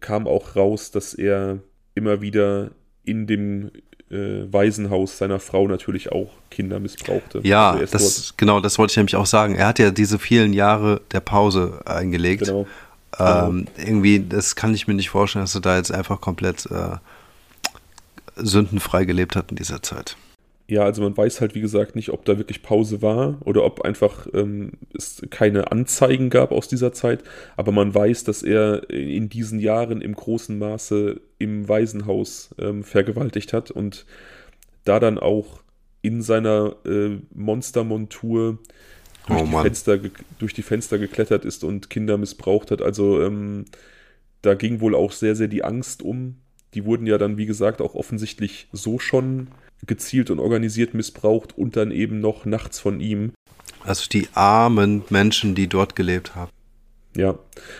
kam 0.00 0.26
auch 0.26 0.56
raus, 0.56 0.90
dass 0.90 1.14
er 1.14 1.58
immer 1.94 2.20
wieder 2.20 2.70
in 3.04 3.26
dem 3.26 3.70
äh, 4.10 4.52
Waisenhaus 4.52 5.18
seiner 5.18 5.38
Frau 5.38 5.68
natürlich 5.68 6.12
auch 6.12 6.30
Kinder 6.50 6.80
missbrauchte. 6.80 7.40
Ja, 7.42 7.72
also 7.72 7.92
das, 7.92 8.34
genau, 8.36 8.60
das 8.60 8.78
wollte 8.78 8.92
ich 8.92 8.96
nämlich 8.96 9.16
auch 9.16 9.26
sagen. 9.26 9.54
Er 9.54 9.68
hat 9.68 9.78
ja 9.78 9.90
diese 9.90 10.18
vielen 10.18 10.52
Jahre 10.52 11.00
der 11.12 11.20
Pause 11.20 11.80
eingelegt. 11.84 12.44
Genau. 12.44 12.66
Ähm. 13.18 13.66
Irgendwie, 13.76 14.20
das 14.20 14.56
kann 14.56 14.74
ich 14.74 14.86
mir 14.86 14.94
nicht 14.94 15.10
vorstellen, 15.10 15.44
dass 15.44 15.54
er 15.54 15.60
da 15.60 15.76
jetzt 15.76 15.92
einfach 15.92 16.20
komplett 16.20 16.66
äh, 16.66 16.96
sündenfrei 18.36 19.04
gelebt 19.04 19.36
hat 19.36 19.50
in 19.50 19.56
dieser 19.56 19.82
Zeit. 19.82 20.16
Ja, 20.70 20.84
also 20.84 21.02
man 21.02 21.16
weiß 21.16 21.40
halt, 21.40 21.56
wie 21.56 21.60
gesagt, 21.60 21.96
nicht, 21.96 22.10
ob 22.10 22.24
da 22.24 22.38
wirklich 22.38 22.62
Pause 22.62 23.02
war 23.02 23.38
oder 23.44 23.64
ob 23.64 23.80
einfach 23.80 24.28
ähm, 24.32 24.74
es 24.96 25.20
keine 25.28 25.72
Anzeigen 25.72 26.30
gab 26.30 26.52
aus 26.52 26.68
dieser 26.68 26.92
Zeit. 26.92 27.24
Aber 27.56 27.72
man 27.72 27.92
weiß, 27.92 28.22
dass 28.22 28.44
er 28.44 28.88
in 28.88 29.28
diesen 29.28 29.58
Jahren 29.58 30.00
im 30.00 30.14
großen 30.14 30.56
Maße 30.56 31.20
im 31.38 31.68
Waisenhaus 31.68 32.50
ähm, 32.60 32.84
vergewaltigt 32.84 33.52
hat 33.52 33.72
und 33.72 34.06
da 34.84 35.00
dann 35.00 35.18
auch 35.18 35.60
in 36.02 36.22
seiner 36.22 36.76
äh, 36.86 37.18
Monstermontur 37.34 38.58
durch, 39.30 39.42
oh, 39.42 39.46
die 39.46 39.62
Fenster, 39.62 39.98
durch 40.38 40.54
die 40.54 40.62
Fenster 40.62 40.98
geklettert 40.98 41.44
ist 41.44 41.64
und 41.64 41.90
Kinder 41.90 42.18
missbraucht 42.18 42.70
hat. 42.70 42.82
Also 42.82 43.22
ähm, 43.22 43.64
da 44.42 44.54
ging 44.54 44.80
wohl 44.80 44.94
auch 44.94 45.12
sehr, 45.12 45.36
sehr 45.36 45.48
die 45.48 45.64
Angst 45.64 46.02
um. 46.02 46.36
Die 46.74 46.84
wurden 46.84 47.06
ja 47.06 47.18
dann, 47.18 47.36
wie 47.36 47.46
gesagt, 47.46 47.80
auch 47.80 47.94
offensichtlich 47.94 48.68
so 48.72 48.98
schon 48.98 49.48
gezielt 49.86 50.30
und 50.30 50.38
organisiert 50.38 50.94
missbraucht 50.94 51.56
und 51.56 51.76
dann 51.76 51.90
eben 51.90 52.20
noch 52.20 52.44
nachts 52.44 52.78
von 52.78 53.00
ihm. 53.00 53.32
Also 53.82 54.08
die 54.08 54.28
armen 54.34 55.02
Menschen, 55.08 55.54
die 55.54 55.66
dort 55.66 55.96
gelebt 55.96 56.34
haben. 56.34 56.50
Ja, 57.16 57.38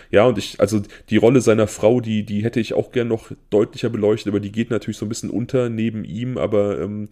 ja, 0.09 0.25
und 0.25 0.37
ich, 0.37 0.59
also 0.59 0.81
die 1.09 1.17
Rolle 1.17 1.39
seiner 1.39 1.67
Frau, 1.67 2.01
die, 2.01 2.25
die 2.25 2.43
hätte 2.43 2.59
ich 2.59 2.73
auch 2.73 2.91
gern 2.91 3.07
noch 3.07 3.31
deutlicher 3.49 3.89
beleuchtet, 3.89 4.27
aber 4.27 4.41
die 4.41 4.51
geht 4.51 4.71
natürlich 4.71 4.97
so 4.97 5.05
ein 5.05 5.09
bisschen 5.09 5.29
unter 5.29 5.69
neben 5.69 6.03
ihm, 6.03 6.37
aber 6.37 6.81
ähm, 6.81 7.07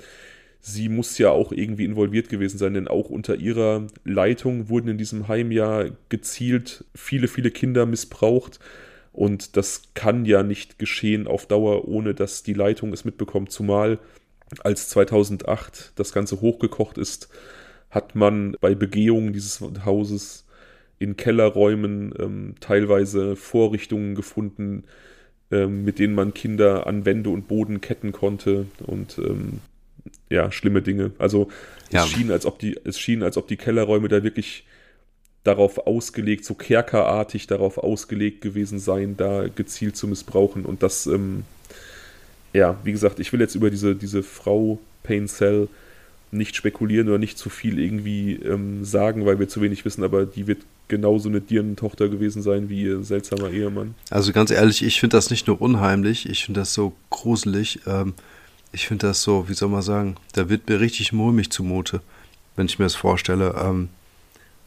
sie 0.62 0.90
muss 0.90 1.18
ja 1.18 1.32
auch 1.32 1.52
irgendwie 1.52 1.86
involviert 1.86 2.30
gewesen 2.30 2.58
sein, 2.58 2.74
denn 2.74 2.88
auch 2.88 3.10
unter 3.10 3.36
ihrer 3.36 3.88
Leitung 4.04 4.70
wurden 4.70 4.90
in 4.90 4.98
diesem 4.98 5.28
Heim 5.28 5.52
ja 5.52 5.86
gezielt 6.10 6.86
viele, 6.94 7.28
viele 7.28 7.52
Kinder 7.52 7.86
missbraucht. 7.86 8.60
Und 9.12 9.58
das 9.58 9.84
kann 9.96 10.26
ja 10.26 10.44
nicht 10.44 10.80
geschehen 10.80 11.28
auf 11.28 11.46
Dauer, 11.46 11.88
ohne 11.88 12.14
dass 12.14 12.44
die 12.44 12.54
Leitung 12.54 12.94
es 12.94 13.06
mitbekommt, 13.06 13.52
zumal 13.52 14.00
als 14.64 14.90
2008 14.90 15.94
das 15.96 16.14
Ganze 16.14 16.42
hochgekocht 16.42 16.98
ist, 16.98 17.30
hat 17.90 18.16
man 18.16 18.56
bei 18.60 18.76
Begehungen 18.76 19.34
dieses 19.34 19.62
Hauses 19.86 20.46
in 21.00 21.16
Kellerräumen 21.18 22.14
ähm, 22.20 22.56
teilweise 22.60 23.36
Vorrichtungen 23.36 24.16
gefunden, 24.16 24.84
ähm, 25.52 25.84
mit 25.86 25.98
denen 26.00 26.14
man 26.14 26.34
Kinder 26.34 26.88
an 26.88 27.06
Wände 27.06 27.30
und 27.30 27.48
Boden 27.48 27.82
ketten 27.82 28.12
konnte 28.12 28.66
und 28.86 29.18
ähm, 29.18 29.62
ja, 30.30 30.52
schlimme 30.52 30.82
Dinge. 30.82 31.12
Also 31.18 31.50
ja. 31.92 32.04
es 32.04 32.10
schien, 32.10 32.32
als 32.32 32.46
ob 32.46 32.60
die, 32.60 32.80
es 32.84 33.00
schien, 33.00 33.24
als 33.24 33.38
ob 33.38 33.48
die 33.48 33.58
Kellerräume 33.58 34.08
da 34.08 34.24
wirklich 34.24 34.66
darauf 35.44 35.88
ausgelegt, 35.88 36.46
so 36.46 36.54
kerkerartig 36.54 37.48
darauf 37.48 37.78
ausgelegt 37.78 38.42
gewesen 38.42 38.80
seien, 38.80 39.18
da 39.18 39.48
gezielt 39.48 39.96
zu 39.96 40.08
missbrauchen. 40.08 40.66
Und 40.66 40.84
das 40.84 41.08
ähm, 41.08 41.44
ja, 42.54 42.78
wie 42.84 42.92
gesagt, 42.92 43.20
ich 43.20 43.32
will 43.32 43.40
jetzt 43.40 43.56
über 43.56 43.70
diese, 43.70 43.96
diese 43.96 44.24
Frau 44.24 44.80
Pain 45.04 45.28
Cell 45.28 45.68
nicht 46.32 46.56
spekulieren 46.56 47.08
oder 47.08 47.18
nicht 47.18 47.38
zu 47.38 47.50
viel 47.50 47.80
irgendwie 47.80 48.34
ähm, 48.34 48.86
sagen, 48.86 49.26
weil 49.26 49.40
wir 49.40 49.48
zu 49.48 49.62
wenig 49.62 49.84
wissen, 49.86 50.04
aber 50.04 50.26
die 50.26 50.46
wird 50.46 50.60
genauso 50.88 51.30
eine 51.30 51.42
Dirnentochter 51.42 52.08
gewesen 52.08 52.42
sein 52.42 52.70
wie 52.70 52.84
ihr 52.84 53.04
seltsamer 53.04 53.50
Ehemann. 53.50 53.96
Also 54.10 54.32
ganz 54.32 54.52
ehrlich, 54.52 54.84
ich 54.84 55.00
finde 55.00 55.18
das 55.18 55.30
nicht 55.30 55.48
nur 55.48 55.60
unheimlich, 55.62 56.30
ich 56.30 56.46
finde 56.46 56.62
das 56.62 56.74
so 56.74 56.94
gruselig. 57.10 57.80
Ähm, 57.88 58.14
ich 58.72 58.88
finde 58.88 59.08
das 59.08 59.24
so, 59.24 59.50
wie 59.50 59.54
soll 59.54 59.70
man 59.70 59.82
sagen, 59.82 60.16
da 60.34 60.50
wird 60.50 60.70
mir 60.70 60.80
richtig 60.80 61.12
mulmig 61.14 61.52
zumute, 61.52 62.02
wenn 62.56 62.68
ich 62.68 62.80
mir 62.80 62.86
das 62.86 62.96
vorstelle, 62.96 63.56
ähm, 63.60 63.90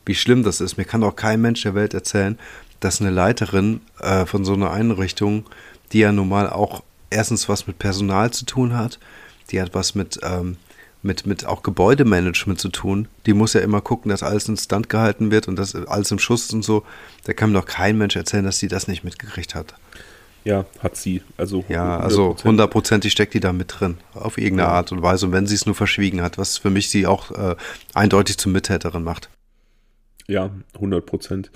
wie 0.04 0.14
schlimm 0.14 0.42
das 0.42 0.60
ist. 0.60 0.76
Mir 0.76 0.84
kann 0.84 1.04
auch 1.04 1.16
kein 1.16 1.40
Mensch 1.40 1.62
der 1.62 1.74
Welt 1.74 1.94
erzählen, 1.94 2.38
dass 2.80 3.00
eine 3.00 3.10
Leiterin 3.10 3.80
äh, 4.00 4.26
von 4.26 4.44
so 4.44 4.54
einer 4.54 4.72
Einrichtung, 4.72 5.46
die 5.92 6.00
ja 6.00 6.10
normal 6.10 6.50
auch 6.50 6.82
erstens 7.10 7.48
was 7.48 7.66
mit 7.66 7.78
Personal 7.78 8.32
zu 8.32 8.44
tun 8.44 8.76
hat, 8.76 8.98
die 9.50 9.60
hat 9.60 9.74
was 9.74 9.94
mit, 9.94 10.18
ähm, 10.22 10.56
mit, 11.02 11.26
mit 11.26 11.44
auch 11.44 11.62
Gebäudemanagement 11.62 12.60
zu 12.60 12.70
tun. 12.70 13.06
Die 13.26 13.34
muss 13.34 13.52
ja 13.52 13.60
immer 13.60 13.80
gucken, 13.80 14.08
dass 14.08 14.22
alles 14.22 14.48
in 14.48 14.56
Stand 14.56 14.88
gehalten 14.88 15.30
wird 15.30 15.46
und 15.46 15.56
dass 15.56 15.74
alles 15.74 16.10
im 16.10 16.18
Schuss 16.18 16.46
ist 16.46 16.54
und 16.54 16.64
so. 16.64 16.84
Da 17.24 17.32
kann 17.32 17.52
mir 17.52 17.60
doch 17.60 17.66
kein 17.66 17.98
Mensch 17.98 18.16
erzählen, 18.16 18.44
dass 18.44 18.58
sie 18.58 18.68
das 18.68 18.88
nicht 18.88 19.04
mitgekriegt 19.04 19.54
hat. 19.54 19.74
Ja, 20.44 20.64
hat 20.81 20.97
sie. 20.97 21.23
Also 21.36 21.64
ja, 21.69 21.98
also 21.98 22.36
hundertprozentig 22.43 23.12
steckt 23.12 23.35
die 23.35 23.40
da 23.40 23.52
mit 23.52 23.74
drin, 23.78 23.98
auf 24.14 24.39
irgendeine. 24.39 24.70
Art 24.70 24.93
und 24.93 25.02
Weise. 25.02 25.27
Und 25.27 25.32
wenn 25.32 25.47
sie 25.47 25.55
es 25.55 25.66
nur 25.66 25.74
verschwiegen 25.74 26.23
hat, 26.23 26.39
was 26.39 26.59
für 26.59 26.70
mich 26.70 26.89
sie 26.89 27.06
auch 27.06 27.31
äh, 27.31 27.56
eindeutig 27.94 28.39
zum 28.39 28.52
Mittäterin 28.52 29.05
macht. 29.05 29.31
Ja, 30.27 30.51
100 30.74 31.05
Prozent. 31.05 31.51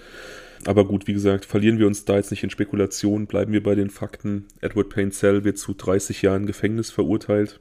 Aber 0.65 0.85
gut, 0.85 1.07
wie 1.07 1.13
gesagt, 1.13 1.45
verlieren 1.45 1.79
wir 1.79 1.87
uns 1.87 2.05
da 2.05 2.17
jetzt 2.17 2.31
nicht 2.31 2.43
in 2.43 2.51
Spekulationen, 2.51 3.27
bleiben 3.27 3.53
wir 3.53 3.63
bei 3.63 3.75
den 3.75 3.91
Fakten. 3.91 4.47
Edward 4.61 4.89
Payne 4.89 5.13
Cell 5.13 5.45
wird 5.45 5.59
zu 5.59 5.75
30 5.75 6.23
Jahren 6.23 6.47
Gefängnis 6.47 6.91
verurteilt. 6.91 7.61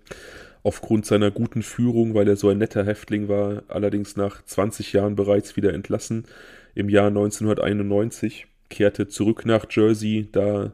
Aufgrund 0.64 1.06
seiner 1.06 1.30
guten 1.30 1.62
Führung, 1.62 2.16
weil 2.16 2.28
er 2.28 2.36
so 2.36 2.50
ein 2.50 2.58
netter 2.58 2.84
Häftling 2.84 3.28
war, 3.28 3.64
allerdings 3.68 4.16
nach 4.16 4.44
20 4.44 4.94
Jahren 4.94 5.16
bereits 5.16 5.56
wieder 5.56 5.74
entlassen. 5.74 6.26
Im 6.74 6.90
Jahr 6.90 7.08
1991 7.08 8.48
kehrte 8.70 9.08
zurück 9.08 9.46
nach 9.46 9.68
Jersey, 9.70 10.28
da 10.32 10.72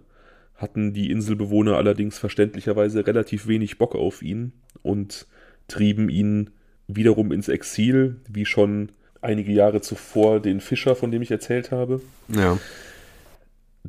hatten 0.61 0.93
die 0.93 1.09
Inselbewohner 1.09 1.75
allerdings 1.77 2.17
verständlicherweise 2.17 3.05
relativ 3.07 3.47
wenig 3.47 3.77
Bock 3.77 3.95
auf 3.95 4.21
ihn 4.21 4.53
und 4.83 5.27
trieben 5.67 6.09
ihn 6.09 6.51
wiederum 6.87 7.31
ins 7.31 7.47
Exil, 7.47 8.17
wie 8.29 8.45
schon 8.45 8.89
einige 9.21 9.51
Jahre 9.51 9.81
zuvor 9.81 10.39
den 10.39 10.61
Fischer, 10.61 10.95
von 10.95 11.11
dem 11.11 11.21
ich 11.21 11.31
erzählt 11.31 11.71
habe. 11.71 12.01
Ja. 12.27 12.57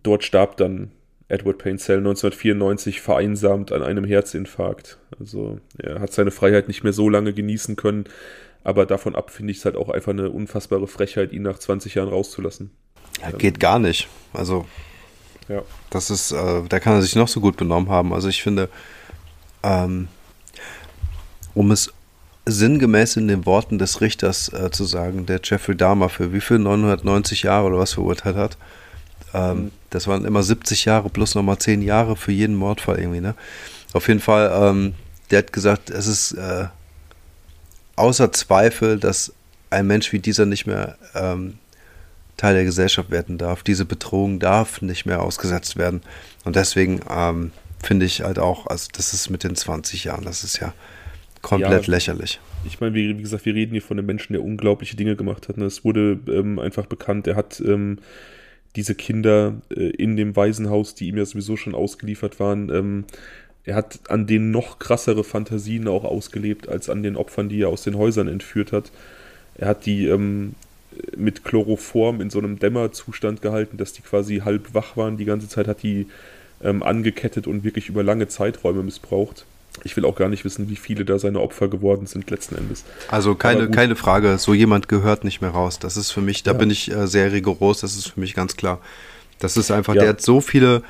Dort 0.03 0.25
starb 0.25 0.57
dann 0.57 0.91
Edward 1.29 1.59
Payne 1.59 1.79
Cell 1.79 1.99
1994 1.99 3.01
vereinsamt 3.01 3.73
an 3.73 3.83
einem 3.83 4.05
Herzinfarkt. 4.05 4.99
Also 5.19 5.59
er 5.79 6.01
hat 6.01 6.13
seine 6.13 6.31
Freiheit 6.31 6.69
nicht 6.69 6.85
mehr 6.85 6.93
so 6.93 7.09
lange 7.09 7.33
genießen 7.33 7.77
können, 7.77 8.05
aber 8.65 8.87
davon 8.87 9.15
ab 9.15 9.31
finde 9.31 9.51
ich 9.51 9.59
es 9.59 9.65
halt 9.65 9.77
auch 9.77 9.89
einfach 9.89 10.13
eine 10.13 10.31
unfassbare 10.31 10.87
Frechheit, 10.87 11.33
ihn 11.33 11.43
nach 11.43 11.59
20 11.59 11.95
Jahren 11.95 12.09
rauszulassen. 12.09 12.71
Ja, 13.21 13.31
geht 13.33 13.61
gar 13.61 13.79
nicht. 13.79 14.09
Also 14.33 14.67
ja. 15.53 15.63
das 15.91 16.11
ist, 16.11 16.33
äh, 16.33 16.63
da 16.69 16.81
kann 16.81 16.95
er 16.95 17.03
sich 17.03 17.17
noch 17.17 17.29
so 17.29 17.41
gut 17.41 17.57
benommen 17.57 17.91
haben. 17.91 18.13
Also 18.13 18.29
ich 18.29 18.43
finde, 18.43 18.69
ähm, 19.63 20.09
um 21.55 21.71
es 21.71 21.93
sinngemäß 22.45 23.17
in 23.17 23.29
den 23.29 23.47
Worten 23.47 23.79
des 23.79 24.01
Richters 24.01 24.53
äh, 24.53 24.71
zu 24.71 24.85
sagen, 24.85 25.27
der 25.27 25.41
Jeffrey 25.43 25.77
Dahmer 25.77 26.09
für 26.09 26.33
wie 26.33 26.41
viel 26.41 26.59
990 26.59 27.45
Jahre 27.45 27.67
oder 27.67 27.79
was 27.79 27.93
verurteilt 27.93 28.37
hat. 28.37 28.57
Ähm, 29.35 29.65
mhm. 29.65 29.71
Das 29.91 30.07
waren 30.07 30.25
immer 30.25 30.43
70 30.43 30.85
Jahre 30.85 31.09
plus 31.09 31.35
nochmal 31.35 31.59
10 31.59 31.83
Jahre 31.83 32.17
für 32.17 32.33
jeden 32.33 32.57
Mordfall 32.57 32.99
irgendwie, 32.99 33.21
ne? 33.21 33.35
Auf 33.93 34.09
jeden 34.09 34.21
Fall, 34.21 34.51
ähm, 34.55 34.95
der 35.31 35.39
hat 35.39 35.53
gesagt, 35.53 35.91
es 35.91 36.07
ist 36.07 36.33
äh, 36.33 36.67
außer 37.97 38.33
Zweifel, 38.33 38.99
dass 38.99 39.33
ein 39.71 39.87
Mensch 39.87 40.13
wie 40.13 40.19
dieser 40.19 40.47
nicht 40.47 40.67
mehr 40.67 40.97
ähm, 41.15 41.59
Teil 42.37 42.55
der 42.55 42.65
Gesellschaft 42.65 43.11
werden 43.11 43.39
darf. 43.39 43.63
Diese 43.63 43.85
Bedrohung 43.85 44.39
darf 44.39 44.83
nicht 44.83 45.07
mehr 45.07 45.23
ausgesetzt 45.23 45.77
werden. 45.77 46.03
Und 46.45 46.57
deswegen 46.57 47.01
ähm, 47.11 47.53
finde 47.83 48.07
ich 48.07 48.23
halt 48.23 48.39
auch, 48.39 48.67
also 48.67 48.89
das 48.93 49.13
ist 49.13 49.31
mit 49.31 49.45
den 49.45 49.57
20 49.57 50.05
Jahren, 50.05 50.25
das 50.25 50.45
ist 50.45 50.59
ja 50.61 50.73
komplett 51.41 51.87
ja, 51.87 51.91
lächerlich. 51.91 52.41
Ich 52.65 52.81
meine, 52.81 52.95
wie, 52.95 53.19
wie, 53.19 53.23
gesagt, 53.23 53.45
wir 53.45 53.55
reden 53.55 53.73
hier 53.73 53.83
von 53.83 53.99
einem 53.99 54.07
Menschen, 54.07 54.33
der 54.33 54.43
unglaubliche 54.43 54.97
Dinge 54.97 55.17
gemacht 55.17 55.49
hat. 55.49 55.57
Ne? 55.57 55.65
Es 55.65 55.85
wurde 55.85 56.19
ähm, 56.29 56.59
einfach 56.59 56.87
bekannt, 56.87 57.27
er 57.27 57.37
hat 57.37 57.61
ähm, 57.61 57.99
diese 58.77 58.95
Kinder 58.95 59.61
äh, 59.71 59.91
in 59.91 60.17
dem 60.17 60.35
Waisenhaus, 60.37 60.95
die 60.95 61.09
ihm 61.09 61.19
ja 61.19 61.25
sowieso 61.25 61.57
schon 61.57 61.75
ausgeliefert 61.75 62.41
waren, 62.41 62.71
ähm, 62.71 63.05
er 63.65 63.77
hat 63.77 64.01
an 64.09 64.27
denen 64.27 64.51
noch 64.51 64.79
krassere 64.79 65.23
Fantasien 65.23 65.87
auch 65.87 66.05
ausgelebt, 66.05 66.69
als 66.69 66.91
an 66.91 67.03
den 67.03 67.17
Opfern, 67.17 67.49
die 67.49 67.63
er 67.63 67.69
aus 67.69 67.83
den 67.83 67.97
Häusern 67.97 68.27
entführt 68.27 68.73
hat. 68.73 68.91
Er 69.55 69.69
hat 69.69 69.87
die 69.87 70.07
ähm, 70.07 70.55
mit 71.17 71.45
Chloroform 71.45 72.21
in 72.21 72.31
so 72.31 72.39
einem 72.39 72.59
Dämmerzustand 72.59 73.43
gehalten, 73.43 73.77
dass 73.77 73.93
die 73.93 74.03
quasi 74.03 74.39
halb 74.45 74.75
wach 74.75 74.97
waren. 74.97 75.17
Die 75.17 75.25
ganze 75.25 75.49
Zeit 75.49 75.69
hat 75.69 75.83
die 75.83 76.07
ähm, 76.63 76.83
angekettet 76.83 77.47
und 77.47 77.65
wirklich 77.65 77.89
über 77.89 78.03
lange 78.03 78.29
Zeiträume 78.29 78.83
missbraucht. 78.83 79.47
Ich 79.85 79.97
will 79.97 80.05
auch 80.05 80.17
gar 80.17 80.29
nicht 80.29 80.45
wissen, 80.45 80.69
wie 80.69 80.77
viele 80.77 81.05
da 81.05 81.19
seine 81.19 81.41
Opfer 81.41 81.69
geworden 81.69 82.07
sind 82.07 82.31
letzten 82.31 82.57
Endes. 82.57 82.85
Also 83.09 83.35
keine, 83.35 83.71
keine 83.71 83.97
Frage, 83.97 84.37
so 84.39 84.53
jemand 84.53 84.89
gehört 84.89 85.25
nicht 85.25 85.41
mehr 85.41 85.51
raus. 85.51 85.79
Das 85.79 85.97
ist 85.97 86.11
für 86.11 86.21
mich, 86.21 86.43
da 86.43 86.53
ja. 86.53 86.59
bin 86.59 86.71
ich 86.71 86.91
äh, 86.91 87.07
sehr 87.07 87.33
rigoros, 87.33 87.81
das 87.81 87.97
ist 87.97 88.09
für 88.09 88.21
mich 88.21 88.35
ganz 88.35 88.57
klar. 88.57 88.81
Das 89.39 89.57
ist 89.57 89.71
einfach, 89.71 89.95
ja. 89.95 90.03
der 90.03 90.11
hat 90.11 90.21
so 90.21 90.41
viele 90.41 90.83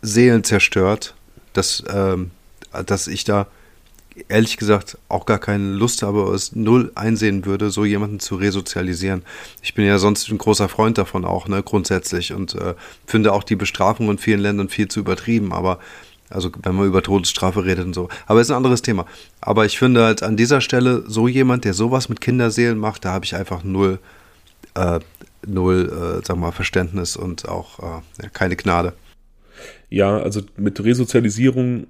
Seelen 0.00 0.42
zerstört, 0.42 1.14
dass, 1.52 1.84
ähm, 1.92 2.30
dass 2.86 3.06
ich 3.06 3.24
da 3.24 3.46
ehrlich 4.28 4.56
gesagt 4.56 4.98
auch 5.08 5.26
gar 5.26 5.38
keine 5.38 5.72
Lust 5.72 6.02
habe, 6.02 6.32
es 6.34 6.54
null 6.54 6.92
einsehen 6.94 7.44
würde, 7.44 7.70
so 7.70 7.84
jemanden 7.84 8.20
zu 8.20 8.36
resozialisieren. 8.36 9.22
Ich 9.62 9.74
bin 9.74 9.84
ja 9.84 9.98
sonst 9.98 10.28
ein 10.28 10.38
großer 10.38 10.68
Freund 10.68 10.98
davon 10.98 11.24
auch, 11.24 11.48
ne, 11.48 11.62
grundsätzlich 11.62 12.32
und 12.32 12.54
äh, 12.54 12.74
finde 13.06 13.32
auch 13.32 13.44
die 13.44 13.56
Bestrafung 13.56 14.10
in 14.10 14.18
vielen 14.18 14.40
Ländern 14.40 14.68
viel 14.68 14.88
zu 14.88 15.00
übertrieben, 15.00 15.52
aber 15.52 15.78
also 16.30 16.50
wenn 16.62 16.74
man 16.74 16.86
über 16.86 17.02
Todesstrafe 17.02 17.64
redet 17.64 17.86
und 17.86 17.94
so. 17.94 18.08
Aber 18.26 18.40
ist 18.40 18.50
ein 18.50 18.56
anderes 18.56 18.82
Thema. 18.82 19.06
Aber 19.40 19.64
ich 19.64 19.78
finde 19.78 20.04
halt 20.04 20.22
an 20.22 20.36
dieser 20.36 20.60
Stelle 20.60 21.04
so 21.06 21.26
jemand, 21.26 21.64
der 21.64 21.74
sowas 21.74 22.08
mit 22.08 22.20
Kinderseelen 22.20 22.78
macht, 22.78 23.04
da 23.04 23.12
habe 23.12 23.24
ich 23.24 23.34
einfach 23.34 23.64
null, 23.64 23.98
äh, 24.74 25.00
null, 25.46 26.20
äh, 26.20 26.26
sag 26.26 26.36
mal, 26.36 26.52
Verständnis 26.52 27.16
und 27.16 27.48
auch 27.48 28.02
äh, 28.22 28.28
keine 28.32 28.56
Gnade. 28.56 28.92
Ja, 29.90 30.18
also 30.18 30.42
mit 30.56 30.82
Resozialisierung 30.84 31.86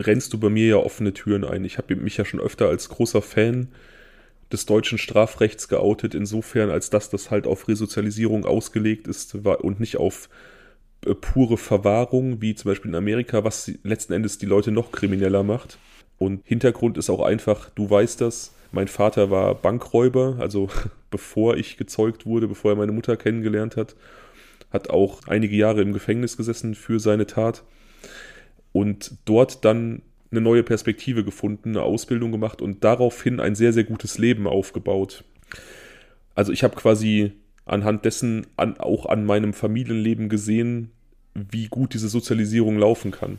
rennst 0.00 0.32
du 0.32 0.38
bei 0.38 0.48
mir 0.48 0.66
ja 0.66 0.76
offene 0.76 1.12
Türen 1.12 1.44
ein. 1.44 1.64
Ich 1.64 1.78
habe 1.78 1.94
mich 1.96 2.16
ja 2.16 2.24
schon 2.24 2.40
öfter 2.40 2.68
als 2.68 2.88
großer 2.88 3.22
Fan 3.22 3.68
des 4.52 4.66
deutschen 4.66 4.98
Strafrechts 4.98 5.68
geoutet, 5.68 6.14
insofern 6.14 6.70
als 6.70 6.90
dass 6.90 7.08
das 7.10 7.30
halt 7.30 7.46
auf 7.46 7.68
Resozialisierung 7.68 8.44
ausgelegt 8.44 9.08
ist 9.08 9.34
und 9.34 9.80
nicht 9.80 9.96
auf 9.96 10.28
äh, 11.06 11.14
pure 11.14 11.56
Verwahrung, 11.56 12.42
wie 12.42 12.54
zum 12.54 12.70
Beispiel 12.70 12.90
in 12.90 12.94
Amerika, 12.94 13.44
was 13.44 13.72
letzten 13.82 14.12
Endes 14.12 14.38
die 14.38 14.46
Leute 14.46 14.70
noch 14.70 14.92
krimineller 14.92 15.42
macht. 15.42 15.78
Und 16.18 16.42
Hintergrund 16.44 16.98
ist 16.98 17.10
auch 17.10 17.22
einfach, 17.22 17.70
du 17.70 17.88
weißt 17.88 18.20
das, 18.20 18.54
mein 18.70 18.88
Vater 18.88 19.30
war 19.30 19.54
Bankräuber, 19.54 20.36
also 20.38 20.68
bevor 21.10 21.56
ich 21.56 21.76
gezeugt 21.76 22.26
wurde, 22.26 22.46
bevor 22.46 22.72
er 22.72 22.76
meine 22.76 22.92
Mutter 22.92 23.16
kennengelernt 23.16 23.76
hat, 23.76 23.96
hat 24.70 24.90
auch 24.90 25.20
einige 25.26 25.56
Jahre 25.56 25.82
im 25.82 25.92
Gefängnis 25.92 26.36
gesessen 26.36 26.74
für 26.74 27.00
seine 27.00 27.26
Tat 27.26 27.64
und 28.72 29.12
dort 29.24 29.64
dann 29.64 30.02
eine 30.30 30.40
neue 30.40 30.62
Perspektive 30.62 31.24
gefunden, 31.24 31.70
eine 31.70 31.82
Ausbildung 31.82 32.32
gemacht 32.32 32.62
und 32.62 32.84
daraufhin 32.84 33.38
ein 33.38 33.54
sehr, 33.54 33.72
sehr 33.72 33.84
gutes 33.84 34.18
Leben 34.18 34.46
aufgebaut. 34.46 35.24
Also 36.34 36.52
ich 36.52 36.64
habe 36.64 36.74
quasi 36.74 37.32
anhand 37.66 38.04
dessen 38.04 38.46
an, 38.56 38.78
auch 38.78 39.06
an 39.06 39.24
meinem 39.24 39.52
Familienleben 39.52 40.28
gesehen, 40.28 40.90
wie 41.34 41.68
gut 41.68 41.94
diese 41.94 42.08
Sozialisierung 42.08 42.78
laufen 42.78 43.10
kann. 43.10 43.38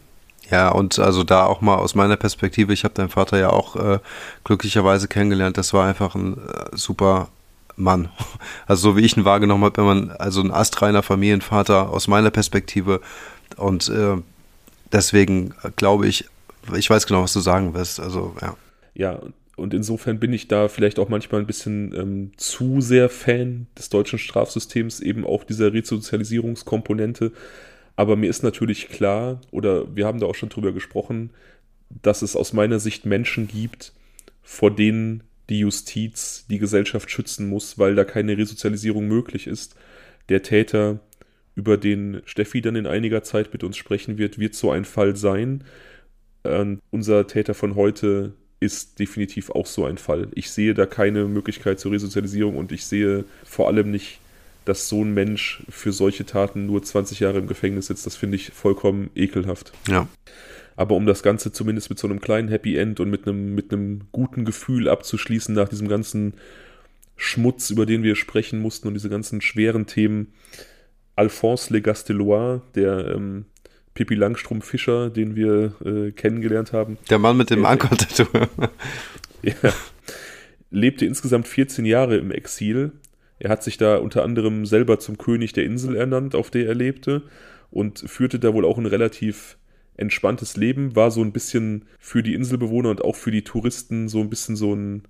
Ja, 0.52 0.70
und 0.70 1.00
also 1.00 1.24
da 1.24 1.46
auch 1.46 1.62
mal 1.62 1.78
aus 1.78 1.96
meiner 1.96 2.18
Perspektive, 2.18 2.74
ich 2.74 2.84
habe 2.84 2.94
deinen 2.94 3.10
Vater 3.10 3.40
ja 3.40 3.50
auch 3.50 3.76
äh, 3.76 4.00
glücklicherweise 4.44 5.08
kennengelernt, 5.08 5.58
das 5.58 5.74
war 5.74 5.88
einfach 5.88 6.16
ein 6.16 6.38
äh, 6.38 6.78
super 6.78 7.30
Mann. 7.76 8.10
Also 8.68 8.92
so 8.92 8.98
wie 8.98 9.02
ich 9.02 9.18
ihn 9.18 9.26
wahrgenommen 9.26 9.64
habe, 9.64 9.78
wenn 9.78 9.86
man, 9.86 10.12
also 10.12 10.42
ein 10.42 10.52
astreiner 10.52 11.04
Familienvater 11.04 11.90
aus 11.90 12.08
meiner 12.08 12.32
Perspektive 12.32 13.02
und 13.58 13.90
äh, 13.90 14.18
deswegen 14.94 15.54
glaube 15.76 16.08
ich, 16.08 16.26
ich 16.78 16.90
weiß 16.90 17.08
genau, 17.08 17.24
was 17.24 17.34
du 17.34 17.40
sagen 17.40 17.74
wirst, 17.74 18.00
also 18.00 18.36
ja. 18.42 18.56
Ja, 18.96 19.20
und 19.56 19.74
insofern 19.74 20.20
bin 20.20 20.34
ich 20.34 20.48
da 20.48 20.68
vielleicht 20.68 21.00
auch 21.00 21.10
manchmal 21.10 21.42
ein 21.42 21.48
bisschen 21.48 21.94
ähm, 21.96 22.32
zu 22.38 22.82
sehr 22.82 23.10
Fan 23.10 23.68
des 23.78 23.90
deutschen 23.90 24.20
Strafsystems, 24.20 25.00
eben 25.00 25.26
auch 25.26 25.44
dieser 25.44 25.74
Resozialisierungskomponente. 25.74 27.32
Aber 27.96 28.16
mir 28.16 28.30
ist 28.30 28.44
natürlich 28.44 28.90
klar, 28.90 29.42
oder 29.52 29.96
wir 29.96 30.08
haben 30.08 30.20
da 30.20 30.26
auch 30.26 30.36
schon 30.36 30.50
drüber 30.50 30.72
gesprochen, 30.72 31.30
dass 32.02 32.24
es 32.24 32.36
aus 32.36 32.54
meiner 32.54 32.80
Sicht 32.80 33.06
Menschen 33.06 33.48
gibt, 33.48 33.94
vor 34.42 34.72
denen 34.72 35.24
die 35.50 35.60
Justiz 35.60 36.46
die 36.50 36.58
Gesellschaft 36.58 37.12
schützen 37.12 37.48
muss, 37.48 37.78
weil 37.78 37.94
da 37.94 38.06
keine 38.06 38.38
Resozialisierung 38.38 39.08
möglich 39.08 39.46
ist. 39.46 39.76
Der 40.30 40.42
Täter, 40.42 41.00
über 41.56 41.78
den 41.78 42.22
Steffi 42.26 42.62
dann 42.62 42.76
in 42.76 42.88
einiger 42.88 43.24
Zeit 43.24 43.54
mit 43.54 43.64
uns 43.64 43.78
sprechen 43.78 44.18
wird, 44.18 44.40
wird 44.40 44.56
so 44.56 44.72
ein 44.72 44.86
Fall 44.86 45.16
sein. 45.16 45.64
Und 46.44 46.80
unser 46.92 47.28
Täter 47.28 47.54
von 47.54 47.76
heute 47.76 48.34
ist 48.60 49.00
definitiv 49.00 49.50
auch 49.52 49.66
so 49.66 49.86
ein 49.86 49.98
Fall. 49.98 50.30
Ich 50.34 50.50
sehe 50.50 50.74
da 50.74 50.86
keine 50.86 51.26
Möglichkeit 51.26 51.80
zur 51.80 51.92
Resozialisierung 51.92 52.58
und 52.58 52.72
ich 52.72 52.86
sehe 52.86 53.26
vor 53.44 53.68
allem 53.68 53.92
nicht, 53.92 54.20
dass 54.66 54.88
so 54.88 55.04
ein 55.04 55.14
Mensch 55.14 55.64
für 55.70 55.92
solche 55.92 56.26
Taten 56.26 56.66
nur 56.66 56.82
20 56.82 57.20
Jahre 57.20 57.40
im 57.40 57.48
Gefängnis 57.48 57.88
sitzt. 57.88 58.06
Das 58.06 58.16
finde 58.16 58.38
ich 58.38 58.52
vollkommen 58.52 59.10
ekelhaft. 59.16 59.74
Ja. 59.90 60.08
Aber 60.76 60.96
um 60.96 61.06
das 61.06 61.22
Ganze 61.22 61.52
zumindest 61.52 61.90
mit 61.90 62.00
so 62.00 62.08
einem 62.08 62.22
kleinen 62.22 62.48
Happy 62.48 62.78
End 62.78 63.00
und 63.00 63.10
mit 63.10 63.28
einem, 63.28 63.54
mit 63.54 63.72
einem 63.72 64.02
guten 64.12 64.46
Gefühl 64.46 64.88
abzuschließen 64.88 65.54
nach 65.54 65.70
diesem 65.70 65.88
ganzen 65.88 66.34
Schmutz, 67.16 67.70
über 67.70 67.86
den 67.86 68.04
wir 68.04 68.16
sprechen 68.16 68.60
mussten 68.60 68.88
und 68.88 68.94
diese 68.96 69.10
ganzen 69.10 69.42
schweren 69.42 69.86
Themen, 69.86 70.34
Alphonse 71.16 71.72
Le 71.74 71.82
Gastelois, 71.82 72.62
der 72.76 73.16
ähm, 73.16 73.46
Pippi 73.94 74.16
Langstrumpf-Fischer, 74.16 75.10
den 75.10 75.36
wir 75.36 75.74
äh, 75.86 76.12
kennengelernt 76.12 76.74
haben. 76.74 76.98
Der 77.10 77.20
Mann 77.20 77.38
mit 77.38 77.50
dem 77.50 77.66
Anker-Tattoo. 77.66 78.26
ja. 79.44 79.74
Lebte 80.72 81.06
insgesamt 81.06 81.48
14 81.48 81.86
Jahre 81.86 82.18
im 82.18 82.32
Exil. 82.32 82.94
Er 83.38 83.52
hat 83.52 83.64
sich 83.64 83.78
da 83.78 83.98
unter 83.98 84.24
anderem 84.24 84.66
selber 84.66 85.00
zum 85.00 85.18
König 85.18 85.54
der 85.54 85.66
Insel 85.66 85.96
ernannt, 85.96 86.34
auf 86.34 86.50
der 86.50 86.66
er 86.66 86.74
lebte, 86.74 87.24
und 87.70 88.00
führte 88.00 88.40
da 88.40 88.54
wohl 88.54 88.66
auch 88.66 88.78
ein 88.80 88.86
relativ 88.88 89.58
entspanntes 89.96 90.58
Leben, 90.58 90.96
war 90.96 91.12
so 91.12 91.22
ein 91.22 91.32
bisschen 91.32 91.86
für 92.00 92.24
die 92.24 92.34
Inselbewohner 92.34 92.90
und 92.90 93.04
auch 93.04 93.16
für 93.16 93.30
die 93.30 93.44
Touristen 93.44 94.10
so 94.10 94.22
ein 94.22 94.30
bisschen 94.30 94.56
so 94.56 94.74
ein 94.74 95.04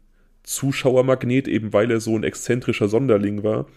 Zuschauermagnet, 0.43 1.47
eben 1.47 1.71
weil 1.71 1.89
er 1.89 2.01
so 2.01 2.17
ein 2.17 2.25
exzentrischer 2.25 2.89
Sonderling 2.89 3.43
war 3.43 3.67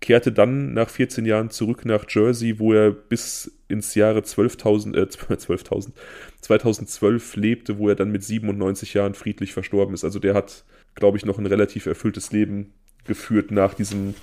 kehrte 0.00 0.32
dann 0.32 0.72
nach 0.72 0.88
14 0.88 1.26
Jahren 1.26 1.50
zurück 1.50 1.84
nach 1.84 2.04
Jersey, 2.08 2.58
wo 2.58 2.72
er 2.72 2.90
bis 2.90 3.52
ins 3.68 3.94
Jahre 3.94 4.20
12.000, 4.20 4.96
äh, 4.96 5.02
12.000, 5.02 5.92
2012 6.40 7.36
lebte, 7.36 7.78
wo 7.78 7.88
er 7.88 7.94
dann 7.94 8.10
mit 8.10 8.24
97 8.24 8.94
Jahren 8.94 9.14
friedlich 9.14 9.52
verstorben 9.52 9.94
ist. 9.94 10.04
Also 10.04 10.18
der 10.18 10.34
hat, 10.34 10.64
glaube 10.94 11.18
ich, 11.18 11.24
noch 11.24 11.38
ein 11.38 11.46
relativ 11.46 11.86
erfülltes 11.86 12.32
Leben 12.32 12.72
geführt 13.04 13.50
nach 13.50 13.74
diesen, 13.74 14.14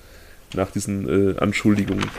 nach 0.54 0.72
diesen 0.72 1.36
äh, 1.36 1.38
Anschuldigungen. 1.40 2.10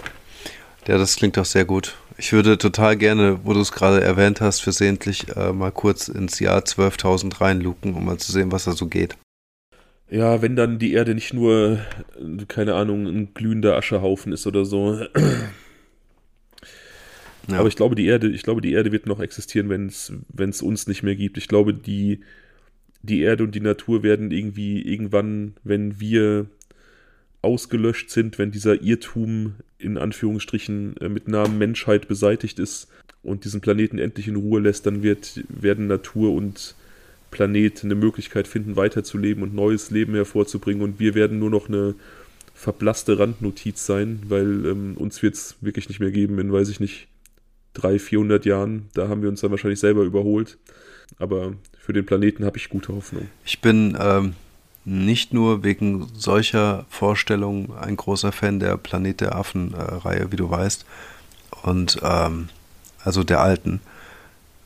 Ja, 0.86 0.96
das 0.96 1.16
klingt 1.16 1.36
doch 1.36 1.44
sehr 1.44 1.64
gut. 1.64 1.96
Ich 2.16 2.32
würde 2.32 2.58
total 2.58 2.96
gerne, 2.96 3.40
wo 3.44 3.52
du 3.52 3.60
es 3.60 3.72
gerade 3.72 4.00
erwähnt 4.00 4.40
hast, 4.40 4.60
versehentlich 4.60 5.36
äh, 5.36 5.52
mal 5.52 5.70
kurz 5.70 6.08
ins 6.08 6.38
Jahr 6.40 6.60
12.000 6.60 7.40
reinluken, 7.40 7.94
um 7.94 8.06
mal 8.06 8.18
zu 8.18 8.32
sehen, 8.32 8.50
was 8.52 8.64
da 8.64 8.72
so 8.72 8.86
geht. 8.86 9.16
Ja, 10.10 10.40
wenn 10.40 10.56
dann 10.56 10.78
die 10.78 10.92
Erde 10.92 11.14
nicht 11.14 11.34
nur, 11.34 11.80
keine 12.48 12.74
Ahnung, 12.74 13.06
ein 13.06 13.34
glühender 13.34 13.76
Aschehaufen 13.76 14.32
ist 14.32 14.46
oder 14.46 14.64
so. 14.64 14.98
Ja. 17.48 17.60
Aber 17.60 17.68
ich 17.68 17.76
glaube, 17.76 17.94
die 17.94 18.06
Erde, 18.06 18.28
ich 18.28 18.42
glaube, 18.42 18.60
die 18.60 18.72
Erde 18.72 18.92
wird 18.92 19.06
noch 19.06 19.20
existieren, 19.20 19.70
wenn 19.70 19.86
es 20.50 20.62
uns 20.62 20.86
nicht 20.86 21.02
mehr 21.02 21.16
gibt. 21.16 21.38
Ich 21.38 21.48
glaube, 21.48 21.72
die, 21.72 22.20
die 23.02 23.22
Erde 23.22 23.44
und 23.44 23.54
die 23.54 23.60
Natur 23.60 24.02
werden 24.02 24.30
irgendwie 24.30 24.82
irgendwann, 24.82 25.54
wenn 25.64 25.98
wir 25.98 26.46
ausgelöscht 27.40 28.10
sind, 28.10 28.38
wenn 28.38 28.50
dieser 28.50 28.82
Irrtum 28.82 29.54
in 29.78 29.96
Anführungsstrichen 29.96 30.96
äh, 30.98 31.08
mit 31.08 31.28
Namen 31.28 31.56
Menschheit 31.56 32.08
beseitigt 32.08 32.58
ist 32.58 32.88
und 33.22 33.44
diesen 33.44 33.60
Planeten 33.60 33.98
endlich 33.98 34.28
in 34.28 34.36
Ruhe 34.36 34.60
lässt, 34.60 34.86
dann 34.86 35.02
wird, 35.02 35.42
werden 35.48 35.86
Natur 35.86 36.32
und 36.32 36.74
Planet 37.30 37.84
eine 37.84 37.94
Möglichkeit 37.94 38.48
finden, 38.48 38.76
weiterzuleben 38.76 39.42
und 39.42 39.54
neues 39.54 39.90
Leben 39.90 40.14
hervorzubringen. 40.14 40.82
Und 40.82 40.98
wir 40.98 41.14
werden 41.14 41.38
nur 41.38 41.50
noch 41.50 41.68
eine 41.68 41.94
verblasste 42.54 43.18
Randnotiz 43.18 43.86
sein, 43.86 44.20
weil 44.28 44.66
ähm, 44.66 44.96
uns 44.96 45.22
wird 45.22 45.34
es 45.34 45.56
wirklich 45.60 45.88
nicht 45.88 46.00
mehr 46.00 46.10
geben 46.10 46.38
in, 46.38 46.52
weiß 46.52 46.68
ich 46.68 46.80
nicht, 46.80 47.08
300, 47.74 48.00
400 48.02 48.46
Jahren. 48.46 48.88
Da 48.94 49.08
haben 49.08 49.22
wir 49.22 49.28
uns 49.28 49.40
dann 49.40 49.50
wahrscheinlich 49.50 49.80
selber 49.80 50.02
überholt. 50.02 50.58
Aber 51.18 51.54
für 51.78 51.92
den 51.92 52.04
Planeten 52.04 52.44
habe 52.44 52.58
ich 52.58 52.68
gute 52.68 52.94
Hoffnung. 52.94 53.28
Ich 53.44 53.60
bin 53.60 53.96
ähm, 54.00 54.34
nicht 54.84 55.32
nur 55.32 55.64
wegen 55.64 56.08
solcher 56.14 56.86
Vorstellungen 56.88 57.72
ein 57.78 57.96
großer 57.96 58.32
Fan 58.32 58.58
der 58.58 58.76
Planet 58.76 59.20
der 59.20 59.34
Affen-Reihe, 59.36 60.20
äh, 60.20 60.32
wie 60.32 60.36
du 60.36 60.50
weißt. 60.50 60.84
Und 61.62 62.00
ähm, 62.02 62.48
also 63.04 63.24
der 63.24 63.40
alten. 63.40 63.80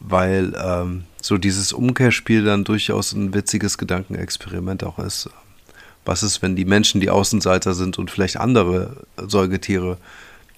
Weil 0.00 0.54
ähm, 0.56 1.04
so 1.22 1.38
dieses 1.38 1.72
Umkehrspiel 1.72 2.44
dann 2.44 2.64
durchaus 2.64 3.12
ein 3.12 3.32
witziges 3.32 3.78
Gedankenexperiment 3.78 4.84
auch 4.84 4.98
ist. 4.98 5.30
Was 6.04 6.24
ist, 6.24 6.42
wenn 6.42 6.56
die 6.56 6.64
Menschen 6.64 7.00
die 7.00 7.10
Außenseiter 7.10 7.74
sind 7.74 7.98
und 7.98 8.10
vielleicht 8.10 8.36
andere 8.36 9.06
Säugetiere 9.16 9.98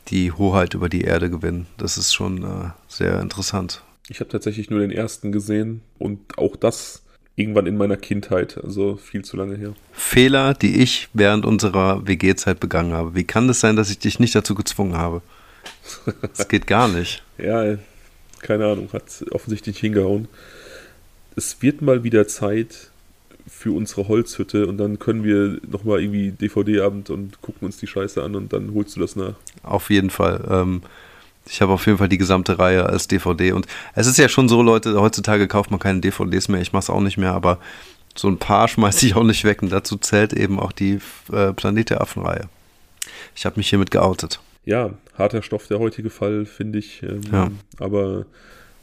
die 0.09 0.33
Hoheit 0.33 0.73
über 0.73 0.89
die 0.89 1.03
Erde 1.03 1.29
gewinnen? 1.29 1.67
Das 1.77 1.99
ist 1.99 2.15
schon 2.15 2.43
äh, 2.43 2.71
sehr 2.89 3.21
interessant. 3.21 3.83
Ich 4.09 4.21
habe 4.21 4.31
tatsächlich 4.31 4.71
nur 4.71 4.81
den 4.81 4.91
ersten 4.91 5.33
gesehen 5.33 5.83
und 5.99 6.39
auch 6.39 6.57
das 6.57 7.03
irgendwann 7.37 7.67
in 7.67 7.77
meiner 7.77 7.97
Kindheit, 7.99 8.59
also 8.63 8.97
viel 8.97 9.23
zu 9.23 9.37
lange 9.37 9.57
her. 9.57 9.75
Fehler, 9.93 10.55
die 10.55 10.81
ich 10.83 11.09
während 11.13 11.45
unserer 11.45 12.07
WG-Zeit 12.07 12.59
begangen 12.59 12.93
habe. 12.93 13.15
Wie 13.15 13.25
kann 13.25 13.45
es 13.45 13.57
das 13.57 13.61
sein, 13.61 13.77
dass 13.77 13.91
ich 13.91 13.99
dich 13.99 14.19
nicht 14.19 14.35
dazu 14.35 14.55
gezwungen 14.55 14.97
habe? 14.97 15.21
Das 16.37 16.49
geht 16.49 16.67
gar 16.67 16.89
nicht. 16.89 17.23
ja, 17.39 17.77
keine 18.41 18.67
Ahnung, 18.67 18.91
hat 18.93 19.25
offensichtlich 19.31 19.79
hingehauen. 19.79 20.29
Es 21.37 21.63
wird 21.63 21.83
mal 21.83 22.05
wieder 22.05 22.27
Zeit 22.29 22.91
für 23.47 23.73
unsere 23.73 24.09
Holzhütte 24.09 24.67
und 24.67 24.79
dann 24.79 24.99
können 24.99 25.25
wir 25.25 25.59
nochmal 25.69 26.01
irgendwie 26.01 26.31
DVD-Abend 26.31 27.11
und 27.11 27.41
gucken 27.43 27.67
uns 27.67 27.77
die 27.77 27.87
Scheiße 27.87 28.23
an 28.23 28.35
und 28.35 28.53
dann 28.53 28.73
holst 28.75 28.97
du 28.97 29.01
das 29.01 29.17
nach. 29.17 29.35
Auf 29.63 29.91
jeden 29.91 30.11
Fall. 30.11 30.47
Ähm, 30.49 30.83
ich 31.47 31.61
habe 31.61 31.73
auf 31.73 31.87
jeden 31.87 31.99
Fall 31.99 32.09
die 32.09 32.19
gesamte 32.19 32.59
Reihe 32.59 32.87
als 32.87 33.07
DVD. 33.07 33.53
Und 33.53 33.67
es 33.95 34.07
ist 34.07 34.19
ja 34.19 34.29
schon 34.29 34.49
so, 34.49 34.63
Leute, 34.63 34.99
heutzutage 35.01 35.47
kauft 35.47 35.71
man 35.71 35.81
keine 35.81 36.01
DVDs 36.01 36.49
mehr. 36.49 36.61
Ich 36.61 36.73
mache 36.73 36.85
es 36.85 36.91
auch 36.91 37.01
nicht 37.01 37.19
mehr, 37.19 37.33
aber 37.33 37.59
so 38.15 38.29
ein 38.29 38.39
paar 38.39 38.69
schmeiße 38.69 39.07
ich 39.07 39.15
auch 39.15 39.25
nicht 39.25 39.45
weg. 39.45 39.63
Und 39.63 39.71
dazu 39.71 39.97
zählt 39.97 40.33
eben 40.33 40.59
auch 40.59 40.73
die 40.73 41.01
äh, 41.33 41.53
Planet 41.53 41.91
der 41.91 42.01
Affen-Reihe. 42.01 42.49
Ich 43.35 43.45
habe 43.45 43.57
mich 43.57 43.69
hiermit 43.69 43.91
geoutet. 43.91 44.41
Ja, 44.65 44.95
harter 45.19 45.43
Stoff 45.43 45.67
der 45.67 45.79
heutige 45.79 46.09
Fall, 46.09 46.47
finde 46.47 46.79
ich. 46.79 47.03
Ähm, 47.03 47.21
ja. 47.31 47.51
Aber, 47.79 48.25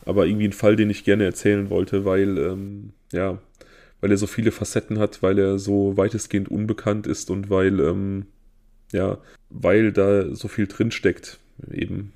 aber 0.05 0.25
irgendwie 0.25 0.47
ein 0.47 0.53
Fall, 0.53 0.75
den 0.75 0.89
ich 0.89 1.03
gerne 1.03 1.25
erzählen 1.25 1.69
wollte, 1.69 2.05
weil, 2.05 2.37
ähm, 2.37 2.93
ja, 3.11 3.37
weil 4.01 4.11
er 4.11 4.17
so 4.17 4.27
viele 4.27 4.51
Facetten 4.51 4.99
hat, 4.99 5.21
weil 5.21 5.37
er 5.37 5.59
so 5.59 5.95
weitestgehend 5.97 6.49
unbekannt 6.49 7.07
ist 7.07 7.29
und 7.29 7.49
weil, 7.49 7.79
ähm, 7.79 8.25
ja, 8.91 9.17
weil 9.49 9.91
da 9.91 10.33
so 10.35 10.47
viel 10.47 10.67
drinsteckt. 10.67 11.39
Eben 11.71 12.11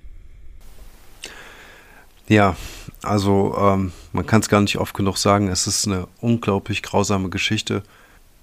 ja, 2.27 2.55
also 3.03 3.55
ähm, 3.57 3.91
man 4.11 4.25
kann 4.25 4.41
es 4.41 4.49
gar 4.49 4.61
nicht 4.61 4.77
oft 4.77 4.95
genug 4.95 5.17
sagen. 5.17 5.47
Es 5.47 5.67
ist 5.67 5.87
eine 5.87 6.07
unglaublich 6.21 6.81
grausame 6.81 7.29
Geschichte, 7.29 7.83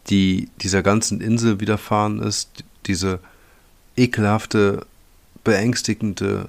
die 0.08 0.48
dieser 0.60 0.82
ganzen 0.82 1.20
Insel 1.20 1.60
widerfahren 1.60 2.20
ist. 2.20 2.64
Diese 2.86 3.18
ekelhafte, 3.96 4.86
beängstigende, 5.44 6.48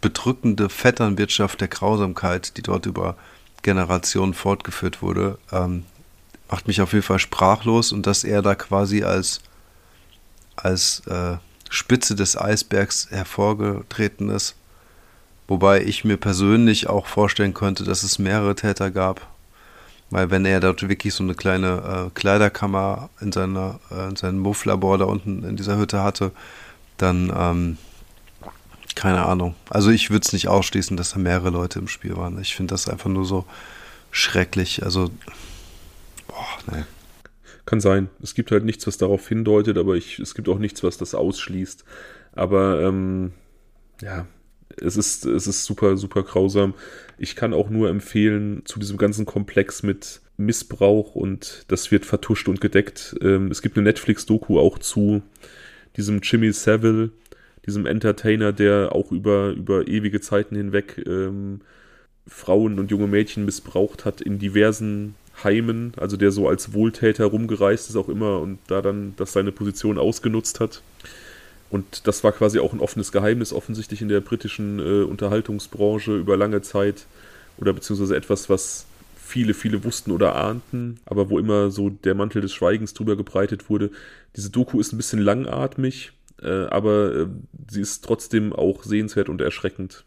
bedrückende 0.00 0.68
Vetternwirtschaft 0.68 1.60
der 1.60 1.68
Grausamkeit, 1.68 2.56
die 2.56 2.62
dort 2.62 2.86
über 2.86 3.16
Generationen 3.62 4.34
fortgeführt 4.34 5.02
wurde, 5.02 5.38
ähm, 5.52 5.84
macht 6.50 6.66
mich 6.66 6.80
auf 6.80 6.92
jeden 6.92 7.04
Fall 7.04 7.18
sprachlos 7.18 7.92
und 7.92 8.06
dass 8.06 8.24
er 8.24 8.42
da 8.42 8.54
quasi 8.54 9.02
als, 9.02 9.40
als 10.56 11.02
äh, 11.06 11.36
Spitze 11.68 12.14
des 12.14 12.38
Eisbergs 12.38 13.08
hervorgetreten 13.10 14.30
ist 14.30 14.54
Wobei 15.48 15.82
ich 15.82 16.04
mir 16.04 16.18
persönlich 16.18 16.88
auch 16.88 17.06
vorstellen 17.06 17.54
könnte, 17.54 17.82
dass 17.82 18.02
es 18.02 18.18
mehrere 18.18 18.54
Täter 18.54 18.90
gab. 18.90 19.26
Weil 20.10 20.30
wenn 20.30 20.44
er 20.44 20.60
dort 20.60 20.86
wirklich 20.86 21.14
so 21.14 21.24
eine 21.24 21.34
kleine 21.34 22.08
äh, 22.08 22.10
Kleiderkammer 22.18 23.08
in, 23.20 23.32
seiner, 23.32 23.80
äh, 23.90 24.08
in 24.08 24.16
seinem 24.16 24.38
Mufflabor 24.40 24.98
da 24.98 25.06
unten 25.06 25.44
in 25.44 25.56
dieser 25.56 25.78
Hütte 25.78 26.02
hatte, 26.02 26.32
dann 26.98 27.32
ähm, 27.34 27.78
keine 28.94 29.24
Ahnung. 29.24 29.54
Also 29.70 29.90
ich 29.90 30.10
würde 30.10 30.24
es 30.26 30.32
nicht 30.32 30.48
ausschließen, 30.48 30.96
dass 30.96 31.12
da 31.12 31.18
mehrere 31.18 31.50
Leute 31.50 31.78
im 31.78 31.88
Spiel 31.88 32.16
waren. 32.16 32.40
Ich 32.40 32.54
finde 32.54 32.72
das 32.72 32.88
einfach 32.88 33.10
nur 33.10 33.24
so 33.24 33.44
schrecklich. 34.10 34.82
Also, 34.82 35.10
boah, 36.26 36.74
ne. 36.74 36.86
Kann 37.66 37.80
sein. 37.80 38.08
Es 38.22 38.34
gibt 38.34 38.50
halt 38.50 38.64
nichts, 38.64 38.86
was 38.86 38.96
darauf 38.96 39.28
hindeutet, 39.28 39.76
aber 39.76 39.94
ich, 39.94 40.18
es 40.18 40.34
gibt 40.34 40.48
auch 40.48 40.58
nichts, 40.58 40.82
was 40.82 40.96
das 40.96 41.14
ausschließt. 41.14 41.84
Aber 42.32 42.82
ähm, 42.82 43.32
ja, 44.00 44.26
es 44.80 44.96
ist, 44.96 45.26
es 45.26 45.46
ist 45.46 45.64
super, 45.64 45.96
super 45.96 46.22
grausam. 46.22 46.74
Ich 47.18 47.36
kann 47.36 47.52
auch 47.52 47.68
nur 47.68 47.90
empfehlen, 47.90 48.62
zu 48.64 48.78
diesem 48.78 48.96
ganzen 48.96 49.26
Komplex 49.26 49.82
mit 49.82 50.20
Missbrauch 50.36 51.14
und 51.14 51.64
das 51.68 51.90
wird 51.90 52.06
vertuscht 52.06 52.48
und 52.48 52.60
gedeckt. 52.60 53.16
Ähm, 53.20 53.50
es 53.50 53.60
gibt 53.60 53.76
eine 53.76 53.84
Netflix-Doku 53.84 54.58
auch 54.58 54.78
zu 54.78 55.22
diesem 55.96 56.20
Jimmy 56.22 56.52
Savile, 56.52 57.10
diesem 57.68 57.86
Entertainer, 57.86 58.52
der 58.52 58.90
auch 58.92 59.12
über, 59.12 59.50
über 59.50 59.86
ewige 59.86 60.20
Zeiten 60.20 60.56
hinweg 60.56 61.04
ähm, 61.06 61.60
Frauen 62.26 62.78
und 62.78 62.90
junge 62.90 63.06
Mädchen 63.06 63.44
missbraucht 63.44 64.04
hat 64.04 64.20
in 64.20 64.38
diversen 64.38 65.14
Heimen, 65.44 65.92
also 65.96 66.16
der 66.16 66.32
so 66.32 66.48
als 66.48 66.72
Wohltäter 66.72 67.26
rumgereist 67.26 67.88
ist 67.88 67.96
auch 67.96 68.08
immer 68.08 68.40
und 68.40 68.58
da 68.66 68.82
dann 68.82 69.14
das 69.16 69.32
seine 69.32 69.52
Position 69.52 69.98
ausgenutzt 69.98 70.60
hat. 70.60 70.82
Und 71.70 72.06
das 72.06 72.24
war 72.24 72.32
quasi 72.32 72.58
auch 72.58 72.72
ein 72.72 72.80
offenes 72.80 73.12
Geheimnis, 73.12 73.52
offensichtlich 73.52 74.00
in 74.00 74.08
der 74.08 74.20
britischen 74.20 74.78
äh, 74.78 75.02
Unterhaltungsbranche 75.04 76.16
über 76.16 76.36
lange 76.36 76.62
Zeit. 76.62 77.06
Oder 77.58 77.72
beziehungsweise 77.72 78.16
etwas, 78.16 78.48
was 78.48 78.86
viele, 79.16 79.52
viele 79.52 79.84
wussten 79.84 80.10
oder 80.10 80.36
ahnten, 80.36 80.98
aber 81.04 81.28
wo 81.28 81.38
immer 81.38 81.70
so 81.70 81.90
der 81.90 82.14
Mantel 82.14 82.40
des 82.40 82.54
Schweigens 82.54 82.94
drüber 82.94 83.16
gebreitet 83.16 83.68
wurde. 83.68 83.90
Diese 84.36 84.48
Doku 84.50 84.80
ist 84.80 84.92
ein 84.92 84.96
bisschen 84.96 85.20
langatmig, 85.20 86.12
äh, 86.42 86.66
aber 86.66 87.14
äh, 87.14 87.26
sie 87.70 87.80
ist 87.80 88.04
trotzdem 88.04 88.52
auch 88.52 88.84
sehenswert 88.84 89.28
und 89.28 89.40
erschreckend. 89.40 90.04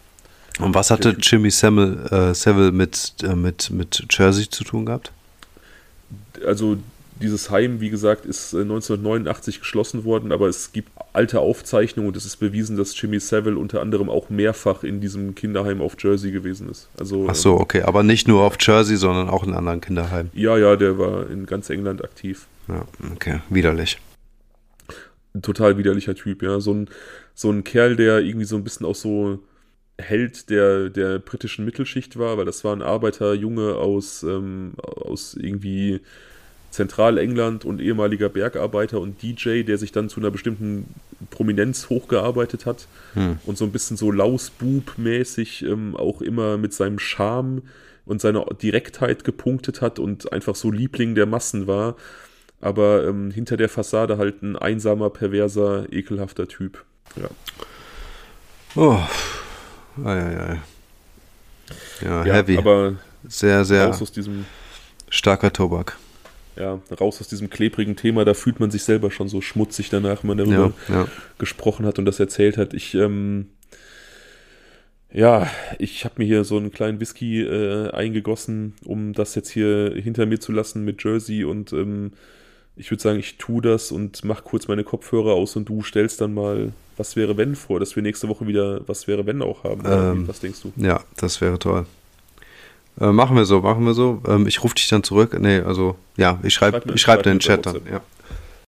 Und 0.60 0.76
was 0.76 0.92
hatte 0.92 1.16
Jimmy 1.20 1.50
Savile, 1.50 2.32
äh, 2.32 2.34
Savile 2.34 2.72
mit, 2.72 3.16
äh, 3.24 3.36
mit, 3.36 3.72
mit 3.72 4.06
Jersey 4.10 4.50
zu 4.50 4.64
tun 4.64 4.86
gehabt? 4.86 5.12
Also 6.46 6.78
dieses 7.22 7.50
Heim, 7.52 7.80
wie 7.80 7.90
gesagt, 7.90 8.26
ist 8.26 8.54
1989 8.54 9.56
äh, 9.56 9.60
geschlossen 9.60 10.04
worden, 10.04 10.32
aber 10.32 10.48
es 10.48 10.72
gibt 10.72 10.90
alte 11.14 11.40
Aufzeichnungen 11.40 12.10
und 12.10 12.18
es 12.18 12.26
ist 12.26 12.38
bewiesen, 12.38 12.78
dass 12.78 13.00
Jimmy 13.00 13.20
Savile 13.20 13.58
unter 13.58 13.82
anderem 13.82 14.10
auch 14.10 14.30
mehrfach 14.30 14.84
in 14.84 15.02
diesem 15.02 15.36
Kinderheim 15.36 15.82
auf 15.82 15.96
Jersey 16.00 16.32
gewesen 16.32 16.70
ist. 16.70 16.90
Also, 17.00 17.28
Ach 17.30 17.36
so, 17.36 17.60
okay, 17.60 17.84
aber 17.84 18.04
nicht 18.04 18.28
nur 18.28 18.42
auf 18.42 18.58
Jersey, 18.60 18.98
sondern 18.98 19.30
auch 19.30 19.44
in 19.44 19.54
anderen 19.54 19.82
Kinderheimen. 19.82 20.32
Ja, 20.34 20.58
ja, 20.58 20.76
der 20.76 20.98
war 20.98 21.30
in 21.30 21.46
ganz 21.46 21.70
England 21.70 22.04
aktiv. 22.04 22.48
Ja, 22.68 22.86
okay, 23.14 23.42
widerlich. 23.50 24.00
Ein 25.34 25.42
total 25.42 25.78
widerlicher 25.78 26.16
Typ, 26.16 26.44
ja. 26.44 26.60
So 26.60 26.74
ein, 26.74 26.90
so 27.34 27.50
ein 27.50 27.64
Kerl, 27.64 27.96
der 27.96 28.20
irgendwie 28.20 28.46
so 28.46 28.56
ein 28.56 28.64
bisschen 28.64 28.86
auch 28.86 28.96
so 28.96 29.40
Held 29.98 30.50
der, 30.50 30.90
der 30.90 31.20
britischen 31.20 31.64
Mittelschicht 31.66 32.18
war, 32.18 32.38
weil 32.38 32.46
das 32.46 32.64
war 32.64 32.76
ein 32.76 32.82
Arbeiterjunge 32.82 33.76
aus, 33.76 34.24
ähm, 34.24 34.74
aus 34.78 35.36
irgendwie 35.36 36.02
Zentralengland 36.72 37.66
und 37.66 37.82
ehemaliger 37.82 38.30
Bergarbeiter 38.30 39.00
und 39.00 39.22
DJ, 39.22 39.64
der 39.64 39.78
sich 39.78 39.92
dann 39.92 40.10
zu 40.10 40.20
einer 40.20 40.32
bestimmten 40.32 40.86
Prominenz 41.30 41.90
hochgearbeitet 41.90 42.66
hat 42.66 42.88
hm. 43.14 43.38
und 43.46 43.58
so 43.58 43.66
ein 43.66 43.72
bisschen 43.72 43.98
so 43.98 44.12
Lausbub-mäßig 44.12 45.64
ähm, 45.64 45.96
auch 45.96 46.22
immer 46.22 46.58
mit 46.58 46.74
seinem 46.74 46.98
Charme 46.98 47.62
und 48.06 48.22
seiner 48.22 48.46
Direktheit 48.62 49.24
gepunktet 49.24 49.82
hat 49.82 50.00
und 50.00 50.34
einfach 50.34 50.56
so 50.56 50.72
Liebling 50.72 51.14
der 51.14 51.26
Massen 51.26 51.68
war, 51.68 51.96
aber 52.62 53.08
ähm, 53.08 53.32
hinter 53.32 53.58
der 53.58 53.70
Fassade 53.70 54.18
halt 54.18 54.42
ein 54.42 54.56
einsamer, 54.56 55.10
perverser, 55.10 55.92
ekelhafter 55.92 56.48
Typ. 56.48 56.84
Ja. 57.16 57.30
Oh. 58.76 59.00
Ei, 60.06 60.20
ei, 60.20 60.38
ei. 60.38 60.62
Ja, 62.02 62.26
ja, 62.26 62.34
heavy. 62.34 62.58
Aber 62.58 62.96
sehr, 63.28 63.66
sehr 63.66 63.94
starker 65.10 65.52
Tobak 65.52 65.98
ja, 66.56 66.80
raus 67.00 67.20
aus 67.22 67.28
diesem 67.28 67.50
klebrigen 67.50 67.96
Thema, 67.96 68.26
da 68.26 68.34
fühlt 68.34 68.60
man 68.60 68.72
sich 68.72 68.84
selber 68.84 69.12
schon 69.12 69.30
so 69.30 69.42
schmutzig 69.42 69.90
danach, 69.90 70.24
wenn 70.24 70.30
man 70.30 70.38
darüber 70.38 70.74
ja, 70.90 70.96
ja. 70.96 71.08
gesprochen 71.38 71.86
hat 71.86 72.00
und 72.00 72.06
das 72.06 72.20
erzählt 72.20 72.58
hat. 72.58 72.74
Ich, 72.74 72.94
ähm, 72.94 73.50
ja, 75.12 75.50
ich 75.80 76.06
habe 76.06 76.16
mir 76.18 76.26
hier 76.26 76.44
so 76.44 76.58
einen 76.58 76.72
kleinen 76.72 77.00
Whisky 77.00 77.42
äh, 77.42 77.90
eingegossen, 77.92 78.74
um 78.86 79.14
das 79.14 79.36
jetzt 79.36 79.50
hier 79.50 79.94
hinter 79.96 80.26
mir 80.26 80.40
zu 80.40 80.52
lassen 80.52 80.84
mit 80.84 81.04
Jersey 81.04 81.44
und 81.44 81.74
ähm, 81.74 82.12
ich 82.82 82.90
würde 82.90 83.04
sagen, 83.04 83.20
ich 83.20 83.38
tue 83.38 83.62
das 83.62 83.92
und 83.92 84.24
mach 84.24 84.44
kurz 84.44 84.68
meine 84.68 84.84
Kopfhörer 84.84 85.34
aus 85.34 85.56
und 85.56 85.70
du 85.70 85.84
stellst 85.84 86.20
dann 86.20 86.34
mal 86.34 86.74
Was 86.98 87.16
wäre 87.16 87.38
wenn 87.38 87.56
vor, 87.56 87.80
dass 87.80 87.96
wir 87.96 88.02
nächste 88.02 88.28
Woche 88.28 88.48
wieder 88.48 88.82
Was 88.88 89.08
wäre 89.08 89.24
wenn 89.28 89.44
auch 89.44 89.64
haben. 89.64 89.84
Ähm, 89.86 90.28
Was 90.28 90.40
denkst 90.40 90.62
du? 90.64 90.74
Ja, 90.78 91.02
das 91.18 91.42
wäre 91.42 91.60
toll. 91.60 91.86
Äh, 93.00 93.12
machen 93.12 93.36
wir 93.36 93.46
so, 93.46 93.62
machen 93.62 93.86
wir 93.86 93.94
so. 93.94 94.24
Ähm, 94.28 94.48
ich 94.48 94.64
rufe 94.64 94.74
dich 94.74 94.88
dann 94.90 95.04
zurück. 95.04 95.38
Nee, 95.40 95.60
also, 95.60 95.96
ja, 96.18 96.40
ich 96.42 96.56
schreibe 96.56 96.82
schreib, 96.82 96.96
ich 96.96 97.02
schreib, 97.02 97.18
schreib 97.20 97.24
den 97.24 97.40
Chat 97.40 97.66
dann. 97.68 97.82
Ja. 97.90 98.02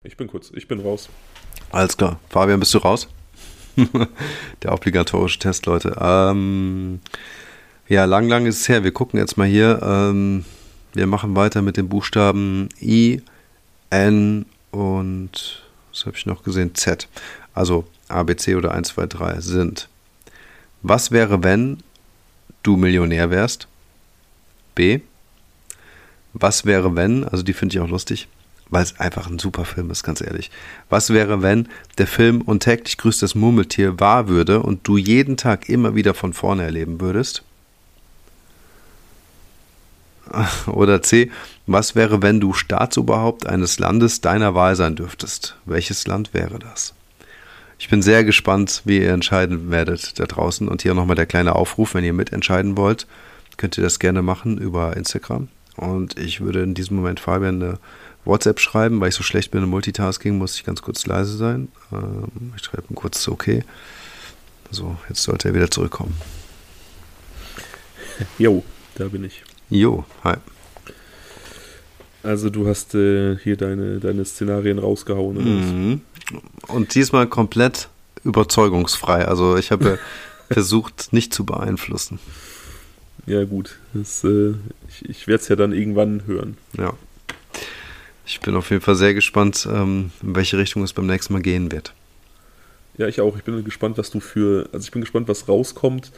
Ich 0.03 0.15
bin 0.15 0.27
kurz, 0.27 0.51
ich 0.53 0.67
bin 0.67 0.79
raus. 0.79 1.09
Alles 1.71 1.97
klar. 1.97 2.19
Fabian, 2.29 2.59
bist 2.59 2.73
du 2.75 2.77
raus? 2.77 3.07
Der 4.61 4.73
obligatorische 4.73 5.39
Test, 5.39 5.65
Leute. 5.65 5.97
Ähm, 5.99 6.99
ja, 7.89 8.05
lang, 8.05 8.29
lang 8.29 8.45
ist 8.45 8.61
es 8.61 8.69
her. 8.69 8.83
Wir 8.83 8.91
gucken 8.91 9.19
jetzt 9.19 9.37
mal 9.37 9.47
hier. 9.47 9.81
Ähm, 9.81 10.45
wir 10.93 11.07
machen 11.07 11.35
weiter 11.35 11.63
mit 11.63 11.77
den 11.77 11.89
Buchstaben 11.89 12.69
I, 12.79 13.23
N 13.93 14.45
und 14.71 15.63
was 15.91 16.05
habe 16.05 16.17
ich 16.17 16.25
noch 16.25 16.43
gesehen? 16.43 16.73
Z. 16.73 17.07
Also 17.53 17.85
A, 18.07 18.23
B, 18.23 18.35
C 18.35 18.55
oder 18.55 18.71
1, 18.71 18.89
2, 18.89 19.05
3 19.05 19.41
sind. 19.41 19.87
Was 20.81 21.11
wäre, 21.11 21.43
wenn 21.43 21.77
du 22.63 22.75
Millionär 22.75 23.29
wärst? 23.29 23.67
B. 24.73 25.01
Was 26.33 26.65
wäre, 26.65 26.95
wenn, 26.95 27.23
also 27.23 27.43
die 27.43 27.53
finde 27.53 27.75
ich 27.75 27.81
auch 27.81 27.89
lustig, 27.89 28.27
weil 28.69 28.81
es 28.81 28.99
einfach 28.99 29.27
ein 29.29 29.37
super 29.37 29.65
Film 29.65 29.91
ist, 29.91 30.01
ganz 30.01 30.19
ehrlich. 30.21 30.49
Was 30.89 31.11
wäre, 31.11 31.43
wenn 31.43 31.69
der 31.99 32.07
Film 32.07 32.41
Und 32.41 32.63
täglich 32.63 32.97
grüßt 32.97 33.21
das 33.21 33.35
Murmeltier 33.35 33.99
wahr 33.99 34.27
würde 34.27 34.61
und 34.61 34.87
du 34.87 34.97
jeden 34.97 35.37
Tag 35.37 35.69
immer 35.69 35.93
wieder 35.93 36.15
von 36.15 36.33
vorne 36.33 36.63
erleben 36.63 36.99
würdest? 36.99 37.43
Oder 40.67 41.01
C. 41.01 41.31
Was 41.67 41.95
wäre, 41.95 42.21
wenn 42.21 42.39
du 42.39 42.53
Staatsoberhaupt 42.53 43.47
eines 43.47 43.79
Landes 43.79 44.21
deiner 44.21 44.55
Wahl 44.55 44.75
sein 44.75 44.95
dürftest? 44.95 45.55
Welches 45.65 46.07
Land 46.07 46.33
wäre 46.33 46.59
das? 46.59 46.93
Ich 47.79 47.89
bin 47.89 48.01
sehr 48.01 48.23
gespannt, 48.23 48.81
wie 48.85 48.99
ihr 48.99 49.11
entscheiden 49.11 49.71
werdet 49.71 50.19
da 50.19 50.25
draußen. 50.25 50.67
Und 50.67 50.81
hier 50.81 50.93
nochmal 50.93 51.15
der 51.15 51.25
kleine 51.25 51.55
Aufruf, 51.55 51.93
wenn 51.93 52.03
ihr 52.03 52.13
mitentscheiden 52.13 52.77
wollt, 52.77 53.07
könnt 53.57 53.77
ihr 53.77 53.83
das 53.83 53.99
gerne 53.99 54.21
machen 54.21 54.57
über 54.57 54.95
Instagram. 54.95 55.49
Und 55.75 56.17
ich 56.17 56.41
würde 56.41 56.63
in 56.63 56.73
diesem 56.73 56.97
Moment 56.97 57.19
Fabian 57.19 57.61
eine 57.61 57.79
WhatsApp 58.25 58.59
schreiben, 58.59 59.01
weil 59.01 59.09
ich 59.09 59.15
so 59.15 59.23
schlecht 59.23 59.51
bin 59.51 59.63
im 59.63 59.69
Multitasking, 59.69 60.37
muss 60.37 60.55
ich 60.55 60.63
ganz 60.63 60.81
kurz 60.81 61.05
leise 61.05 61.35
sein. 61.35 61.67
Ähm, 61.91 62.53
ich 62.55 62.63
schreibe 62.63 62.83
ihm 62.89 62.95
kurz 62.95 63.27
okay. 63.27 63.63
So, 64.71 64.97
jetzt 65.09 65.23
sollte 65.23 65.49
er 65.49 65.55
wieder 65.55 65.69
zurückkommen. 65.69 66.15
Jo, 68.37 68.63
da 68.95 69.07
bin 69.07 69.23
ich. 69.23 69.43
Jo, 69.73 70.05
hi. 70.23 70.35
Also 72.21 72.51
du 72.51 72.67
hast 72.67 72.93
äh, 72.93 73.37
hier 73.39 73.57
deine, 73.57 73.99
deine 73.99 74.23
Szenarien 74.23 74.77
rausgehauen. 74.77 75.37
Mhm. 75.89 76.01
Und 76.67 76.93
diesmal 76.93 77.25
komplett 77.25 77.89
überzeugungsfrei. 78.23 79.25
Also 79.25 79.57
ich 79.57 79.71
habe 79.71 79.97
versucht, 80.51 81.11
nicht 81.11 81.33
zu 81.33 81.43
beeinflussen. 81.43 82.19
Ja 83.25 83.45
gut, 83.45 83.79
das, 83.95 84.23
äh, 84.23 84.51
ich, 84.89 85.09
ich 85.09 85.27
werde 85.27 85.41
es 85.41 85.47
ja 85.47 85.55
dann 85.55 85.73
irgendwann 85.73 86.27
hören. 86.27 86.55
Ja. 86.77 86.93
Ich 88.27 88.41
bin 88.41 88.55
auf 88.55 88.69
jeden 88.69 88.83
Fall 88.83 88.95
sehr 88.95 89.15
gespannt, 89.15 89.67
ähm, 89.71 90.11
in 90.21 90.35
welche 90.35 90.59
Richtung 90.59 90.83
es 90.83 90.93
beim 90.93 91.07
nächsten 91.07 91.33
Mal 91.33 91.41
gehen 91.41 91.71
wird. 91.71 91.95
Ja, 92.99 93.07
ich 93.07 93.21
auch. 93.21 93.35
Ich 93.37 93.43
bin 93.43 93.63
gespannt, 93.63 93.97
was 93.97 94.11
du 94.11 94.19
für. 94.19 94.69
Also 94.71 94.85
ich 94.85 94.91
bin 94.91 95.01
gespannt, 95.01 95.27
was 95.27 95.47
rauskommt. 95.47 96.11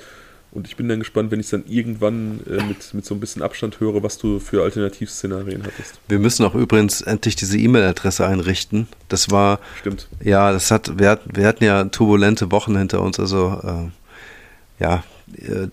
Und 0.55 0.67
ich 0.67 0.77
bin 0.77 0.87
dann 0.87 0.99
gespannt, 0.99 1.31
wenn 1.31 1.41
ich 1.41 1.47
es 1.47 1.49
dann 1.49 1.65
irgendwann 1.67 2.39
äh, 2.49 2.63
mit, 2.63 2.93
mit 2.93 3.05
so 3.05 3.13
ein 3.13 3.19
bisschen 3.19 3.41
Abstand 3.41 3.81
höre, 3.81 4.01
was 4.03 4.17
du 4.17 4.39
für 4.39 4.63
Alternativszenarien 4.63 5.63
hattest. 5.63 5.99
Wir 6.07 6.17
müssen 6.17 6.45
auch 6.45 6.55
übrigens 6.55 7.01
endlich 7.01 7.35
diese 7.35 7.57
E-Mail-Adresse 7.57 8.25
einrichten. 8.25 8.87
Das 9.09 9.29
war. 9.31 9.59
Stimmt. 9.81 10.07
Ja, 10.23 10.53
das 10.53 10.71
hat. 10.71 10.97
Wir, 10.97 11.09
hatten, 11.09 11.35
wir 11.35 11.45
hatten 11.45 11.63
ja 11.65 11.83
turbulente 11.83 12.51
Wochen 12.51 12.77
hinter 12.77 13.01
uns. 13.01 13.19
Also, 13.19 13.59
äh, 13.63 14.81
ja, 14.81 15.03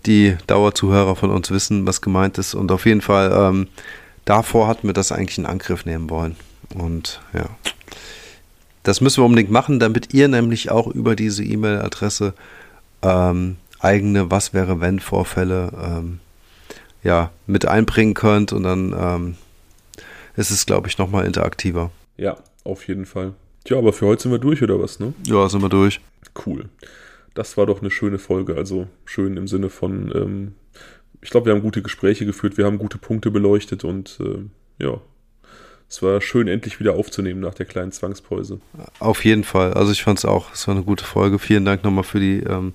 die 0.05 0.37
Dauerzuhörer 0.49 1.15
von 1.15 1.31
uns 1.31 1.53
wissen, 1.53 1.87
was 1.87 2.01
gemeint 2.01 2.39
ist. 2.39 2.55
Und 2.55 2.73
auf 2.73 2.85
jeden 2.85 3.03
Fall, 3.03 3.33
ähm, 3.33 3.69
davor 4.25 4.67
hatten 4.67 4.89
wir 4.89 4.95
das 4.95 5.13
eigentlich 5.13 5.39
in 5.39 5.47
Angriff 5.47 5.87
nehmen 5.87 6.11
wollen. 6.11 6.35
Und 6.75 7.21
ja. 7.33 7.45
Das 8.83 9.01
müssen 9.01 9.23
wir 9.23 9.27
unbedingt 9.27 9.53
machen, 9.53 9.79
damit 9.79 10.13
ihr 10.13 10.27
nämlich 10.27 10.73
auch 10.73 10.89
über 10.89 11.15
diese 11.15 11.45
E-Mail-Adresse 11.45 12.35
ähm, 13.03 13.59
eigene 13.83 14.31
Was 14.31 14.55
wäre 14.55 14.81
wenn 14.81 15.01
Vorfälle 15.01 15.73
ähm, 15.77 16.21
ja, 17.03 17.31
mit 17.47 17.67
einbringen 17.67 18.15
könnt 18.15 18.53
und 18.53 18.63
dann 18.63 18.95
ähm, 18.97 19.37
ist 20.37 20.51
es, 20.51 20.67
glaube 20.67 20.89
ich, 20.89 20.99
nochmal 20.99 21.27
interaktiver. 21.27 21.91
Ja, 22.17 22.39
auf 22.65 22.87
jeden 22.87 23.07
Fall. 23.07 23.35
Tja, 23.65 23.79
aber 23.79 23.93
für 23.93 24.07
heute 24.07 24.23
sind 24.23 24.33
wir 24.33 24.39
durch, 24.39 24.63
oder 24.63 24.81
was, 24.81 24.99
ne? 24.99 25.13
Ja, 25.27 25.49
sind 25.49 25.63
wir 25.63 25.69
durch. 25.69 26.01
Cool. 26.47 26.69
Das 27.35 27.57
war 27.57 27.67
doch 27.67 27.81
eine 27.81 27.91
schöne 27.91 28.19
Folge. 28.19 28.57
Also 28.57 28.87
schön 29.05 29.37
im 29.37 29.49
Sinne 29.49 29.69
von, 29.69 30.13
ähm, 30.15 30.55
ich 31.21 31.31
glaube, 31.31 31.47
wir 31.47 31.55
haben 31.55 31.63
gute 31.63 31.83
Gespräche 31.83 32.27
geführt, 32.27 32.57
wir 32.57 32.67
haben 32.67 32.79
gute 32.79 32.99
Punkte 32.99 33.31
beleuchtet 33.31 33.85
und 33.85 34.19
äh, 34.21 34.85
ja, 34.85 35.01
es 35.89 36.03
war 36.03 36.21
schön, 36.21 36.49
endlich 36.49 36.81
wieder 36.81 36.95
aufzunehmen 36.95 37.41
nach 37.41 37.55
der 37.55 37.67
kleinen 37.67 37.93
Zwangspause. 37.93 38.61
Auf 38.99 39.25
jeden 39.25 39.45
Fall. 39.45 39.75
Also 39.75 39.93
ich 39.93 40.03
fand 40.03 40.19
es 40.19 40.25
auch, 40.25 40.53
es 40.53 40.67
war 40.67 40.75
eine 40.75 40.85
gute 40.85 41.05
Folge. 41.05 41.39
Vielen 41.39 41.65
Dank 41.65 41.85
nochmal 41.85 42.05
für 42.05 42.19
die 42.19 42.39
ähm, 42.39 42.73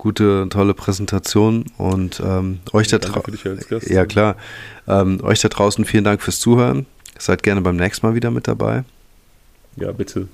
gute, 0.00 0.46
tolle 0.48 0.72
Präsentation 0.72 1.66
und 1.76 2.22
ähm, 2.24 2.60
euch 2.72 2.88
da 2.88 2.96
draußen. 2.98 3.38
Ja, 3.86 4.06
klar. 4.06 4.36
Ähm, 4.88 5.22
euch 5.22 5.40
da 5.40 5.48
draußen 5.48 5.84
vielen 5.84 6.04
Dank 6.04 6.22
fürs 6.22 6.40
Zuhören. 6.40 6.86
Seid 7.18 7.42
gerne 7.42 7.60
beim 7.60 7.76
nächsten 7.76 8.06
Mal 8.06 8.14
wieder 8.14 8.30
mit 8.30 8.48
dabei. 8.48 8.84
Ja, 9.76 9.92
bitte. 9.92 10.26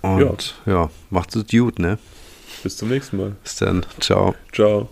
Und 0.00 0.54
ja, 0.64 0.72
ja 0.72 0.90
macht 1.10 1.36
es 1.36 1.46
gut, 1.46 1.78
ne? 1.78 1.98
Bis 2.62 2.78
zum 2.78 2.88
nächsten 2.88 3.18
Mal. 3.18 3.36
Bis 3.42 3.56
dann. 3.56 3.84
Ciao. 4.00 4.34
Ciao. 4.52 4.88